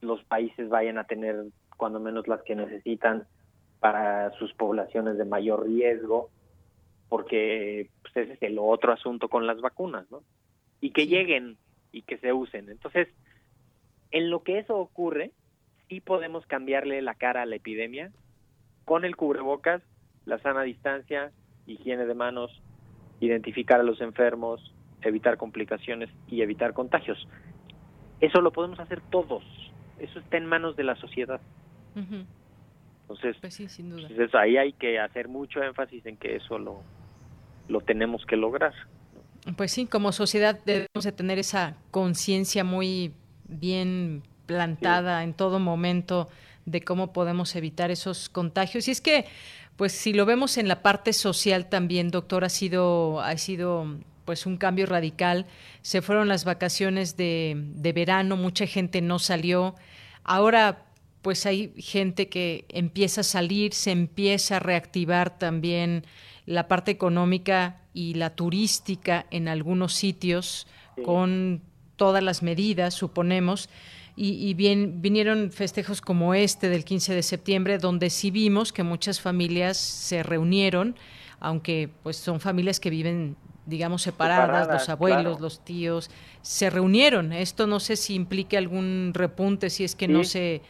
los 0.00 0.24
países 0.24 0.68
vayan 0.68 0.98
a 0.98 1.04
tener 1.04 1.44
cuando 1.76 2.00
menos 2.00 2.26
las 2.26 2.42
que 2.42 2.56
necesitan 2.56 3.24
para 3.78 4.32
sus 4.32 4.52
poblaciones 4.54 5.16
de 5.16 5.24
mayor 5.26 5.64
riesgo, 5.64 6.28
porque 7.08 7.88
pues, 8.02 8.16
ese 8.16 8.32
es 8.32 8.42
el 8.42 8.58
otro 8.58 8.92
asunto 8.92 9.28
con 9.28 9.46
las 9.46 9.60
vacunas, 9.60 10.10
¿no? 10.10 10.24
Y 10.80 10.90
que 10.90 11.06
lleguen 11.06 11.56
y 11.92 12.02
que 12.02 12.18
se 12.18 12.32
usen. 12.32 12.68
Entonces, 12.68 13.06
en 14.10 14.30
lo 14.30 14.42
que 14.42 14.58
eso 14.58 14.76
ocurre, 14.76 15.30
sí 15.88 16.00
podemos 16.00 16.44
cambiarle 16.46 17.00
la 17.00 17.14
cara 17.14 17.42
a 17.42 17.46
la 17.46 17.54
epidemia 17.54 18.10
con 18.84 19.04
el 19.04 19.14
cubrebocas 19.14 19.82
la 20.26 20.38
sana 20.40 20.62
distancia, 20.62 21.32
higiene 21.66 22.04
de 22.04 22.14
manos, 22.14 22.50
identificar 23.20 23.80
a 23.80 23.82
los 23.82 24.00
enfermos, 24.00 24.74
evitar 25.02 25.36
complicaciones 25.36 26.10
y 26.28 26.42
evitar 26.42 26.74
contagios. 26.74 27.26
Eso 28.20 28.40
lo 28.40 28.52
podemos 28.52 28.78
hacer 28.80 29.00
todos. 29.10 29.42
Eso 29.98 30.18
está 30.18 30.36
en 30.36 30.46
manos 30.46 30.76
de 30.76 30.84
la 30.84 30.96
sociedad. 30.96 31.40
Entonces, 31.94 33.36
pues 33.40 33.54
sí, 33.54 33.68
sin 33.68 33.90
duda. 33.90 34.08
Pues 34.14 34.34
ahí 34.34 34.56
hay 34.56 34.72
que 34.72 34.98
hacer 34.98 35.28
mucho 35.28 35.62
énfasis 35.62 36.04
en 36.06 36.16
que 36.16 36.36
eso 36.36 36.58
lo, 36.58 36.82
lo 37.68 37.80
tenemos 37.80 38.26
que 38.26 38.36
lograr. 38.36 38.74
Pues 39.56 39.72
sí, 39.72 39.86
como 39.86 40.12
sociedad 40.12 40.58
debemos 40.66 41.04
de 41.04 41.12
tener 41.12 41.38
esa 41.38 41.76
conciencia 41.90 42.64
muy 42.64 43.14
bien 43.48 44.22
plantada 44.46 45.22
en 45.22 45.34
todo 45.34 45.58
momento 45.60 46.28
de 46.64 46.82
cómo 46.82 47.12
podemos 47.12 47.54
evitar 47.54 47.90
esos 47.90 48.28
contagios. 48.28 48.88
Y 48.88 48.90
es 48.90 49.00
que 49.00 49.26
pues 49.76 49.92
si 49.92 50.12
lo 50.12 50.24
vemos 50.26 50.56
en 50.56 50.68
la 50.68 50.82
parte 50.82 51.12
social 51.12 51.68
también, 51.68 52.10
doctor, 52.10 52.44
ha 52.44 52.48
sido, 52.48 53.20
ha 53.20 53.36
sido 53.36 53.86
pues 54.24 54.46
un 54.46 54.56
cambio 54.56 54.86
radical. 54.86 55.46
Se 55.82 56.02
fueron 56.02 56.28
las 56.28 56.44
vacaciones 56.44 57.16
de, 57.16 57.54
de 57.56 57.92
verano, 57.92 58.36
mucha 58.36 58.66
gente 58.66 59.00
no 59.00 59.18
salió. 59.18 59.74
Ahora 60.24 60.86
pues 61.22 61.44
hay 61.44 61.72
gente 61.76 62.28
que 62.28 62.66
empieza 62.68 63.22
a 63.22 63.24
salir, 63.24 63.74
se 63.74 63.90
empieza 63.90 64.56
a 64.56 64.60
reactivar 64.60 65.38
también 65.38 66.04
la 66.46 66.68
parte 66.68 66.92
económica 66.92 67.80
y 67.92 68.14
la 68.14 68.36
turística 68.36 69.26
en 69.32 69.48
algunos 69.48 69.92
sitios 69.92 70.68
con 71.04 71.62
todas 71.96 72.22
las 72.22 72.42
medidas, 72.42 72.94
suponemos 72.94 73.68
y, 74.18 74.54
bien 74.54 75.02
vinieron 75.02 75.52
festejos 75.52 76.00
como 76.00 76.32
este 76.32 76.70
del 76.70 76.84
15 76.84 77.14
de 77.14 77.22
septiembre, 77.22 77.76
donde 77.76 78.08
sí 78.08 78.30
vimos 78.30 78.72
que 78.72 78.82
muchas 78.82 79.20
familias 79.20 79.76
se 79.76 80.22
reunieron, 80.22 80.96
aunque 81.38 81.90
pues 82.02 82.16
son 82.16 82.40
familias 82.40 82.80
que 82.80 82.88
viven 82.88 83.36
digamos 83.66 84.02
separadas, 84.02 84.68
los 84.68 84.88
abuelos, 84.88 85.40
los 85.40 85.64
tíos, 85.64 86.08
se 86.40 86.70
reunieron. 86.70 87.32
Esto 87.32 87.66
no 87.66 87.80
sé 87.80 87.96
si 87.96 88.14
implique 88.14 88.56
algún 88.56 89.10
repunte, 89.12 89.68
si 89.70 89.84
es 89.84 89.94
que 89.94 90.08
no 90.08 90.24
se 90.24 90.62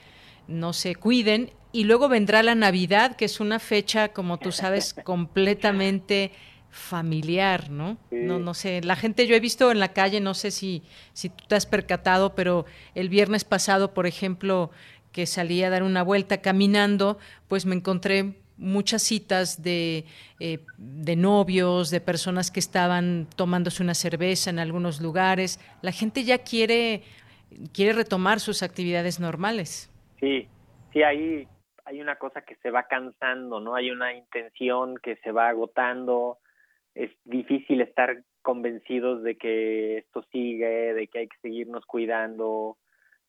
no 0.48 0.72
se 0.72 0.96
cuiden. 0.96 1.52
Y 1.72 1.84
luego 1.84 2.08
vendrá 2.08 2.42
la 2.42 2.54
Navidad, 2.54 3.16
que 3.16 3.26
es 3.26 3.38
una 3.38 3.58
fecha, 3.58 4.08
como 4.08 4.38
tú 4.38 4.50
sabes, 4.50 4.94
completamente 5.04 6.32
familiar, 6.76 7.70
¿no? 7.70 7.96
No, 8.10 8.38
no 8.38 8.54
sé. 8.54 8.82
La 8.82 8.96
gente 8.96 9.26
yo 9.26 9.34
he 9.34 9.40
visto 9.40 9.72
en 9.72 9.80
la 9.80 9.92
calle, 9.92 10.20
no 10.20 10.34
sé 10.34 10.50
si, 10.50 10.82
si 11.12 11.30
tú 11.30 11.44
te 11.48 11.54
has 11.54 11.66
percatado, 11.66 12.34
pero 12.34 12.66
el 12.94 13.08
viernes 13.08 13.44
pasado, 13.44 13.94
por 13.94 14.06
ejemplo, 14.06 14.70
que 15.10 15.26
salí 15.26 15.62
a 15.62 15.70
dar 15.70 15.82
una 15.82 16.02
vuelta 16.02 16.42
caminando, 16.42 17.18
pues 17.48 17.64
me 17.64 17.74
encontré 17.74 18.34
muchas 18.58 19.02
citas 19.02 19.62
de, 19.62 20.04
eh, 20.38 20.60
de 20.76 21.16
novios, 21.16 21.90
de 21.90 22.00
personas 22.00 22.50
que 22.50 22.60
estaban 22.60 23.26
tomándose 23.36 23.82
una 23.82 23.94
cerveza 23.94 24.50
en 24.50 24.58
algunos 24.58 25.00
lugares. 25.00 25.58
La 25.82 25.92
gente 25.92 26.24
ya 26.24 26.38
quiere, 26.38 27.02
quiere 27.72 27.94
retomar 27.94 28.40
sus 28.40 28.62
actividades 28.62 29.18
normales. 29.18 29.90
Sí, 30.20 30.46
sí, 30.92 31.02
ahí 31.02 31.48
hay 31.86 32.00
una 32.00 32.16
cosa 32.16 32.42
que 32.42 32.56
se 32.56 32.70
va 32.70 32.82
cansando, 32.82 33.60
¿no? 33.60 33.74
Hay 33.76 33.90
una 33.90 34.12
intención 34.12 34.96
que 34.98 35.16
se 35.16 35.30
va 35.30 35.48
agotando, 35.48 36.38
es 36.96 37.10
difícil 37.24 37.82
estar 37.82 38.22
convencidos 38.40 39.22
de 39.22 39.36
que 39.36 39.98
esto 39.98 40.22
sigue, 40.32 40.94
de 40.94 41.06
que 41.08 41.18
hay 41.20 41.28
que 41.28 41.36
seguirnos 41.42 41.84
cuidando. 41.84 42.78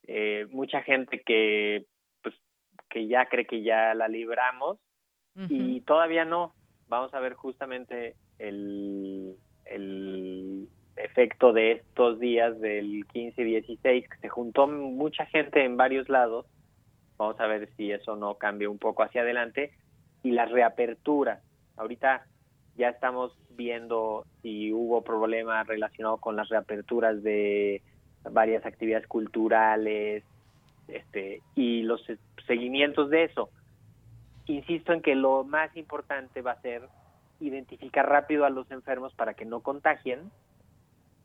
Eh, 0.07 0.47
mucha 0.51 0.81
gente 0.83 1.21
que 1.21 1.85
pues 2.23 2.33
que 2.89 3.07
ya 3.07 3.25
cree 3.25 3.45
que 3.45 3.61
ya 3.63 3.93
la 3.93 4.07
libramos 4.07 4.79
y 5.49 5.81
todavía 5.81 6.25
no. 6.25 6.55
Vamos 6.87 7.13
a 7.13 7.19
ver 7.19 7.33
justamente 7.33 8.15
el, 8.39 9.35
el 9.65 10.67
efecto 10.95 11.53
de 11.53 11.73
estos 11.73 12.19
días 12.19 12.59
del 12.59 13.05
15 13.13 13.41
y 13.41 13.45
16, 13.45 14.09
que 14.09 14.17
se 14.17 14.29
juntó 14.29 14.65
mucha 14.65 15.27
gente 15.27 15.63
en 15.63 15.77
varios 15.77 16.09
lados. 16.09 16.47
Vamos 17.17 17.39
a 17.39 17.45
ver 17.45 17.69
si 17.75 17.91
eso 17.91 18.15
no 18.15 18.35
cambia 18.39 18.67
un 18.67 18.79
poco 18.79 19.03
hacia 19.03 19.21
adelante. 19.21 19.73
Y 20.23 20.31
las 20.31 20.49
reaperturas. 20.49 21.43
Ahorita 21.75 22.25
ya 22.75 22.89
estamos 22.89 23.37
viendo 23.57 24.25
si 24.41 24.71
hubo 24.71 25.01
problemas 25.01 25.67
relacionados 25.67 26.21
con 26.21 26.35
las 26.35 26.47
reaperturas 26.47 27.21
de 27.23 27.81
varias 28.31 28.65
actividades 28.65 29.07
culturales 29.07 30.23
este, 30.87 31.41
y 31.55 31.83
los 31.83 32.01
seguimientos 32.45 33.09
de 33.09 33.25
eso. 33.25 33.49
Insisto 34.45 34.93
en 34.93 35.01
que 35.01 35.15
lo 35.15 35.43
más 35.43 35.75
importante 35.75 36.41
va 36.41 36.51
a 36.51 36.61
ser 36.61 36.83
identificar 37.39 38.07
rápido 38.07 38.45
a 38.45 38.49
los 38.49 38.69
enfermos 38.71 39.13
para 39.13 39.33
que 39.33 39.45
no 39.45 39.59
contagien, 39.59 40.31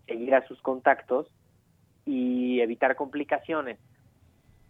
seguir 0.06 0.34
a 0.34 0.46
sus 0.46 0.60
contactos 0.60 1.26
y 2.04 2.60
evitar 2.60 2.96
complicaciones. 2.96 3.78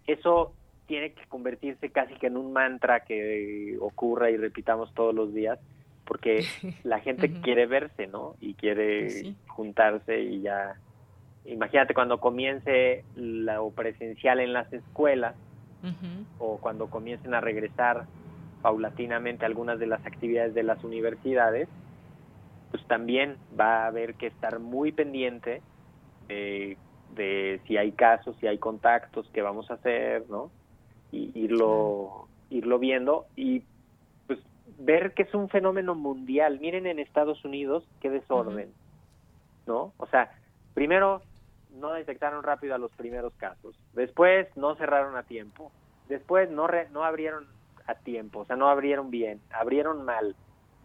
Eso 0.07 0.53
tiene 0.87 1.13
que 1.13 1.27
convertirse 1.27 1.91
casi 1.91 2.15
que 2.15 2.27
en 2.27 2.37
un 2.37 2.53
mantra 2.53 3.01
que 3.01 3.77
ocurra 3.81 4.31
y 4.31 4.37
repitamos 4.37 4.93
todos 4.95 5.15
los 5.15 5.33
días, 5.33 5.59
porque 6.13 6.45
la 6.85 7.01
gente 7.01 7.33
quiere 7.41 7.65
verse, 7.65 8.07
¿no? 8.07 8.37
Y 8.39 8.53
quiere 8.53 9.05
pues 9.05 9.35
juntarse 9.47 10.21
y 10.21 10.43
ya. 10.43 10.75
Imagínate 11.47 11.95
cuando 11.95 12.21
comience 12.21 13.03
lo 13.17 13.71
presencial 13.71 14.39
en 14.41 14.53
las 14.53 14.71
escuelas 14.75 15.35
o 16.39 16.59
cuando 16.59 16.89
comiencen 16.89 17.35
a 17.35 17.41
regresar 17.41 18.05
paulatinamente 18.61 19.47
algunas 19.47 19.81
de 19.81 19.87
las 19.87 20.05
actividades 20.07 20.55
de 20.55 20.63
las 20.63 20.85
universidades, 20.85 21.69
pues 22.71 22.85
también 22.87 23.37
va 23.59 23.83
a 23.83 23.87
haber 23.87 24.15
que 24.15 24.29
estar 24.29 24.61
muy 24.61 24.93
pendiente 24.93 25.63
de, 26.29 26.77
de 27.17 27.61
si 27.67 27.79
hay 27.79 27.93
casos, 27.93 28.37
si 28.39 28.47
hay 28.47 28.59
contactos, 28.59 29.29
qué 29.33 29.41
vamos 29.41 29.69
a 29.71 29.75
hacer, 29.75 30.25
¿no? 30.29 30.51
Y 31.11 31.33
irlo, 31.35 32.29
irlo 32.51 32.79
viendo 32.79 33.27
y 33.35 33.63
ver 34.79 35.13
que 35.15 35.23
es 35.23 35.35
un 35.35 35.49
fenómeno 35.49 35.95
mundial. 35.95 36.59
Miren 36.61 36.87
en 36.87 36.99
Estados 36.99 37.45
Unidos 37.45 37.85
qué 38.01 38.11
desorden, 38.11 38.73
¿no? 39.67 39.93
O 39.97 40.07
sea, 40.07 40.33
primero 40.75 41.23
no 41.71 41.93
detectaron 41.93 42.43
rápido 42.43 42.75
a 42.75 42.79
los 42.79 42.93
primeros 42.93 43.33
casos, 43.35 43.75
después 43.95 44.49
no 44.57 44.75
cerraron 44.77 45.17
a 45.17 45.23
tiempo, 45.23 45.73
después 46.09 46.51
no, 46.51 46.69
no 46.93 47.05
abrieron 47.05 47.47
a 47.87 47.95
tiempo, 47.95 48.41
o 48.41 48.45
sea, 48.45 48.57
no 48.57 48.69
abrieron 48.69 49.11
bien, 49.11 49.41
abrieron 49.51 50.05
mal. 50.05 50.37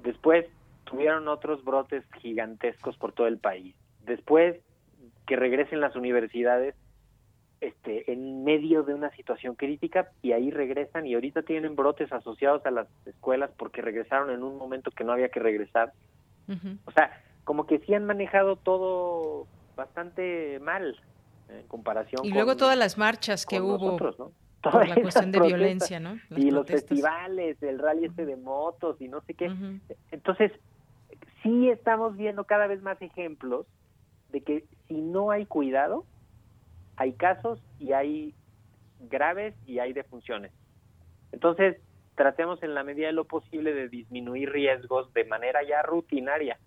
Después 0.04 0.46
tuvieron 0.86 1.28
otros 1.28 1.64
brotes 1.64 2.04
gigantescos 2.20 2.98
por 2.98 3.12
todo 3.12 3.28
el 3.28 3.38
país. 3.38 3.76
Después 4.06 4.58
que 5.26 5.36
regresen 5.36 5.82
las 5.82 5.96
universidades 5.96 6.76
este, 7.60 8.12
en 8.12 8.44
medio 8.44 8.84
de 8.84 8.94
una 8.94 9.10
situación 9.12 9.56
crítica 9.56 10.12
y 10.22 10.32
ahí 10.32 10.52
regresan 10.52 11.08
y 11.08 11.16
ahorita 11.16 11.42
tienen 11.42 11.76
brotes 11.76 12.12
asociados 12.12 12.66
a 12.66 12.72
las 12.72 12.88
escuelas 13.06 13.50
porque 13.58 13.82
regresaron 13.82 14.30
en 14.30 14.44
un 14.44 14.58
momento 14.58 14.92
que 14.92 15.04
no 15.04 15.14
había 15.14 15.30
que 15.30 15.40
regresar. 15.40 15.94
O 16.86 16.92
sea, 16.92 17.12
como 17.44 17.66
que 17.66 17.80
sí 17.80 17.94
han 17.94 18.06
manejado 18.06 18.56
todo 18.56 19.48
bastante 19.76 20.60
mal 20.60 20.96
en 21.50 21.68
comparación 21.68 22.26
y 22.26 22.32
luego 22.32 22.56
todas 22.56 22.78
las 22.78 22.98
marchas 22.98 23.46
que 23.46 23.60
hubo 23.60 23.98
por 23.98 24.88
la 24.88 24.96
cuestión 24.96 25.32
de 25.32 25.40
violencia, 25.40 26.00
¿no? 26.00 26.18
y 26.36 26.52
los 26.52 26.66
festivales, 26.68 27.62
el 27.62 27.80
rally 27.80 28.06
este 28.06 28.26
de 28.26 28.36
motos 28.36 29.02
y 29.02 29.08
no 29.08 29.22
sé 29.22 29.34
qué. 29.34 29.52
Entonces, 30.12 30.52
sí 31.44 31.70
estamos 31.70 32.16
viendo 32.18 32.44
cada 32.44 32.68
vez 32.68 32.82
más 32.82 33.02
ejemplos 33.02 33.66
de 34.32 34.42
que 34.42 34.66
si 34.88 34.96
no 34.96 35.32
hay 35.32 35.46
cuidado, 35.46 36.06
hay 36.98 37.14
casos 37.14 37.60
y 37.80 37.94
hay 37.94 38.34
graves 39.00 39.56
y 39.66 39.80
hay 39.80 39.94
defunciones. 39.94 40.52
Entonces, 41.32 41.78
tratemos 42.16 42.62
en 42.64 42.74
la 42.74 42.84
medida 42.84 43.08
de 43.08 43.14
lo 43.14 43.26
posible 43.26 43.74
de 43.74 43.88
disminuir 43.88 44.52
riesgos 44.52 45.14
de 45.14 45.24
manera 45.26 45.62
ya 45.68 45.84
rutinaria 45.84 46.58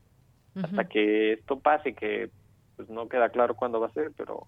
hasta 0.54 0.84
que 0.84 1.34
esto 1.34 1.60
pase, 1.60 1.94
que 1.94 2.30
pues 2.76 2.88
no 2.88 3.08
queda 3.08 3.28
claro 3.28 3.54
cuándo 3.54 3.80
va 3.80 3.88
a 3.88 3.92
ser, 3.92 4.12
pero 4.16 4.46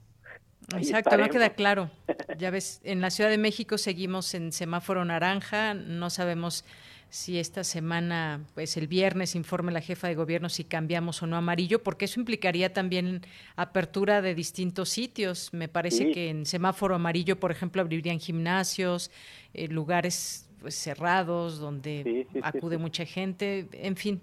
Exacto, 0.77 1.17
no 1.17 1.29
queda 1.29 1.51
claro. 1.51 1.91
Ya 2.39 2.51
ves, 2.51 2.81
en 2.85 3.01
la 3.01 3.11
Ciudad 3.11 3.31
de 3.31 3.39
México 3.39 3.79
seguimos 3.79 4.35
en 4.35 4.53
semáforo 4.53 5.05
naranja, 5.05 5.75
no 5.75 6.09
sabemos 6.11 6.65
si 7.13 7.39
esta 7.39 7.63
semana, 7.63 8.41
pues 8.55 8.79
el 8.79 8.87
viernes, 8.87 9.35
informe 9.35 9.71
la 9.71 9.83
jefa 9.83 10.09
de 10.09 10.15
gobierno 10.15 10.49
si 10.49 10.65
cambiamos 10.65 11.23
o 11.23 11.27
no 11.27 11.37
amarillo, 11.37 11.83
porque 11.83 12.07
eso 12.07 12.19
implicaría 12.19 12.73
también 12.73 13.21
apertura 13.55 14.23
de 14.23 14.35
distintos 14.35 14.89
sitios. 14.89 15.53
Me 15.53 15.69
parece 15.69 16.11
que 16.11 16.31
en 16.31 16.47
semáforo 16.47 16.95
amarillo, 16.95 17.39
por 17.39 17.51
ejemplo, 17.51 17.83
abrirían 17.83 18.19
gimnasios, 18.19 19.11
eh, 19.53 19.69
lugares 19.69 20.49
pues, 20.63 20.75
cerrados 20.75 21.59
donde 21.59 22.27
acude 22.43 22.79
mucha 22.79 23.05
gente, 23.05 23.69
en 23.75 23.97
fin. 23.97 24.23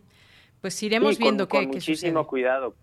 Pues 0.59 0.81
iremos 0.81 1.19
viendo 1.19 1.47
qué, 1.47 1.57
con 1.57 1.67
muchísimo 1.67 2.25
cuidado. 2.25 2.73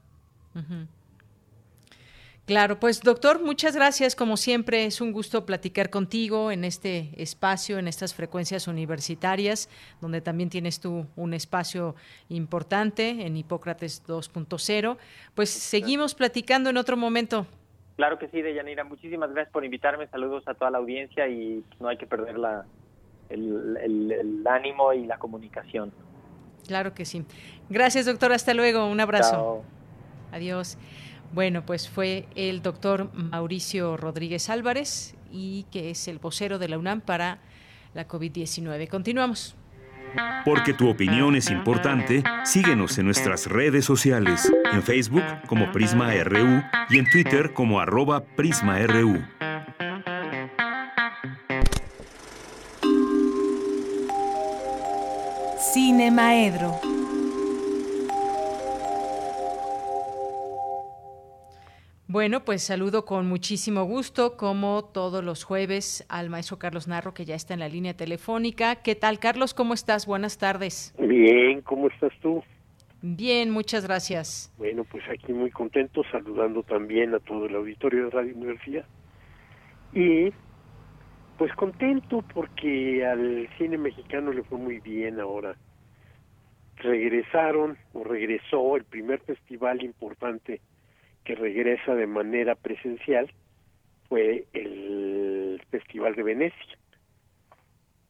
Claro, 2.46 2.78
pues 2.78 3.02
doctor, 3.02 3.42
muchas 3.42 3.74
gracias. 3.74 4.14
Como 4.14 4.36
siempre, 4.36 4.84
es 4.84 5.00
un 5.00 5.10
gusto 5.10 5.44
platicar 5.44 5.90
contigo 5.90 6.52
en 6.52 6.62
este 6.62 7.10
espacio, 7.20 7.78
en 7.78 7.88
estas 7.88 8.14
frecuencias 8.14 8.68
universitarias, 8.68 9.68
donde 10.00 10.20
también 10.20 10.48
tienes 10.48 10.78
tú 10.78 11.08
un 11.16 11.34
espacio 11.34 11.96
importante 12.28 13.26
en 13.26 13.36
Hipócrates 13.36 14.06
2.0. 14.06 14.96
Pues 15.34 15.50
seguimos 15.50 16.14
platicando 16.14 16.70
en 16.70 16.76
otro 16.76 16.96
momento. 16.96 17.48
Claro 17.96 18.16
que 18.16 18.28
sí, 18.28 18.40
Deyanira. 18.40 18.84
Muchísimas 18.84 19.32
gracias 19.32 19.52
por 19.52 19.64
invitarme. 19.64 20.06
Saludos 20.06 20.46
a 20.46 20.54
toda 20.54 20.70
la 20.70 20.78
audiencia 20.78 21.26
y 21.26 21.64
no 21.80 21.88
hay 21.88 21.96
que 21.96 22.06
perder 22.06 22.38
la, 22.38 22.64
el, 23.28 23.76
el 23.82 24.46
ánimo 24.46 24.92
y 24.92 25.04
la 25.04 25.18
comunicación. 25.18 25.92
Claro 26.68 26.94
que 26.94 27.06
sí. 27.06 27.24
Gracias, 27.70 28.06
doctor. 28.06 28.32
Hasta 28.32 28.54
luego. 28.54 28.86
Un 28.86 29.00
abrazo. 29.00 29.30
Chao. 29.32 29.64
Adiós. 30.30 30.78
Bueno, 31.32 31.64
pues 31.66 31.88
fue 31.88 32.26
el 32.34 32.62
doctor 32.62 33.10
Mauricio 33.12 33.96
Rodríguez 33.96 34.48
Álvarez 34.50 35.14
y 35.30 35.66
que 35.70 35.90
es 35.90 36.08
el 36.08 36.18
vocero 36.18 36.58
de 36.58 36.68
la 36.68 36.78
UNAM 36.78 37.00
para 37.00 37.38
la 37.94 38.06
COVID-19. 38.08 38.88
Continuamos. 38.88 39.56
Porque 40.44 40.72
tu 40.72 40.88
opinión 40.88 41.34
es 41.36 41.50
importante, 41.50 42.22
síguenos 42.44 42.96
en 42.98 43.06
nuestras 43.06 43.46
redes 43.46 43.84
sociales, 43.84 44.50
en 44.72 44.82
Facebook 44.82 45.24
como 45.46 45.70
Prisma 45.72 46.12
RU 46.24 46.62
y 46.88 46.98
en 46.98 47.10
Twitter 47.10 47.52
como 47.52 47.80
arroba 47.80 48.24
PrismaRU. 48.24 49.22
Cine 55.72 56.10
Maedro. 56.10 56.80
Bueno, 62.16 62.46
pues 62.46 62.62
saludo 62.62 63.04
con 63.04 63.26
muchísimo 63.28 63.84
gusto, 63.84 64.38
como 64.38 64.86
todos 64.86 65.22
los 65.22 65.44
jueves, 65.44 66.06
al 66.08 66.30
maestro 66.30 66.58
Carlos 66.58 66.88
Narro, 66.88 67.12
que 67.12 67.26
ya 67.26 67.34
está 67.34 67.52
en 67.52 67.60
la 67.60 67.68
línea 67.68 67.94
telefónica. 67.94 68.76
¿Qué 68.76 68.94
tal, 68.94 69.18
Carlos? 69.18 69.52
¿Cómo 69.52 69.74
estás? 69.74 70.06
Buenas 70.06 70.38
tardes. 70.38 70.94
Bien, 70.98 71.60
¿cómo 71.60 71.88
estás 71.88 72.14
tú? 72.22 72.42
Bien, 73.02 73.50
muchas 73.50 73.86
gracias. 73.86 74.50
Bueno, 74.56 74.84
pues 74.84 75.04
aquí 75.10 75.34
muy 75.34 75.50
contento, 75.50 76.04
saludando 76.10 76.62
también 76.62 77.14
a 77.14 77.18
todo 77.18 77.44
el 77.44 77.54
auditorio 77.54 78.04
de 78.04 78.10
Radio 78.10 78.34
Universidad. 78.34 78.86
Y 79.92 80.32
pues 81.36 81.52
contento 81.54 82.24
porque 82.32 83.04
al 83.04 83.46
cine 83.58 83.76
mexicano 83.76 84.32
le 84.32 84.42
fue 84.42 84.56
muy 84.56 84.80
bien 84.80 85.20
ahora. 85.20 85.54
Regresaron 86.76 87.76
o 87.92 88.04
regresó 88.04 88.74
el 88.76 88.84
primer 88.84 89.20
festival 89.20 89.82
importante 89.82 90.62
que 91.26 91.34
regresa 91.34 91.96
de 91.96 92.06
manera 92.06 92.54
presencial 92.54 93.28
fue 94.08 94.46
el 94.52 95.60
Festival 95.70 96.14
de 96.14 96.22
Venecia. 96.22 96.78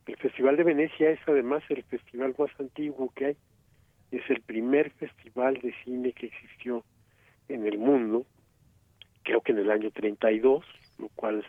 El 0.07 0.17
Festival 0.19 0.59
de 0.59 0.65
Venecia 0.65 1.11
es 1.11 1.19
además 1.27 1.63
el 1.71 1.83
festival 1.85 2.35
más 2.39 2.51
antiguo 2.61 3.11
que 3.17 3.25
hay. 3.25 3.37
Es 4.13 4.23
el 4.29 4.43
primer 4.43 4.91
festival 4.91 5.55
de 5.63 5.75
cine 5.83 6.13
que 6.13 6.27
existió 6.27 6.85
en 7.49 7.67
el 7.67 7.79
mundo, 7.79 8.27
creo 9.23 9.41
que 9.41 9.53
en 9.53 9.59
el 9.59 9.71
año 9.71 9.91
32, 9.91 10.65
lo 10.99 11.09
cual 11.17 11.45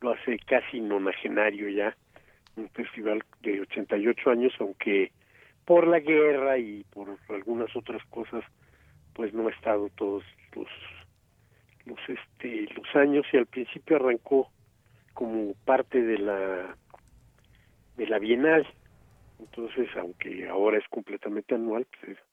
lo 0.00 0.10
hace 0.10 0.38
casi 0.40 0.80
nonagenario 0.80 1.68
ya, 1.68 1.96
un 2.56 2.68
festival 2.70 3.22
de 3.42 3.60
88 3.60 4.30
años, 4.30 4.52
aunque 4.58 5.12
por 5.64 5.86
la 5.86 6.00
guerra 6.00 6.58
y 6.58 6.84
por 6.90 7.16
algunas 7.28 7.74
otras 7.76 8.04
cosas 8.06 8.42
pues 9.20 9.34
no 9.34 9.48
ha 9.48 9.50
estado 9.50 9.90
todos 9.96 10.24
los 10.56 10.66
los 11.84 11.98
este 12.08 12.66
los 12.74 12.96
años 12.96 13.26
y 13.30 13.36
al 13.36 13.44
principio 13.44 13.96
arrancó 13.96 14.50
como 15.12 15.52
parte 15.66 16.00
de 16.00 16.16
la 16.16 16.74
de 17.98 18.06
la 18.06 18.18
Bienal. 18.18 18.66
Entonces 19.38 19.90
aunque 19.96 20.48
ahora 20.48 20.78
es 20.78 20.88
completamente 20.88 21.54
anual 21.54 21.86
pues 22.00 22.16
es 22.16 22.24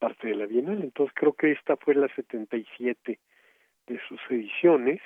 parte 0.00 0.26
de 0.26 0.34
la 0.34 0.46
Bienal. 0.46 0.82
Entonces 0.82 1.14
creo 1.14 1.34
que 1.34 1.52
esta 1.52 1.76
fue 1.76 1.94
la 1.94 2.12
77 2.16 3.20
de 3.86 4.00
sus 4.08 4.20
ediciones. 4.28 5.00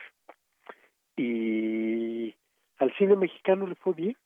Y 1.14 2.34
al 2.78 2.90
cine 2.96 3.16
mexicano 3.16 3.66
le 3.66 3.74
fue 3.74 3.92
bien. 3.92 4.16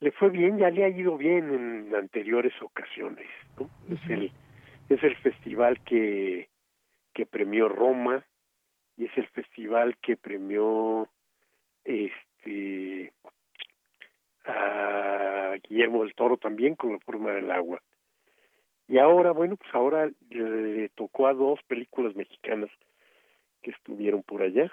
Le 0.00 0.10
fue 0.10 0.30
bien 0.30 0.58
ya 0.58 0.70
le 0.70 0.82
ha 0.82 0.88
ido 0.88 1.16
bien 1.16 1.54
en 1.54 1.94
anteriores 1.94 2.60
ocasiones 2.60 3.28
¿no? 3.56 3.70
es 3.88 4.10
el 4.10 4.32
es 4.88 5.02
el 5.02 5.16
festival 5.16 5.82
que 5.84 6.48
que 7.18 7.26
premió 7.26 7.68
Roma 7.68 8.24
y 8.96 9.06
es 9.06 9.18
el 9.18 9.26
festival 9.28 9.96
que 9.98 10.16
premió 10.16 11.08
este 11.84 13.12
a 14.44 15.56
Guillermo 15.68 16.04
del 16.04 16.14
Toro 16.14 16.36
también 16.36 16.76
con 16.76 16.92
la 16.92 17.00
forma 17.00 17.32
del 17.32 17.50
agua. 17.50 17.82
Y 18.86 18.98
ahora 18.98 19.32
bueno 19.32 19.56
pues 19.56 19.74
ahora 19.74 20.10
le 20.30 20.88
tocó 20.90 21.26
a 21.26 21.34
dos 21.34 21.60
películas 21.66 22.14
mexicanas 22.14 22.70
que 23.62 23.72
estuvieron 23.72 24.22
por 24.22 24.42
allá. 24.42 24.72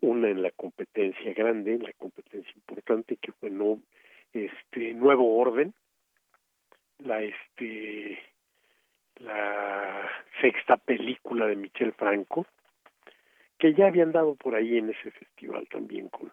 Una 0.00 0.28
en 0.28 0.42
la 0.42 0.50
competencia 0.50 1.34
grande 1.34 1.74
en 1.74 1.82
la 1.82 1.92
competencia 1.92 2.52
importante 2.54 3.16
que 3.16 3.32
fue 3.32 3.50
no 3.50 3.80
este 4.32 4.94
nuevo 4.94 5.36
orden. 5.38 5.74
La 6.98 7.22
este 7.22 8.18
la 9.18 10.08
sexta 10.40 10.76
película 10.76 11.46
de 11.46 11.56
Michel 11.56 11.92
Franco, 11.92 12.46
que 13.58 13.74
ya 13.74 13.86
habían 13.86 14.12
dado 14.12 14.34
por 14.34 14.54
ahí 14.54 14.78
en 14.78 14.90
ese 14.90 15.10
festival 15.10 15.66
también 15.68 16.08
con 16.08 16.32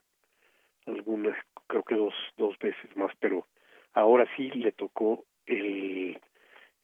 algunas, 0.85 1.38
creo 1.68 1.84
que 1.84 1.95
dos, 1.95 2.14
dos 2.38 2.57
veces 2.60 2.95
más, 2.95 3.11
pero 3.19 3.47
ahora 3.93 4.27
sí 4.35 4.49
le 4.51 4.72
tocó 4.72 5.23
el 5.45 6.19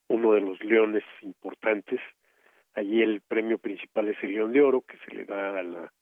uno 0.08 0.34
de 0.34 0.42
los 0.42 0.64
leones 0.64 1.04
importantes. 1.22 2.00
Allí 2.74 3.02
el 3.02 3.22
premio 3.22 3.58
principal 3.58 4.08
es 4.08 4.18
el 4.24 4.34
León 4.34 4.54
de 4.54 4.62
Oro, 4.62 4.82
que 4.82 4.98
se 4.98 5.14
le 5.14 5.26
da 5.26 5.58
a 5.58 5.64
la 5.64 5.94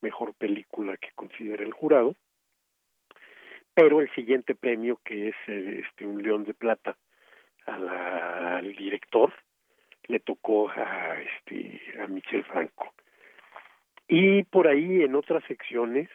mejor 0.00 0.34
película 0.34 0.96
que 0.96 1.10
considera 1.14 1.64
el 1.64 1.72
jurado. 1.72 2.14
Pero 3.74 4.00
el 4.00 4.10
siguiente 4.14 4.54
premio, 4.54 5.00
que 5.04 5.28
es 5.28 5.36
este 5.46 6.06
un 6.06 6.22
León 6.22 6.44
de 6.44 6.54
Plata, 6.54 6.96
a 7.66 7.78
la, 7.78 8.56
al 8.58 8.74
director 8.74 9.32
le 10.06 10.20
tocó 10.20 10.70
a 10.70 11.20
este 11.20 11.80
a 12.00 12.06
Michel 12.06 12.44
Franco. 12.44 12.92
Y 14.06 14.42
por 14.44 14.68
ahí 14.68 15.02
en 15.02 15.14
otras 15.14 15.42
secciones 15.44 16.08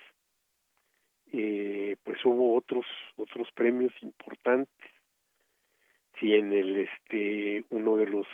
eh, 1.32 1.96
pues 2.04 2.24
hubo 2.26 2.56
otros 2.56 2.86
otros 3.16 3.52
premios 3.54 3.94
importantes. 4.02 4.92
Sí 6.20 6.34
en 6.34 6.52
el 6.54 6.78
este 6.78 7.64
uno 7.70 7.98
de 7.98 8.08
los 8.08 8.28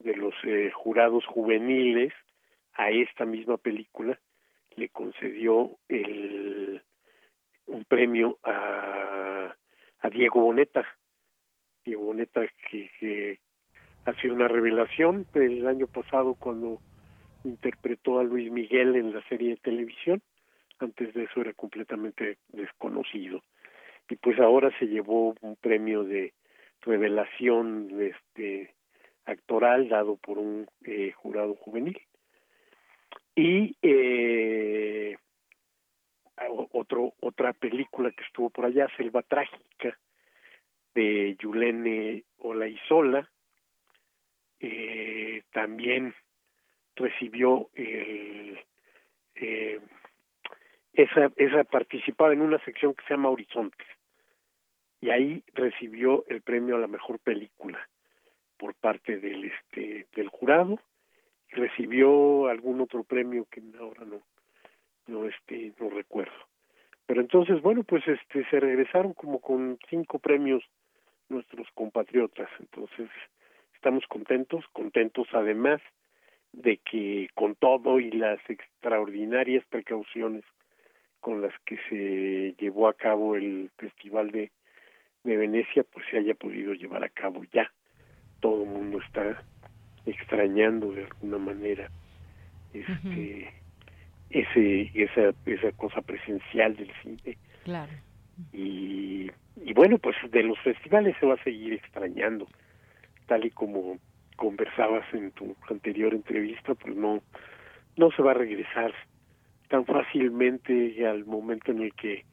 de 0.00 0.16
los 0.16 0.34
eh, 0.44 0.70
jurados 0.72 1.24
juveniles 1.26 2.12
a 2.74 2.90
esta 2.90 3.24
misma 3.24 3.56
película 3.56 4.18
le 4.76 4.88
concedió 4.90 5.78
el 5.88 6.82
un 7.66 7.84
premio 7.84 8.38
a 8.44 9.54
a 10.00 10.10
Diego 10.10 10.40
Boneta 10.40 10.86
Diego 11.88 12.04
Boneta 12.04 12.42
que, 12.70 12.90
que 13.00 13.38
ha 14.04 14.12
sido 14.20 14.34
una 14.34 14.46
revelación. 14.46 15.26
El 15.34 15.66
año 15.66 15.86
pasado 15.86 16.34
cuando 16.34 16.80
interpretó 17.44 18.18
a 18.18 18.24
Luis 18.24 18.52
Miguel 18.52 18.94
en 18.94 19.14
la 19.14 19.22
serie 19.28 19.50
de 19.50 19.56
televisión 19.56 20.22
antes 20.80 21.14
de 21.14 21.24
eso 21.24 21.40
era 21.40 21.52
completamente 21.54 22.38
desconocido. 22.48 23.42
Y 24.08 24.16
pues 24.16 24.38
ahora 24.38 24.70
se 24.78 24.86
llevó 24.86 25.34
un 25.40 25.56
premio 25.56 26.04
de 26.04 26.34
revelación 26.82 27.88
este 28.00 28.74
actoral 29.24 29.88
dado 29.88 30.16
por 30.16 30.38
un 30.38 30.66
eh, 30.84 31.12
jurado 31.12 31.54
juvenil. 31.54 31.98
Y 33.34 33.76
eh, 33.82 35.16
otro 36.72 37.14
otra 37.20 37.54
película 37.54 38.10
que 38.10 38.24
estuvo 38.24 38.50
por 38.50 38.66
allá 38.66 38.88
Selva 38.96 39.22
trágica 39.22 39.98
de 40.94 41.36
Yulene 41.38 42.24
Olaizola 42.38 43.28
eh, 44.60 45.42
también 45.52 46.14
recibió 46.96 47.70
el, 47.74 48.58
eh, 49.36 49.80
esa, 50.92 51.30
esa 51.36 51.64
participaba 51.64 52.32
en 52.32 52.42
una 52.42 52.58
sección 52.64 52.94
que 52.94 53.04
se 53.04 53.14
llama 53.14 53.30
Horizontes 53.30 53.86
y 55.00 55.10
ahí 55.10 55.44
recibió 55.54 56.24
el 56.28 56.42
premio 56.42 56.76
a 56.76 56.80
la 56.80 56.88
mejor 56.88 57.20
película 57.20 57.88
por 58.56 58.74
parte 58.74 59.18
del 59.18 59.44
este 59.44 60.06
del 60.16 60.28
jurado 60.28 60.80
y 61.52 61.54
recibió 61.54 62.48
algún 62.48 62.80
otro 62.80 63.04
premio 63.04 63.46
que 63.50 63.62
ahora 63.78 64.04
no 64.04 64.22
no 65.06 65.26
este 65.26 65.72
no 65.78 65.88
recuerdo 65.90 66.47
pero 67.08 67.20
entonces 67.20 67.60
bueno 67.60 67.82
pues 67.82 68.06
este 68.06 68.48
se 68.50 68.60
regresaron 68.60 69.14
como 69.14 69.40
con 69.40 69.80
cinco 69.90 70.20
premios 70.20 70.62
nuestros 71.28 71.66
compatriotas 71.74 72.48
entonces 72.60 73.10
estamos 73.78 74.04
contentos, 74.08 74.64
contentos 74.72 75.28
además 75.32 75.80
de 76.52 76.78
que 76.78 77.28
con 77.34 77.54
todo 77.54 78.00
y 78.00 78.10
las 78.10 78.40
extraordinarias 78.50 79.64
precauciones 79.70 80.44
con 81.20 81.42
las 81.42 81.52
que 81.64 81.78
se 81.88 82.54
llevó 82.58 82.88
a 82.88 82.94
cabo 82.94 83.36
el 83.36 83.70
Festival 83.76 84.32
de, 84.32 84.50
de 85.22 85.36
Venecia, 85.36 85.84
pues 85.84 86.06
se 86.10 86.18
haya 86.18 86.34
podido 86.34 86.74
llevar 86.74 87.04
a 87.04 87.08
cabo 87.08 87.44
ya. 87.52 87.70
Todo 88.40 88.64
el 88.64 88.68
mundo 88.68 88.98
está 88.98 89.44
extrañando 90.06 90.92
de 90.92 91.04
alguna 91.04 91.38
manera 91.38 91.88
este 92.72 93.52
ese 94.30 94.90
esa 94.94 95.34
esa 95.46 95.72
cosa 95.72 96.00
presencial 96.02 96.76
del 96.76 96.90
cine. 97.02 97.38
Claro. 97.64 97.92
Y 98.52 99.30
y 99.64 99.72
bueno, 99.72 99.98
pues 99.98 100.16
de 100.30 100.42
los 100.42 100.58
festivales 100.60 101.16
se 101.18 101.26
va 101.26 101.34
a 101.34 101.44
seguir 101.44 101.72
extrañando 101.72 102.46
tal 103.26 103.44
y 103.44 103.50
como 103.50 103.98
conversabas 104.36 105.04
en 105.12 105.30
tu 105.32 105.54
anterior 105.68 106.14
entrevista, 106.14 106.74
pues 106.74 106.96
no, 106.96 107.22
no 107.96 108.10
se 108.12 108.22
va 108.22 108.30
a 108.30 108.34
regresar 108.34 108.92
tan 109.68 109.84
fácilmente 109.84 111.06
al 111.06 111.24
momento 111.26 111.72
en 111.72 111.82
el 111.82 111.92
que 111.94 112.24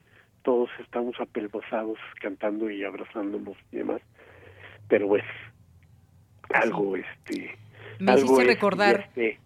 todos 0.43 0.69
estamos 0.79 1.19
apelmazados 1.19 1.97
cantando 2.21 2.69
y 2.69 2.83
abrazándonos 2.83 3.57
y 3.71 3.77
demás. 3.77 4.01
Pero 4.87 5.07
pues 5.07 5.23
algo 6.53 6.95
este 6.95 7.57
me 7.99 8.13
hiciste 8.13 8.43
recordar 8.43 9.05
este, 9.07 9.39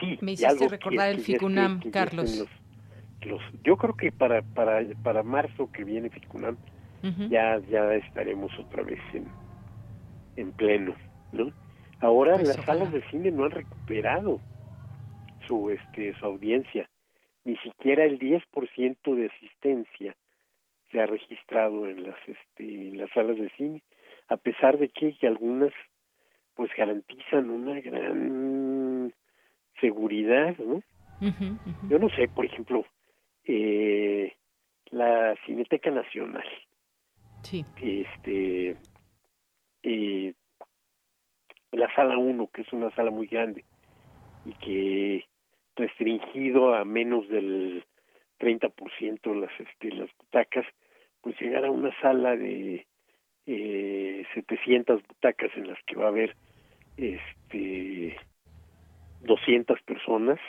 sí, 0.00 0.18
me 0.20 0.32
hiciste 0.32 0.68
recordar 0.68 1.10
el 1.10 1.20
FICUNAM, 1.20 1.80
Carlos. 1.90 2.48
Los, 3.22 3.42
yo 3.64 3.76
creo 3.76 3.96
que 3.96 4.12
para 4.12 4.42
para 4.42 4.82
para 5.02 5.22
marzo 5.22 5.70
que 5.72 5.84
viene 5.84 6.10
FICUNAM 6.10 6.56
ya 7.28 7.58
ya 7.68 7.94
estaremos 7.94 8.52
otra 8.58 8.82
vez 8.82 9.00
en 9.14 9.26
en 10.36 10.52
pleno, 10.52 10.94
¿no? 11.32 11.52
Ahora 12.00 12.34
pues 12.34 12.48
las 12.48 12.64
salas 12.66 12.92
de 12.92 13.02
cine 13.10 13.30
no 13.30 13.44
han 13.44 13.52
recuperado 13.52 14.40
su 15.46 15.70
este 15.70 16.14
su 16.18 16.26
audiencia, 16.26 16.88
ni 17.44 17.56
siquiera 17.58 18.04
el 18.04 18.18
10% 18.18 19.14
de 19.14 19.26
asistencia 19.26 20.16
se 20.90 21.00
ha 21.00 21.06
registrado 21.06 21.88
en 21.88 22.04
las 22.04 22.16
este 22.26 22.88
en 22.88 22.98
las 22.98 23.10
salas 23.10 23.36
de 23.36 23.50
cine, 23.56 23.82
a 24.28 24.36
pesar 24.36 24.78
de 24.78 24.88
que, 24.88 25.16
algunas 25.26 25.72
pues 26.54 26.70
garantizan 26.76 27.50
una 27.50 27.80
gran 27.80 28.65
seguridad, 29.80 30.56
¿no? 30.58 30.82
Yo 31.88 31.98
no 31.98 32.08
sé, 32.10 32.28
por 32.28 32.44
ejemplo, 32.44 32.84
eh, 33.44 34.34
la 34.90 35.34
Cineteca 35.46 35.90
Nacional. 35.90 36.46
Sí. 37.42 37.64
Este 37.80 38.76
eh, 39.82 40.34
la 41.72 41.92
sala 41.94 42.18
1, 42.18 42.50
que 42.52 42.62
es 42.62 42.72
una 42.72 42.90
sala 42.94 43.10
muy 43.10 43.26
grande 43.26 43.64
y 44.44 44.52
que 44.54 45.24
restringido 45.76 46.74
a 46.74 46.84
menos 46.84 47.28
del 47.28 47.84
30% 48.40 49.34
las 49.34 49.50
este, 49.60 49.92
las 49.92 50.10
butacas, 50.16 50.66
pues 51.20 51.38
llegar 51.40 51.64
a 51.64 51.70
una 51.70 51.90
sala 52.00 52.36
de 52.36 52.86
eh, 53.46 54.24
700 54.34 55.02
butacas 55.06 55.50
en 55.56 55.68
las 55.68 55.78
que 55.86 55.96
va 55.96 56.06
a 56.06 56.08
haber 56.08 56.36
este 56.96 58.16
200 59.26 59.80
personas 59.82 60.40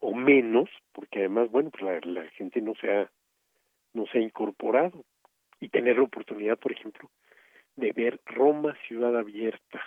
o 0.00 0.14
menos, 0.14 0.70
porque 0.92 1.20
además, 1.20 1.50
bueno, 1.50 1.70
pues 1.70 1.82
la, 1.82 2.00
la 2.22 2.28
gente 2.30 2.60
no 2.60 2.74
se 2.76 2.90
ha 2.90 3.10
no 3.92 4.06
se 4.06 4.18
ha 4.18 4.22
incorporado 4.22 5.04
y 5.60 5.68
tener 5.68 5.96
la 5.96 6.04
oportunidad, 6.04 6.58
por 6.58 6.72
ejemplo, 6.72 7.10
de 7.76 7.92
ver 7.92 8.20
Roma 8.24 8.76
ciudad 8.86 9.16
abierta 9.16 9.80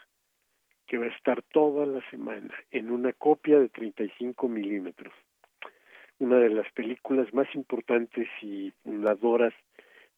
que 0.87 0.97
va 0.97 1.05
a 1.05 1.15
estar 1.15 1.41
toda 1.41 1.85
la 1.85 2.07
semana 2.09 2.53
en 2.71 2.91
una 2.91 3.13
copia 3.13 3.59
de 3.59 3.69
35 3.69 4.47
milímetros. 4.47 5.13
Una 6.19 6.37
de 6.37 6.49
las 6.49 6.71
películas 6.73 7.33
más 7.33 7.47
importantes 7.55 8.27
y 8.41 8.71
fundadoras 8.83 9.53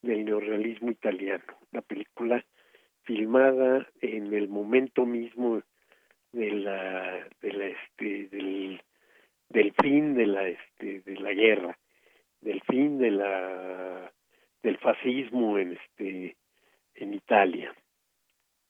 del 0.02 0.26
neorrealismo 0.26 0.92
italiano. 0.92 1.46
La 1.72 1.82
película 1.82 2.44
filmada 3.04 3.88
en 4.02 4.34
el 4.34 4.50
momento 4.50 5.06
mismo 5.06 5.62
de 6.36 6.52
la, 6.52 7.28
de 7.42 7.54
la 7.54 7.66
este, 7.68 8.28
del, 8.28 8.82
del 9.50 9.74
fin 9.82 10.16
de 10.16 10.28
la 10.28 10.48
este, 10.48 11.00
de 11.00 11.16
la 11.20 11.34
guerra, 11.34 11.78
del 12.42 12.62
fin 12.64 13.00
de 13.00 13.12
la 13.12 14.12
del 14.62 14.78
fascismo 14.80 15.58
en 15.58 15.74
este 15.74 16.36
en 16.96 17.14
Italia. 17.14 17.74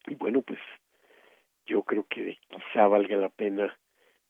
Y 0.07 0.15
bueno, 0.15 0.41
pues 0.41 0.59
yo 1.65 1.81
creo 1.81 2.05
que 2.07 2.37
quizá 2.47 2.87
valga 2.87 3.17
la 3.17 3.29
pena 3.29 3.75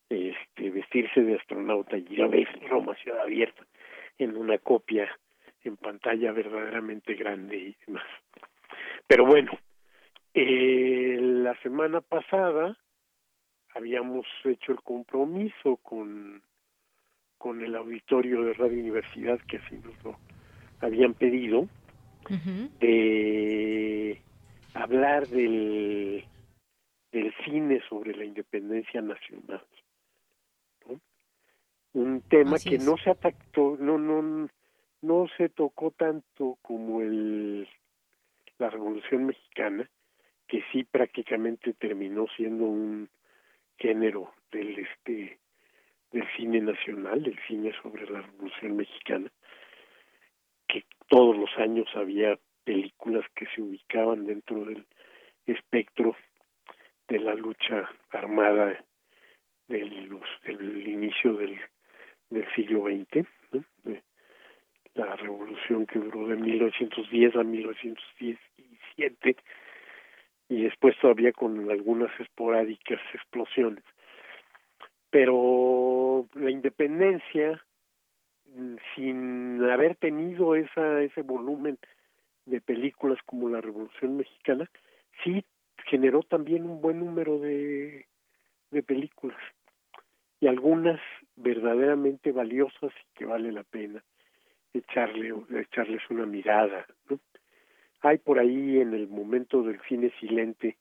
este 0.09 0.69
vestirse 0.69 1.21
de 1.21 1.35
astronauta 1.35 1.97
y 1.97 2.05
ir 2.09 2.21
a 2.21 2.27
ver 2.27 2.47
Roma 2.69 2.95
Ciudad 2.95 3.21
Abierta 3.21 3.65
en 4.17 4.37
una 4.37 4.57
copia 4.59 5.09
en 5.63 5.75
pantalla 5.75 6.31
verdaderamente 6.31 7.15
grande 7.15 7.57
y 7.57 7.75
demás. 7.85 8.05
Pero 9.07 9.25
bueno, 9.25 9.51
eh, 10.33 11.17
la 11.19 11.59
semana 11.61 11.99
pasada 12.01 12.77
habíamos 13.75 14.25
hecho 14.43 14.71
el 14.71 14.81
compromiso 14.81 15.77
con, 15.77 16.41
con 17.37 17.61
el 17.63 17.75
auditorio 17.75 18.43
de 18.43 18.53
Radio 18.53 18.79
Universidad, 18.79 19.39
que 19.47 19.57
así 19.57 19.75
nos 19.83 20.03
lo 20.03 20.17
habían 20.81 21.13
pedido, 21.13 21.67
de 22.79 24.19
hablar 24.73 25.27
del, 25.27 26.25
del 27.11 27.33
cine 27.43 27.81
sobre 27.87 28.15
la 28.15 28.25
independencia 28.25 29.01
nacional. 29.01 29.63
Un 31.93 32.21
tema 32.21 32.57
que 32.57 32.77
no 32.77 32.97
se 32.97 33.11
atacó, 33.11 33.77
no, 33.79 33.97
no, 33.97 34.49
no 35.01 35.27
se 35.37 35.49
tocó 35.49 35.91
tanto 35.91 36.57
como 36.61 37.01
el 37.01 37.67
la 38.57 38.69
Revolución 38.69 39.25
Mexicana, 39.25 39.89
que 40.47 40.63
sí 40.71 40.83
prácticamente 40.83 41.73
terminó 41.73 42.25
siendo 42.35 42.65
un 42.65 43.09
género 43.77 44.33
del 44.51 44.79
este 44.79 45.39
del 46.11 46.27
cine 46.37 46.61
nacional, 46.61 47.23
del 47.23 47.37
cine 47.45 47.73
sobre 47.81 48.09
la 48.09 48.21
Revolución 48.21 48.77
Mexicana, 48.77 49.29
que 50.67 50.85
todos 51.09 51.35
los 51.37 51.49
años 51.57 51.87
había 51.93 52.39
películas 52.63 53.25
que 53.35 53.45
se 53.47 53.61
ubicaban 53.61 54.25
dentro 54.25 54.63
del 54.63 54.85
espectro 55.45 56.15
de 57.07 57.19
la 57.19 57.35
lucha 57.35 57.89
armada 58.11 58.83
del, 59.67 60.09
inicio 60.87 61.33
del, 61.33 61.59
del 62.29 62.47
siglo 62.55 62.85
XX, 62.85 63.27
la 64.93 65.15
revolución 65.17 65.85
que 65.85 65.99
duró 65.99 66.27
de 66.27 66.37
1910 66.37 67.35
a 67.35 67.43
1917 67.43 69.35
y 70.49 70.63
después 70.63 70.95
todavía 70.99 71.31
con 71.31 71.69
algunas 71.69 72.11
esporádicas 72.19 72.99
explosiones. 73.13 73.83
Pero 75.09 76.27
la 76.33 76.51
independencia, 76.51 77.63
mm, 78.55 78.75
sin 78.95 79.63
haber 79.63 79.95
tenido 79.95 80.55
esa, 80.55 81.01
ese 81.01 81.21
volumen 81.21 81.77
de 82.45 82.61
películas 82.61 83.19
como 83.25 83.49
la 83.49 83.61
Revolución 83.61 84.17
Mexicana, 84.17 84.69
sí 85.23 85.43
generó 85.85 86.21
también 86.23 86.63
un 86.65 86.81
buen 86.81 86.99
número 86.99 87.39
de, 87.39 88.05
de 88.71 88.83
películas 88.83 89.37
y 90.39 90.47
algunas 90.47 90.99
verdaderamente 91.35 92.31
valiosas 92.31 92.91
y 92.91 93.17
que 93.17 93.25
vale 93.25 93.51
la 93.51 93.63
pena 93.63 94.03
echarle 94.73 95.33
echarles 95.57 96.01
una 96.09 96.25
mirada 96.25 96.85
¿no? 97.09 97.19
Hay 98.05 98.19
por 98.19 98.37
ahí 98.37 98.79
en 98.79 98.93
el 98.93 99.07
momento 99.07 99.63
del 99.63 99.81
cine 99.89 100.11
silente 100.19 100.77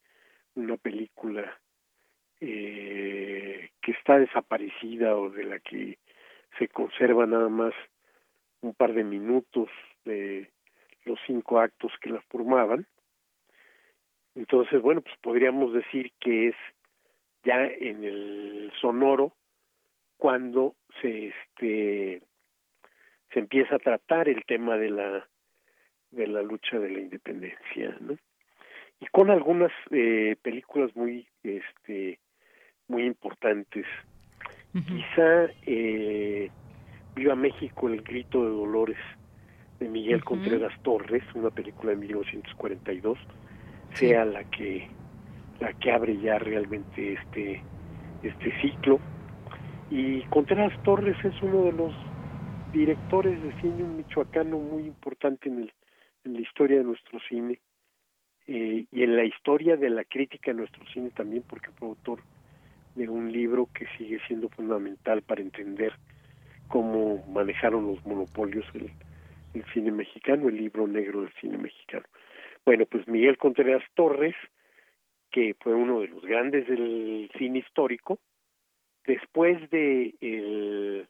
una 0.57 0.77
película 0.77 1.59
eh, 2.39 3.71
que 3.81 3.93
está 3.93 4.19
desaparecida 4.19 5.17
o 5.17 5.31
de 5.31 5.45
la 5.45 5.59
que 5.59 5.97
se 6.59 6.69
conserva 6.69 7.25
nada 7.25 7.49
más 7.49 7.73
un 8.61 8.75
par 8.75 8.93
de 8.93 9.05
minutos 9.05 9.71
de 10.05 10.51
los 11.07 11.19
cinco 11.27 11.61
actos 11.61 11.93
que 12.03 12.11
la 12.11 12.21
formaban. 12.29 12.87
Entonces, 14.35 14.83
bueno, 14.83 15.01
pues 15.01 15.17
podríamos 15.23 15.73
decir 15.73 16.13
que 16.21 16.49
es 16.49 16.57
ya 17.43 17.65
en 17.65 18.05
el 18.05 18.71
sonoro 18.83 19.33
cuando 20.19 20.75
se 21.01 21.29
este 21.29 22.21
se 23.33 23.39
empieza 23.41 23.77
a 23.77 23.79
tratar 23.79 24.29
el 24.29 24.45
tema 24.45 24.77
de 24.77 24.91
la 24.91 25.29
de 26.15 26.27
la 26.27 26.43
lucha 26.43 26.79
de 26.79 26.91
la 26.91 27.01
independencia, 27.01 27.97
¿no? 28.01 28.17
Y 29.01 29.07
con 29.07 29.31
algunas 29.31 29.73
eh, 29.91 30.37
películas 30.43 30.95
muy, 30.95 31.27
este, 31.43 32.19
muy 32.89 33.05
importantes. 33.05 33.87
Quizá 34.73 35.47
eh, 35.67 36.51
Viva 37.15 37.37
México, 37.37 37.89
El 37.89 38.03
Grito 38.03 38.43
de 38.43 38.51
Dolores 38.51 38.97
de 39.79 39.89
Miguel 39.89 40.25
Contreras 40.25 40.73
Torres, 40.83 41.23
una 41.35 41.51
película 41.51 41.91
de 41.91 41.97
1942, 41.97 43.19
sea 43.93 44.25
la 44.25 44.45
que 44.45 44.89
la 45.61 45.73
que 45.75 45.93
abre 45.93 46.19
ya 46.19 46.39
realmente 46.39 47.13
este 47.13 47.63
este 48.23 48.61
ciclo. 48.61 48.99
Y 49.91 50.23
Contreras 50.23 50.73
Torres 50.83 51.17
es 51.25 51.41
uno 51.43 51.65
de 51.65 51.73
los 51.73 51.93
directores 52.73 53.41
de 53.43 53.53
cine 53.61 53.85
michoacano 53.85 54.59
muy 54.59 54.85
importante 54.85 55.49
en 55.49 55.63
el 55.63 55.73
en 56.25 56.35
la 56.35 56.41
historia 56.41 56.79
de 56.79 56.85
nuestro 56.85 57.19
cine 57.29 57.61
eh, 58.47 58.87
y 58.91 59.03
en 59.03 59.17
la 59.17 59.25
historia 59.25 59.77
de 59.77 59.91
la 59.91 60.05
crítica 60.05 60.51
de 60.51 60.59
nuestro 60.59 60.85
cine 60.87 61.11
también, 61.11 61.45
porque 61.49 61.71
fue 61.73 61.89
autor 61.89 62.21
de 62.95 63.09
un 63.09 63.33
libro 63.33 63.69
que 63.75 63.87
sigue 63.99 64.21
siendo 64.27 64.49
fundamental 64.49 65.23
para 65.23 65.41
entender 65.41 65.93
cómo 66.69 67.25
manejaron 67.27 67.87
los 67.87 68.05
monopolios 68.07 68.65
el, 68.75 68.91
el 69.55 69.65
cine 69.73 69.91
mexicano, 69.91 70.49
el 70.49 70.57
libro 70.57 70.87
negro 70.87 71.23
del 71.23 71.33
cine 71.41 71.59
mexicano. 71.59 72.05
Bueno, 72.65 72.87
pues 72.87 73.07
Miguel 73.09 73.37
Contreras 73.37 73.83
Torres, 73.95 74.35
que 75.31 75.55
fue 75.61 75.75
uno 75.75 76.01
de 76.01 76.09
los 76.09 76.23
grandes 76.25 76.67
del 76.67 77.31
cine 77.37 77.59
histórico, 77.59 78.19
después 79.07 79.69
de 79.71 80.15
el 80.21 81.09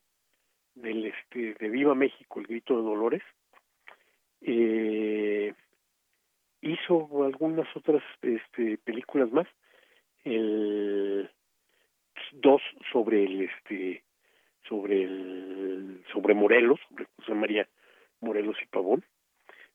del 0.74 1.06
este 1.06 1.54
de 1.54 1.68
Viva 1.68 1.94
México, 1.94 2.40
el 2.40 2.46
grito 2.46 2.76
de 2.76 2.82
Dolores, 2.82 3.22
eh, 4.44 5.54
hizo 6.60 7.24
algunas 7.24 7.66
otras 7.76 8.02
este, 8.22 8.78
películas 8.78 9.32
más. 9.32 9.46
El 10.24 11.30
dos 12.32 12.62
sobre 12.92 13.24
el 13.24 13.42
este 13.42 14.02
sobre 14.68 15.02
el 15.02 16.02
sobre 16.12 16.34
Morelos 16.34 16.80
sobre 16.88 17.06
José 17.16 17.34
María 17.34 17.68
Morelos 18.20 18.56
y 18.62 18.66
Pavón 18.66 19.04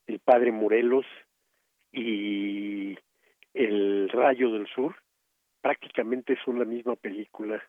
el 0.07 0.19
padre 0.19 0.51
Morelos 0.51 1.05
y 1.91 2.97
el 3.53 4.09
Rayo 4.09 4.51
del 4.51 4.67
Sur. 4.67 4.95
Prácticamente 5.61 6.37
son 6.43 6.57
la 6.59 6.65
misma 6.65 6.95
película 6.95 7.63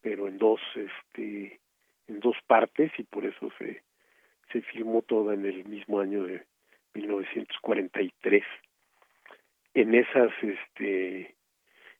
pero 0.00 0.28
en 0.28 0.38
dos 0.38 0.60
este 0.74 1.60
en 2.08 2.20
dos 2.20 2.36
partes 2.46 2.90
y 2.98 3.04
por 3.04 3.24
eso 3.26 3.50
se 3.58 3.82
se 4.52 4.62
filmó 4.62 5.02
toda 5.02 5.34
en 5.34 5.46
el 5.46 5.64
mismo 5.64 6.00
año 6.00 6.24
de 6.24 6.44
1943. 6.94 8.44
En 9.74 9.94
esas, 9.94 10.30
este, 10.42 11.34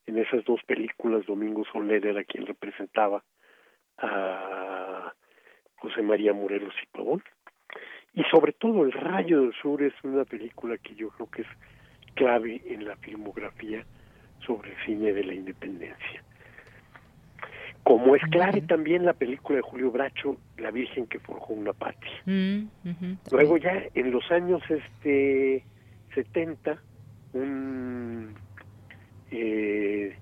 en 0.06 0.18
esas 0.18 0.44
dos 0.44 0.62
películas, 0.64 1.26
Domingo 1.26 1.64
Soler 1.72 2.04
era 2.06 2.24
quien 2.24 2.46
representaba 2.46 3.22
a 3.98 5.14
José 5.76 6.02
María 6.02 6.32
Morelos 6.32 6.74
y 6.82 6.86
Pavón. 6.86 7.22
Y 8.12 8.24
sobre 8.24 8.52
todo 8.52 8.84
El 8.84 8.92
Rayo 8.92 9.42
del 9.42 9.54
Sur 9.54 9.82
es 9.82 9.94
una 10.02 10.24
película 10.24 10.76
que 10.78 10.94
yo 10.94 11.10
creo 11.10 11.30
que 11.30 11.42
es 11.42 11.48
clave 12.14 12.60
en 12.66 12.84
la 12.84 12.96
filmografía 12.96 13.84
sobre 14.44 14.72
el 14.72 14.84
cine 14.84 15.12
de 15.12 15.24
la 15.24 15.34
independencia. 15.34 16.24
Como 17.90 18.14
es 18.14 18.22
clave 18.30 18.60
también 18.60 19.04
la 19.04 19.14
película 19.14 19.56
de 19.56 19.62
Julio 19.62 19.90
Bracho, 19.90 20.36
La 20.58 20.70
Virgen 20.70 21.08
que 21.08 21.18
forjó 21.18 21.54
una 21.54 21.72
patria. 21.72 22.22
Mm, 22.24 22.68
Luego 23.32 23.56
ya 23.56 23.82
en 23.92 24.12
los 24.12 24.30
años 24.30 24.62
este 24.70 25.64
70, 26.14 26.80
un 27.32 28.32
eh, 29.32 30.16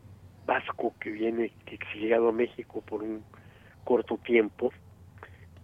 vasco 0.47 0.95
que 0.99 1.11
viene 1.11 1.53
exiliado 1.67 2.31
a 2.31 2.33
México 2.33 2.81
por 2.81 3.03
un 3.03 3.23
corto 3.85 4.17
tiempo, 4.17 4.73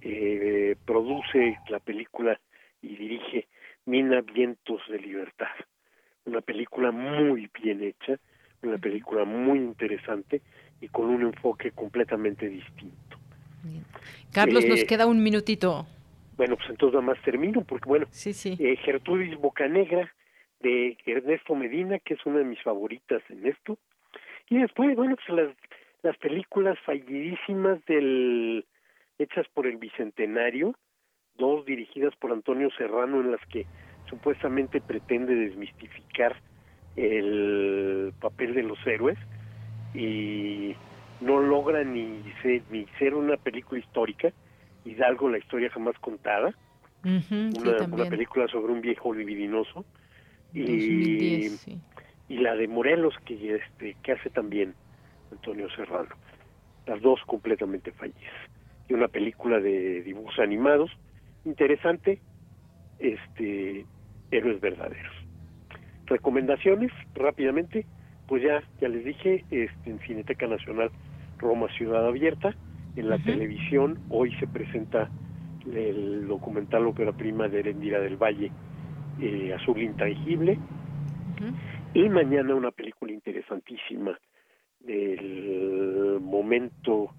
eh, 0.02 0.76
produce 0.84 1.56
la 1.70 1.78
película 1.78 2.38
y 2.82 2.96
dirige 2.96 3.48
Mina 3.86 4.20
Vientos 4.20 4.82
de 4.90 4.98
Libertad, 4.98 5.56
una 6.26 6.42
película 6.42 6.90
muy 6.90 7.48
bien 7.62 7.82
hecha, 7.82 8.20
una 8.62 8.76
película 8.76 9.24
muy 9.24 9.58
interesante 9.58 10.42
y 10.84 10.88
con 10.88 11.06
un 11.06 11.22
enfoque 11.22 11.70
completamente 11.70 12.48
distinto. 12.48 13.16
Carlos, 14.32 14.66
nos 14.66 14.80
eh, 14.80 14.86
queda 14.86 15.06
un 15.06 15.22
minutito. 15.22 15.86
Bueno, 16.36 16.56
pues 16.56 16.68
entonces 16.68 16.94
nada 16.94 17.06
más 17.06 17.22
termino, 17.22 17.62
porque 17.62 17.88
bueno, 17.88 18.06
sí, 18.10 18.34
sí. 18.34 18.56
Eh, 18.58 18.76
Gertrudis 18.84 19.38
Bocanegra 19.38 20.12
de 20.60 20.98
Ernesto 21.06 21.54
Medina, 21.54 21.98
que 22.00 22.14
es 22.14 22.26
una 22.26 22.38
de 22.38 22.44
mis 22.44 22.62
favoritas 22.62 23.22
en 23.30 23.46
esto, 23.46 23.78
y 24.50 24.58
después, 24.58 24.94
bueno, 24.94 25.16
pues 25.16 25.28
las, 25.28 25.56
las 26.02 26.16
películas 26.18 26.78
fallidísimas 26.84 27.82
del 27.86 28.66
hechas 29.18 29.46
por 29.54 29.66
el 29.66 29.78
Bicentenario, 29.78 30.74
dos 31.36 31.64
dirigidas 31.64 32.14
por 32.16 32.32
Antonio 32.32 32.68
Serrano 32.76 33.20
en 33.20 33.30
las 33.30 33.40
que 33.46 33.64
supuestamente 34.10 34.82
pretende 34.82 35.34
desmistificar 35.34 36.36
el 36.96 38.12
papel 38.20 38.54
de 38.54 38.64
los 38.64 38.78
héroes 38.86 39.18
y 39.94 40.74
no 41.20 41.40
logra 41.40 41.84
ni 41.84 42.22
ser, 42.42 42.62
ni 42.70 42.86
ser 42.98 43.14
una 43.14 43.36
película 43.36 43.80
histórica, 43.80 44.32
Hidalgo, 44.84 45.30
la 45.30 45.38
historia 45.38 45.70
jamás 45.70 45.98
contada, 45.98 46.54
una, 47.04 48.08
película 48.08 48.48
sobre 48.48 48.72
un 48.72 48.80
viejo 48.80 49.14
libidinoso, 49.14 49.84
y, 50.52 51.50
y 52.28 52.38
la 52.38 52.54
de 52.54 52.68
Morelos 52.68 53.14
que, 53.24 53.56
este, 53.56 53.96
que 54.02 54.12
hace 54.12 54.30
también 54.30 54.74
Antonio 55.32 55.68
Serrano, 55.70 56.14
las 56.86 57.00
dos 57.00 57.20
completamente 57.26 57.92
fallidas, 57.92 58.34
y 58.88 58.94
una 58.94 59.08
película 59.08 59.60
de 59.60 60.02
dibujos 60.02 60.38
animados, 60.38 60.90
interesante, 61.44 62.20
este, 62.98 63.86
héroes 64.30 64.60
verdaderos. 64.60 65.14
Recomendaciones, 66.06 66.92
rápidamente, 67.14 67.86
pues 68.26 68.42
ya, 68.42 68.62
ya 68.80 68.88
les 68.88 69.04
dije, 69.04 69.44
este, 69.50 69.90
en 69.90 69.98
Cineteca 70.00 70.46
Nacional 70.46 70.90
Roma 71.38 71.68
Ciudad 71.76 72.06
Abierta, 72.06 72.54
en 72.96 73.08
la 73.08 73.18
televisión 73.18 73.98
hoy 74.08 74.34
se 74.38 74.46
presenta 74.46 75.10
el 75.66 76.28
documental 76.28 76.86
ópera 76.86 77.12
prima 77.12 77.48
de 77.48 77.60
Erendira 77.60 78.00
del 78.00 78.16
Valle, 78.16 78.50
eh, 79.20 79.54
Azul 79.54 79.82
Intangible, 79.82 80.58
y 81.92 82.08
mañana 82.08 82.54
una 82.54 82.70
película 82.70 83.12
interesantísima 83.12 84.18
del 84.80 86.18
momento 86.20 87.10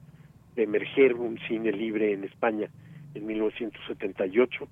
de 0.56 0.64
emerger 0.64 1.16
un 1.16 1.38
cine 1.48 1.72
libre 1.72 2.14
en 2.14 2.24
España 2.24 2.70
en 3.14 3.26
1978, 3.26 4.68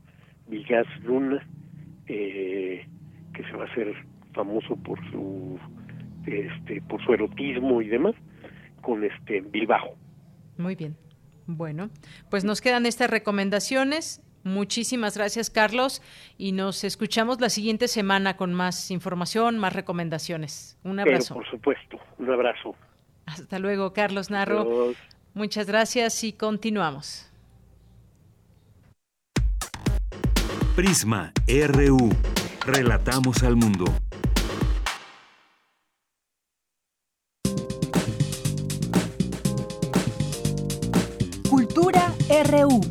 Vigas 0.47 0.87
Luna, 1.03 1.45
eh, 2.07 2.85
que 3.33 3.43
se 3.43 3.51
va 3.53 3.63
a 3.63 3.67
hacer 3.67 3.93
famoso 4.33 4.75
por 4.77 4.99
su 5.11 5.59
este 6.25 6.81
por 6.81 7.03
su 7.03 7.13
erotismo 7.13 7.81
y 7.81 7.87
demás 7.87 8.15
con 8.81 9.03
este 9.03 9.41
Bilbao. 9.41 9.95
Muy 10.57 10.75
bien. 10.75 10.95
Bueno, 11.45 11.89
pues 12.29 12.43
nos 12.43 12.61
quedan 12.61 12.85
estas 12.85 13.09
recomendaciones. 13.09 14.21
Muchísimas 14.43 15.17
gracias, 15.17 15.49
Carlos, 15.49 16.01
y 16.37 16.51
nos 16.51 16.83
escuchamos 16.83 17.39
la 17.39 17.49
siguiente 17.49 17.87
semana 17.87 18.35
con 18.35 18.53
más 18.53 18.91
información, 18.91 19.57
más 19.57 19.73
recomendaciones. 19.73 20.77
Un 20.83 20.99
abrazo. 20.99 21.35
por 21.35 21.49
supuesto, 21.49 21.97
un 22.17 22.29
abrazo. 22.29 22.75
Hasta 23.25 23.57
luego, 23.59 23.93
Carlos 23.93 24.29
Narro. 24.29 24.93
Muchas 25.33 25.67
gracias 25.67 26.23
y 26.25 26.33
continuamos. 26.33 27.31
Prisma 30.75 31.31
RU. 31.47 32.09
Relatamos 32.65 33.43
al 33.43 33.55
mundo. 33.55 33.85
RU. 42.43 42.81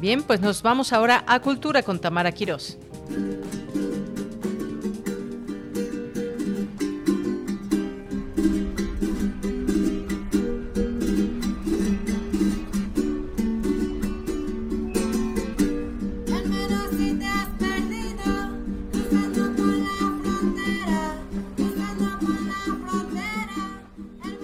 Bien, 0.00 0.22
pues 0.22 0.40
nos 0.40 0.62
vamos 0.62 0.92
ahora 0.92 1.24
a 1.28 1.40
Cultura 1.40 1.82
con 1.82 2.00
Tamara 2.00 2.32
Quirós. 2.32 2.78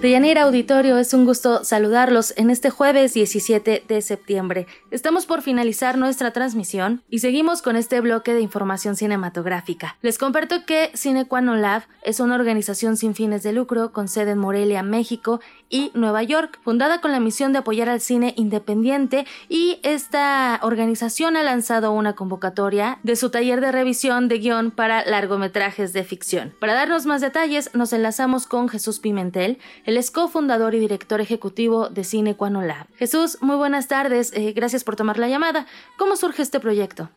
Deyanira 0.01 0.43
Auditorio, 0.43 0.97
es 0.97 1.13
un 1.13 1.25
gusto 1.25 1.65
saludarlos 1.65 2.33
en 2.37 2.49
este 2.49 2.69
jueves 2.69 3.13
17 3.13 3.83
de 3.85 4.01
septiembre. 4.01 4.65
Estamos 4.91 5.25
por 5.25 5.41
finalizar 5.41 5.97
nuestra 5.97 6.31
transmisión 6.31 7.03
y 7.09 7.19
seguimos 7.19 7.61
con 7.61 7.75
este 7.75 7.99
bloque 7.99 8.33
de 8.33 8.39
información 8.39 8.95
cinematográfica. 8.95 9.97
Les 10.01 10.17
comparto 10.17 10.65
que 10.65 10.89
Cinequano 10.95 11.57
Lab 11.57 11.83
es 12.01 12.21
una 12.21 12.35
organización 12.35 12.95
sin 12.95 13.13
fines 13.13 13.43
de 13.43 13.51
lucro 13.51 13.91
con 13.91 14.07
sede 14.07 14.31
en 14.31 14.37
Morelia, 14.37 14.83
México 14.83 15.41
y 15.69 15.91
Nueva 15.93 16.23
York, 16.23 16.59
fundada 16.63 17.01
con 17.01 17.11
la 17.11 17.19
misión 17.19 17.51
de 17.51 17.59
apoyar 17.59 17.89
al 17.89 17.99
cine 17.99 18.33
independiente 18.37 19.25
y 19.49 19.79
esta 19.83 20.61
organización 20.63 21.35
ha 21.35 21.43
lanzado 21.43 21.91
una 21.91 22.13
convocatoria 22.13 22.99
de 23.03 23.17
su 23.17 23.31
taller 23.31 23.59
de 23.59 23.73
revisión 23.73 24.29
de 24.29 24.39
guion 24.39 24.71
para 24.71 25.03
largometrajes 25.03 25.91
de 25.91 26.05
ficción. 26.05 26.53
Para 26.61 26.73
darnos 26.73 27.05
más 27.05 27.19
detalles, 27.19 27.69
nos 27.73 27.91
enlazamos 27.91 28.47
con 28.47 28.69
Jesús 28.69 28.99
Pimentel, 28.99 29.59
él 29.89 29.97
es 29.97 30.11
cofundador 30.11 30.75
y 30.75 30.79
director 30.79 31.19
ejecutivo 31.19 31.89
de 31.89 32.03
Cine 32.03 32.35
Lab. 32.39 32.85
Jesús, 32.99 33.41
muy 33.41 33.55
buenas 33.55 33.87
tardes. 33.87 34.31
Eh, 34.33 34.53
gracias 34.55 34.83
por 34.83 34.95
tomar 34.95 35.17
la 35.17 35.27
llamada. 35.27 35.65
¿Cómo 35.97 36.15
surge 36.15 36.43
este 36.43 36.59
proyecto? 36.59 37.09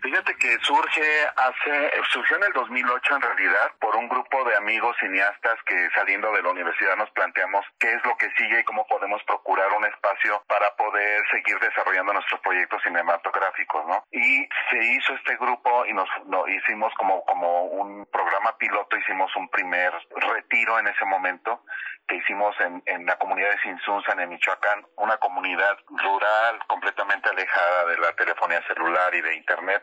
Fíjate 0.00 0.36
que 0.36 0.58
surge 0.60 1.26
hace, 1.34 1.90
surgió 2.12 2.36
en 2.36 2.44
el 2.44 2.52
2008 2.52 3.16
en 3.16 3.22
realidad 3.22 3.72
por 3.80 3.96
un 3.96 4.06
grupo 4.06 4.44
de 4.44 4.54
amigos 4.54 4.94
cineastas 5.00 5.56
que 5.66 5.88
saliendo 5.94 6.30
de 6.30 6.42
la 6.42 6.50
universidad 6.50 6.94
nos 6.96 7.10
planteamos 7.12 7.64
qué 7.80 7.94
es 7.94 8.04
lo 8.04 8.14
que 8.16 8.30
sigue 8.36 8.60
y 8.60 8.64
cómo 8.64 8.86
podemos 8.86 9.22
procurar 9.24 9.72
un 9.72 9.86
espacio 9.86 10.44
para 10.46 10.76
poder 10.76 11.22
seguir 11.32 11.58
desarrollando 11.58 12.12
nuestros 12.12 12.38
proyectos 12.42 12.82
cinematográficos, 12.82 13.86
¿no? 13.86 14.04
Y 14.12 14.46
se 14.70 14.78
hizo 14.92 15.14
este 15.14 15.36
grupo 15.36 15.86
y 15.86 15.94
nos 15.94 16.08
hicimos 16.48 16.92
como, 16.98 17.24
como 17.24 17.64
un 17.64 18.06
programa 18.06 18.56
piloto, 18.58 18.98
hicimos 18.98 19.34
un 19.36 19.48
primer 19.48 19.90
retiro 20.34 20.78
en 20.78 20.86
ese 20.86 21.04
momento 21.06 21.64
que 22.06 22.16
hicimos 22.16 22.54
en, 22.60 22.82
en 22.86 23.06
la 23.06 23.16
comunidad 23.16 23.50
de 23.50 23.60
Sinsunzan 23.60 24.20
en 24.20 24.28
Michoacán, 24.28 24.86
una 24.96 25.16
comunidad 25.18 25.78
rural 25.88 26.58
completamente 26.66 27.30
alejada 27.30 27.86
de 27.86 27.98
la 27.98 28.12
telefonía 28.12 28.62
celular 28.66 29.14
y 29.14 29.20
de 29.20 29.36
internet, 29.36 29.82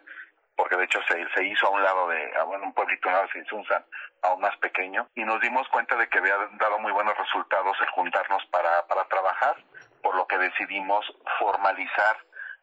porque 0.56 0.76
de 0.77 0.85
hecho 0.85 0.99
se, 1.07 1.27
se 1.34 1.43
hizo 1.45 1.68
a 1.68 1.72
un 1.72 1.84
lado 1.84 2.07
de, 2.10 2.31
bueno, 2.45 2.65
un 2.65 2.73
pueblito 2.73 3.10
lado 3.10 3.23
de 3.23 3.31
Sinsunzan, 3.34 3.84
aún 4.22 4.41
más 4.41 4.56
pequeño, 4.57 5.07
y 5.15 5.23
nos 5.23 5.41
dimos 5.41 5.68
cuenta 5.69 5.95
de 5.95 6.07
que 6.07 6.19
había 6.19 6.35
dado 6.60 6.77
muy 6.80 6.91
buenos 6.91 7.18
resultados 7.18 7.77
el 7.81 7.89
juntarnos 7.89 8.45
para, 8.52 8.85
para 8.88 9.06
trabajar, 9.06 9.56
por 10.03 10.15
lo 10.15 10.27
que 10.27 10.38
decidimos 10.38 11.06
formalizar 11.39 12.18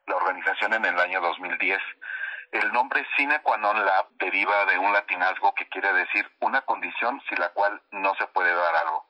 la 0.06 0.16
organización 0.16 0.74
en 0.74 0.84
el 0.84 0.98
año 0.98 1.20
2010. 1.20 1.78
El 2.52 2.72
nombre 2.72 3.06
Sine 3.16 3.42
Lab 3.44 4.08
deriva 4.12 4.64
de 4.66 4.78
un 4.78 4.92
latinazgo 4.92 5.54
que 5.54 5.68
quiere 5.68 5.92
decir 5.92 6.30
una 6.40 6.62
condición 6.62 7.20
sin 7.28 7.38
la 7.38 7.50
cual 7.50 7.82
no 7.90 8.14
se 8.14 8.26
puede 8.28 8.54
dar 8.54 8.76
algo 8.76 9.07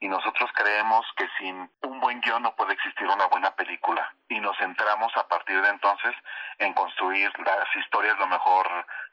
y 0.00 0.08
nosotros 0.08 0.50
creemos 0.54 1.04
que 1.16 1.28
sin 1.38 1.70
un 1.82 2.00
buen 2.00 2.20
guion 2.20 2.42
no 2.42 2.54
puede 2.54 2.74
existir 2.74 3.06
una 3.06 3.26
buena 3.26 3.50
película 3.56 4.14
y 4.28 4.38
nos 4.38 4.56
centramos 4.58 5.12
a 5.16 5.26
partir 5.26 5.60
de 5.60 5.68
entonces 5.68 6.14
en 6.58 6.72
construir 6.74 7.30
las 7.40 7.76
historias 7.76 8.16
lo 8.18 8.26
mejor 8.28 8.66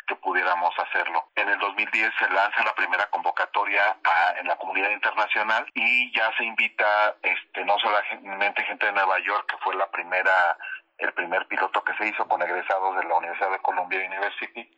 que 0.08 0.16
pudiéramos 0.18 0.78
hacerlo. 0.78 1.30
En 1.36 1.50
el 1.50 1.58
2010 1.58 2.14
se 2.20 2.30
lanza 2.30 2.64
la 2.64 2.76
primera 2.76 3.10
convocatoria 3.10 3.98
en 4.40 4.48
la 4.48 4.56
comunidad 4.58 4.92
internacional 4.92 5.66
y 5.74 6.16
ya 6.16 6.32
se 6.38 6.44
invita 6.44 7.16
este 7.24 7.66
no 7.66 7.80
solamente 7.80 8.64
gente 8.64 8.86
de 8.86 8.92
Nueva 8.92 9.18
York 9.20 9.50
que 9.50 9.58
fue 9.58 9.76
la 9.76 9.90
primera 9.90 10.58
el 10.98 11.12
primer 11.14 11.48
piloto 11.48 11.84
que 11.84 11.96
se 11.96 12.08
hizo 12.08 12.28
con 12.28 12.42
egresados 12.42 12.96
de 12.98 13.04
la 13.04 13.16
Universidad 13.16 13.52
de 13.52 13.60
Columbia 13.60 14.06
University, 14.06 14.70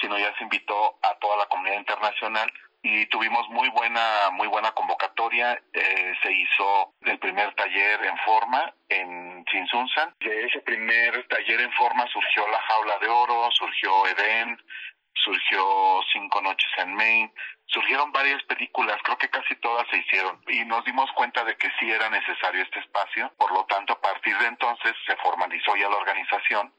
sino 0.00 0.18
ya 0.18 0.34
se 0.36 0.44
invitó 0.44 0.98
a 1.02 1.14
toda 1.16 1.36
la 1.36 1.46
comunidad 1.46 1.76
internacional 1.76 2.50
y 2.82 3.06
tuvimos 3.06 3.48
muy 3.48 3.68
buena 3.70 4.30
muy 4.32 4.48
buena 4.48 4.72
convocatoria. 4.72 5.60
Eh, 5.72 6.14
se 6.22 6.32
hizo 6.32 6.94
el 7.02 7.18
primer 7.18 7.54
taller 7.54 8.04
en 8.04 8.18
forma 8.18 8.74
en 8.88 9.44
Chinsunsan. 9.46 10.14
De 10.20 10.44
ese 10.44 10.60
primer 10.60 11.26
taller 11.28 11.60
en 11.60 11.72
forma 11.72 12.06
surgió 12.08 12.46
la 12.48 12.60
jaula 12.60 12.98
de 12.98 13.08
oro 13.08 13.48
surgió 13.52 14.06
Eden 14.06 14.58
surgió 15.26 16.00
Cinco 16.12 16.40
Noches 16.40 16.70
en 16.78 16.94
Maine, 16.94 17.32
surgieron 17.66 18.12
varias 18.12 18.42
películas, 18.44 18.98
creo 19.02 19.18
que 19.18 19.28
casi 19.28 19.56
todas 19.56 19.86
se 19.90 19.98
hicieron 19.98 20.40
y 20.48 20.64
nos 20.64 20.84
dimos 20.84 21.10
cuenta 21.12 21.44
de 21.44 21.56
que 21.56 21.68
sí 21.78 21.90
era 21.90 22.08
necesario 22.10 22.62
este 22.62 22.78
espacio, 22.80 23.32
por 23.36 23.52
lo 23.52 23.64
tanto 23.66 23.94
a 23.94 24.00
partir 24.00 24.36
de 24.38 24.46
entonces 24.46 24.94
se 25.06 25.16
formalizó 25.16 25.74
ya 25.76 25.88
la 25.88 25.96
organización, 25.96 26.72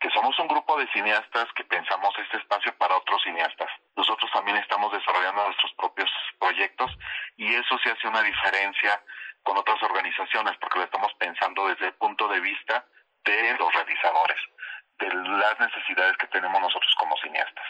que 0.00 0.10
somos 0.10 0.38
un 0.38 0.48
grupo 0.48 0.76
de 0.78 0.86
cineastas 0.92 1.46
que 1.54 1.64
pensamos 1.64 2.14
este 2.18 2.36
espacio 2.36 2.76
para 2.76 2.96
otros 2.96 3.22
cineastas. 3.22 3.70
Nosotros 3.96 4.30
también 4.32 4.56
estamos 4.58 4.92
desarrollando 4.92 5.44
nuestros 5.44 5.72
propios 5.74 6.10
proyectos 6.38 6.90
y 7.36 7.54
eso 7.54 7.78
sí 7.82 7.88
hace 7.88 8.08
una 8.08 8.22
diferencia 8.22 9.02
con 9.42 9.56
otras 9.56 9.82
organizaciones 9.82 10.56
porque 10.58 10.78
lo 10.78 10.84
estamos 10.84 11.12
pensando 11.14 11.68
desde 11.68 11.86
el 11.86 11.94
punto 11.94 12.28
de 12.28 12.40
vista 12.40 12.84
de 13.24 13.56
los 13.58 13.72
realizadores, 13.72 14.38
de 14.98 15.08
las 15.08 15.58
necesidades 15.60 16.16
que 16.18 16.26
tenemos 16.28 16.60
nosotros 16.60 16.94
como 16.98 17.16
cineastas. 17.18 17.66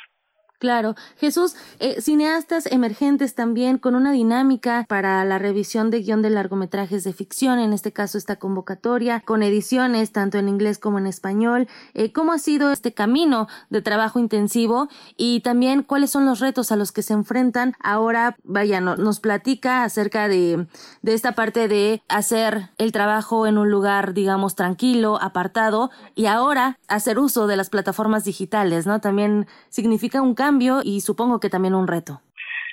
Claro, 0.59 0.95
Jesús, 1.19 1.55
eh, 1.81 2.01
cineastas 2.01 2.65
emergentes 2.65 3.35
también 3.35 3.77
con 3.77 3.95
una 3.95 4.11
dinámica 4.11 4.87
para 4.89 5.23
la 5.27 5.39
revisión 5.39 5.91
de 5.91 6.01
guion 6.01 6.23
de 6.23 6.31
largometrajes 6.31 7.05
de 7.05 7.13
ficción, 7.13 7.59
en 7.59 7.75
este 7.75 7.93
caso 7.93 8.17
esta 8.17 8.37
convocatoria, 8.37 9.21
con 9.21 9.43
ediciones 9.43 10.13
tanto 10.13 10.39
en 10.39 10.49
inglés 10.49 10.79
como 10.79 10.99
en 10.99 11.07
español. 11.07 11.69
Eh, 11.93 12.11
¿Cómo 12.11 12.33
ha 12.33 12.39
sido 12.39 12.73
este 12.73 12.95
camino 12.95 13.49
de 13.69 13.83
trabajo 13.83 14.19
intensivo 14.19 14.89
y 15.19 15.41
también 15.41 15.83
cuáles 15.83 16.11
son 16.11 16.25
los 16.25 16.41
retos 16.41 16.73
a 16.73 16.77
los 16.77 16.91
que 16.91 17.03
se 17.03 17.13
enfrentan? 17.13 17.75
Ahora, 17.83 18.37
vaya, 18.43 18.81
nos 18.81 19.21
platica 19.21 19.85
acerca 19.85 20.27
de, 20.27 20.67
de 21.03 21.13
esta 21.13 21.33
parte 21.33 21.69
de 21.69 22.03
hacer 22.09 22.71
el 22.79 22.93
trabajo 22.93 23.47
en 23.47 23.59
un 23.59 23.71
lugar, 23.71 24.15
digamos, 24.15 24.55
tranquilo, 24.55 25.21
apartado, 25.21 25.91
y 26.15 26.27
ahora 26.27 26.79
hacer 26.89 27.19
uso 27.19 27.47
de 27.47 27.59
las 27.59 27.69
plataformas 27.69 28.25
digitales, 28.25 28.87
¿no? 28.87 29.03
También 29.03 29.47
significa 29.69 30.23
un 30.23 30.35
cambio 30.35 30.46
cambio 30.47 30.81
y 30.85 31.01
supongo 31.01 31.41
que 31.41 31.51
también 31.51 31.75
un 31.75 31.89
reto. 31.89 32.23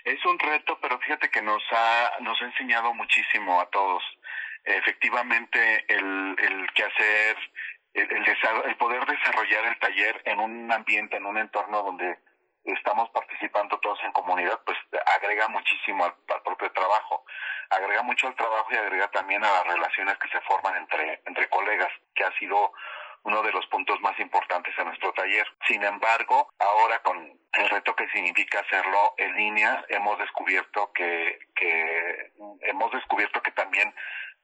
Es 0.06 0.24
un 0.26 0.38
reto, 0.38 0.78
pero 0.80 1.00
fíjate 1.00 1.30
que 1.30 1.42
nos 1.42 1.64
ha, 1.72 2.12
nos 2.20 2.40
ha 2.40 2.46
enseñado 2.46 2.94
muchísimo 2.94 3.60
a 3.60 3.66
todos. 3.72 4.04
Efectivamente, 4.64 5.60
el, 5.88 6.36
el 6.38 6.72
quehacer, 6.74 7.36
el, 7.96 8.12
el, 8.12 8.24
el 8.66 8.76
poder 8.76 9.04
desarrollar 9.08 9.66
el 9.66 9.80
taller 9.80 10.22
en 10.26 10.40
un 10.40 10.72
ambiente, 10.72 11.18
en 11.18 11.26
un 11.26 11.38
entorno 11.38 11.82
donde 11.82 12.20
estamos 12.64 13.10
participando 13.10 13.80
todos 13.80 14.00
en 14.04 14.12
comunidad, 14.12 14.60
pues 14.66 14.78
agrega 15.16 15.48
muchísimo 15.48 16.06
al, 16.06 16.14
al, 16.34 16.44
propio 16.44 16.72
trabajo, 16.74 17.26
agrega 17.72 18.04
mucho 18.04 18.28
al 18.28 18.36
trabajo 18.36 18.68
y 18.72 18.76
agrega 18.76 19.10
también 19.10 19.44
a 19.44 19.52
las 19.52 19.68
relaciones 19.68 20.16
que 20.20 20.30
se 20.30 20.40
forman 20.42 20.76
entre, 20.78 21.22
entre 21.26 21.50
colegas, 21.50 21.92
que 22.14 22.24
ha 22.24 22.32
sido 22.38 22.72
uno 23.24 23.42
de 23.42 23.52
los 23.52 23.66
puntos 23.68 24.00
más 24.02 24.20
importantes 24.20 24.74
en 24.78 24.86
nuestro 24.86 25.14
taller. 25.14 25.48
Sin 25.68 25.84
embargo, 25.84 26.50
ahora 26.60 27.00
con 27.00 27.18
el 27.54 27.70
reto 27.70 27.96
que 27.96 28.10
significa 28.10 28.60
hacerlo 28.60 29.14
en 29.18 29.36
línea, 29.36 29.86
hemos 29.90 30.18
descubierto 30.20 30.92
que, 30.94 31.40
que 31.56 32.32
hemos 32.62 32.92
descubierto 32.92 33.42
que 33.42 33.52
también 33.52 33.94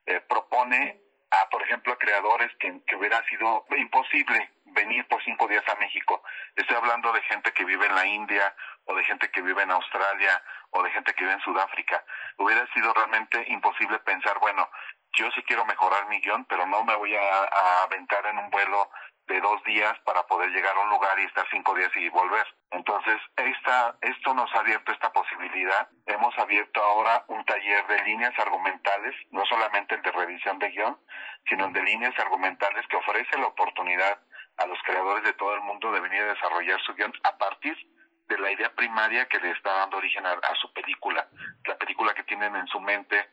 eh, 0.05 0.21
propone 0.21 1.01
a, 1.31 1.49
por 1.49 1.61
ejemplo, 1.61 1.93
a 1.93 1.97
creadores 1.97 2.51
que, 2.59 2.81
que 2.87 2.95
hubiera 2.95 3.23
sido 3.25 3.65
imposible 3.77 4.49
venir 4.65 5.07
por 5.07 5.23
cinco 5.23 5.47
días 5.47 5.67
a 5.67 5.75
México. 5.75 6.23
Estoy 6.55 6.75
hablando 6.75 7.11
de 7.11 7.21
gente 7.23 7.51
que 7.53 7.65
vive 7.65 7.85
en 7.85 7.95
la 7.95 8.05
India 8.05 8.55
o 8.85 8.95
de 8.95 9.03
gente 9.03 9.29
que 9.29 9.41
vive 9.41 9.61
en 9.61 9.71
Australia 9.71 10.41
o 10.71 10.83
de 10.83 10.91
gente 10.91 11.13
que 11.13 11.23
vive 11.23 11.33
en 11.33 11.41
Sudáfrica. 11.41 12.03
Hubiera 12.37 12.65
sido 12.73 12.93
realmente 12.93 13.43
imposible 13.47 13.99
pensar, 13.99 14.39
bueno, 14.39 14.69
yo 15.13 15.29
sí 15.31 15.41
quiero 15.43 15.65
mejorar 15.65 16.07
mi 16.07 16.19
guion, 16.21 16.45
pero 16.45 16.65
no 16.65 16.83
me 16.83 16.95
voy 16.95 17.15
a, 17.15 17.83
aventar 17.83 18.25
en 18.27 18.37
un 18.37 18.49
vuelo 18.49 18.89
de 19.27 19.39
dos 19.41 19.63
días 19.63 19.97
para 20.05 20.23
poder 20.23 20.49
llegar 20.49 20.75
a 20.75 20.79
un 20.81 20.89
lugar 20.89 21.19
y 21.19 21.23
estar 21.23 21.45
cinco 21.51 21.75
días 21.75 21.91
y 21.95 22.09
volver. 22.09 22.45
Entonces, 22.71 23.17
esta, 23.35 23.95
esto 24.01 24.33
nos 24.33 24.53
ha 24.55 24.59
abierto 24.59 24.91
esta 24.91 25.11
posibilidad. 25.11 25.87
Hemos 26.07 26.37
abierto 26.37 26.81
ahora 26.81 27.23
un 27.27 27.43
taller 27.45 27.85
de 27.87 28.03
líneas 28.05 28.33
argumentales, 28.39 29.15
no 29.31 29.45
solamente 29.45 29.95
el 29.95 30.01
de 30.01 30.11
revisión 30.11 30.57
de 30.59 30.69
guion, 30.69 30.99
sino 31.47 31.65
el 31.65 31.73
de 31.73 31.83
líneas 31.83 32.17
argumentales 32.17 32.85
que 32.87 32.97
ofrece 32.97 33.37
la 33.37 33.47
oportunidad 33.47 34.19
a 34.57 34.65
los 34.65 34.79
creadores 34.83 35.23
de 35.23 35.33
todo 35.33 35.53
el 35.55 35.61
mundo 35.61 35.91
de 35.91 35.99
venir 35.99 36.21
a 36.21 36.33
desarrollar 36.33 36.81
su 36.81 36.93
guion 36.95 37.13
a 37.23 37.37
partir 37.37 37.77
de 38.27 38.37
la 38.37 38.51
idea 38.51 38.73
primaria 38.75 39.27
que 39.27 39.39
le 39.39 39.51
está 39.51 39.71
dando 39.73 39.97
origen 39.97 40.25
a 40.25 40.55
su 40.61 40.71
película, 40.73 41.27
la 41.65 41.77
película 41.77 42.13
que 42.13 42.23
tienen 42.23 42.55
en 42.55 42.67
su 42.67 42.79
mente, 42.79 43.29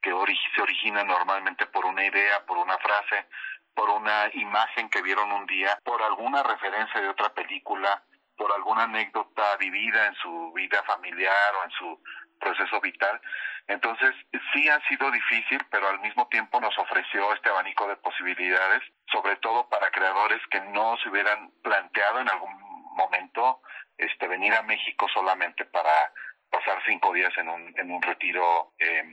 que 0.00 0.10
se 0.54 0.62
origina 0.62 1.04
normalmente 1.04 1.66
por 1.66 1.84
una 1.86 2.04
idea, 2.04 2.44
por 2.46 2.58
una 2.58 2.78
frase, 2.78 3.26
por 3.74 3.90
una 3.90 4.30
imagen 4.32 4.88
que 4.88 5.02
vieron 5.02 5.30
un 5.32 5.46
día, 5.46 5.78
por 5.84 6.02
alguna 6.02 6.42
referencia 6.42 7.00
de 7.00 7.08
otra 7.08 7.32
película, 7.34 8.02
por 8.36 8.52
alguna 8.52 8.84
anécdota 8.84 9.56
vivida 9.58 10.06
en 10.06 10.14
su 10.16 10.52
vida 10.52 10.82
familiar 10.84 11.54
o 11.60 11.64
en 11.64 11.70
su 11.70 12.02
proceso 12.40 12.80
vital. 12.80 13.20
Entonces, 13.66 14.14
sí 14.52 14.68
ha 14.68 14.80
sido 14.88 15.10
difícil, 15.10 15.60
pero 15.70 15.88
al 15.88 16.00
mismo 16.00 16.26
tiempo 16.28 16.60
nos 16.60 16.76
ofreció 16.78 17.32
este 17.34 17.50
abanico 17.50 17.86
de 17.86 17.96
posibilidades, 17.96 18.82
sobre 19.12 19.36
todo 19.36 19.68
para 19.68 19.90
creadores 19.90 20.40
que 20.50 20.60
no 20.60 20.96
se 21.02 21.10
hubieran 21.10 21.50
planteado 21.62 22.20
en 22.20 22.30
algún 22.30 22.56
momento 22.96 23.60
este 23.98 24.26
venir 24.26 24.54
a 24.54 24.62
México 24.62 25.06
solamente 25.12 25.64
para 25.66 26.12
pasar 26.50 26.82
cinco 26.86 27.12
días 27.12 27.32
en 27.36 27.48
un, 27.48 27.74
en 27.76 27.90
un 27.90 28.00
retiro 28.00 28.72
eh, 28.78 29.04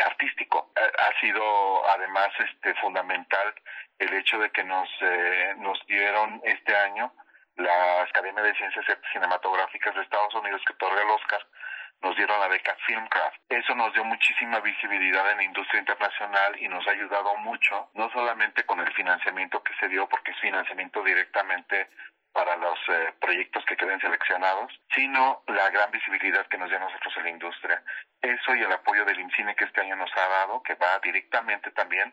artístico. 0.00 0.72
Eh, 0.76 0.80
ha 0.80 1.20
sido 1.20 1.88
además 1.88 2.28
este 2.38 2.74
fundamental 2.74 3.54
el 3.98 4.12
hecho 4.14 4.38
de 4.38 4.50
que 4.50 4.64
nos 4.64 4.88
eh, 5.00 5.54
nos 5.58 5.78
dieron 5.86 6.40
este 6.44 6.74
año 6.76 7.12
la 7.56 8.02
Academia 8.02 8.42
de 8.42 8.54
Ciencias 8.54 8.86
Cinematográficas 9.12 9.94
de 9.94 10.02
Estados 10.02 10.34
Unidos 10.34 10.62
que 10.66 10.72
otorga 10.72 11.02
el 11.02 11.10
Oscar 11.10 11.46
nos 12.02 12.16
dieron 12.16 12.40
la 12.40 12.48
beca 12.48 12.76
Filmcraft. 12.84 13.36
Eso 13.48 13.74
nos 13.74 13.92
dio 13.94 14.04
muchísima 14.04 14.60
visibilidad 14.60 15.30
en 15.30 15.36
la 15.36 15.44
industria 15.44 15.80
internacional 15.80 16.60
y 16.60 16.68
nos 16.68 16.86
ha 16.86 16.90
ayudado 16.90 17.36
mucho, 17.38 17.90
no 17.94 18.10
solamente 18.10 18.64
con 18.64 18.80
el 18.80 18.92
financiamiento 18.92 19.62
que 19.62 19.74
se 19.78 19.88
dio, 19.88 20.08
porque 20.08 20.32
es 20.32 20.40
financiamiento 20.40 21.02
directamente 21.02 21.88
para 22.32 22.56
los 22.56 22.78
eh, 22.88 23.12
proyectos 23.20 23.64
que 23.66 23.76
queden 23.76 24.00
seleccionados, 24.00 24.72
sino 24.94 25.42
la 25.48 25.70
gran 25.70 25.90
visibilidad 25.90 26.46
que 26.46 26.58
nos 26.58 26.68
dio 26.68 26.78
a 26.78 26.82
nosotros 26.82 27.14
en 27.18 27.24
la 27.24 27.30
industria. 27.30 27.82
Eso 28.20 28.54
y 28.54 28.60
el 28.62 28.72
apoyo 28.72 29.04
del 29.04 29.20
INCINE 29.20 29.54
que 29.54 29.64
este 29.64 29.80
año 29.80 29.96
nos 29.96 30.10
ha 30.16 30.28
dado, 30.28 30.62
que 30.62 30.74
va 30.74 30.98
directamente 31.02 31.70
también 31.72 32.12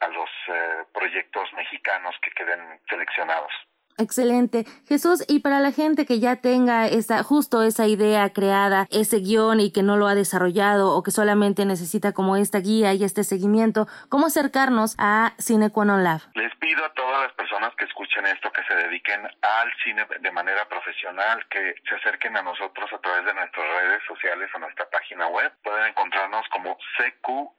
a 0.00 0.08
los 0.08 0.30
eh, 0.48 0.84
proyectos 0.92 1.52
mexicanos 1.54 2.14
que 2.22 2.30
queden 2.30 2.80
seleccionados. 2.88 3.52
Excelente. 3.98 4.64
Jesús, 4.86 5.24
y 5.26 5.40
para 5.40 5.58
la 5.58 5.72
gente 5.72 6.06
que 6.06 6.20
ya 6.20 6.36
tenga 6.36 6.86
esa, 6.86 7.24
justo 7.24 7.64
esa 7.64 7.88
idea 7.88 8.30
creada, 8.32 8.86
ese 8.90 9.18
guion 9.18 9.58
y 9.58 9.72
que 9.72 9.82
no 9.82 9.96
lo 9.96 10.06
ha 10.06 10.14
desarrollado 10.14 10.94
o 10.94 11.02
que 11.02 11.10
solamente 11.10 11.64
necesita 11.64 12.12
como 12.12 12.36
esta 12.36 12.60
guía 12.60 12.94
y 12.94 13.02
este 13.02 13.24
seguimiento, 13.24 13.88
¿cómo 14.08 14.26
acercarnos 14.26 14.94
a 14.98 15.34
Cine 15.38 15.72
Lab? 15.74 16.20
Les 16.34 16.54
pido 16.56 16.84
a 16.84 16.92
todas 16.94 17.22
las 17.22 17.32
personas 17.32 17.74
que 17.76 17.86
escuchen 17.86 18.24
esto, 18.26 18.52
que 18.52 18.62
se 18.68 18.74
dediquen 18.76 19.20
al 19.26 19.72
cine 19.82 20.06
de 20.20 20.30
manera 20.30 20.68
profesional, 20.68 21.44
que 21.50 21.74
se 21.88 21.96
acerquen 21.96 22.36
a 22.36 22.42
nosotros 22.42 22.88
a 22.92 22.98
través 22.98 23.24
de 23.26 23.34
nuestras 23.34 23.66
redes 23.80 24.02
sociales 24.06 24.48
o 24.54 24.60
nuestra 24.60 24.88
página 24.90 25.26
web. 25.26 25.52
Pueden 25.64 25.86
encontrarnos 25.86 26.46
como 26.50 26.78
cqnl.org. 26.98 27.58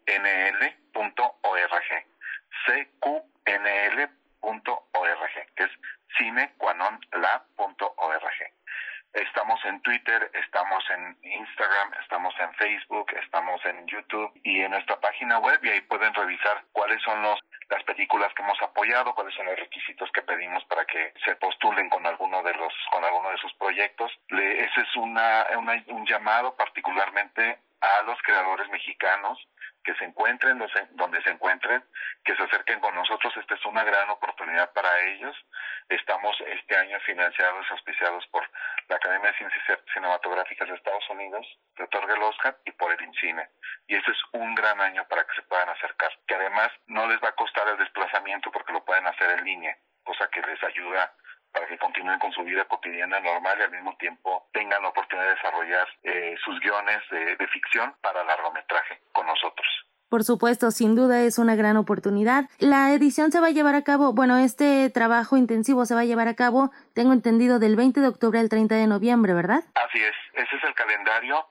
cqnl.org, 2.65 3.25
que 5.55 5.63
es 5.63 5.71
cinequanonlab.org. 6.17 8.59
Estamos 9.13 9.59
en 9.65 9.81
Twitter, 9.81 10.29
estamos 10.35 10.83
en 10.91 11.17
Instagram, 11.23 11.93
estamos 12.01 12.33
en 12.39 12.53
Facebook, 12.53 13.07
estamos 13.23 13.59
en 13.65 13.87
YouTube 13.87 14.31
y 14.43 14.61
en 14.61 14.69
nuestra 14.69 14.99
página 14.99 15.39
web 15.39 15.59
y 15.63 15.69
ahí 15.69 15.81
pueden 15.81 16.13
revisar 16.13 16.63
cuáles 16.71 17.01
son 17.01 17.23
los, 17.23 17.39
las 17.69 17.83
películas 17.85 18.31
que 18.35 18.43
hemos 18.43 18.61
apoyado, 18.61 19.15
cuáles 19.15 19.33
son 19.33 19.47
los 19.47 19.57
requisitos 19.57 20.11
que 20.11 20.21
pedimos 20.21 20.63
para 20.65 20.85
que 20.85 21.11
se 21.25 21.35
postulen 21.37 21.89
con 21.89 22.05
alguno 22.05 22.43
de 22.43 22.53
los 22.53 22.71
con 22.91 23.03
alguno 23.03 23.31
de 23.31 23.37
sus 23.37 23.51
proyectos. 23.55 24.11
Le, 24.29 24.65
ese 24.65 24.81
es 24.81 24.95
una, 24.95 25.47
una, 25.57 25.83
un 25.87 26.05
llamado 26.05 26.55
particularmente 26.55 27.57
a 27.81 28.03
los 28.03 28.21
creadores 28.23 28.69
mexicanos 28.69 29.37
que 29.83 29.95
se 29.95 30.05
encuentren 30.05 30.59
donde 30.91 31.21
se 31.23 31.29
encuentren, 31.29 31.83
que 32.23 32.35
se 32.35 32.43
acerquen 32.43 32.79
con 32.79 32.93
nosotros. 32.95 33.35
Esta 33.37 33.55
es 33.55 33.65
una 33.65 33.83
gran 33.83 34.09
oportunidad 34.09 34.71
para 34.73 34.89
ellos. 35.05 35.35
Estamos 35.87 36.35
este 36.47 36.75
año 36.75 36.99
financiados, 37.01 37.65
auspiciados 37.71 38.27
por 38.27 38.43
la 38.89 38.97
Academia 38.97 39.31
de 39.31 39.37
Ciencias 39.37 39.79
Cinematográficas 39.93 40.67
de 40.67 40.75
Estados 40.75 41.09
Unidos, 41.09 41.47
de 41.77 41.83
otorga 41.85 42.13
el 42.13 42.23
Oscar 42.23 42.57
y 42.65 42.71
por 42.71 42.91
el 42.91 43.01
INCINE. 43.01 43.47
Y 43.87 43.95
este 43.95 44.11
es 44.11 44.17
un 44.33 44.53
gran 44.53 44.79
año 44.81 45.07
para 45.07 45.25
que 45.25 45.35
se 45.35 45.43
puedan 45.43 45.69
acercar, 45.69 46.11
que 46.27 46.35
además 46.35 46.69
no 46.87 47.07
les 47.07 47.19
va 47.23 47.29
a 47.29 47.35
costar 47.35 47.67
el 47.69 47.77
desplazamiento 47.77 48.51
porque 48.51 48.73
lo 48.73 48.83
pueden 48.83 49.07
hacer 49.07 49.39
en 49.39 49.45
línea, 49.45 49.77
cosa 50.03 50.27
que 50.29 50.41
les 50.41 50.61
ayuda 50.63 51.13
para 51.51 51.67
que 51.67 51.77
continúen 51.77 52.19
con 52.19 52.31
su 52.31 52.43
vida 52.43 52.65
cotidiana 52.65 53.19
normal 53.19 53.57
y 53.59 53.63
al 53.63 53.71
mismo 53.71 53.95
tiempo 53.97 54.47
tengan 54.53 54.81
la 54.81 54.89
oportunidad 54.89 55.27
de 55.27 55.35
desarrollar 55.35 55.87
eh, 56.03 56.35
sus 56.43 56.59
guiones 56.59 57.01
de, 57.11 57.35
de 57.35 57.47
ficción 57.47 57.93
para 58.01 58.23
largometraje 58.23 59.01
con 59.11 59.25
nosotros. 59.25 59.67
Por 60.09 60.23
supuesto, 60.23 60.71
sin 60.71 60.95
duda 60.95 61.21
es 61.21 61.37
una 61.37 61.55
gran 61.55 61.77
oportunidad. 61.77 62.45
La 62.57 62.91
edición 62.93 63.31
se 63.31 63.39
va 63.39 63.47
a 63.47 63.51
llevar 63.51 63.75
a 63.75 63.83
cabo, 63.83 64.11
bueno, 64.11 64.39
este 64.39 64.89
trabajo 64.89 65.37
intensivo 65.37 65.85
se 65.85 65.93
va 65.93 66.01
a 66.01 66.05
llevar 66.05 66.27
a 66.27 66.33
cabo, 66.33 66.71
tengo 66.95 67.13
entendido, 67.13 67.59
del 67.59 67.75
20 67.75 68.01
de 68.01 68.07
octubre 68.07 68.39
al 68.39 68.49
30 68.49 68.73
de 68.73 68.87
noviembre, 68.87 69.35
¿verdad? 69.35 69.63
Así 69.75 69.99
es, 69.99 70.15
ese 70.33 70.55
es 70.55 70.63
el 70.63 70.73
calendario. 70.73 71.45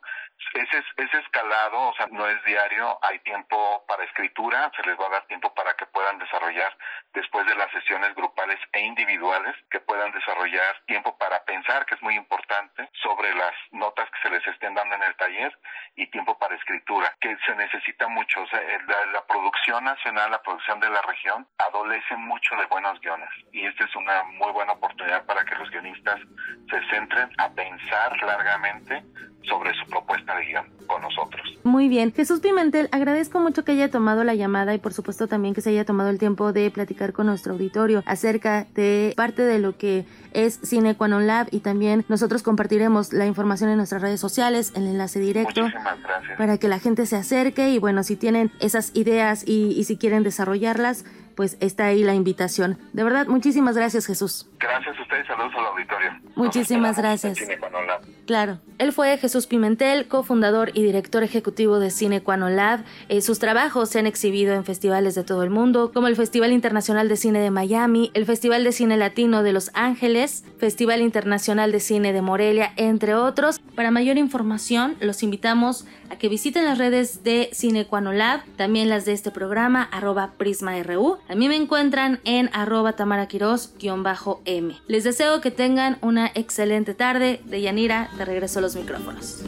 Ese, 0.55 0.83
ese 0.97 1.19
escalado, 1.19 1.89
o 1.89 1.95
sea, 1.95 2.07
no 2.11 2.27
es 2.27 2.43
diario, 2.45 2.99
hay 3.03 3.19
tiempo 3.21 3.85
para 3.87 4.05
escritura, 4.05 4.71
se 4.77 4.83
les 4.89 4.99
va 4.99 5.07
a 5.07 5.11
dar 5.11 5.27
tiempo 5.27 5.53
para 5.55 5.75
que 5.75 5.87
puedan 5.87 6.19
desarrollar 6.19 6.77
después 7.13 7.47
de 7.47 7.55
las 7.55 7.71
sesiones 7.73 8.15
grupales 8.15 8.59
e 8.73 8.81
individuales, 8.81 9.55
que 9.71 9.81
puedan 9.81 10.13
desarrollar 10.13 10.83
tiempo 10.87 11.17
para 11.19 11.45
pensar, 11.45 11.85
que 11.87 11.95
es 11.95 12.03
muy 12.03 12.15
importante, 12.15 12.89
sobre 13.03 13.35
las 13.35 13.55
notas 13.73 14.09
que 14.11 14.29
se 14.29 14.31
les 14.31 14.47
estén 14.47 14.75
dando 14.75 14.95
en 14.97 15.03
el 15.03 15.17
taller 15.17 15.57
y 15.97 16.07
tiempo 16.11 16.39
para 16.39 16.57
escritura, 16.57 17.15
que 17.21 17.37
se 17.47 17.55
necesita 17.55 18.09
mucho. 18.09 18.43
O 18.43 18.47
sea, 18.49 18.61
la, 18.87 19.07
la 19.13 19.27
producción 19.27 19.85
nacional, 19.85 20.31
la 20.31 20.43
producción 20.43 20.81
de 20.81 20.91
la 20.91 21.03
región, 21.03 21.47
adolece 21.59 22.17
mucho 22.17 22.57
de 22.57 22.67
buenos 22.67 23.01
guiones 23.01 23.29
y 23.53 23.67
esta 23.67 23.85
es 23.85 23.97
una 23.97 24.23
muy 24.25 24.53
buena 24.53 24.73
oportunidad 24.73 25.25
para 25.27 25.45
que 25.45 25.55
los 25.57 25.71
guionistas 25.71 26.21
se 26.71 26.91
centren 26.91 27.31
a 27.39 27.49
pensar 27.51 28.17
largamente 28.23 29.03
sobre 29.49 29.73
su 29.75 29.87
propuesta 29.89 30.38
con 30.87 31.03
nosotros. 31.03 31.43
Muy 31.65 31.89
bien. 31.89 32.13
Jesús 32.13 32.41
Pimentel, 32.41 32.89
agradezco 32.93 33.41
mucho 33.41 33.65
que 33.65 33.73
haya 33.73 33.91
tomado 33.91 34.25
la 34.25 34.35
llamada 34.35 34.75
y 34.75 34.79
por 34.79 34.95
supuesto 34.95 35.27
también 35.27 35.55
que 35.55 35.61
se 35.61 35.71
haya 35.71 35.85
tomado 35.85 36.09
el 36.11 36.19
tiempo 36.19 36.53
de 36.53 36.71
platicar 36.71 37.13
con 37.13 37.27
nuestro 37.27 37.53
auditorio 37.53 38.03
acerca 38.07 38.67
de 38.75 39.13
parte 39.17 39.43
de 39.43 39.59
lo 39.59 39.77
que 39.77 40.05
es 40.33 40.59
Cine 40.63 40.97
Quanon 40.97 41.27
Lab 41.27 41.49
y 41.51 41.61
también 41.61 42.05
nosotros 42.09 42.43
compartiremos 42.43 43.13
la 43.13 43.27
información 43.27 43.71
en 43.71 43.77
nuestras 43.77 44.03
redes 44.03 44.21
sociales, 44.21 44.73
el 44.75 44.87
enlace 44.87 45.21
directo 45.21 45.69
para 46.39 46.59
que 46.59 46.69
la 46.69 46.79
gente 46.79 47.07
se 47.07 47.17
acerque 47.17 47.71
y 47.71 47.79
bueno, 47.79 48.03
si 48.03 48.17
tienen 48.17 48.51
esas 48.61 48.91
ideas 48.95 49.45
y, 49.47 49.73
y 49.79 49.85
si 49.85 49.97
quieren 49.97 50.23
desarrollarlas, 50.23 51.05
pues 51.39 51.57
está 51.61 51.87
ahí 51.87 52.03
la 52.03 52.17
invitación. 52.17 52.79
De 52.93 53.05
verdad, 53.05 53.29
muchísimas 53.29 53.77
gracias 53.77 54.07
Jesús. 54.07 54.51
Gracias 54.59 54.99
a 54.99 55.03
ustedes, 55.03 55.25
saludos 55.29 55.53
al 55.57 55.67
auditorio. 55.67 56.11
Muchísimas 56.35 56.99
gracias. 56.99 57.39
Claro. 58.27 58.59
Él 58.79 58.93
fue 58.93 59.17
Jesús 59.19 59.47
Pimentel, 59.47 60.09
cofundador 60.09 60.71
y 60.75 60.83
director 60.83 61.23
ejecutivo 61.23 61.79
de 61.79 61.91
Cine 61.91 62.23
Lab. 62.27 62.85
Eh, 63.09 63.21
sus 63.23 63.39
trabajos 63.39 63.89
se 63.89 64.01
han 64.01 64.07
exhibido 64.07 64.55
en 64.55 64.65
festivales 64.65 65.15
de 65.15 65.23
todo 65.23 65.45
el 65.45 65.51
mundo, 65.51 65.93
como 65.93 66.09
el 66.09 66.17
Festival 66.17 66.53
Internacional 66.53 67.09
de 67.09 67.17
Cine 67.17 67.41
de 67.41 67.51
Miami, 67.51 68.11
el 68.15 68.27
Festival 68.27 68.65
de 68.65 68.73
Cine 68.73 68.97
Latino 68.97 69.43
de 69.45 69.53
Los 69.53 69.71
Ángeles, 69.75 70.45
Festival 70.59 71.03
Internacional 71.03 71.71
de 71.71 71.81
Cine 71.81 72.13
de 72.13 72.23
Morelia, 72.23 72.73
entre 72.77 73.15
otros. 73.15 73.61
Para 73.77 73.91
mayor 73.91 74.17
información, 74.17 74.97
los 75.01 75.23
invitamos 75.23 75.87
a 76.11 76.17
que 76.17 76.29
visiten 76.29 76.65
las 76.65 76.79
redes 76.79 77.23
de 77.23 77.51
Cine 77.53 77.87
Lab, 77.91 78.45
también 78.57 78.89
las 78.89 79.05
de 79.05 79.13
este 79.13 79.31
programa, 79.31 79.83
arroba 79.83 80.33
PrismaRU. 80.37 81.19
A 81.29 81.35
mí 81.35 81.47
me 81.49 81.57
encuentran 81.57 82.21
en 82.25 82.49
arroba 82.55 82.95
tamaraquiros-m. 82.95 84.77
Les 84.87 85.05
deseo 85.05 85.41
que 85.43 85.51
tengan 85.51 85.99
una 86.01 86.31
excelente 86.35 86.95
tarde. 86.95 87.43
De 87.45 87.61
Yanira, 87.61 88.09
te 88.17 88.25
regreso 88.25 88.63
los 88.63 88.75
micrófonos. 88.75 89.43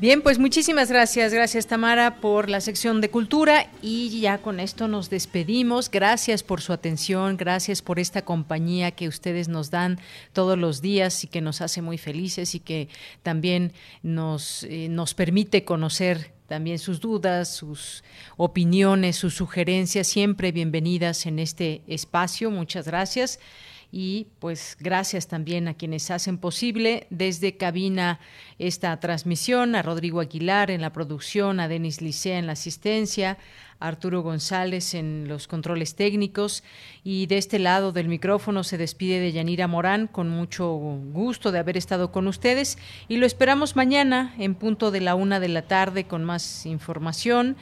Bien, 0.00 0.22
pues 0.22 0.38
muchísimas 0.38 0.88
gracias, 0.88 1.34
gracias 1.34 1.66
Tamara 1.66 2.22
por 2.22 2.48
la 2.48 2.62
sección 2.62 3.02
de 3.02 3.10
cultura 3.10 3.70
y 3.82 4.18
ya 4.18 4.38
con 4.38 4.58
esto 4.58 4.88
nos 4.88 5.10
despedimos. 5.10 5.90
Gracias 5.90 6.42
por 6.42 6.62
su 6.62 6.72
atención, 6.72 7.36
gracias 7.36 7.82
por 7.82 7.98
esta 7.98 8.22
compañía 8.22 8.92
que 8.92 9.08
ustedes 9.08 9.48
nos 9.48 9.70
dan 9.70 9.98
todos 10.32 10.56
los 10.56 10.80
días 10.80 11.22
y 11.24 11.26
que 11.26 11.42
nos 11.42 11.60
hace 11.60 11.82
muy 11.82 11.98
felices 11.98 12.54
y 12.54 12.60
que 12.60 12.88
también 13.22 13.74
nos, 14.02 14.62
eh, 14.62 14.88
nos 14.88 15.12
permite 15.12 15.66
conocer 15.66 16.32
también 16.46 16.78
sus 16.78 17.00
dudas, 17.00 17.54
sus 17.54 18.02
opiniones, 18.38 19.16
sus 19.16 19.34
sugerencias, 19.34 20.06
siempre 20.06 20.50
bienvenidas 20.50 21.26
en 21.26 21.38
este 21.38 21.82
espacio. 21.86 22.50
Muchas 22.50 22.86
gracias 22.86 23.38
y 23.92 24.28
pues 24.38 24.76
gracias 24.78 25.26
también 25.26 25.66
a 25.66 25.74
quienes 25.74 26.10
hacen 26.10 26.38
posible 26.38 27.06
desde 27.10 27.56
cabina 27.56 28.20
esta 28.58 28.98
transmisión, 29.00 29.74
a 29.74 29.82
Rodrigo 29.82 30.20
Aguilar 30.20 30.70
en 30.70 30.80
la 30.80 30.92
producción, 30.92 31.58
a 31.60 31.68
Denis 31.68 32.00
Licea 32.00 32.38
en 32.38 32.46
la 32.46 32.52
asistencia, 32.52 33.38
Arturo 33.80 34.22
González 34.22 34.94
en 34.94 35.26
los 35.26 35.48
controles 35.48 35.96
técnicos. 35.96 36.62
Y 37.02 37.26
de 37.26 37.38
este 37.38 37.58
lado 37.58 37.92
del 37.92 38.08
micrófono 38.08 38.62
se 38.62 38.78
despide 38.78 39.18
de 39.18 39.32
Yanira 39.32 39.66
Morán 39.66 40.06
con 40.06 40.28
mucho 40.28 40.70
gusto 40.70 41.50
de 41.50 41.58
haber 41.58 41.76
estado 41.76 42.12
con 42.12 42.28
ustedes. 42.28 42.78
Y 43.08 43.16
lo 43.16 43.26
esperamos 43.26 43.74
mañana 43.76 44.34
en 44.38 44.54
punto 44.54 44.90
de 44.90 45.00
la 45.00 45.14
una 45.14 45.40
de 45.40 45.48
la 45.48 45.62
tarde 45.62 46.04
con 46.04 46.24
más 46.24 46.66
información. 46.66 47.56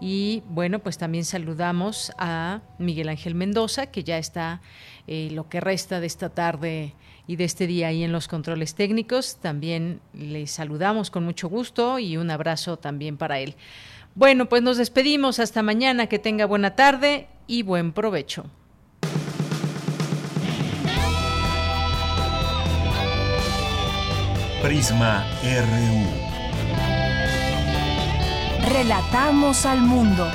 Y 0.00 0.42
bueno 0.48 0.80
pues 0.80 0.98
también 0.98 1.24
saludamos 1.24 2.12
a 2.18 2.60
Miguel 2.78 3.08
Ángel 3.08 3.34
Mendoza 3.34 3.86
que 3.86 4.04
ya 4.04 4.18
está 4.18 4.60
eh, 5.06 5.28
lo 5.32 5.48
que 5.48 5.60
resta 5.60 6.00
de 6.00 6.06
esta 6.06 6.28
tarde 6.28 6.94
y 7.26 7.36
de 7.36 7.44
este 7.44 7.66
día 7.66 7.88
ahí 7.88 8.04
en 8.04 8.12
los 8.12 8.28
controles 8.28 8.74
técnicos. 8.74 9.36
También 9.36 10.00
le 10.12 10.46
saludamos 10.46 11.10
con 11.10 11.24
mucho 11.24 11.48
gusto 11.48 11.98
y 11.98 12.16
un 12.16 12.30
abrazo 12.30 12.78
también 12.78 13.16
para 13.16 13.38
él. 13.38 13.56
Bueno, 14.14 14.48
pues 14.48 14.62
nos 14.62 14.76
despedimos 14.76 15.38
hasta 15.38 15.62
mañana, 15.62 16.06
que 16.06 16.18
tenga 16.18 16.44
buena 16.44 16.74
tarde 16.76 17.28
y 17.46 17.62
buen 17.62 17.92
provecho. 17.92 18.44
Prisma 24.62 25.26
RU. 25.42 26.32
Relatamos 28.72 29.66
al 29.66 29.80
mundo. 29.80 30.30